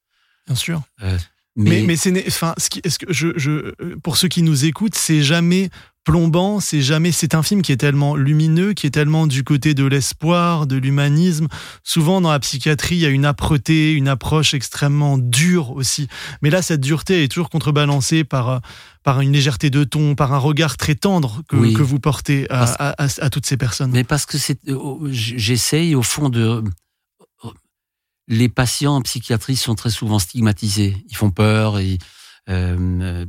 Bien 0.49 0.57
sûr. 0.57 0.83
Euh, 1.03 1.17
mais, 1.57 1.83
mais, 1.83 1.97
c'est, 1.97 2.27
enfin, 2.27 2.55
ce 2.57 2.71
qui, 2.71 2.81
que 2.81 3.13
je, 3.13 3.29
je, 3.37 3.75
pour 4.03 4.17
ceux 4.17 4.29
qui 4.29 4.43
nous 4.43 4.65
écoutent, 4.65 4.95
c'est 4.95 5.23
jamais 5.23 5.71
plombant, 6.05 6.59
c'est 6.59 6.81
jamais, 6.81 7.13
c'est 7.13 7.35
un 7.35 7.43
film 7.43 7.61
qui 7.61 7.71
est 7.71 7.77
tellement 7.77 8.17
lumineux, 8.17 8.73
qui 8.73 8.87
est 8.87 8.91
tellement 8.91 9.27
du 9.27 9.45
côté 9.45 9.75
de 9.75 9.85
l'espoir, 9.85 10.67
de 10.67 10.77
l'humanisme. 10.77 11.49
Souvent 11.83 12.23
dans 12.23 12.31
la 12.31 12.39
psychiatrie, 12.39 12.95
il 12.95 13.01
y 13.01 13.07
a 13.07 13.11
une 13.11 13.27
âpreté, 13.27 13.93
une 13.93 14.09
approche 14.09 14.55
extrêmement 14.55 15.19
dure 15.19 15.73
aussi. 15.73 16.09
Mais 16.41 16.49
là, 16.49 16.63
cette 16.63 16.81
dureté 16.81 17.25
est 17.25 17.29
toujours 17.29 17.51
contrebalancée 17.51 18.25
par 18.25 18.63
par 19.03 19.21
une 19.21 19.33
légèreté 19.33 19.71
de 19.71 19.85
ton, 19.85 20.15
par 20.15 20.35
un 20.35 20.39
regard 20.39 20.77
très 20.77 20.95
tendre 20.95 21.43
que, 21.49 21.57
que 21.57 21.83
vous 21.83 21.99
portez 21.99 22.47
à, 22.51 22.65
à, 22.93 23.07
à, 23.21 23.31
toutes 23.31 23.47
ces 23.47 23.57
personnes. 23.57 23.91
Mais 23.91 24.05
parce 24.05 24.27
que 24.27 24.37
c'est, 24.37 24.59
j'essaye 25.11 25.95
au 25.95 26.03
fond 26.03 26.29
de 26.29 26.63
les 28.29 28.49
patients 28.49 28.97
en 28.97 29.03
psychiatrie 29.03 29.57
sont 29.57 29.75
très 29.75 29.91
souvent 29.91 30.19
stigmatisés. 30.19 30.97
Ils 31.09 31.17
font 31.17 31.31
peur, 31.31 31.79
et, 31.79 31.99
euh, 32.49 33.27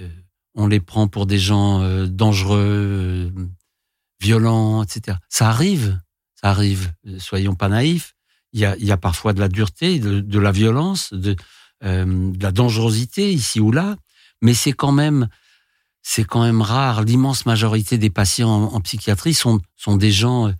euh, 0.00 0.08
on 0.54 0.66
les 0.66 0.80
prend 0.80 1.08
pour 1.08 1.26
des 1.26 1.38
gens 1.38 1.80
euh, 1.82 2.06
dangereux, 2.06 3.32
violents, 4.20 4.82
etc. 4.82 5.16
Ça 5.28 5.48
arrive, 5.48 5.98
ça 6.34 6.50
arrive. 6.50 6.92
Soyons 7.18 7.54
pas 7.54 7.68
naïfs. 7.68 8.14
Il 8.52 8.60
y 8.60 8.66
a, 8.66 8.76
y 8.78 8.92
a 8.92 8.96
parfois 8.96 9.32
de 9.32 9.40
la 9.40 9.48
dureté, 9.48 9.98
de, 9.98 10.38
la 10.38 10.52
violence, 10.52 11.12
de, 11.12 11.36
de, 11.82 12.42
la 12.42 12.50
dangerosité 12.50 13.30
ici 13.32 13.60
ou 13.60 13.72
là, 13.72 13.96
mais 14.40 14.54
c'est 14.54 14.72
quand 14.72 14.92
même, 14.92 15.28
c'est 16.02 16.24
quand 16.24 16.42
même 16.42 16.62
rare. 16.62 17.02
L'immense 17.02 17.44
majorité 17.44 17.98
des 17.98 18.08
patients 18.08 18.48
en, 18.48 18.74
en, 18.74 18.80
psychiatrie 18.80 19.34
sont, 19.34 19.60
sont 19.76 19.96
des 19.96 20.10
gens 20.10 20.52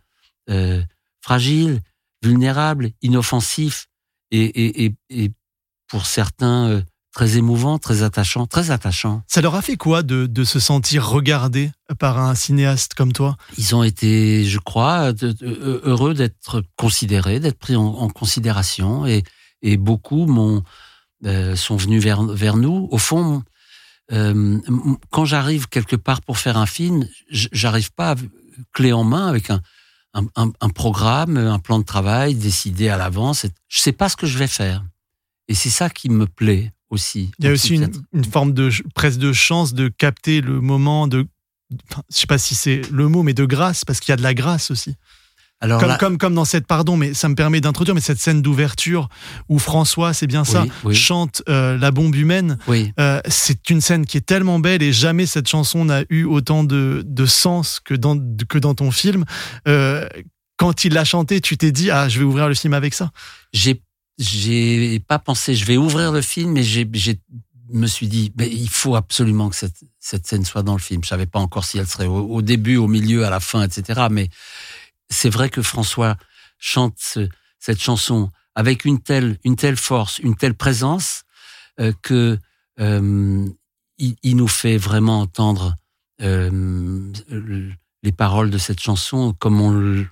fragiles, 1.23 1.81
vulnérable, 2.23 2.91
inoffensif 3.03 3.89
et, 4.31 4.41
et, 4.41 4.85
et, 4.85 4.95
et 5.11 5.33
pour 5.89 6.07
certains 6.07 6.69
euh, 6.69 6.83
très 7.13 7.37
émouvant, 7.37 7.79
très 7.79 8.03
attachant, 8.03 8.47
très 8.47 8.71
attachant. 8.71 9.23
Ça 9.27 9.41
leur 9.41 9.55
a 9.55 9.63
fait 9.63 9.77
quoi 9.77 10.03
de, 10.03 10.27
de 10.27 10.45
se 10.45 10.61
sentir 10.61 11.09
regardés 11.09 11.71
par 11.99 12.19
un 12.19 12.35
cinéaste 12.35 12.95
comme 12.95 13.13
toi? 13.13 13.37
Ils 13.57 13.75
ont 13.75 13.83
été, 13.83 14.45
je 14.45 14.59
crois, 14.59 15.13
heureux 15.43 16.15
d'être 16.15 16.63
considérés, 16.77 17.41
d'être 17.41 17.59
pris 17.59 17.77
en, 17.77 17.87
en, 17.87 18.09
considération 18.09 19.07
et, 19.07 19.25
et 19.63 19.77
beaucoup 19.77 20.27
m'ont 20.27 20.63
euh, 21.25 21.57
sont 21.57 21.77
venus 21.77 22.03
vers, 22.03 22.23
vers 22.23 22.57
nous. 22.57 22.89
Au 22.93 22.99
fond, 22.99 23.43
euh, 24.13 24.61
quand 25.11 25.25
j'arrive 25.25 25.69
quelque 25.69 25.97
part 25.97 26.21
pour 26.21 26.39
faire 26.39 26.57
un 26.57 26.67
film, 26.67 27.09
j'arrive 27.31 27.91
pas 27.93 28.15
clé 28.73 28.93
en 28.93 29.03
main 29.03 29.27
avec 29.27 29.51
un, 29.51 29.61
un, 30.15 30.27
un, 30.37 30.69
programme, 30.71 31.37
un 31.37 31.59
plan 31.59 31.79
de 31.79 31.85
travail 31.85 32.35
décidé 32.35 32.89
à 32.89 32.97
l'avance. 32.97 33.47
Je 33.69 33.81
sais 33.81 33.93
pas 33.93 34.09
ce 34.09 34.17
que 34.17 34.27
je 34.27 34.39
vais 34.39 34.47
faire. 34.47 34.85
Et 35.49 35.55
c'est 35.55 35.71
ça 35.71 35.91
qui 35.91 36.09
me 36.09 36.27
plaît 36.27 36.73
aussi. 36.91 37.31
Il 37.39 37.45
y 37.45 37.49
a 37.49 37.53
aussi 37.53 37.75
une, 37.75 37.91
une, 38.13 38.25
forme 38.25 38.53
de 38.53 38.71
presque 38.95 39.19
de 39.19 39.33
chance 39.33 39.75
de 39.75 39.89
capter 39.89 40.41
le 40.41 40.61
moment 40.61 41.07
de, 41.07 41.27
enfin, 41.91 42.03
je 42.11 42.19
sais 42.19 42.27
pas 42.27 42.39
si 42.39 42.55
c'est 42.55 42.83
le 42.91 43.09
mot, 43.09 43.23
mais 43.23 43.35
de 43.35 43.45
grâce, 43.45 43.85
parce 43.85 44.01
qu'il 44.01 44.13
y 44.13 44.15
a 44.15 44.17
de 44.17 44.23
la 44.23 44.35
grâce 44.35 44.71
aussi. 44.71 44.97
Alors 45.61 45.81
comme, 45.81 45.89
là... 45.89 45.97
comme, 45.99 46.19
comme 46.19 46.35
dans 46.35 46.45
cette, 46.45 46.67
pardon, 46.67 46.97
mais 46.97 47.15
ça 47.15 47.29
me 47.29 47.35
permet 47.35 47.61
d'introduire, 47.61 47.95
mais 47.95 48.01
cette 48.01 48.21
scène 48.21 48.43
d'ouverture 48.43 49.09
où 49.49 49.59
François, 49.59 50.13
c'est 50.13 50.27
bien 50.29 50.45
ça, 50.45 50.63
oui, 50.63 50.71
oui. 50.85 50.95
chante 50.95 51.43
euh, 51.49 51.77
La 51.79 51.91
bombe 51.91 52.15
humaine, 52.15 52.59
oui. 52.69 52.93
euh, 53.01 53.21
c'est 53.29 53.69
une 53.71 53.81
scène 53.81 54.07
qui 54.07 54.17
est 54.17 54.27
tellement 54.27 54.61
belle 54.61 54.83
et 54.83 54.93
jamais 54.93 55.27
cette 55.27 55.49
chanson 55.49 55.85
n'a 55.85 56.03
eu 56.11 56.25
autant 56.25 56.63
de, 56.63 57.03
de 57.05 57.27
sens 57.27 57.81
que 57.81 57.95
dans, 57.95 58.17
que 58.49 58.59
dans 58.59 58.75
ton 58.75 58.91
film. 58.91 59.25
Euh, 59.67 60.09
quand 60.57 60.85
il 60.85 60.93
l'a 60.93 61.05
chanté, 61.05 61.41
tu 61.41 61.57
t'es 61.57 61.73
dit, 61.73 61.91
ah, 61.91 62.09
je 62.09 62.19
vais 62.19 62.25
ouvrir 62.25 62.49
le 62.49 62.55
film 62.55 62.75
avec 62.75 62.95
ça 62.95 63.11
J'ai 63.53 63.83
j'ai 64.19 64.99
pas 65.07 65.21
pensé, 65.21 65.55
je 65.55 65.65
vais 65.65 65.77
ouvrir 65.77 66.11
le 66.11 66.23
film, 66.23 66.51
mais 66.53 66.65
j'ai 66.65 66.85
me 67.73 67.87
suis 67.87 68.09
dit, 68.09 68.33
ben, 68.35 68.49
il 68.51 68.69
faut 68.69 68.97
absolument 68.97 69.49
que 69.51 69.57
cette, 69.57 69.77
cette 69.99 70.27
scène 70.27 70.45
soit 70.45 70.63
dans 70.63 70.73
le 70.73 70.81
film. 70.81 71.03
Je 71.05 71.09
savais 71.09 71.27
pas 71.27 71.39
encore 71.39 71.65
si 71.65 71.79
elle 71.79 71.87
serait 71.87 72.07
au, 72.07 72.27
au 72.27 72.43
début, 72.43 72.77
au 72.77 72.89
milieu, 72.89 73.25
à 73.25 73.31
la 73.31 73.41
fin, 73.41 73.63
etc. 73.63 74.07
Mais 74.11 74.29
c'est 75.09 75.31
vrai 75.31 75.51
que 75.51 75.63
François 75.63 76.17
chante 76.59 76.95
ce, 76.99 77.29
cette 77.59 77.81
chanson 77.81 78.31
avec 78.55 78.85
une 78.85 79.01
telle, 79.01 79.39
une 79.45 79.57
telle 79.57 79.77
force, 79.77 80.19
une 80.19 80.37
telle 80.37 80.55
présence 80.55 81.23
euh, 81.81 81.93
que 82.03 82.39
euh, 82.81 83.47
il, 83.99 84.17
il, 84.23 84.37
nous 84.37 84.49
fait 84.49 84.77
vraiment 84.77 85.21
entendre 85.21 85.77
euh, 86.23 87.13
les 88.03 88.13
paroles 88.13 88.51
de 88.51 88.59
cette 88.59 88.81
chanson 88.81 89.35
comme 89.39 89.61
on 89.61 90.05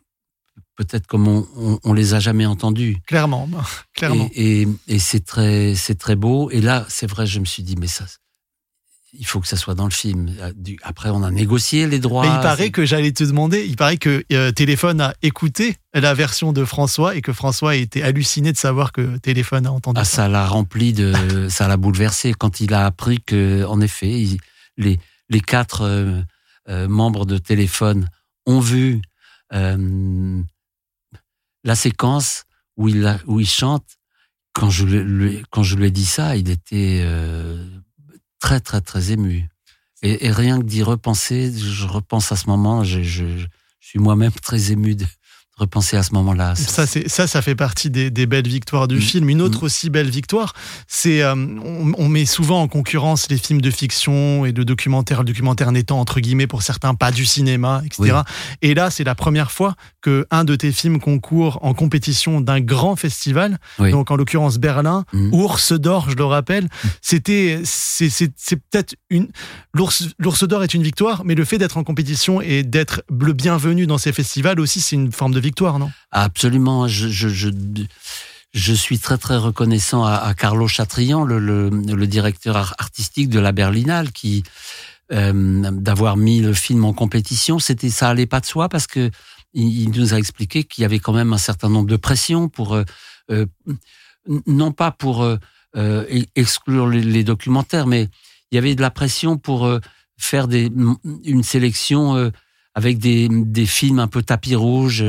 peut-être 0.77 1.07
comme 1.07 1.27
on, 1.27 1.47
on, 1.57 1.79
on, 1.83 1.93
les 1.93 2.15
a 2.15 2.21
jamais 2.21 2.47
entendues. 2.47 2.99
Clairement, 3.07 3.49
clairement. 3.95 4.29
Et, 4.35 4.63
et, 4.63 4.69
et 4.89 4.99
c'est 4.99 5.25
très, 5.25 5.75
c'est 5.75 5.95
très 5.95 6.17
beau. 6.17 6.51
Et 6.51 6.61
là, 6.61 6.85
c'est 6.89 7.09
vrai, 7.09 7.27
je 7.27 7.41
me 7.41 7.47
suis 7.47 7.63
dit, 7.63 7.77
mais 7.77 7.87
ça, 7.87 8.05
il 9.19 9.27
faut 9.27 9.41
que 9.41 9.49
ça 9.49 9.57
soit 9.57 9.75
dans 9.75 9.85
le 9.85 9.91
film. 9.91 10.31
Après, 10.83 11.11
on 11.11 11.23
a 11.23 11.31
négocié 11.31 11.87
les 11.87 11.99
droits. 11.99 12.27
Mais 12.27 12.35
il 12.35 12.41
paraît 12.41 12.71
que 12.71 12.85
j'allais 12.85 13.13
te 13.13 13.25
demander, 13.25 13.65
il 13.67 13.77
paraît 13.77 13.97
que 13.97 14.25
euh, 14.33 14.53
Téléphone 14.53 15.01
a 15.01 15.15
écouté 15.23 15.77
la 15.95 16.15
version 16.15 16.53
de 16.53 16.65
François 16.65 17.17
et 17.17 17.23
que 17.23 17.33
François 17.33 17.71
a 17.71 17.75
été 17.75 18.03
halluciné 18.03 18.53
de 18.53 18.59
savoir 18.59 18.93
que 18.93 19.17
Téléphone 19.19 19.67
a 19.67 19.73
entendu. 19.73 19.99
Ah, 20.01 20.05
ça 20.05 20.29
l'a 20.29 20.47
rempli 20.47 20.93
de, 20.93 21.13
ça 21.49 21.69
l'a 21.69 21.77
bouleversé 21.77 22.35
quand 22.35 22.61
il 22.61 22.75
a 22.75 22.87
appris 22.87 23.21
que, 23.21 23.65
en 23.65 23.81
effet, 23.81 24.11
il, 24.11 24.39
les 24.77 24.99
les 25.29 25.41
quatre 25.41 25.83
euh, 25.83 26.21
euh, 26.69 26.89
membres 26.89 27.27
de 27.27 27.39
Téléphone 27.39 28.09
ont 28.47 28.61
vu 28.61 29.03
la 31.63 31.75
séquence 31.75 32.45
où 32.77 32.89
il 32.89 33.07
a, 33.07 33.19
où 33.27 33.39
il 33.41 33.49
chante. 33.49 33.87
Quand 34.53 34.71
je 34.71 34.85
lui, 34.85 35.43
quand 35.51 35.63
je 35.63 35.77
lui 35.77 35.87
ai 35.87 35.91
dit 35.91 36.07
ça, 36.07 36.37
il 36.37 36.51
était 36.51 37.01
euh, 37.05 37.65
très, 38.41 38.61
très, 38.61 38.81
très 38.81 39.13
ému. 39.13 39.49
Et, 40.03 40.31
rien 40.31 40.59
que 40.59 40.65
d'y 40.65 40.83
repenser, 40.83 41.53
je 41.57 41.87
repense 41.87 42.31
à 42.31 42.37
ce 42.37 42.49
moment, 42.49 42.85
je, 42.85 43.47
suis 43.81 43.99
moi-même 43.99 44.33
très 44.33 44.73
ému 44.73 44.97
repenser 45.57 45.97
à 45.97 46.03
ce 46.03 46.13
moment-là. 46.15 46.55
Ça, 46.55 46.87
c'est 46.87 47.09
ça, 47.09 47.27
ça 47.27 47.41
fait 47.41 47.55
partie 47.55 47.89
des, 47.89 48.11
des 48.11 48.27
belles 48.27 48.47
victoires 48.47 48.89
du 48.89 48.97
mmh. 48.97 49.01
film. 49.01 49.31
Une 49.31 49.41
autre 49.41 49.63
mmh. 49.63 49.67
aussi 49.67 49.91
belle 49.91 50.11
victoire, 50.11 50.53
c'est 50.87 51.23
euh, 51.23 51.35
on, 51.35 51.93
on, 51.97 52.09
met 52.09 52.27
souvent 52.27 52.61
en 52.61 52.69
concurrence 52.69 53.29
les 53.31 53.39
films 53.39 53.63
de 53.63 53.71
fiction 53.71 54.45
et 54.45 54.53
de 54.53 54.63
documentaire, 54.63 55.21
le 55.21 55.25
documentaire 55.25 55.73
n'étant 55.73 55.99
entre 55.99 56.21
guillemets 56.21 56.47
pour 56.47 56.63
certains 56.63 56.95
pas 56.95 57.11
du 57.11 57.25
cinéma, 57.25 57.83
etc. 57.87 58.03
Oui. 58.03 58.47
Et 58.61 58.75
là, 58.75 58.91
c'est 58.91 59.05
la 59.05 59.15
première 59.15 59.51
fois 59.51 59.75
que 60.03 60.27
un 60.31 60.45
de 60.45 60.55
tes 60.57 60.73
films 60.73 61.01
concourt 61.01 61.59
en 61.63 61.73
compétition 61.73 62.43
d'un 62.43 62.61
grand 62.61 62.97
festival. 62.97 63.59
Oui. 63.79 63.91
Donc 63.91 64.11
en 64.11 64.17
l'occurrence 64.17 64.59
Berlin, 64.59 65.05
mmh. 65.13 65.33
Ours 65.33 65.73
d'or, 65.73 66.11
je 66.11 66.17
le 66.17 66.25
rappelle. 66.25 66.69
C'était, 67.01 67.63
c'est 67.65 68.11
peut-être 68.57 68.95
une 69.09 69.29
l'ours 69.73 70.45
d'or 70.45 70.63
est 70.63 70.75
une 70.75 70.83
victoire, 70.83 71.25
mais 71.25 71.35
le 71.35 71.45
fait 71.45 71.59
d'être 71.59 71.77
en 71.77 71.85
compétition 71.85 72.41
et 72.41 72.63
d'être 72.63 73.03
le 73.11 73.33
bienvenu 73.33 73.87
dans 73.87 73.99
ces 73.99 74.13
festivals 74.13 74.61
aussi, 74.61 74.81
c'est 74.81 74.97
une 74.97 75.13
forme 75.13 75.33
de 75.33 75.41
victoire, 75.47 75.79
non? 75.79 75.91
Absolument. 76.11 76.89
Je, 76.89 78.73
suis 78.75 78.99
très 78.99 79.19
très 79.19 79.37
reconnaissant 79.37 80.05
à, 80.05 80.35
Carlo 80.35 80.67
Chatrian, 80.67 81.25
le, 81.25 82.07
directeur 82.07 82.75
artistique 82.79 83.29
de 83.29 83.39
la 83.39 83.53
Berlinale, 83.53 84.11
qui 84.13 84.43
euh, 85.13 85.71
d'avoir 85.71 86.17
mis 86.17 86.41
le 86.41 86.53
film 86.53 86.85
en 86.85 86.93
compétition. 86.93 87.61
C'était 87.61 87.91
ça 87.91 88.09
allait 88.09 88.27
pas 88.27 88.41
de 88.41 88.47
soi 88.47 88.69
parce 88.69 88.89
que 88.89 89.11
il, 89.55 89.91
nous 89.91 90.15
a 90.15 90.19
expliqué 90.19 90.65
qu'il 90.65 90.83
y 90.83 90.85
avait 90.85 90.99
quand 90.99 91.13
même 91.13 91.33
un 91.33 91.39
certain 91.39 91.69
nombre 91.69 91.89
de 91.89 91.97
pressions 91.97 92.49
pour 92.49 92.75
euh, 92.75 92.85
euh, 93.31 93.47
non 94.47 94.73
pas 94.73 94.91
pour 94.91 95.25
exclure 96.35 96.89
les, 96.89 97.23
documentaires, 97.23 97.87
mais 97.87 98.09
il 98.51 98.57
y 98.57 98.59
avait 98.59 98.75
de 98.75 98.81
la 98.81 98.91
pression 98.91 99.37
pour 99.37 99.71
faire 100.19 100.49
une 100.51 101.43
sélection 101.43 102.33
avec 102.77 102.99
des, 102.99 103.29
des 103.31 103.67
films 103.67 103.99
un 103.99 104.07
peu 104.07 104.23
tapis 104.23 104.55
rouge, 104.55 105.05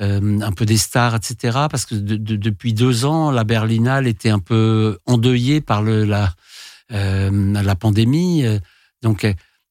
euh, 0.00 0.40
un 0.40 0.52
peu 0.52 0.66
des 0.66 0.76
stars, 0.76 1.14
etc. 1.14 1.58
Parce 1.70 1.86
que 1.86 1.94
de, 1.94 2.16
de, 2.16 2.36
depuis 2.36 2.72
deux 2.72 3.04
ans, 3.04 3.30
la 3.30 3.44
Berlinale 3.44 4.06
était 4.06 4.30
un 4.30 4.38
peu 4.38 4.98
endeuillée 5.06 5.60
par 5.60 5.82
le, 5.82 6.04
la, 6.04 6.34
euh, 6.92 7.52
la 7.62 7.74
pandémie. 7.74 8.44
Donc, 9.02 9.24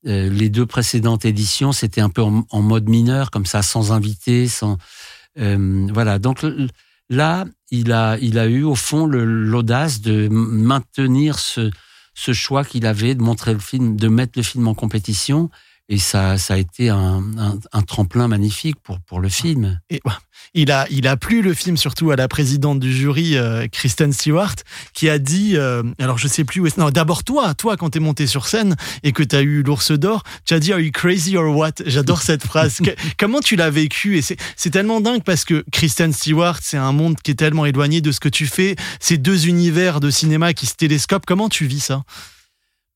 euh, 0.07 0.30
les 0.30 0.49
deux 0.49 0.65
précédentes 0.65 1.25
éditions, 1.25 1.71
c'était 1.71 2.01
un 2.01 2.09
peu 2.09 2.21
en, 2.21 2.45
en, 2.49 2.61
mode 2.61 2.88
mineur, 2.88 3.32
comme 3.32 3.45
ça, 3.45 3.61
sans 3.61 3.91
invité, 3.91 4.47
sans. 4.47 4.77
Euh, 5.39 5.88
voilà. 5.93 6.19
Donc, 6.19 6.45
Là, 7.11 7.45
il 7.71 7.91
a, 7.91 8.17
il 8.21 8.38
a 8.38 8.45
eu 8.45 8.61
au 8.61 8.75
fond 8.75 9.07
l'audace 9.07 10.01
de 10.01 10.27
maintenir 10.30 11.39
ce, 11.39 11.71
ce 12.13 12.34
choix 12.34 12.63
qu'il 12.63 12.86
avait 12.86 13.15
de 13.15 13.23
montrer 13.23 13.53
le 13.53 13.59
film, 13.59 13.95
de 13.95 14.07
mettre 14.07 14.34
le 14.38 14.43
film 14.43 14.67
en 14.67 14.75
compétition 14.75 15.49
et 15.89 15.97
ça, 15.97 16.37
ça 16.37 16.53
a 16.53 16.57
été 16.57 16.89
un, 16.89 17.23
un, 17.71 17.81
tremplin 17.81 18.27
magnifique 18.27 18.75
pour, 18.83 18.99
pour 18.99 19.19
le 19.19 19.27
film. 19.27 19.79
Et, 19.89 19.99
il, 20.53 20.71
a, 20.71 20.85
il 20.91 21.07
a 21.07 21.17
plu 21.17 21.41
le 21.41 21.55
film 21.55 21.77
surtout 21.77 22.11
à 22.11 22.15
la 22.15 22.27
présidente 22.27 22.79
du 22.79 22.93
jury, 22.93 23.35
euh, 23.35 23.67
Kristen 23.67 24.13
Stewart, 24.13 24.53
qui 24.93 25.09
a 25.09 25.17
dit, 25.17 25.53
euh, 25.55 25.81
alors 25.97 26.19
je 26.19 26.27
sais 26.27 26.43
plus 26.43 26.61
où 26.61 26.67
est 26.67 26.77
non, 26.77 26.91
d'abord 26.91 27.23
toi, 27.23 27.55
toi 27.55 27.75
quand 27.75 27.89
t'es 27.89 27.99
monté 27.99 28.27
sur 28.27 28.47
scène 28.47 28.75
et 29.01 29.13
que 29.13 29.23
t'as 29.23 29.41
eu 29.41 29.63
l'ours 29.63 29.91
d'or, 29.91 30.21
tu 30.45 30.53
as 30.53 30.59
dit 30.59 30.71
Are 30.71 30.79
you 30.79 30.91
crazy 30.91 31.35
or 31.35 31.57
what? 31.57 31.73
J'adore 31.87 32.21
cette 32.21 32.43
phrase. 32.45 32.79
comment 33.17 33.39
tu 33.39 33.55
l'as 33.55 33.71
vécu? 33.71 34.19
Et 34.19 34.21
c'est 34.21 34.69
tellement 34.69 35.01
dingue 35.01 35.23
parce 35.23 35.43
que 35.43 35.65
Kristen 35.71 36.13
Stewart, 36.13 36.59
c'est 36.61 36.77
un 36.77 36.91
monde 36.91 37.15
qui 37.23 37.31
est 37.31 37.35
tellement 37.35 37.65
éloigné 37.65 38.01
de 38.01 38.11
ce 38.11 38.19
que 38.19 38.29
tu 38.29 38.45
fais, 38.45 38.75
ces 38.99 39.17
deux 39.17 39.47
univers 39.47 39.99
de 39.99 40.11
cinéma 40.11 40.53
qui 40.53 40.67
se 40.67 40.75
télescopent. 40.75 41.25
Comment 41.25 41.49
tu 41.49 41.65
vis 41.65 41.79
ça? 41.79 42.03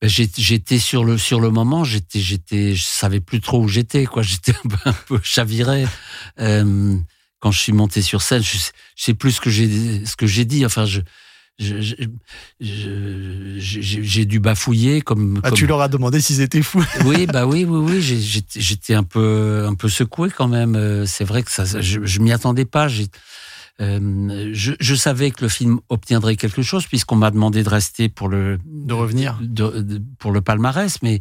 J'étais 0.08 0.80
sur 0.80 1.04
le 1.04 1.18
sur 1.18 1.40
le 1.40 1.50
moment, 1.50 1.84
j'étais 1.84 2.20
j'étais 2.20 2.76
je 2.76 2.84
savais 2.84 3.20
plus 3.20 3.42
trop 3.42 3.62
où 3.62 3.68
j'étais 3.68 4.06
quoi, 4.06 4.22
j'étais 4.24 4.54
un 4.54 4.70
peu, 4.70 4.78
un 4.86 4.94
peu 4.94 5.20
chaviré 5.24 5.86
euh, 6.40 6.96
quand 7.40 7.52
je 7.52 7.60
suis 7.60 7.74
monté 7.74 8.02
sur 8.02 8.22
scène. 8.22 8.44
Je, 8.44 8.58
sais 8.96 9.14
plus 9.14 9.34
ce 9.34 9.42
que 9.42 9.50
j'ai 9.50 10.06
ce 10.06 10.16
que 10.16 10.28
j'ai 10.28 10.46
dit. 10.46 10.66
Enfin, 10.66 10.86
je 10.86 11.02
j'ai 11.60 12.08
dû 14.26 14.40
bafouiller 14.40 15.02
comme, 15.02 15.40
ah, 15.44 15.52
tu 15.52 15.68
leur 15.68 15.82
as 15.82 15.88
demandé 15.88 16.20
s'ils 16.20 16.42
étaient 16.42 16.64
fous. 16.64 16.84
oui, 17.06 17.28
bah 17.28 17.46
oui, 17.46 17.64
oui, 17.64 18.00
oui. 18.02 18.02
J'étais 18.56 18.96
un 18.96 19.04
peu, 19.04 19.66
un 19.68 19.76
peu 19.76 19.88
secoué 19.88 20.30
quand 20.32 20.48
même. 20.48 20.76
Euh, 20.76 21.06
c'est 21.06 21.26
vrai 21.26 21.44
que 21.44 21.52
ça, 21.52 21.64
je, 21.66 22.04
je 22.04 22.20
m'y 22.20 22.32
attendais 22.32 22.66
pas. 22.66 22.88
Euh, 23.82 24.52
je, 24.54 24.74
je, 24.80 24.96
savais 24.96 25.32
que 25.32 25.42
le 25.42 25.50
film 25.50 25.80
obtiendrait 25.90 26.36
quelque 26.36 26.62
chose 26.62 26.86
puisqu'on 26.86 27.16
m'a 27.16 27.32
demandé 27.32 27.64
de 27.64 27.70
rester 27.70 28.08
pour 28.08 28.30
le 28.30 28.60
de 28.66 28.94
revenir 28.94 29.40
pour 30.20 30.32
le 30.32 30.42
palmarès, 30.42 31.02
mais 31.02 31.20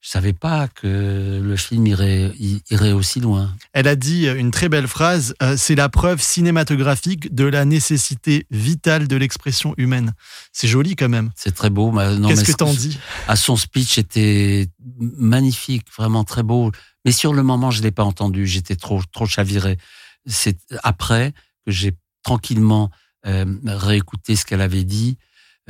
je 0.00 0.10
savais 0.10 0.32
pas 0.32 0.66
que 0.66 1.40
le 1.40 1.56
film 1.56 1.86
irait 1.86 2.32
irait 2.68 2.90
aussi 2.90 3.20
loin. 3.20 3.54
Elle 3.72 3.86
a 3.86 3.94
dit 3.94 4.26
une 4.26 4.50
très 4.50 4.68
belle 4.68 4.88
phrase 4.88 5.36
euh, 5.40 5.54
c'est 5.56 5.76
la 5.76 5.88
preuve 5.88 6.20
cinématographique 6.20 7.32
de 7.32 7.44
la 7.44 7.64
nécessité 7.64 8.48
vitale 8.50 9.06
de 9.06 9.14
l'expression 9.14 9.72
humaine. 9.78 10.14
C'est 10.52 10.68
joli 10.68 10.96
quand 10.96 11.08
même. 11.08 11.30
C'est 11.36 11.54
très 11.54 11.70
beau. 11.70 11.92
Qu'est-ce 12.26 12.42
que 12.42 12.52
t'en 12.52 12.74
dis? 12.74 12.98
À 13.28 13.36
son 13.36 13.54
speech 13.54 13.98
était 13.98 14.66
magnifique, 14.98 15.86
vraiment 15.96 16.24
très 16.24 16.42
beau. 16.42 16.72
Mais 17.04 17.12
sur 17.12 17.32
le 17.32 17.44
moment, 17.44 17.70
je 17.70 17.82
l'ai 17.82 17.92
pas 17.92 18.04
entendu. 18.04 18.48
J'étais 18.48 18.76
trop 18.76 19.00
trop 19.12 19.26
chaviré. 19.26 19.78
C'est 20.26 20.58
après 20.82 21.32
que 21.64 21.72
j'ai 21.72 21.92
tranquillement 22.22 22.90
euh, 23.26 23.44
réécouté 23.66 24.36
ce 24.36 24.44
qu'elle 24.44 24.60
avait 24.60 24.84
dit. 24.84 25.18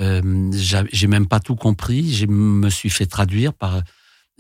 Euh, 0.01 0.51
j'ai 0.93 1.07
même 1.07 1.27
pas 1.27 1.41
tout 1.41 1.57
compris. 1.57 2.13
Je 2.13 2.27
me 2.27 2.69
suis 2.71 2.91
fait 2.91 3.07
traduire 3.07 3.55
par 3.55 3.81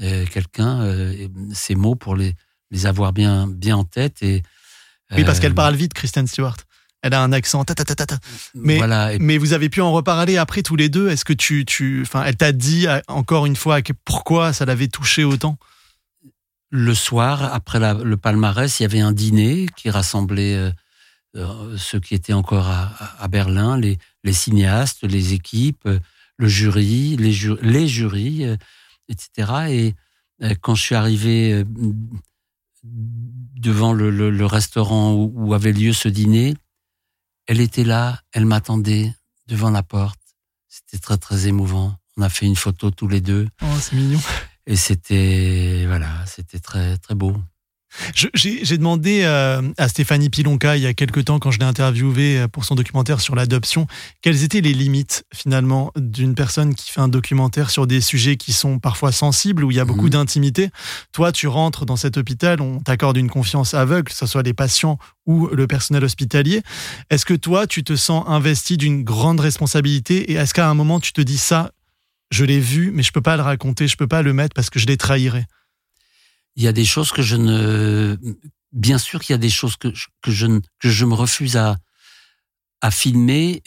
euh, 0.01 0.27
quelqu'un 0.27 0.81
euh, 0.83 1.29
ces 1.53 1.75
mots 1.75 1.95
pour 1.95 2.17
les, 2.17 2.35
les 2.71 2.87
avoir 2.87 3.13
bien, 3.13 3.47
bien 3.47 3.77
en 3.77 3.85
tête. 3.85 4.23
Et, 4.23 4.43
oui, 5.13 5.25
parce 5.25 5.39
qu'elle 5.39 5.55
parle 5.55 5.77
vite, 5.77 5.95
Kristen 5.95 6.27
Stewart. 6.27 6.57
Elle 7.03 7.15
a 7.15 7.23
un 7.23 7.33
accent. 7.33 7.65
Ta, 7.65 7.75
ta, 7.75 7.85
ta, 7.85 8.07
ta. 8.07 8.19
Mais, 8.55 8.79
voilà, 8.79 9.13
mais 9.21 9.37
vous 9.37 9.53
avez 9.53 9.69
pu 9.69 9.81
en 9.81 9.93
reparler 9.93 10.39
après 10.39 10.63
tous 10.63 10.75
les 10.75 10.89
deux. 10.89 11.11
Est-ce 11.11 11.25
que 11.25 11.35
tu, 11.35 11.65
tu, 11.65 12.03
enfin, 12.03 12.25
elle 12.25 12.37
t'a 12.37 12.51
dit 12.51 12.87
encore 13.07 13.47
une 13.47 13.57
fois 13.57 13.81
pourquoi 14.05 14.53
ça 14.53 14.65
l'avait 14.65 14.89
touché 14.89 15.23
autant? 15.23 15.59
Le 16.71 16.95
soir, 16.95 17.55
après 17.55 17.79
le 17.79 18.17
palmarès, 18.17 18.81
il 18.81 18.83
y 18.83 18.87
avait 18.87 19.01
un 19.01 19.13
dîner 19.13 19.67
qui 19.77 19.91
rassemblait 19.91 20.57
euh, 20.57 20.73
ceux 21.77 22.01
qui 22.01 22.15
étaient 22.15 22.33
encore 22.33 22.69
à, 22.69 23.29
Berlin, 23.29 23.79
les, 23.79 23.99
les, 24.23 24.33
cinéastes, 24.33 25.03
les 25.03 25.33
équipes, 25.33 25.89
le 26.37 26.49
jury, 26.49 27.17
les, 27.17 27.35
les 27.63 27.89
jurys, 27.89 28.45
euh, 28.45 28.57
etc. 29.09 29.53
Et 29.69 29.95
euh, 30.43 30.55
quand 30.61 30.75
je 30.75 30.83
suis 30.83 30.95
arrivé 30.95 31.65
devant 32.85 33.93
le, 33.93 34.47
restaurant 34.47 35.15
où, 35.15 35.55
avait 35.55 35.73
lieu 35.73 35.93
ce 35.93 36.09
dîner, 36.09 36.55
elle 37.47 37.61
était 37.61 37.85
là, 37.85 38.21
elle 38.33 38.47
m'attendait 38.47 39.13
devant 39.47 39.71
la 39.71 39.83
porte. 39.83 40.21
C'était 40.69 40.99
très 40.99 41.17
très 41.17 41.47
émouvant. 41.47 41.97
On 42.17 42.23
a 42.23 42.29
fait 42.29 42.47
une 42.47 42.57
photo 42.57 42.91
tous 42.91 43.09
les 43.09 43.21
deux. 43.21 43.49
Oh, 43.63 43.67
c'est 43.81 43.97
mignon. 43.97 44.21
Et 44.67 44.77
c'était 44.77 45.85
voilà, 45.87 46.25
c'était 46.27 46.59
très 46.59 46.97
très 46.99 47.15
beau. 47.15 47.37
J'ai 48.35 48.77
demandé 48.77 49.23
euh, 49.23 49.63
à 49.79 49.89
Stéphanie 49.89 50.31
Pilonka 50.31 50.77
il 50.77 50.83
y 50.83 50.87
a 50.87 50.95
quelques 50.95 51.25
temps, 51.25 51.39
quand 51.39 51.51
je 51.51 51.59
l'ai 51.59 51.65
interviewée 51.65 52.41
euh, 52.41 52.49
pour 52.49 52.65
son 52.65 52.75
documentaire 52.75 53.21
sur 53.21 53.35
l'adoption, 53.35 53.87
quelles 54.21 54.43
étaient 54.43 54.61
les 54.61 54.73
limites 54.73 55.25
finalement 55.33 55.93
d'une 55.97 56.35
personne 56.35 56.75
qui 56.75 56.91
fait 56.91 57.01
un 57.01 57.09
documentaire 57.09 57.71
sur 57.71 57.87
des 57.87 58.01
sujets 58.01 58.37
qui 58.37 58.53
sont 58.53 58.79
parfois 58.79 59.13
sensibles, 59.13 59.65
où 59.65 59.71
il 59.71 59.77
y 59.77 59.81
a 59.81 59.85
beaucoup 59.85 60.07
mhm. 60.07 60.11
d'intimité? 60.11 60.71
Toi, 61.13 61.33
tu 61.33 61.47
rentres 61.47 61.87
dans 61.87 61.97
cet 61.97 62.17
hôpital, 62.17 62.61
on 62.61 62.81
t'accorde 62.81 63.17
une 63.17 63.31
confiance 63.31 63.75
aveugle, 63.75 64.11
que 64.11 64.17
ce 64.17 64.27
soit 64.27 64.43
les 64.43 64.55
patients 64.55 64.99
ou 65.27 65.49
le 65.49 65.67
personnel 65.67 66.05
hospitalier. 66.05 66.63
Est-ce 67.11 67.25
que 67.25 67.35
toi, 67.35 67.67
tu 67.67 67.85
te 67.85 67.97
sens 67.97 68.25
investi 68.27 68.77
d'une 68.77 69.05
grande 69.05 69.41
responsabilité? 69.41 70.33
Et 70.33 70.35
est-ce 70.35 70.53
qu'à 70.53 70.69
un 70.69 70.75
moment, 70.75 71.01
tu 71.01 71.13
te 71.13 71.21
dis 71.21 71.39
ça, 71.39 71.71
je 72.31 72.45
l'ai 72.45 72.61
vu, 72.61 72.91
mais 72.93 73.03
je 73.03 73.13
peux 73.13 73.21
pas 73.21 73.37
le 73.37 73.43
raconter, 73.43 73.87
je 73.87 73.97
peux 73.97 74.09
pas 74.09 74.23
le 74.23 74.33
mettre 74.33 74.55
parce 74.55 74.71
que 74.71 74.79
je 74.79 74.87
les 74.87 74.97
trahirais 74.97 75.47
il 76.57 76.63
y 76.63 76.69
a 76.69 76.73
des 76.73 76.85
choses 76.85 77.13
que 77.13 77.23
je 77.23 77.37
ne, 77.37 78.17
bien 78.73 78.99
sûr 78.99 79.21
qu'il 79.21 79.33
y 79.33 79.35
a 79.35 79.39
des 79.39 79.51
choses 79.51 79.77
que 79.77 79.95
je, 79.95 80.07
que 80.23 80.31
je, 80.31 80.47
que 80.79 80.89
je 80.89 81.05
me 81.05 81.15
refuse 81.15 81.57
à, 81.57 81.77
à 82.81 82.91
filmer 82.91 83.63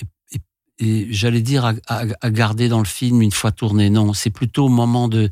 et, 0.80 1.08
j'allais 1.12 1.42
dire 1.42 1.66
à, 1.66 1.74
à, 1.88 2.30
garder 2.30 2.70
dans 2.70 2.78
le 2.78 2.86
film 2.86 3.24
une 3.24 3.32
fois 3.32 3.52
tourné. 3.52 3.90
Non, 3.90 4.14
c'est 4.14 4.30
plutôt 4.30 4.66
au 4.66 4.70
moment 4.70 5.08
de, 5.08 5.28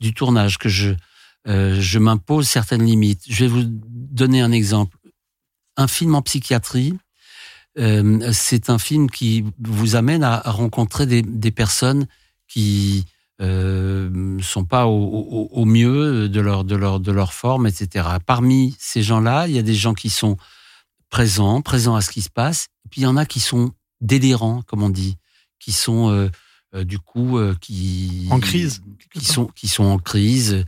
du 0.00 0.14
tournage 0.14 0.56
que 0.56 0.70
je, 0.70 0.94
euh, 1.48 1.78
je 1.78 1.98
m'impose 1.98 2.48
certaines 2.48 2.84
limites. 2.84 3.22
Je 3.28 3.44
vais 3.44 3.50
vous 3.50 3.64
donner 3.64 4.40
un 4.40 4.52
exemple. 4.52 4.96
Un 5.76 5.86
film 5.86 6.14
en 6.14 6.22
psychiatrie, 6.22 6.94
euh, 7.78 8.32
c'est 8.32 8.70
un 8.70 8.78
film 8.78 9.10
qui 9.10 9.44
vous 9.58 9.96
amène 9.96 10.24
à, 10.24 10.40
rencontrer 10.46 11.04
des, 11.04 11.20
des 11.20 11.50
personnes 11.50 12.06
qui 12.48 13.04
euh, 13.40 14.38
sont 14.40 14.64
pas 14.64 14.86
au, 14.86 14.96
au, 14.96 15.48
au, 15.52 15.64
mieux 15.64 16.28
de 16.28 16.40
leur 16.40 16.64
de 16.64 16.74
leur 16.74 17.00
de 17.00 17.12
leur 17.12 17.32
forme, 17.34 17.66
etc. 17.66 18.08
Parmi 18.24 18.74
ces 18.78 19.02
gens-là, 19.02 19.46
il 19.46 19.54
y 19.54 19.58
a 19.58 19.62
des 19.62 19.74
gens 19.74 19.94
qui 19.94 20.08
sont 20.08 20.36
présents, 21.10 21.62
présents 21.62 21.96
à 21.96 22.00
ce 22.00 22.10
qui 22.10 22.22
se 22.22 22.30
passe, 22.30 22.68
et 22.84 22.88
puis 22.88 23.02
il 23.02 23.04
y 23.04 23.06
en 23.06 23.16
a 23.16 23.26
qui 23.26 23.40
sont 23.40 23.72
délirants, 24.00 24.62
comme 24.62 24.82
on 24.82 24.90
dit, 24.90 25.16
qui 25.58 25.72
sont 25.72 26.10
euh, 26.10 26.28
euh 26.74 26.84
du 26.84 26.98
coup 26.98 27.38
euh, 27.38 27.54
qui 27.60 28.28
en 28.30 28.40
crise, 28.40 28.82
qui 29.12 29.24
sont 29.24 29.46
qui 29.46 29.68
sont 29.68 29.84
en 29.84 29.98
crise, 29.98 30.64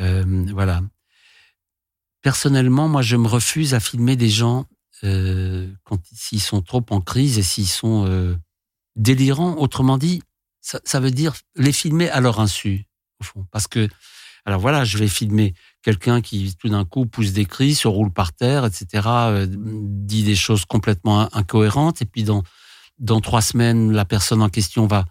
euh, 0.00 0.46
voilà. 0.52 0.82
Personnellement, 2.20 2.88
moi, 2.88 3.00
je 3.00 3.16
me 3.16 3.28
refuse 3.28 3.74
à 3.74 3.80
filmer 3.80 4.16
des 4.16 4.28
gens 4.28 4.66
quand 5.02 6.00
s'ils 6.12 6.40
sont 6.40 6.62
trop 6.62 6.84
en 6.90 7.00
crise 7.00 7.38
et 7.38 7.44
s'ils 7.44 7.68
sont 7.68 8.36
délirants. 8.96 9.54
Autrement 9.56 9.98
dit, 9.98 10.20
ça, 10.60 11.00
veut 11.00 11.10
dire 11.10 11.34
les 11.56 11.72
filmer 11.72 12.10
à 12.10 12.20
leur 12.20 12.40
insu, 12.40 12.86
au 13.20 13.24
fond. 13.24 13.46
Parce 13.50 13.66
que, 13.66 13.88
alors 14.44 14.60
voilà, 14.60 14.84
je 14.84 14.98
vais 14.98 15.08
filmer 15.08 15.54
quelqu'un 15.82 16.20
qui 16.20 16.54
tout 16.56 16.68
d'un 16.68 16.84
coup 16.84 17.06
pousse 17.06 17.32
des 17.32 17.44
cris, 17.44 17.74
se 17.74 17.88
roule 17.88 18.12
par 18.12 18.32
terre, 18.32 18.64
etc., 18.64 18.86
euh, 19.06 19.46
dit 19.48 20.22
des 20.22 20.36
choses 20.36 20.64
complètement 20.64 21.34
incohérentes, 21.34 22.02
et 22.02 22.04
puis 22.04 22.24
dans 22.24 22.42
dans 22.98 23.20
trois 23.20 23.42
semaines, 23.42 23.92
la 23.92 24.04
personne 24.04 24.42
en 24.42 24.48
question 24.48 24.88
va 24.88 25.04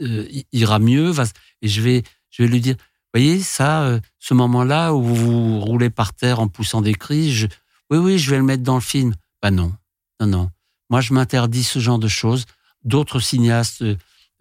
euh, 0.00 0.26
ira 0.52 0.78
mieux, 0.78 1.10
va, 1.10 1.24
et 1.62 1.68
je 1.68 1.80
vais 1.80 2.02
je 2.30 2.42
vais 2.42 2.48
lui 2.48 2.60
dire, 2.60 2.76
voyez 3.14 3.40
ça, 3.40 3.82
euh, 3.82 4.00
ce 4.18 4.34
moment-là 4.34 4.92
où 4.92 5.02
vous 5.02 5.14
vous 5.14 5.60
roulez 5.60 5.90
par 5.90 6.14
terre 6.14 6.40
en 6.40 6.48
poussant 6.48 6.82
des 6.82 6.94
cris, 6.94 7.46
oui 7.90 7.98
oui, 7.98 8.18
je 8.18 8.30
vais 8.30 8.38
le 8.38 8.42
mettre 8.42 8.62
dans 8.62 8.74
le 8.74 8.80
film. 8.80 9.14
Bah 9.40 9.50
non, 9.50 9.72
non 10.20 10.26
non. 10.26 10.50
Moi, 10.90 11.00
je 11.00 11.12
m'interdis 11.12 11.64
ce 11.64 11.78
genre 11.78 11.98
de 11.98 12.08
choses. 12.08 12.46
D'autres 12.84 13.20
cinéastes 13.20 13.84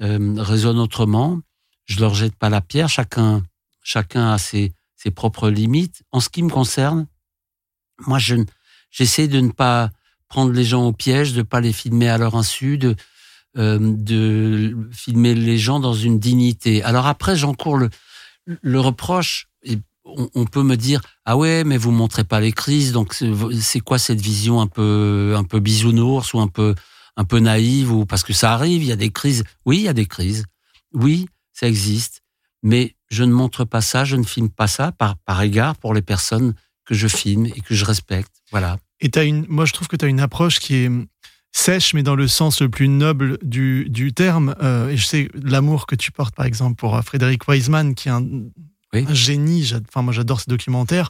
euh, 0.02 0.36
raisonnent 0.38 0.80
autrement. 0.80 1.40
Je 1.86 2.00
leur 2.00 2.14
jette 2.14 2.36
pas 2.36 2.50
la 2.50 2.62
pierre. 2.62 2.90
Chacun, 2.90 3.44
chacun 3.82 4.32
a 4.32 4.38
ses, 4.38 4.74
ses 4.96 5.12
propres 5.12 5.50
limites. 5.50 6.04
En 6.12 6.20
ce 6.20 6.30
qui 6.30 6.44
me 6.44 6.50
concerne, 6.50 7.08
moi, 8.06 8.20
je, 8.20 8.36
j'essaie 8.92 9.28
de 9.28 9.40
ne 9.40 9.52
pas 9.52 9.92
prendre 10.28 10.52
les 10.52 10.64
gens 10.64 10.86
au 10.86 10.94
piège, 10.94 11.34
de 11.34 11.42
pas 11.42 11.62
les 11.62 11.74
filmer 11.74 12.10
à 12.10 12.18
leur 12.18 12.36
insu, 12.36 12.78
de, 12.78 12.96
euh, 13.58 13.80
de 13.82 14.76
filmer 14.92 15.34
les 15.34 15.58
gens 15.58 15.80
dans 15.80 15.94
une 15.94 16.20
dignité. 16.20 16.84
Alors 16.84 17.08
après, 17.08 17.36
j'encours 17.36 17.78
le, 17.78 17.90
le 18.46 18.80
reproche. 18.80 19.48
On, 20.10 20.30
on, 20.36 20.46
peut 20.46 20.64
me 20.64 20.78
dire 20.78 21.02
ah 21.26 21.36
ouais, 21.36 21.66
mais 21.66 21.78
vous 21.78 21.92
montrez 21.92 22.24
pas 22.24 22.40
les 22.40 22.54
crises, 22.54 22.94
donc 22.94 23.14
c'est 23.60 23.82
quoi 23.82 23.98
cette 24.00 24.22
vision 24.22 24.62
un 24.62 24.68
peu 24.68 25.34
un 25.36 25.44
peu 25.44 25.60
bisounours 25.60 26.34
ou 26.34 26.40
un 26.40 26.48
peu 26.48 26.76
un 27.18 27.26
peu 27.26 27.40
naïve 27.40 27.92
ou 27.92 28.06
parce 28.06 28.24
que 28.24 28.32
ça 28.32 28.54
arrive, 28.54 28.84
il 28.84 28.88
y 28.88 28.92
a 28.92 28.96
des 28.96 29.12
crises. 29.12 29.44
Oui, 29.66 29.78
il 29.78 29.84
y 29.84 29.88
a 29.90 29.94
des 29.94 30.06
crises. 30.06 30.46
Oui, 30.94 31.28
ça 31.52 31.68
existe. 31.68 32.22
Mais 32.64 32.96
je 33.10 33.24
ne 33.24 33.32
montre 33.32 33.66
pas 33.66 33.82
ça, 33.82 34.06
je 34.06 34.16
ne 34.16 34.24
filme 34.24 34.50
pas 34.50 34.68
ça 34.68 34.92
par, 34.92 35.18
par 35.18 35.42
égard 35.42 35.76
pour 35.76 35.94
les 35.94 36.02
personnes 36.02 36.54
que 36.86 36.94
je 36.94 37.08
filme 37.08 37.46
et 37.48 37.62
que 37.62 37.76
je 37.76 37.84
respecte. 37.84 38.32
Voilà. 38.52 38.78
Et 39.02 39.10
as 39.16 39.24
une, 39.24 39.46
moi, 39.50 39.66
je 39.66 39.74
trouve 39.74 39.88
que 39.88 39.96
tu 39.96 40.06
as 40.06 40.08
une 40.08 40.20
approche 40.20 40.60
qui 40.60 40.76
est 40.76 40.92
sèche, 41.52 41.94
mais 41.94 42.04
dans 42.04 42.16
le 42.16 42.28
sens 42.28 42.62
le 42.62 42.70
plus 42.70 42.88
noble 42.88 43.38
du, 43.42 43.88
du 43.90 44.14
terme. 44.14 44.56
Euh, 44.62 44.90
et 44.90 44.98
je 44.98 45.06
sais 45.06 45.30
l'amour 45.34 45.88
que 45.88 45.96
tu 45.96 46.12
portes, 46.12 46.36
par 46.36 46.46
exemple, 46.46 46.76
pour 46.76 47.00
Frédéric 47.04 47.48
Wiseman, 47.48 47.96
qui 47.96 48.10
est 48.10 48.12
un, 48.12 48.24
un 48.94 49.14
génie. 49.14 49.72
Enfin, 49.88 50.02
moi, 50.02 50.14
j'adore 50.14 50.40
ce 50.42 50.50
documentaire. 50.50 51.10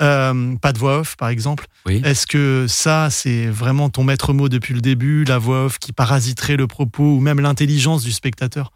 Euh, 0.00 0.56
pas 0.56 0.72
de 0.72 0.78
voix 0.78 1.00
off, 1.00 1.16
par 1.16 1.28
exemple. 1.28 1.66
Est-ce 1.88 2.26
que 2.26 2.66
ça, 2.68 3.10
c'est 3.10 3.46
vraiment 3.46 3.90
ton 3.90 4.04
maître 4.04 4.32
mot 4.32 4.48
depuis 4.48 4.74
le 4.74 4.80
début, 4.80 5.24
la 5.24 5.38
voix 5.38 5.66
off 5.66 5.78
qui 5.78 5.92
parasiterait 5.92 6.56
le 6.56 6.66
propos 6.66 7.16
ou 7.16 7.20
même 7.20 7.40
l'intelligence 7.40 8.02
du 8.02 8.12
spectateur? 8.12 8.72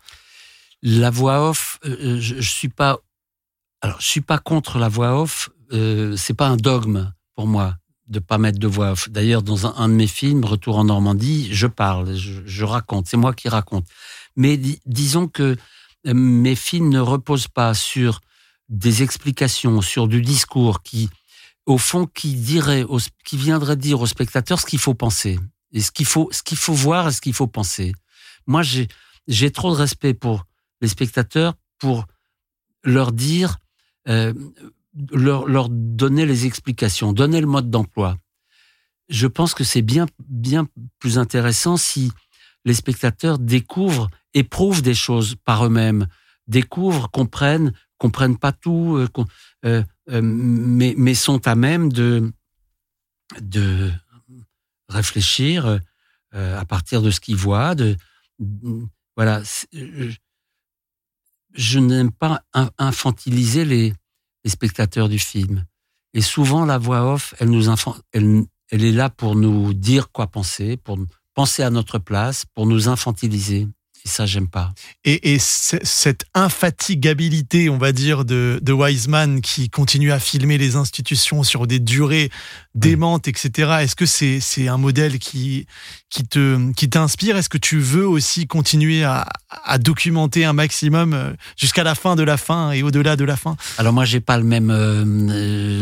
La 0.83 1.11
voix 1.11 1.51
off, 1.51 1.79
euh, 1.85 2.19
je, 2.21 2.37
je 2.37 2.51
suis 2.51 2.69
pas. 2.69 2.99
Alors, 3.81 4.01
je 4.01 4.07
suis 4.07 4.21
pas 4.21 4.39
contre 4.39 4.79
la 4.79 4.89
voix 4.89 5.21
off. 5.21 5.51
Euh, 5.73 6.17
c'est 6.17 6.35
pas 6.35 6.47
un 6.47 6.57
dogme 6.57 7.13
pour 7.35 7.47
moi 7.47 7.77
de 8.09 8.21
pas 8.21 8.39
mettre 8.39 8.59
de 8.59 8.67
voix 8.67 8.93
off. 8.93 9.09
D'ailleurs, 9.11 9.43
dans 9.43 9.67
un, 9.67 9.89
de 9.89 9.95
mes 9.95 10.07
films, 10.07 10.45
Retour 10.45 10.79
en 10.79 10.85
Normandie, 10.85 11.49
je 11.53 11.67
parle, 11.67 12.15
je, 12.15 12.65
raconte. 12.65 13.09
C'est 13.09 13.17
moi 13.17 13.35
qui 13.35 13.49
raconte. 13.49 13.87
Mais 14.37 14.61
disons 14.87 15.27
que 15.27 15.57
euh, 16.07 16.15
mes 16.15 16.55
films 16.55 16.89
ne 16.89 17.01
reposent 17.01 17.49
pas 17.49 17.75
sur 17.75 18.21
des 18.69 19.03
explications, 19.03 19.81
sur 19.81 20.09
du 20.09 20.23
discours 20.23 20.83
qui, 20.83 21.09
au 21.67 21.79
fond, 21.79 22.07
qui 22.07 22.35
dirait, 22.35 22.85
qui 23.25 23.37
viendrait 23.37 23.77
dire 23.77 24.01
au 24.01 24.07
spectateur 24.07 24.61
ce 24.61 24.67
qu'il 24.67 24.79
faut 24.79 24.95
penser 24.95 25.39
et 25.73 25.81
ce 25.81 25.91
qu'il 25.91 26.07
faut, 26.07 26.29
ce 26.33 26.43
qu'il 26.43 26.57
faut 26.57 26.73
voir 26.73 27.09
et 27.09 27.13
ce 27.13 27.21
qu'il 27.21 27.35
faut 27.35 27.47
penser. 27.47 27.93
Moi, 28.47 28.63
j'ai, 28.63 28.89
j'ai 29.29 29.51
trop 29.51 29.71
de 29.71 29.77
respect 29.77 30.15
pour 30.15 30.45
les 30.81 30.89
spectateurs 30.89 31.55
pour 31.79 32.07
leur 32.85 33.13
dire, 33.13 33.59
euh, 34.09 34.33
leur, 35.11 35.47
leur 35.47 35.69
donner 35.69 36.27
les 36.27 36.47
explications, 36.47 37.13
donner 37.13 37.41
le 37.41 37.47
mode 37.47 37.71
d'emploi. 37.71 38.17
Je 39.09 39.27
pense 39.27 39.55
que 39.55 39.65
c'est 39.65 39.83
bien, 39.83 40.07
bien 40.29 40.67
plus 40.99 41.19
intéressant 41.19 41.77
si 41.77 42.11
les 42.65 42.75
spectateurs 42.75 43.39
découvrent, 43.39 44.09
éprouvent 44.35 44.83
des 44.83 44.95
choses 44.95 45.37
par 45.45 45.67
eux-mêmes, 45.67 46.07
découvrent, 46.49 47.11
comprennent, 47.11 47.73
comprennent 47.99 48.39
pas 48.39 48.53
tout, 48.53 48.97
euh, 48.97 49.09
euh, 49.65 49.83
euh, 50.11 50.21
mais, 50.23 51.15
sont 51.15 51.47
à 51.47 51.55
même 51.55 51.93
de, 51.93 52.33
de 53.41 53.91
réfléchir 54.89 55.81
à 56.33 56.65
partir 56.67 57.01
de 57.01 57.11
ce 57.11 57.21
qu'ils 57.21 57.37
voient. 57.37 57.75
De, 57.75 57.97
voilà, 59.17 59.43
je 61.55 61.79
n'aime 61.79 62.13
pas 62.13 62.43
infantiliser 62.79 63.65
les, 63.65 63.95
spectateurs 64.47 65.09
du 65.09 65.19
film. 65.19 65.65
Et 66.15 66.21
souvent, 66.21 66.65
la 66.65 66.79
voix 66.79 67.13
off, 67.13 67.35
elle, 67.41 67.51
nous 67.51 67.69
elle 68.13 68.85
est 68.85 68.93
là 68.93 69.11
pour 69.11 69.35
nous 69.35 69.75
dire 69.75 70.13
quoi 70.13 70.29
penser, 70.29 70.77
pour 70.77 70.99
penser 71.35 71.65
à 71.65 71.71
notre 71.71 71.99
place, 71.99 72.45
pour 72.55 72.65
nous 72.67 72.89
infantiliser. 72.89 73.67
Et 74.07 74.09
ça, 74.09 74.25
j'aime 74.25 74.47
pas. 74.47 74.73
Et, 75.05 75.35
et 75.35 75.39
cette 75.41 76.27
infatigabilité, 76.33 77.69
on 77.69 77.77
va 77.77 77.91
dire, 77.91 78.25
de, 78.25 78.61
de 78.63 78.73
Wiseman 78.73 79.41
qui 79.41 79.69
continue 79.69 80.13
à 80.13 80.21
filmer 80.21 80.59
les 80.59 80.77
institutions 80.77 81.43
sur 81.43 81.67
des 81.67 81.81
durées 81.81 82.31
démentes, 82.77 83.27
etc. 83.27 83.79
Est-ce 83.81 83.97
que 83.97 84.07
c'est 84.07 84.69
un 84.69 84.77
modèle 84.77 85.19
qui 85.19 85.67
qui 86.09 86.23
te 86.23 86.73
qui 86.75 86.89
t'inspire? 86.89 87.37
Est-ce 87.37 87.49
que 87.49 87.59
tu 87.59 87.81
veux 87.81 88.07
aussi 88.07 88.47
continuer 88.47 89.03
à, 89.03 89.27
à 89.65 89.79
documenter 89.79 90.45
un 90.45 90.53
maximum 90.53 91.13
euh, 91.13 91.33
jusqu'à 91.57 91.83
la 91.83 91.97
fin 91.97 92.15
de 92.15 92.23
la 92.23 92.37
fin 92.37 92.71
et 92.71 92.85
au-delà 92.85 93.17
de 93.17 93.25
la 93.25 93.37
fin? 93.37 93.57
Alors 93.77 93.93
moi, 93.93 94.05
j'ai 94.05 94.21
pas 94.21 94.39
le 94.39 94.45
même 94.45 94.71
euh, 94.71 95.03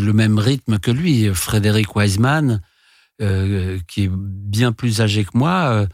le 0.01 0.13
même 0.15 0.39
rythme 0.39 0.79
que 0.79 0.91
lui, 0.91 1.29
Frédéric 1.35 1.95
Wiseman, 1.95 2.63
euh, 3.21 3.79
qui 3.87 4.05
est 4.05 4.11
bien 4.11 4.73
plus 4.73 5.03
âgé 5.03 5.25
que 5.25 5.31
moi 5.35 5.69
euh, 5.71 5.87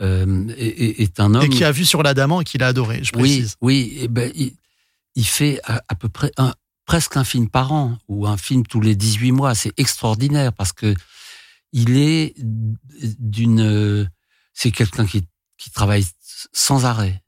est, 0.00 1.20
un 1.20 1.34
homme. 1.34 1.44
Et 1.44 1.48
qui 1.48 1.64
a 1.64 1.72
vu 1.72 1.84
sur 1.84 2.02
l'Adamant 2.02 2.40
et 2.40 2.44
qui 2.44 2.58
l'a 2.58 2.68
adoré, 2.68 3.02
je 3.02 3.12
précise. 3.12 3.56
Oui, 3.60 3.92
oui. 3.94 4.02
Et 4.02 4.08
ben, 4.08 4.30
il, 4.34 5.26
fait 5.26 5.60
à, 5.64 5.94
peu 5.94 6.08
près 6.08 6.30
un, 6.36 6.52
presque 6.86 7.16
un 7.16 7.24
film 7.24 7.48
par 7.48 7.72
an 7.72 7.98
ou 8.08 8.26
un 8.26 8.36
film 8.36 8.66
tous 8.66 8.80
les 8.80 8.96
18 8.96 9.32
mois. 9.32 9.54
C'est 9.54 9.72
extraordinaire 9.76 10.52
parce 10.52 10.72
que 10.72 10.94
il 11.72 11.96
est 11.96 12.34
d'une. 13.18 14.10
C'est 14.52 14.70
quelqu'un 14.70 15.06
qui, 15.06 15.24
qui 15.58 15.70
travaille 15.70 16.04
sans 16.52 16.84
arrêt. 16.84 17.22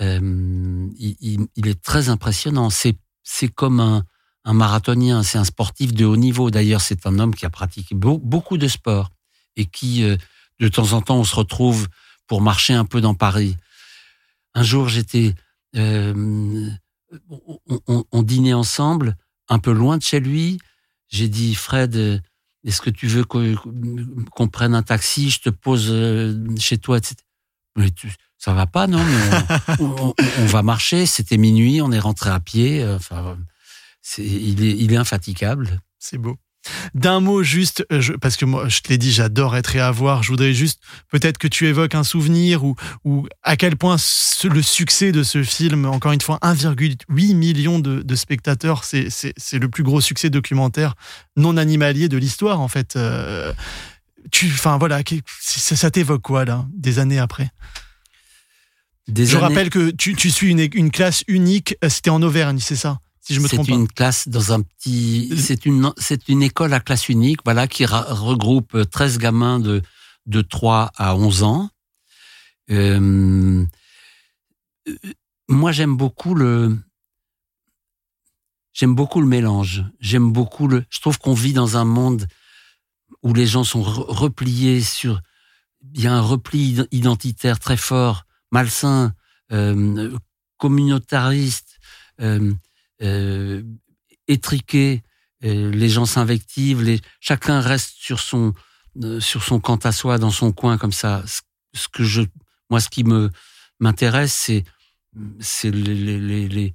Euh, 0.00 0.88
il, 0.98 1.46
il, 1.54 1.68
est 1.68 1.80
très 1.82 2.08
impressionnant. 2.08 2.70
C'est 2.70 2.96
c'est 3.22 3.48
comme 3.48 3.80
un, 3.80 4.04
un 4.44 4.52
marathonien, 4.52 5.22
c'est 5.22 5.38
un 5.38 5.44
sportif 5.44 5.94
de 5.94 6.04
haut 6.04 6.16
niveau. 6.16 6.50
D'ailleurs, 6.50 6.80
c'est 6.80 7.06
un 7.06 7.18
homme 7.18 7.34
qui 7.34 7.46
a 7.46 7.50
pratiqué 7.50 7.94
beaucoup 7.94 8.58
de 8.58 8.68
sport 8.68 9.10
et 9.56 9.66
qui, 9.66 10.02
euh, 10.02 10.16
de 10.60 10.68
temps 10.68 10.92
en 10.92 11.02
temps, 11.02 11.18
on 11.18 11.24
se 11.24 11.36
retrouve 11.36 11.88
pour 12.32 12.40
marcher 12.40 12.72
un 12.72 12.86
peu 12.86 13.02
dans 13.02 13.12
Paris. 13.12 13.58
Un 14.54 14.62
jour, 14.62 14.88
j'étais, 14.88 15.34
euh, 15.76 16.70
on, 17.86 18.22
dînait 18.22 18.54
ensemble, 18.54 19.18
un 19.50 19.58
peu 19.58 19.70
loin 19.70 19.98
de 19.98 20.02
chez 20.02 20.18
lui. 20.18 20.56
J'ai 21.08 21.28
dit, 21.28 21.54
Fred, 21.54 22.22
est-ce 22.64 22.80
que 22.80 22.88
tu 22.88 23.06
veux 23.06 23.24
qu'on 23.26 24.48
prenne 24.48 24.74
un 24.74 24.82
taxi 24.82 25.28
Je 25.28 25.40
te 25.42 25.50
pose 25.50 25.88
euh, 25.90 26.42
chez 26.58 26.78
toi, 26.78 26.96
etc. 26.96 27.16
Mais 27.76 27.92
ça 28.38 28.54
va 28.54 28.64
pas, 28.64 28.86
non 28.86 29.04
on, 29.78 30.46
va 30.46 30.62
marcher. 30.62 31.04
C'était 31.04 31.36
minuit, 31.36 31.82
on 31.82 31.92
est 31.92 31.98
rentré 31.98 32.30
à 32.30 32.40
pied. 32.40 32.82
Enfin, 32.82 33.36
il 34.16 34.64
est, 34.64 34.78
il 34.78 34.90
est 34.90 34.96
infatigable. 34.96 35.82
C'est 35.98 36.16
beau. 36.16 36.38
D'un 36.94 37.20
mot 37.20 37.42
juste, 37.42 37.84
euh, 37.90 38.16
parce 38.20 38.36
que 38.36 38.44
moi, 38.44 38.68
je 38.68 38.80
te 38.80 38.88
l'ai 38.88 38.98
dit, 38.98 39.12
j'adore 39.12 39.56
être 39.56 39.74
et 39.74 39.80
avoir. 39.80 40.22
Je 40.22 40.28
voudrais 40.28 40.52
juste, 40.52 40.80
peut-être 41.10 41.38
que 41.38 41.48
tu 41.48 41.66
évoques 41.66 41.94
un 41.94 42.04
souvenir 42.04 42.64
ou, 42.64 42.76
ou 43.04 43.26
à 43.42 43.56
quel 43.56 43.76
point 43.76 43.96
le 44.44 44.62
succès 44.62 45.12
de 45.12 45.22
ce 45.22 45.42
film, 45.42 45.86
encore 45.86 46.12
une 46.12 46.20
fois, 46.20 46.38
1,8 46.42 47.34
million 47.34 47.78
de, 47.78 48.14
spectateurs, 48.14 48.84
c'est 48.84 49.08
le 49.52 49.68
plus 49.68 49.82
gros 49.82 50.00
succès 50.00 50.30
documentaire 50.30 50.94
non 51.36 51.56
animalier 51.56 52.08
de 52.08 52.16
l'histoire, 52.16 52.60
en 52.60 52.68
fait. 52.68 52.96
Euh, 52.96 53.52
tu, 54.30 54.46
enfin 54.46 54.78
voilà, 54.78 55.00
ça, 55.40 55.90
t'évoque 55.90 56.22
quoi 56.22 56.44
là, 56.44 56.66
des 56.74 56.98
années 56.98 57.18
après? 57.18 57.50
Je 59.08 59.36
rappelle 59.36 59.70
que 59.70 59.90
tu, 59.90 60.30
suis 60.30 60.50
une, 60.50 60.68
une 60.74 60.90
classe 60.90 61.24
unique. 61.26 61.76
Euh, 61.82 61.88
c'était 61.88 62.10
en 62.10 62.22
Auvergne, 62.22 62.58
c'est 62.60 62.76
ça? 62.76 62.98
Si 63.22 63.34
je 63.34 63.40
me 63.40 63.48
trompe 63.48 63.66
C'est 63.66 63.72
une 63.72 63.88
classe 63.88 64.28
dans 64.28 64.52
un 64.52 64.62
petit, 64.62 65.32
c'est 65.38 65.64
une, 65.64 65.92
c'est 65.96 66.28
une 66.28 66.42
école 66.42 66.74
à 66.74 66.80
classe 66.80 67.08
unique, 67.08 67.40
voilà, 67.44 67.68
qui 67.68 67.86
regroupe 67.86 68.90
13 68.90 69.18
gamins 69.18 69.60
de, 69.60 69.80
de 70.26 70.42
3 70.42 70.90
à 70.96 71.14
11 71.14 71.42
ans. 71.44 71.70
Euh, 72.70 73.64
moi, 75.48 75.70
j'aime 75.70 75.96
beaucoup 75.96 76.34
le, 76.34 76.76
j'aime 78.72 78.94
beaucoup 78.96 79.20
le 79.20 79.28
mélange. 79.28 79.84
J'aime 80.00 80.32
beaucoup 80.32 80.66
le, 80.66 80.84
je 80.90 81.00
trouve 81.00 81.18
qu'on 81.18 81.34
vit 81.34 81.52
dans 81.52 81.76
un 81.76 81.84
monde 81.84 82.26
où 83.22 83.32
les 83.34 83.46
gens 83.46 83.62
sont 83.62 83.82
repliés 83.82 84.80
sur, 84.80 85.20
il 85.94 86.00
y 86.00 86.08
a 86.08 86.12
un 86.12 86.20
repli 86.20 86.84
identitaire 86.90 87.60
très 87.60 87.76
fort, 87.76 88.24
malsain, 88.50 89.14
euh, 89.52 90.16
communautariste, 90.56 91.78
euh, 92.20 92.52
euh, 93.02 93.62
étriqué, 94.28 95.02
euh, 95.44 95.70
les 95.70 95.88
gens 95.88 96.06
s'invectivent, 96.06 96.82
les, 96.82 97.00
chacun 97.20 97.60
reste 97.60 97.94
sur 97.98 98.20
son 98.20 98.54
euh, 99.02 99.20
sur 99.20 99.42
son 99.42 99.58
quant 99.58 99.76
à 99.76 99.92
soi, 99.92 100.18
dans 100.18 100.30
son 100.30 100.52
coin 100.52 100.78
comme 100.78 100.92
ça. 100.92 101.24
Ce, 101.26 101.88
que 101.88 102.04
je, 102.04 102.22
moi, 102.70 102.80
ce 102.80 102.88
qui 102.88 103.04
me 103.04 103.30
m'intéresse, 103.80 104.34
c'est 104.34 104.64
c'est 105.40 105.70
les, 105.70 106.48
les, 106.48 106.74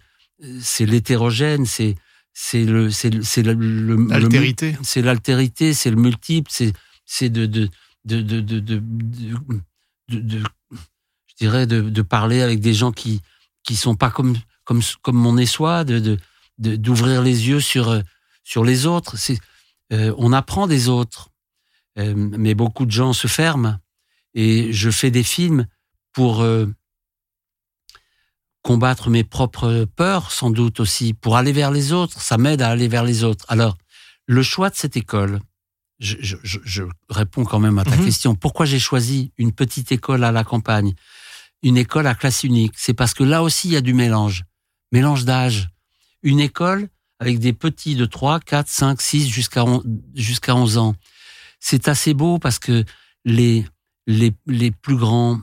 c'est 0.61 0.85
l'hétérogène, 0.85 1.65
c'est 1.65 1.95
c'est 2.33 2.65
le 2.65 2.89
c'est 2.91 3.23
c'est 3.23 3.43
le, 3.43 3.95
l'altérité, 4.09 4.75
c'est 4.83 5.01
l'altérité, 5.01 5.73
c'est 5.73 5.89
le 5.89 5.95
multiple, 5.95 6.49
c'est 6.51 6.73
c'est 7.05 7.29
de 7.29 7.45
de 7.45 7.69
de 8.05 8.21
de 8.21 8.41
de, 8.41 8.59
de, 8.59 8.81
de, 10.09 10.43
je 11.27 11.35
dirais 11.39 11.67
de, 11.67 11.81
de 11.81 12.01
parler 12.01 12.41
avec 12.41 12.59
des 12.59 12.73
gens 12.73 12.91
qui 12.91 13.21
qui 13.63 13.75
sont 13.75 13.95
pas 13.95 14.11
comme 14.11 14.35
comme 14.67 14.81
comme 15.01 15.15
mon 15.15 15.43
soi, 15.45 15.85
de, 15.85 15.99
de 15.99 16.75
d'ouvrir 16.75 17.23
les 17.23 17.47
yeux 17.47 17.61
sur 17.61 17.89
euh, 17.89 18.01
sur 18.43 18.63
les 18.63 18.85
autres. 18.85 19.17
C'est 19.17 19.39
euh, 19.93 20.13
on 20.17 20.33
apprend 20.33 20.67
des 20.67 20.89
autres, 20.89 21.29
euh, 21.97 22.13
mais 22.15 22.53
beaucoup 22.53 22.85
de 22.85 22.91
gens 22.91 23.13
se 23.13 23.27
ferment. 23.27 23.79
Et 24.33 24.73
je 24.73 24.91
fais 24.91 25.09
des 25.09 25.23
films 25.23 25.65
pour 26.11 26.45
combattre 28.61 29.09
mes 29.09 29.23
propres 29.23 29.87
peurs, 29.95 30.31
sans 30.31 30.51
doute 30.51 30.79
aussi, 30.79 31.13
pour 31.13 31.37
aller 31.37 31.51
vers 31.51 31.71
les 31.71 31.91
autres. 31.91 32.21
Ça 32.21 32.37
m'aide 32.37 32.61
à 32.61 32.69
aller 32.69 32.87
vers 32.87 33.03
les 33.03 33.23
autres. 33.23 33.45
Alors, 33.47 33.77
le 34.27 34.43
choix 34.43 34.69
de 34.69 34.75
cette 34.75 34.97
école, 34.97 35.39
je, 35.99 36.17
je, 36.21 36.59
je 36.63 36.83
réponds 37.09 37.45
quand 37.45 37.59
même 37.59 37.79
à 37.79 37.83
ta 37.83 37.95
mhm. 37.95 38.05
question. 38.05 38.35
Pourquoi 38.35 38.65
j'ai 38.65 38.79
choisi 38.79 39.31
une 39.37 39.53
petite 39.53 39.91
école 39.91 40.23
à 40.23 40.31
la 40.31 40.43
campagne, 40.43 40.93
une 41.63 41.77
école 41.77 42.05
à 42.05 42.13
classe 42.13 42.43
unique 42.43 42.73
C'est 42.75 42.93
parce 42.93 43.13
que 43.15 43.23
là 43.23 43.41
aussi, 43.41 43.69
il 43.69 43.73
y 43.73 43.77
a 43.77 43.81
du 43.81 43.93
mélange. 43.95 44.43
Mélange 44.91 45.25
d'âge, 45.25 45.69
une 46.23 46.39
école 46.39 46.89
avec 47.19 47.39
des 47.39 47.53
petits 47.53 47.95
de 47.95 48.05
3, 48.05 48.39
4, 48.39 48.67
5, 48.67 49.01
6 49.01 49.27
jusqu'à 49.27 49.65
jusqu'à 50.13 50.55
11 50.55 50.77
ans. 50.77 50.95
C'est 51.59 51.87
assez 51.87 52.13
beau 52.13 52.37
parce 52.39 52.59
que 52.59 52.85
les 53.25 53.65
les, 54.07 54.33
les 54.47 54.71
plus 54.71 54.95
grands 54.95 55.39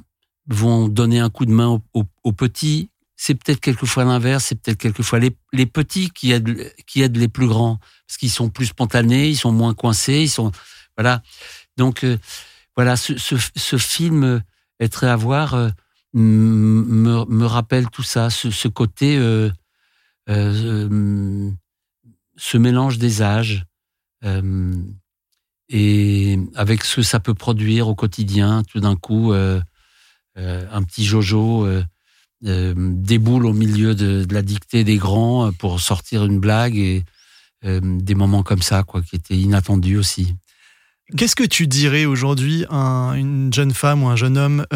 vont 0.49 0.89
donner 0.89 1.21
un 1.21 1.31
coup 1.31 1.47
de 1.47 1.53
main 1.53 1.81
aux, 1.93 2.33
petits. 2.33 2.91
C'est 3.17 3.35
peut-être 3.35 3.61
quelquefois 3.61 4.05
l'inverse, 4.05 4.47
c'est 4.47 4.61
peut-être 4.61 4.79
quelquefois 4.79 5.19
les, 5.19 5.37
les 5.53 5.67
petits 5.67 6.11
qui 6.11 6.33
aident, 6.33 6.73
qui 6.87 7.03
aident 7.03 7.17
les 7.17 7.29
plus 7.29 7.47
grands 7.47 7.79
parce 8.07 8.17
qu'ils 8.19 8.31
sont 8.31 8.51
plus 8.51 8.67
spontanés, 8.67 9.29
ils 9.29 9.37
sont 9.37 9.53
moins 9.53 9.75
coincés, 9.75 10.23
ils 10.23 10.31
sont 10.31 10.51
voilà. 10.97 11.23
Donc 11.77 12.05
euh, 12.05 12.19
voilà, 12.77 12.97
ce, 12.97 13.15
ce, 13.17 13.77
film 13.79 14.43
être 14.81 15.05
à 15.05 15.17
voir 15.17 15.55
euh, 15.55 15.71
me, 16.15 17.25
me, 17.27 17.47
rappelle 17.47 17.89
tout 17.91 18.03
ça, 18.03 18.31
ce, 18.31 18.51
ce 18.51 18.69
côté, 18.69 19.17
euh, 19.19 19.51
euh, 20.29 21.51
ce 22.37 22.57
mélange 22.57 22.99
des 22.99 23.23
âges 23.23 23.67
et 25.69 26.39
avec 26.55 26.85
ce 26.85 26.97
que 26.97 27.03
ça 27.03 27.21
peut 27.21 27.35
produire 27.35 27.89
au 27.89 27.95
quotidien, 27.95 28.63
tout 28.65 28.81
d'un 28.81 28.97
coup, 28.97 29.33
euh, 29.33 29.61
euh, 30.39 30.67
un 30.71 30.83
petit 30.83 31.05
Jojo 31.05 31.67
euh, 31.67 31.85
déboule 32.43 33.47
au 33.47 33.53
milieu 33.53 33.95
de, 33.95 34.25
de, 34.25 34.35
la 34.35 34.43
dictée 34.43 34.85
des 34.85 34.97
grands 34.97 35.53
pour 35.53 35.81
sortir 35.81 36.25
une 36.25 36.39
blague 36.41 36.77
et 36.77 37.05
des 37.63 38.15
moments 38.15 38.43
comme 38.43 38.61
ça, 38.61 38.83
quoi, 38.83 39.01
qui 39.01 39.17
étaient 39.17 39.39
inattendus 39.39 39.97
aussi. 39.97 40.37
Qu'est-ce 41.17 41.37
que 41.37 41.45
tu 41.45 41.67
dirais 41.67 42.07
aujourd'hui 42.07 42.65
à 42.71 43.13
une 43.17 43.53
jeune 43.53 43.73
femme 43.73 44.03
ou 44.03 44.09
un 44.09 44.17
jeune 44.17 44.39
homme 44.39 44.67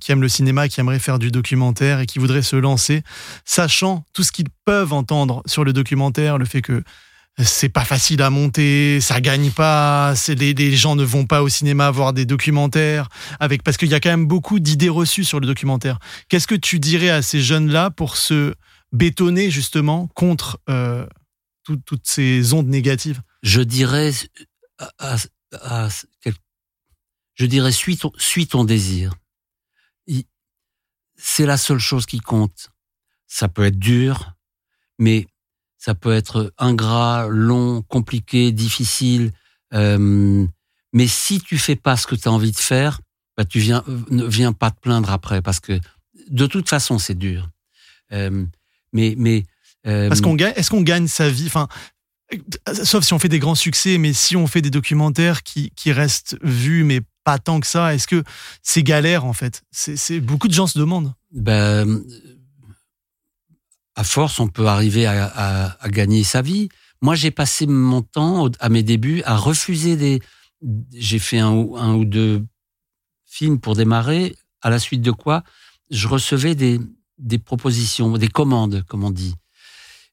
qui 0.00 0.12
aime 0.12 0.20
le 0.20 0.28
cinéma, 0.28 0.68
qui 0.68 0.80
aimerait 0.80 0.98
faire 0.98 1.18
du 1.18 1.30
documentaire 1.30 2.00
et 2.00 2.06
qui 2.06 2.18
voudrait 2.18 2.42
se 2.42 2.56
lancer, 2.56 3.02
sachant 3.44 4.04
tout 4.12 4.22
ce 4.22 4.32
qu'ils 4.32 4.50
peuvent 4.66 4.92
entendre 4.92 5.42
sur 5.46 5.64
le 5.64 5.72
documentaire, 5.72 6.36
le 6.36 6.44
fait 6.44 6.60
que 6.60 6.82
c'est 7.38 7.70
pas 7.70 7.84
facile 7.84 8.20
à 8.22 8.30
monter, 8.30 9.00
ça 9.00 9.20
gagne 9.20 9.50
pas, 9.50 10.14
c'est 10.16 10.34
les, 10.34 10.76
gens 10.76 10.96
ne 10.96 11.04
vont 11.04 11.24
pas 11.24 11.42
au 11.42 11.48
cinéma 11.48 11.90
voir 11.90 12.12
des 12.12 12.26
documentaires 12.26 13.08
parce 13.64 13.76
qu'il 13.76 13.88
y 13.88 13.94
a 13.94 14.00
quand 14.00 14.10
même 14.10 14.26
beaucoup 14.26 14.60
d'idées 14.60 14.90
reçues 14.90 15.24
sur 15.24 15.40
le 15.40 15.46
documentaire. 15.46 15.98
Qu'est-ce 16.28 16.46
que 16.46 16.54
tu 16.54 16.78
dirais 16.78 17.10
à 17.10 17.22
ces 17.22 17.40
jeunes-là 17.40 17.90
pour 17.90 18.16
se 18.16 18.54
bétonner 18.92 19.50
justement 19.50 20.08
contre 20.14 20.60
euh, 20.68 21.06
toutes 21.64 22.06
ces 22.06 22.52
ondes 22.52 22.68
négatives? 22.68 23.22
Je 23.42 23.62
dirais, 23.62 24.12
je 27.34 27.46
dirais 27.46 27.72
suis 27.72 27.96
ton, 27.96 28.12
ton 28.50 28.64
désir. 28.64 29.12
C'est 31.16 31.46
la 31.46 31.56
seule 31.56 31.78
chose 31.78 32.06
qui 32.06 32.18
compte. 32.18 32.70
Ça 33.28 33.48
peut 33.48 33.64
être 33.64 33.78
dur, 33.78 34.32
mais 34.98 35.28
ça 35.78 35.94
peut 35.94 36.12
être 36.12 36.52
ingrat, 36.58 37.28
long, 37.28 37.82
compliqué, 37.82 38.52
difficile. 38.52 39.32
Euh, 39.72 40.46
mais 40.92 41.06
si 41.06 41.40
tu 41.40 41.58
fais 41.58 41.76
pas 41.76 41.96
ce 41.96 42.06
que 42.06 42.14
tu 42.14 42.28
as 42.28 42.32
envie 42.32 42.52
de 42.52 42.58
faire, 42.58 43.00
bah 43.36 43.44
tu 43.44 43.58
viens 43.58 43.82
ne 44.10 44.24
viens 44.24 44.52
pas 44.52 44.70
te 44.70 44.80
plaindre 44.80 45.10
après 45.10 45.40
parce 45.40 45.60
que 45.60 45.80
de 46.28 46.46
toute 46.46 46.68
façon 46.68 46.98
c'est 46.98 47.14
dur. 47.14 47.48
Euh, 48.12 48.44
mais 48.92 49.14
mais 49.16 49.44
euh, 49.86 50.08
parce 50.08 50.20
qu'on 50.20 50.34
gagne, 50.34 50.52
est-ce 50.56 50.70
qu'on 50.70 50.82
gagne 50.82 51.08
sa 51.08 51.28
vie? 51.28 51.46
Enfin, 51.46 51.68
sauf 52.84 53.04
si 53.04 53.12
on 53.12 53.18
fait 53.18 53.28
des 53.28 53.38
grands 53.38 53.54
succès, 53.54 53.98
mais 53.98 54.12
si 54.12 54.36
on 54.36 54.46
fait 54.46 54.62
des 54.62 54.70
documentaires 54.70 55.42
qui 55.42 55.92
restent 55.92 56.36
vus 56.42 56.84
mais 56.84 57.00
pas 57.24 57.38
tant 57.38 57.60
que 57.60 57.66
ça, 57.66 57.94
est-ce 57.94 58.06
que 58.06 58.24
c'est 58.62 58.82
galère 58.82 59.24
en 59.24 59.32
fait? 59.32 59.62
C'est 59.70 60.20
beaucoup 60.20 60.48
de 60.48 60.54
gens 60.54 60.66
se 60.66 60.78
demandent. 60.78 61.14
Ben 61.32 62.02
à 63.94 64.04
force, 64.04 64.40
on 64.40 64.48
peut 64.48 64.66
arriver 64.66 65.06
à, 65.06 65.76
gagner 65.88 66.24
sa 66.24 66.42
vie. 66.42 66.68
Moi, 67.00 67.14
j'ai 67.14 67.30
passé 67.30 67.66
mon 67.66 68.02
temps 68.02 68.48
à 68.58 68.68
mes 68.68 68.82
débuts 68.82 69.22
à 69.24 69.36
refuser 69.36 69.96
des. 69.96 70.20
J'ai 70.92 71.18
fait 71.18 71.40
un, 71.40 71.52
ou 71.52 72.04
deux 72.04 72.44
films 73.26 73.58
pour 73.58 73.74
démarrer, 73.74 74.36
à 74.60 74.70
la 74.70 74.78
suite 74.78 75.02
de 75.02 75.10
quoi 75.10 75.42
je 75.90 76.08
recevais 76.08 76.54
des 76.54 77.38
propositions, 77.38 78.16
des 78.16 78.28
commandes, 78.28 78.82
comme 78.88 79.04
on 79.04 79.10
dit. 79.10 79.34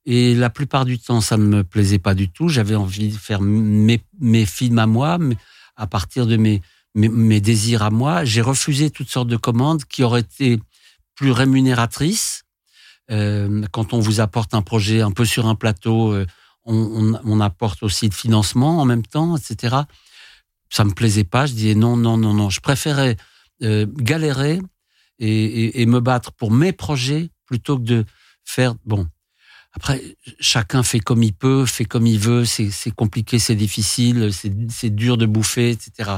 Et 0.05 0.33
la 0.33 0.49
plupart 0.49 0.85
du 0.85 0.97
temps, 0.97 1.21
ça 1.21 1.37
ne 1.37 1.43
me 1.43 1.63
plaisait 1.63 1.99
pas 1.99 2.13
du 2.13 2.29
tout. 2.29 2.47
J'avais 2.47 2.75
envie 2.75 3.09
de 3.09 3.17
faire 3.17 3.41
mes, 3.41 4.01
mes 4.19 4.45
films 4.45 4.79
à 4.79 4.87
moi, 4.87 5.19
à 5.75 5.87
partir 5.87 6.25
de 6.25 6.37
mes, 6.37 6.61
mes, 6.95 7.09
mes 7.09 7.41
désirs 7.41 7.83
à 7.83 7.89
moi. 7.89 8.25
J'ai 8.25 8.41
refusé 8.41 8.89
toutes 8.89 9.09
sortes 9.09 9.27
de 9.27 9.37
commandes 9.37 9.83
qui 9.85 10.03
auraient 10.03 10.21
été 10.21 10.59
plus 11.15 11.31
rémunératrices 11.31 12.43
euh, 13.11 13.63
quand 13.71 13.93
on 13.93 13.99
vous 13.99 14.19
apporte 14.19 14.53
un 14.53 14.61
projet 14.61 15.01
un 15.01 15.11
peu 15.11 15.25
sur 15.25 15.47
un 15.47 15.55
plateau, 15.55 16.13
euh, 16.13 16.25
on, 16.63 16.75
on, 16.75 17.21
on, 17.23 17.39
apporte 17.39 17.81
aussi 17.81 18.07
de 18.07 18.13
financement 18.13 18.79
en 18.79 18.85
même 18.85 19.05
temps, 19.05 19.35
etc. 19.35 19.77
Ça 20.69 20.83
me 20.83 20.93
plaisait 20.93 21.23
pas. 21.23 21.45
Je 21.45 21.53
disais 21.53 21.75
non, 21.75 21.97
non, 21.97 22.17
non, 22.17 22.33
non. 22.33 22.49
Je 22.49 22.59
préférais 22.59 23.17
euh, 23.63 23.87
galérer 23.89 24.61
et, 25.17 25.27
et, 25.27 25.81
et, 25.81 25.85
me 25.85 25.99
battre 25.99 26.31
pour 26.31 26.51
mes 26.51 26.71
projets 26.71 27.29
plutôt 27.45 27.77
que 27.77 27.83
de 27.83 28.05
faire 28.45 28.75
bon. 28.85 29.07
Après, 29.73 30.01
chacun 30.39 30.81
fait 30.83 30.99
comme 30.99 31.21
il 31.21 31.33
peut, 31.33 31.65
fait 31.65 31.85
comme 31.85 32.07
il 32.07 32.19
veut. 32.19 32.43
C'est 32.45 32.91
compliqué, 32.95 33.37
c'est 33.39 33.55
difficile, 33.55 34.31
c'est 34.33 34.95
dur 34.95 35.17
de 35.17 35.25
bouffer, 35.25 35.71
etc. 35.71 36.17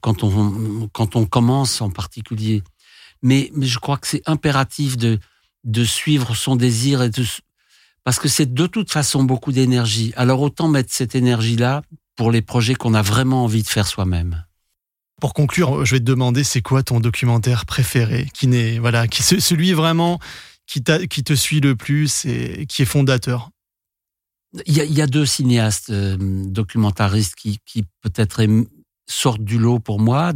Quand 0.00 0.22
on 0.22 0.88
quand 0.92 1.16
on 1.16 1.26
commence 1.26 1.80
en 1.80 1.90
particulier. 1.90 2.62
Mais, 3.22 3.50
mais 3.54 3.66
je 3.66 3.78
crois 3.78 3.96
que 3.96 4.06
c'est 4.06 4.22
impératif 4.26 4.96
de 4.96 5.18
de 5.64 5.82
suivre 5.84 6.36
son 6.36 6.56
désir 6.56 7.02
et 7.02 7.08
de, 7.08 7.24
parce 8.04 8.18
que 8.18 8.28
c'est 8.28 8.52
de 8.52 8.66
toute 8.66 8.92
façon 8.92 9.24
beaucoup 9.24 9.50
d'énergie. 9.50 10.12
Alors 10.16 10.42
autant 10.42 10.68
mettre 10.68 10.92
cette 10.92 11.14
énergie-là 11.14 11.82
pour 12.16 12.30
les 12.30 12.42
projets 12.42 12.74
qu'on 12.74 12.94
a 12.94 13.02
vraiment 13.02 13.44
envie 13.44 13.62
de 13.62 13.68
faire 13.68 13.86
soi-même. 13.86 14.44
Pour 15.20 15.32
conclure, 15.32 15.84
je 15.86 15.94
vais 15.94 16.00
te 16.00 16.04
demander, 16.04 16.44
c'est 16.44 16.60
quoi 16.60 16.82
ton 16.82 17.00
documentaire 17.00 17.64
préféré, 17.64 18.28
qui 18.34 18.46
n'est 18.46 18.78
voilà, 18.78 19.08
qui 19.08 19.22
celui 19.22 19.72
vraiment 19.72 20.18
qui, 20.66 20.82
te 20.82 21.34
suit 21.34 21.60
le 21.60 21.76
plus 21.76 22.24
et 22.24 22.66
qui 22.66 22.82
est 22.82 22.86
fondateur? 22.86 23.50
Il 24.66 24.74
y 24.74 25.02
a, 25.02 25.06
deux 25.06 25.26
cinéastes 25.26 25.90
euh, 25.90 26.16
documentaristes 26.18 27.34
qui, 27.34 27.58
qui 27.66 27.84
peut-être 28.02 28.46
sortent 29.06 29.42
du 29.42 29.58
lot 29.58 29.80
pour 29.80 29.98
moi, 29.98 30.32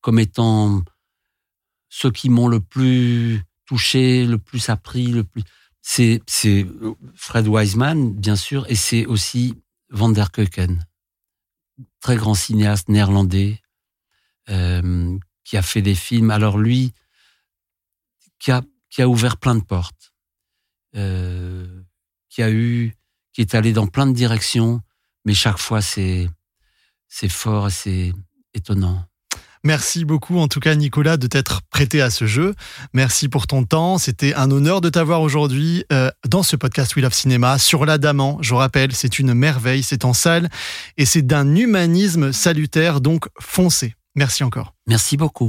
comme 0.00 0.18
étant 0.18 0.82
ceux 1.88 2.10
qui 2.10 2.28
m'ont 2.28 2.48
le 2.48 2.60
plus 2.60 3.42
touché, 3.66 4.26
le 4.26 4.38
plus 4.38 4.68
appris, 4.68 5.06
le 5.06 5.24
plus. 5.24 5.42
C'est, 5.80 6.20
c'est 6.26 6.66
Fred 7.14 7.46
Wiseman, 7.46 8.12
bien 8.12 8.36
sûr, 8.36 8.66
et 8.68 8.74
c'est 8.74 9.06
aussi 9.06 9.54
Van 9.90 10.08
der 10.08 10.32
Keuken, 10.32 10.84
très 12.00 12.16
grand 12.16 12.34
cinéaste 12.34 12.88
néerlandais, 12.88 13.60
euh, 14.48 15.16
qui 15.44 15.56
a 15.56 15.62
fait 15.62 15.82
des 15.82 15.94
films. 15.94 16.30
Alors 16.30 16.58
lui, 16.58 16.92
qui 18.38 18.50
a, 18.50 18.62
qui 18.90 19.02
a 19.02 19.08
ouvert 19.08 19.36
plein 19.36 19.54
de 19.54 19.64
portes, 19.64 20.12
euh, 20.96 21.82
qui 22.28 22.42
a 22.42 22.50
eu, 22.50 22.94
qui 23.32 23.40
est 23.40 23.54
allé 23.54 23.72
dans 23.72 23.86
plein 23.86 24.06
de 24.06 24.14
directions, 24.14 24.80
mais 25.24 25.34
chaque 25.34 25.58
fois 25.58 25.82
c'est, 25.82 26.28
c'est 27.08 27.28
fort 27.28 27.68
et 27.68 27.70
c'est 27.70 28.12
étonnant. 28.54 29.04
Merci 29.66 30.04
beaucoup 30.04 30.38
en 30.38 30.46
tout 30.46 30.60
cas 30.60 30.76
Nicolas 30.76 31.16
de 31.16 31.26
t'être 31.26 31.60
prêté 31.70 32.00
à 32.00 32.10
ce 32.10 32.24
jeu. 32.24 32.54
Merci 32.92 33.28
pour 33.28 33.48
ton 33.48 33.64
temps. 33.64 33.98
C'était 33.98 34.32
un 34.34 34.48
honneur 34.52 34.80
de 34.80 34.88
t'avoir 34.88 35.22
aujourd'hui 35.22 35.84
euh, 35.92 36.08
dans 36.28 36.44
ce 36.44 36.54
podcast 36.54 36.94
We 36.94 37.02
Love 37.02 37.12
Cinéma 37.14 37.58
sur 37.58 37.84
l'Adamant. 37.84 38.38
Je 38.42 38.54
rappelle, 38.54 38.92
c'est 38.92 39.18
une 39.18 39.34
merveille, 39.34 39.82
c'est 39.82 40.04
en 40.04 40.12
salle 40.12 40.50
et 40.96 41.04
c'est 41.04 41.22
d'un 41.22 41.56
humanisme 41.56 42.32
salutaire, 42.32 43.00
donc 43.00 43.26
foncez. 43.40 43.96
Merci 44.14 44.44
encore. 44.44 44.74
Merci 44.86 45.16
beaucoup. 45.16 45.48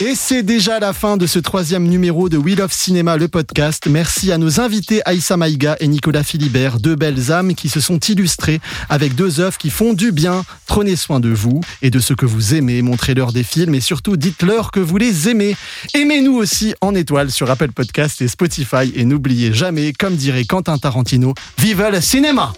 Et 0.00 0.14
c'est 0.14 0.44
déjà 0.44 0.78
la 0.78 0.92
fin 0.92 1.16
de 1.16 1.26
ce 1.26 1.40
troisième 1.40 1.82
numéro 1.82 2.28
de 2.28 2.36
Wheel 2.38 2.62
of 2.62 2.72
Cinema, 2.72 3.16
le 3.16 3.26
podcast. 3.26 3.88
Merci 3.90 4.30
à 4.30 4.38
nos 4.38 4.60
invités 4.60 5.02
Aïssa 5.04 5.36
Maïga 5.36 5.76
et 5.80 5.88
Nicolas 5.88 6.22
Philibert, 6.22 6.78
deux 6.78 6.94
belles 6.94 7.32
âmes 7.32 7.56
qui 7.56 7.68
se 7.68 7.80
sont 7.80 7.98
illustrées 7.98 8.60
avec 8.88 9.16
deux 9.16 9.40
œuvres 9.40 9.58
qui 9.58 9.70
font 9.70 9.94
du 9.94 10.12
bien. 10.12 10.44
Prenez 10.68 10.94
soin 10.94 11.18
de 11.18 11.30
vous 11.30 11.62
et 11.82 11.90
de 11.90 11.98
ce 11.98 12.14
que 12.14 12.26
vous 12.26 12.54
aimez. 12.54 12.80
Montrez-leur 12.80 13.32
des 13.32 13.42
films 13.42 13.74
et 13.74 13.80
surtout 13.80 14.16
dites-leur 14.16 14.70
que 14.70 14.78
vous 14.78 14.98
les 14.98 15.28
aimez. 15.30 15.56
Aimez-nous 15.94 16.36
aussi 16.36 16.76
en 16.80 16.94
étoiles 16.94 17.32
sur 17.32 17.50
Apple 17.50 17.72
Podcast 17.72 18.22
et 18.22 18.28
Spotify. 18.28 18.92
Et 18.94 19.04
n'oubliez 19.04 19.52
jamais, 19.52 19.92
comme 19.92 20.14
dirait 20.14 20.44
Quentin 20.44 20.78
Tarantino, 20.78 21.34
vive 21.58 21.84
le 21.90 22.00
cinéma! 22.00 22.52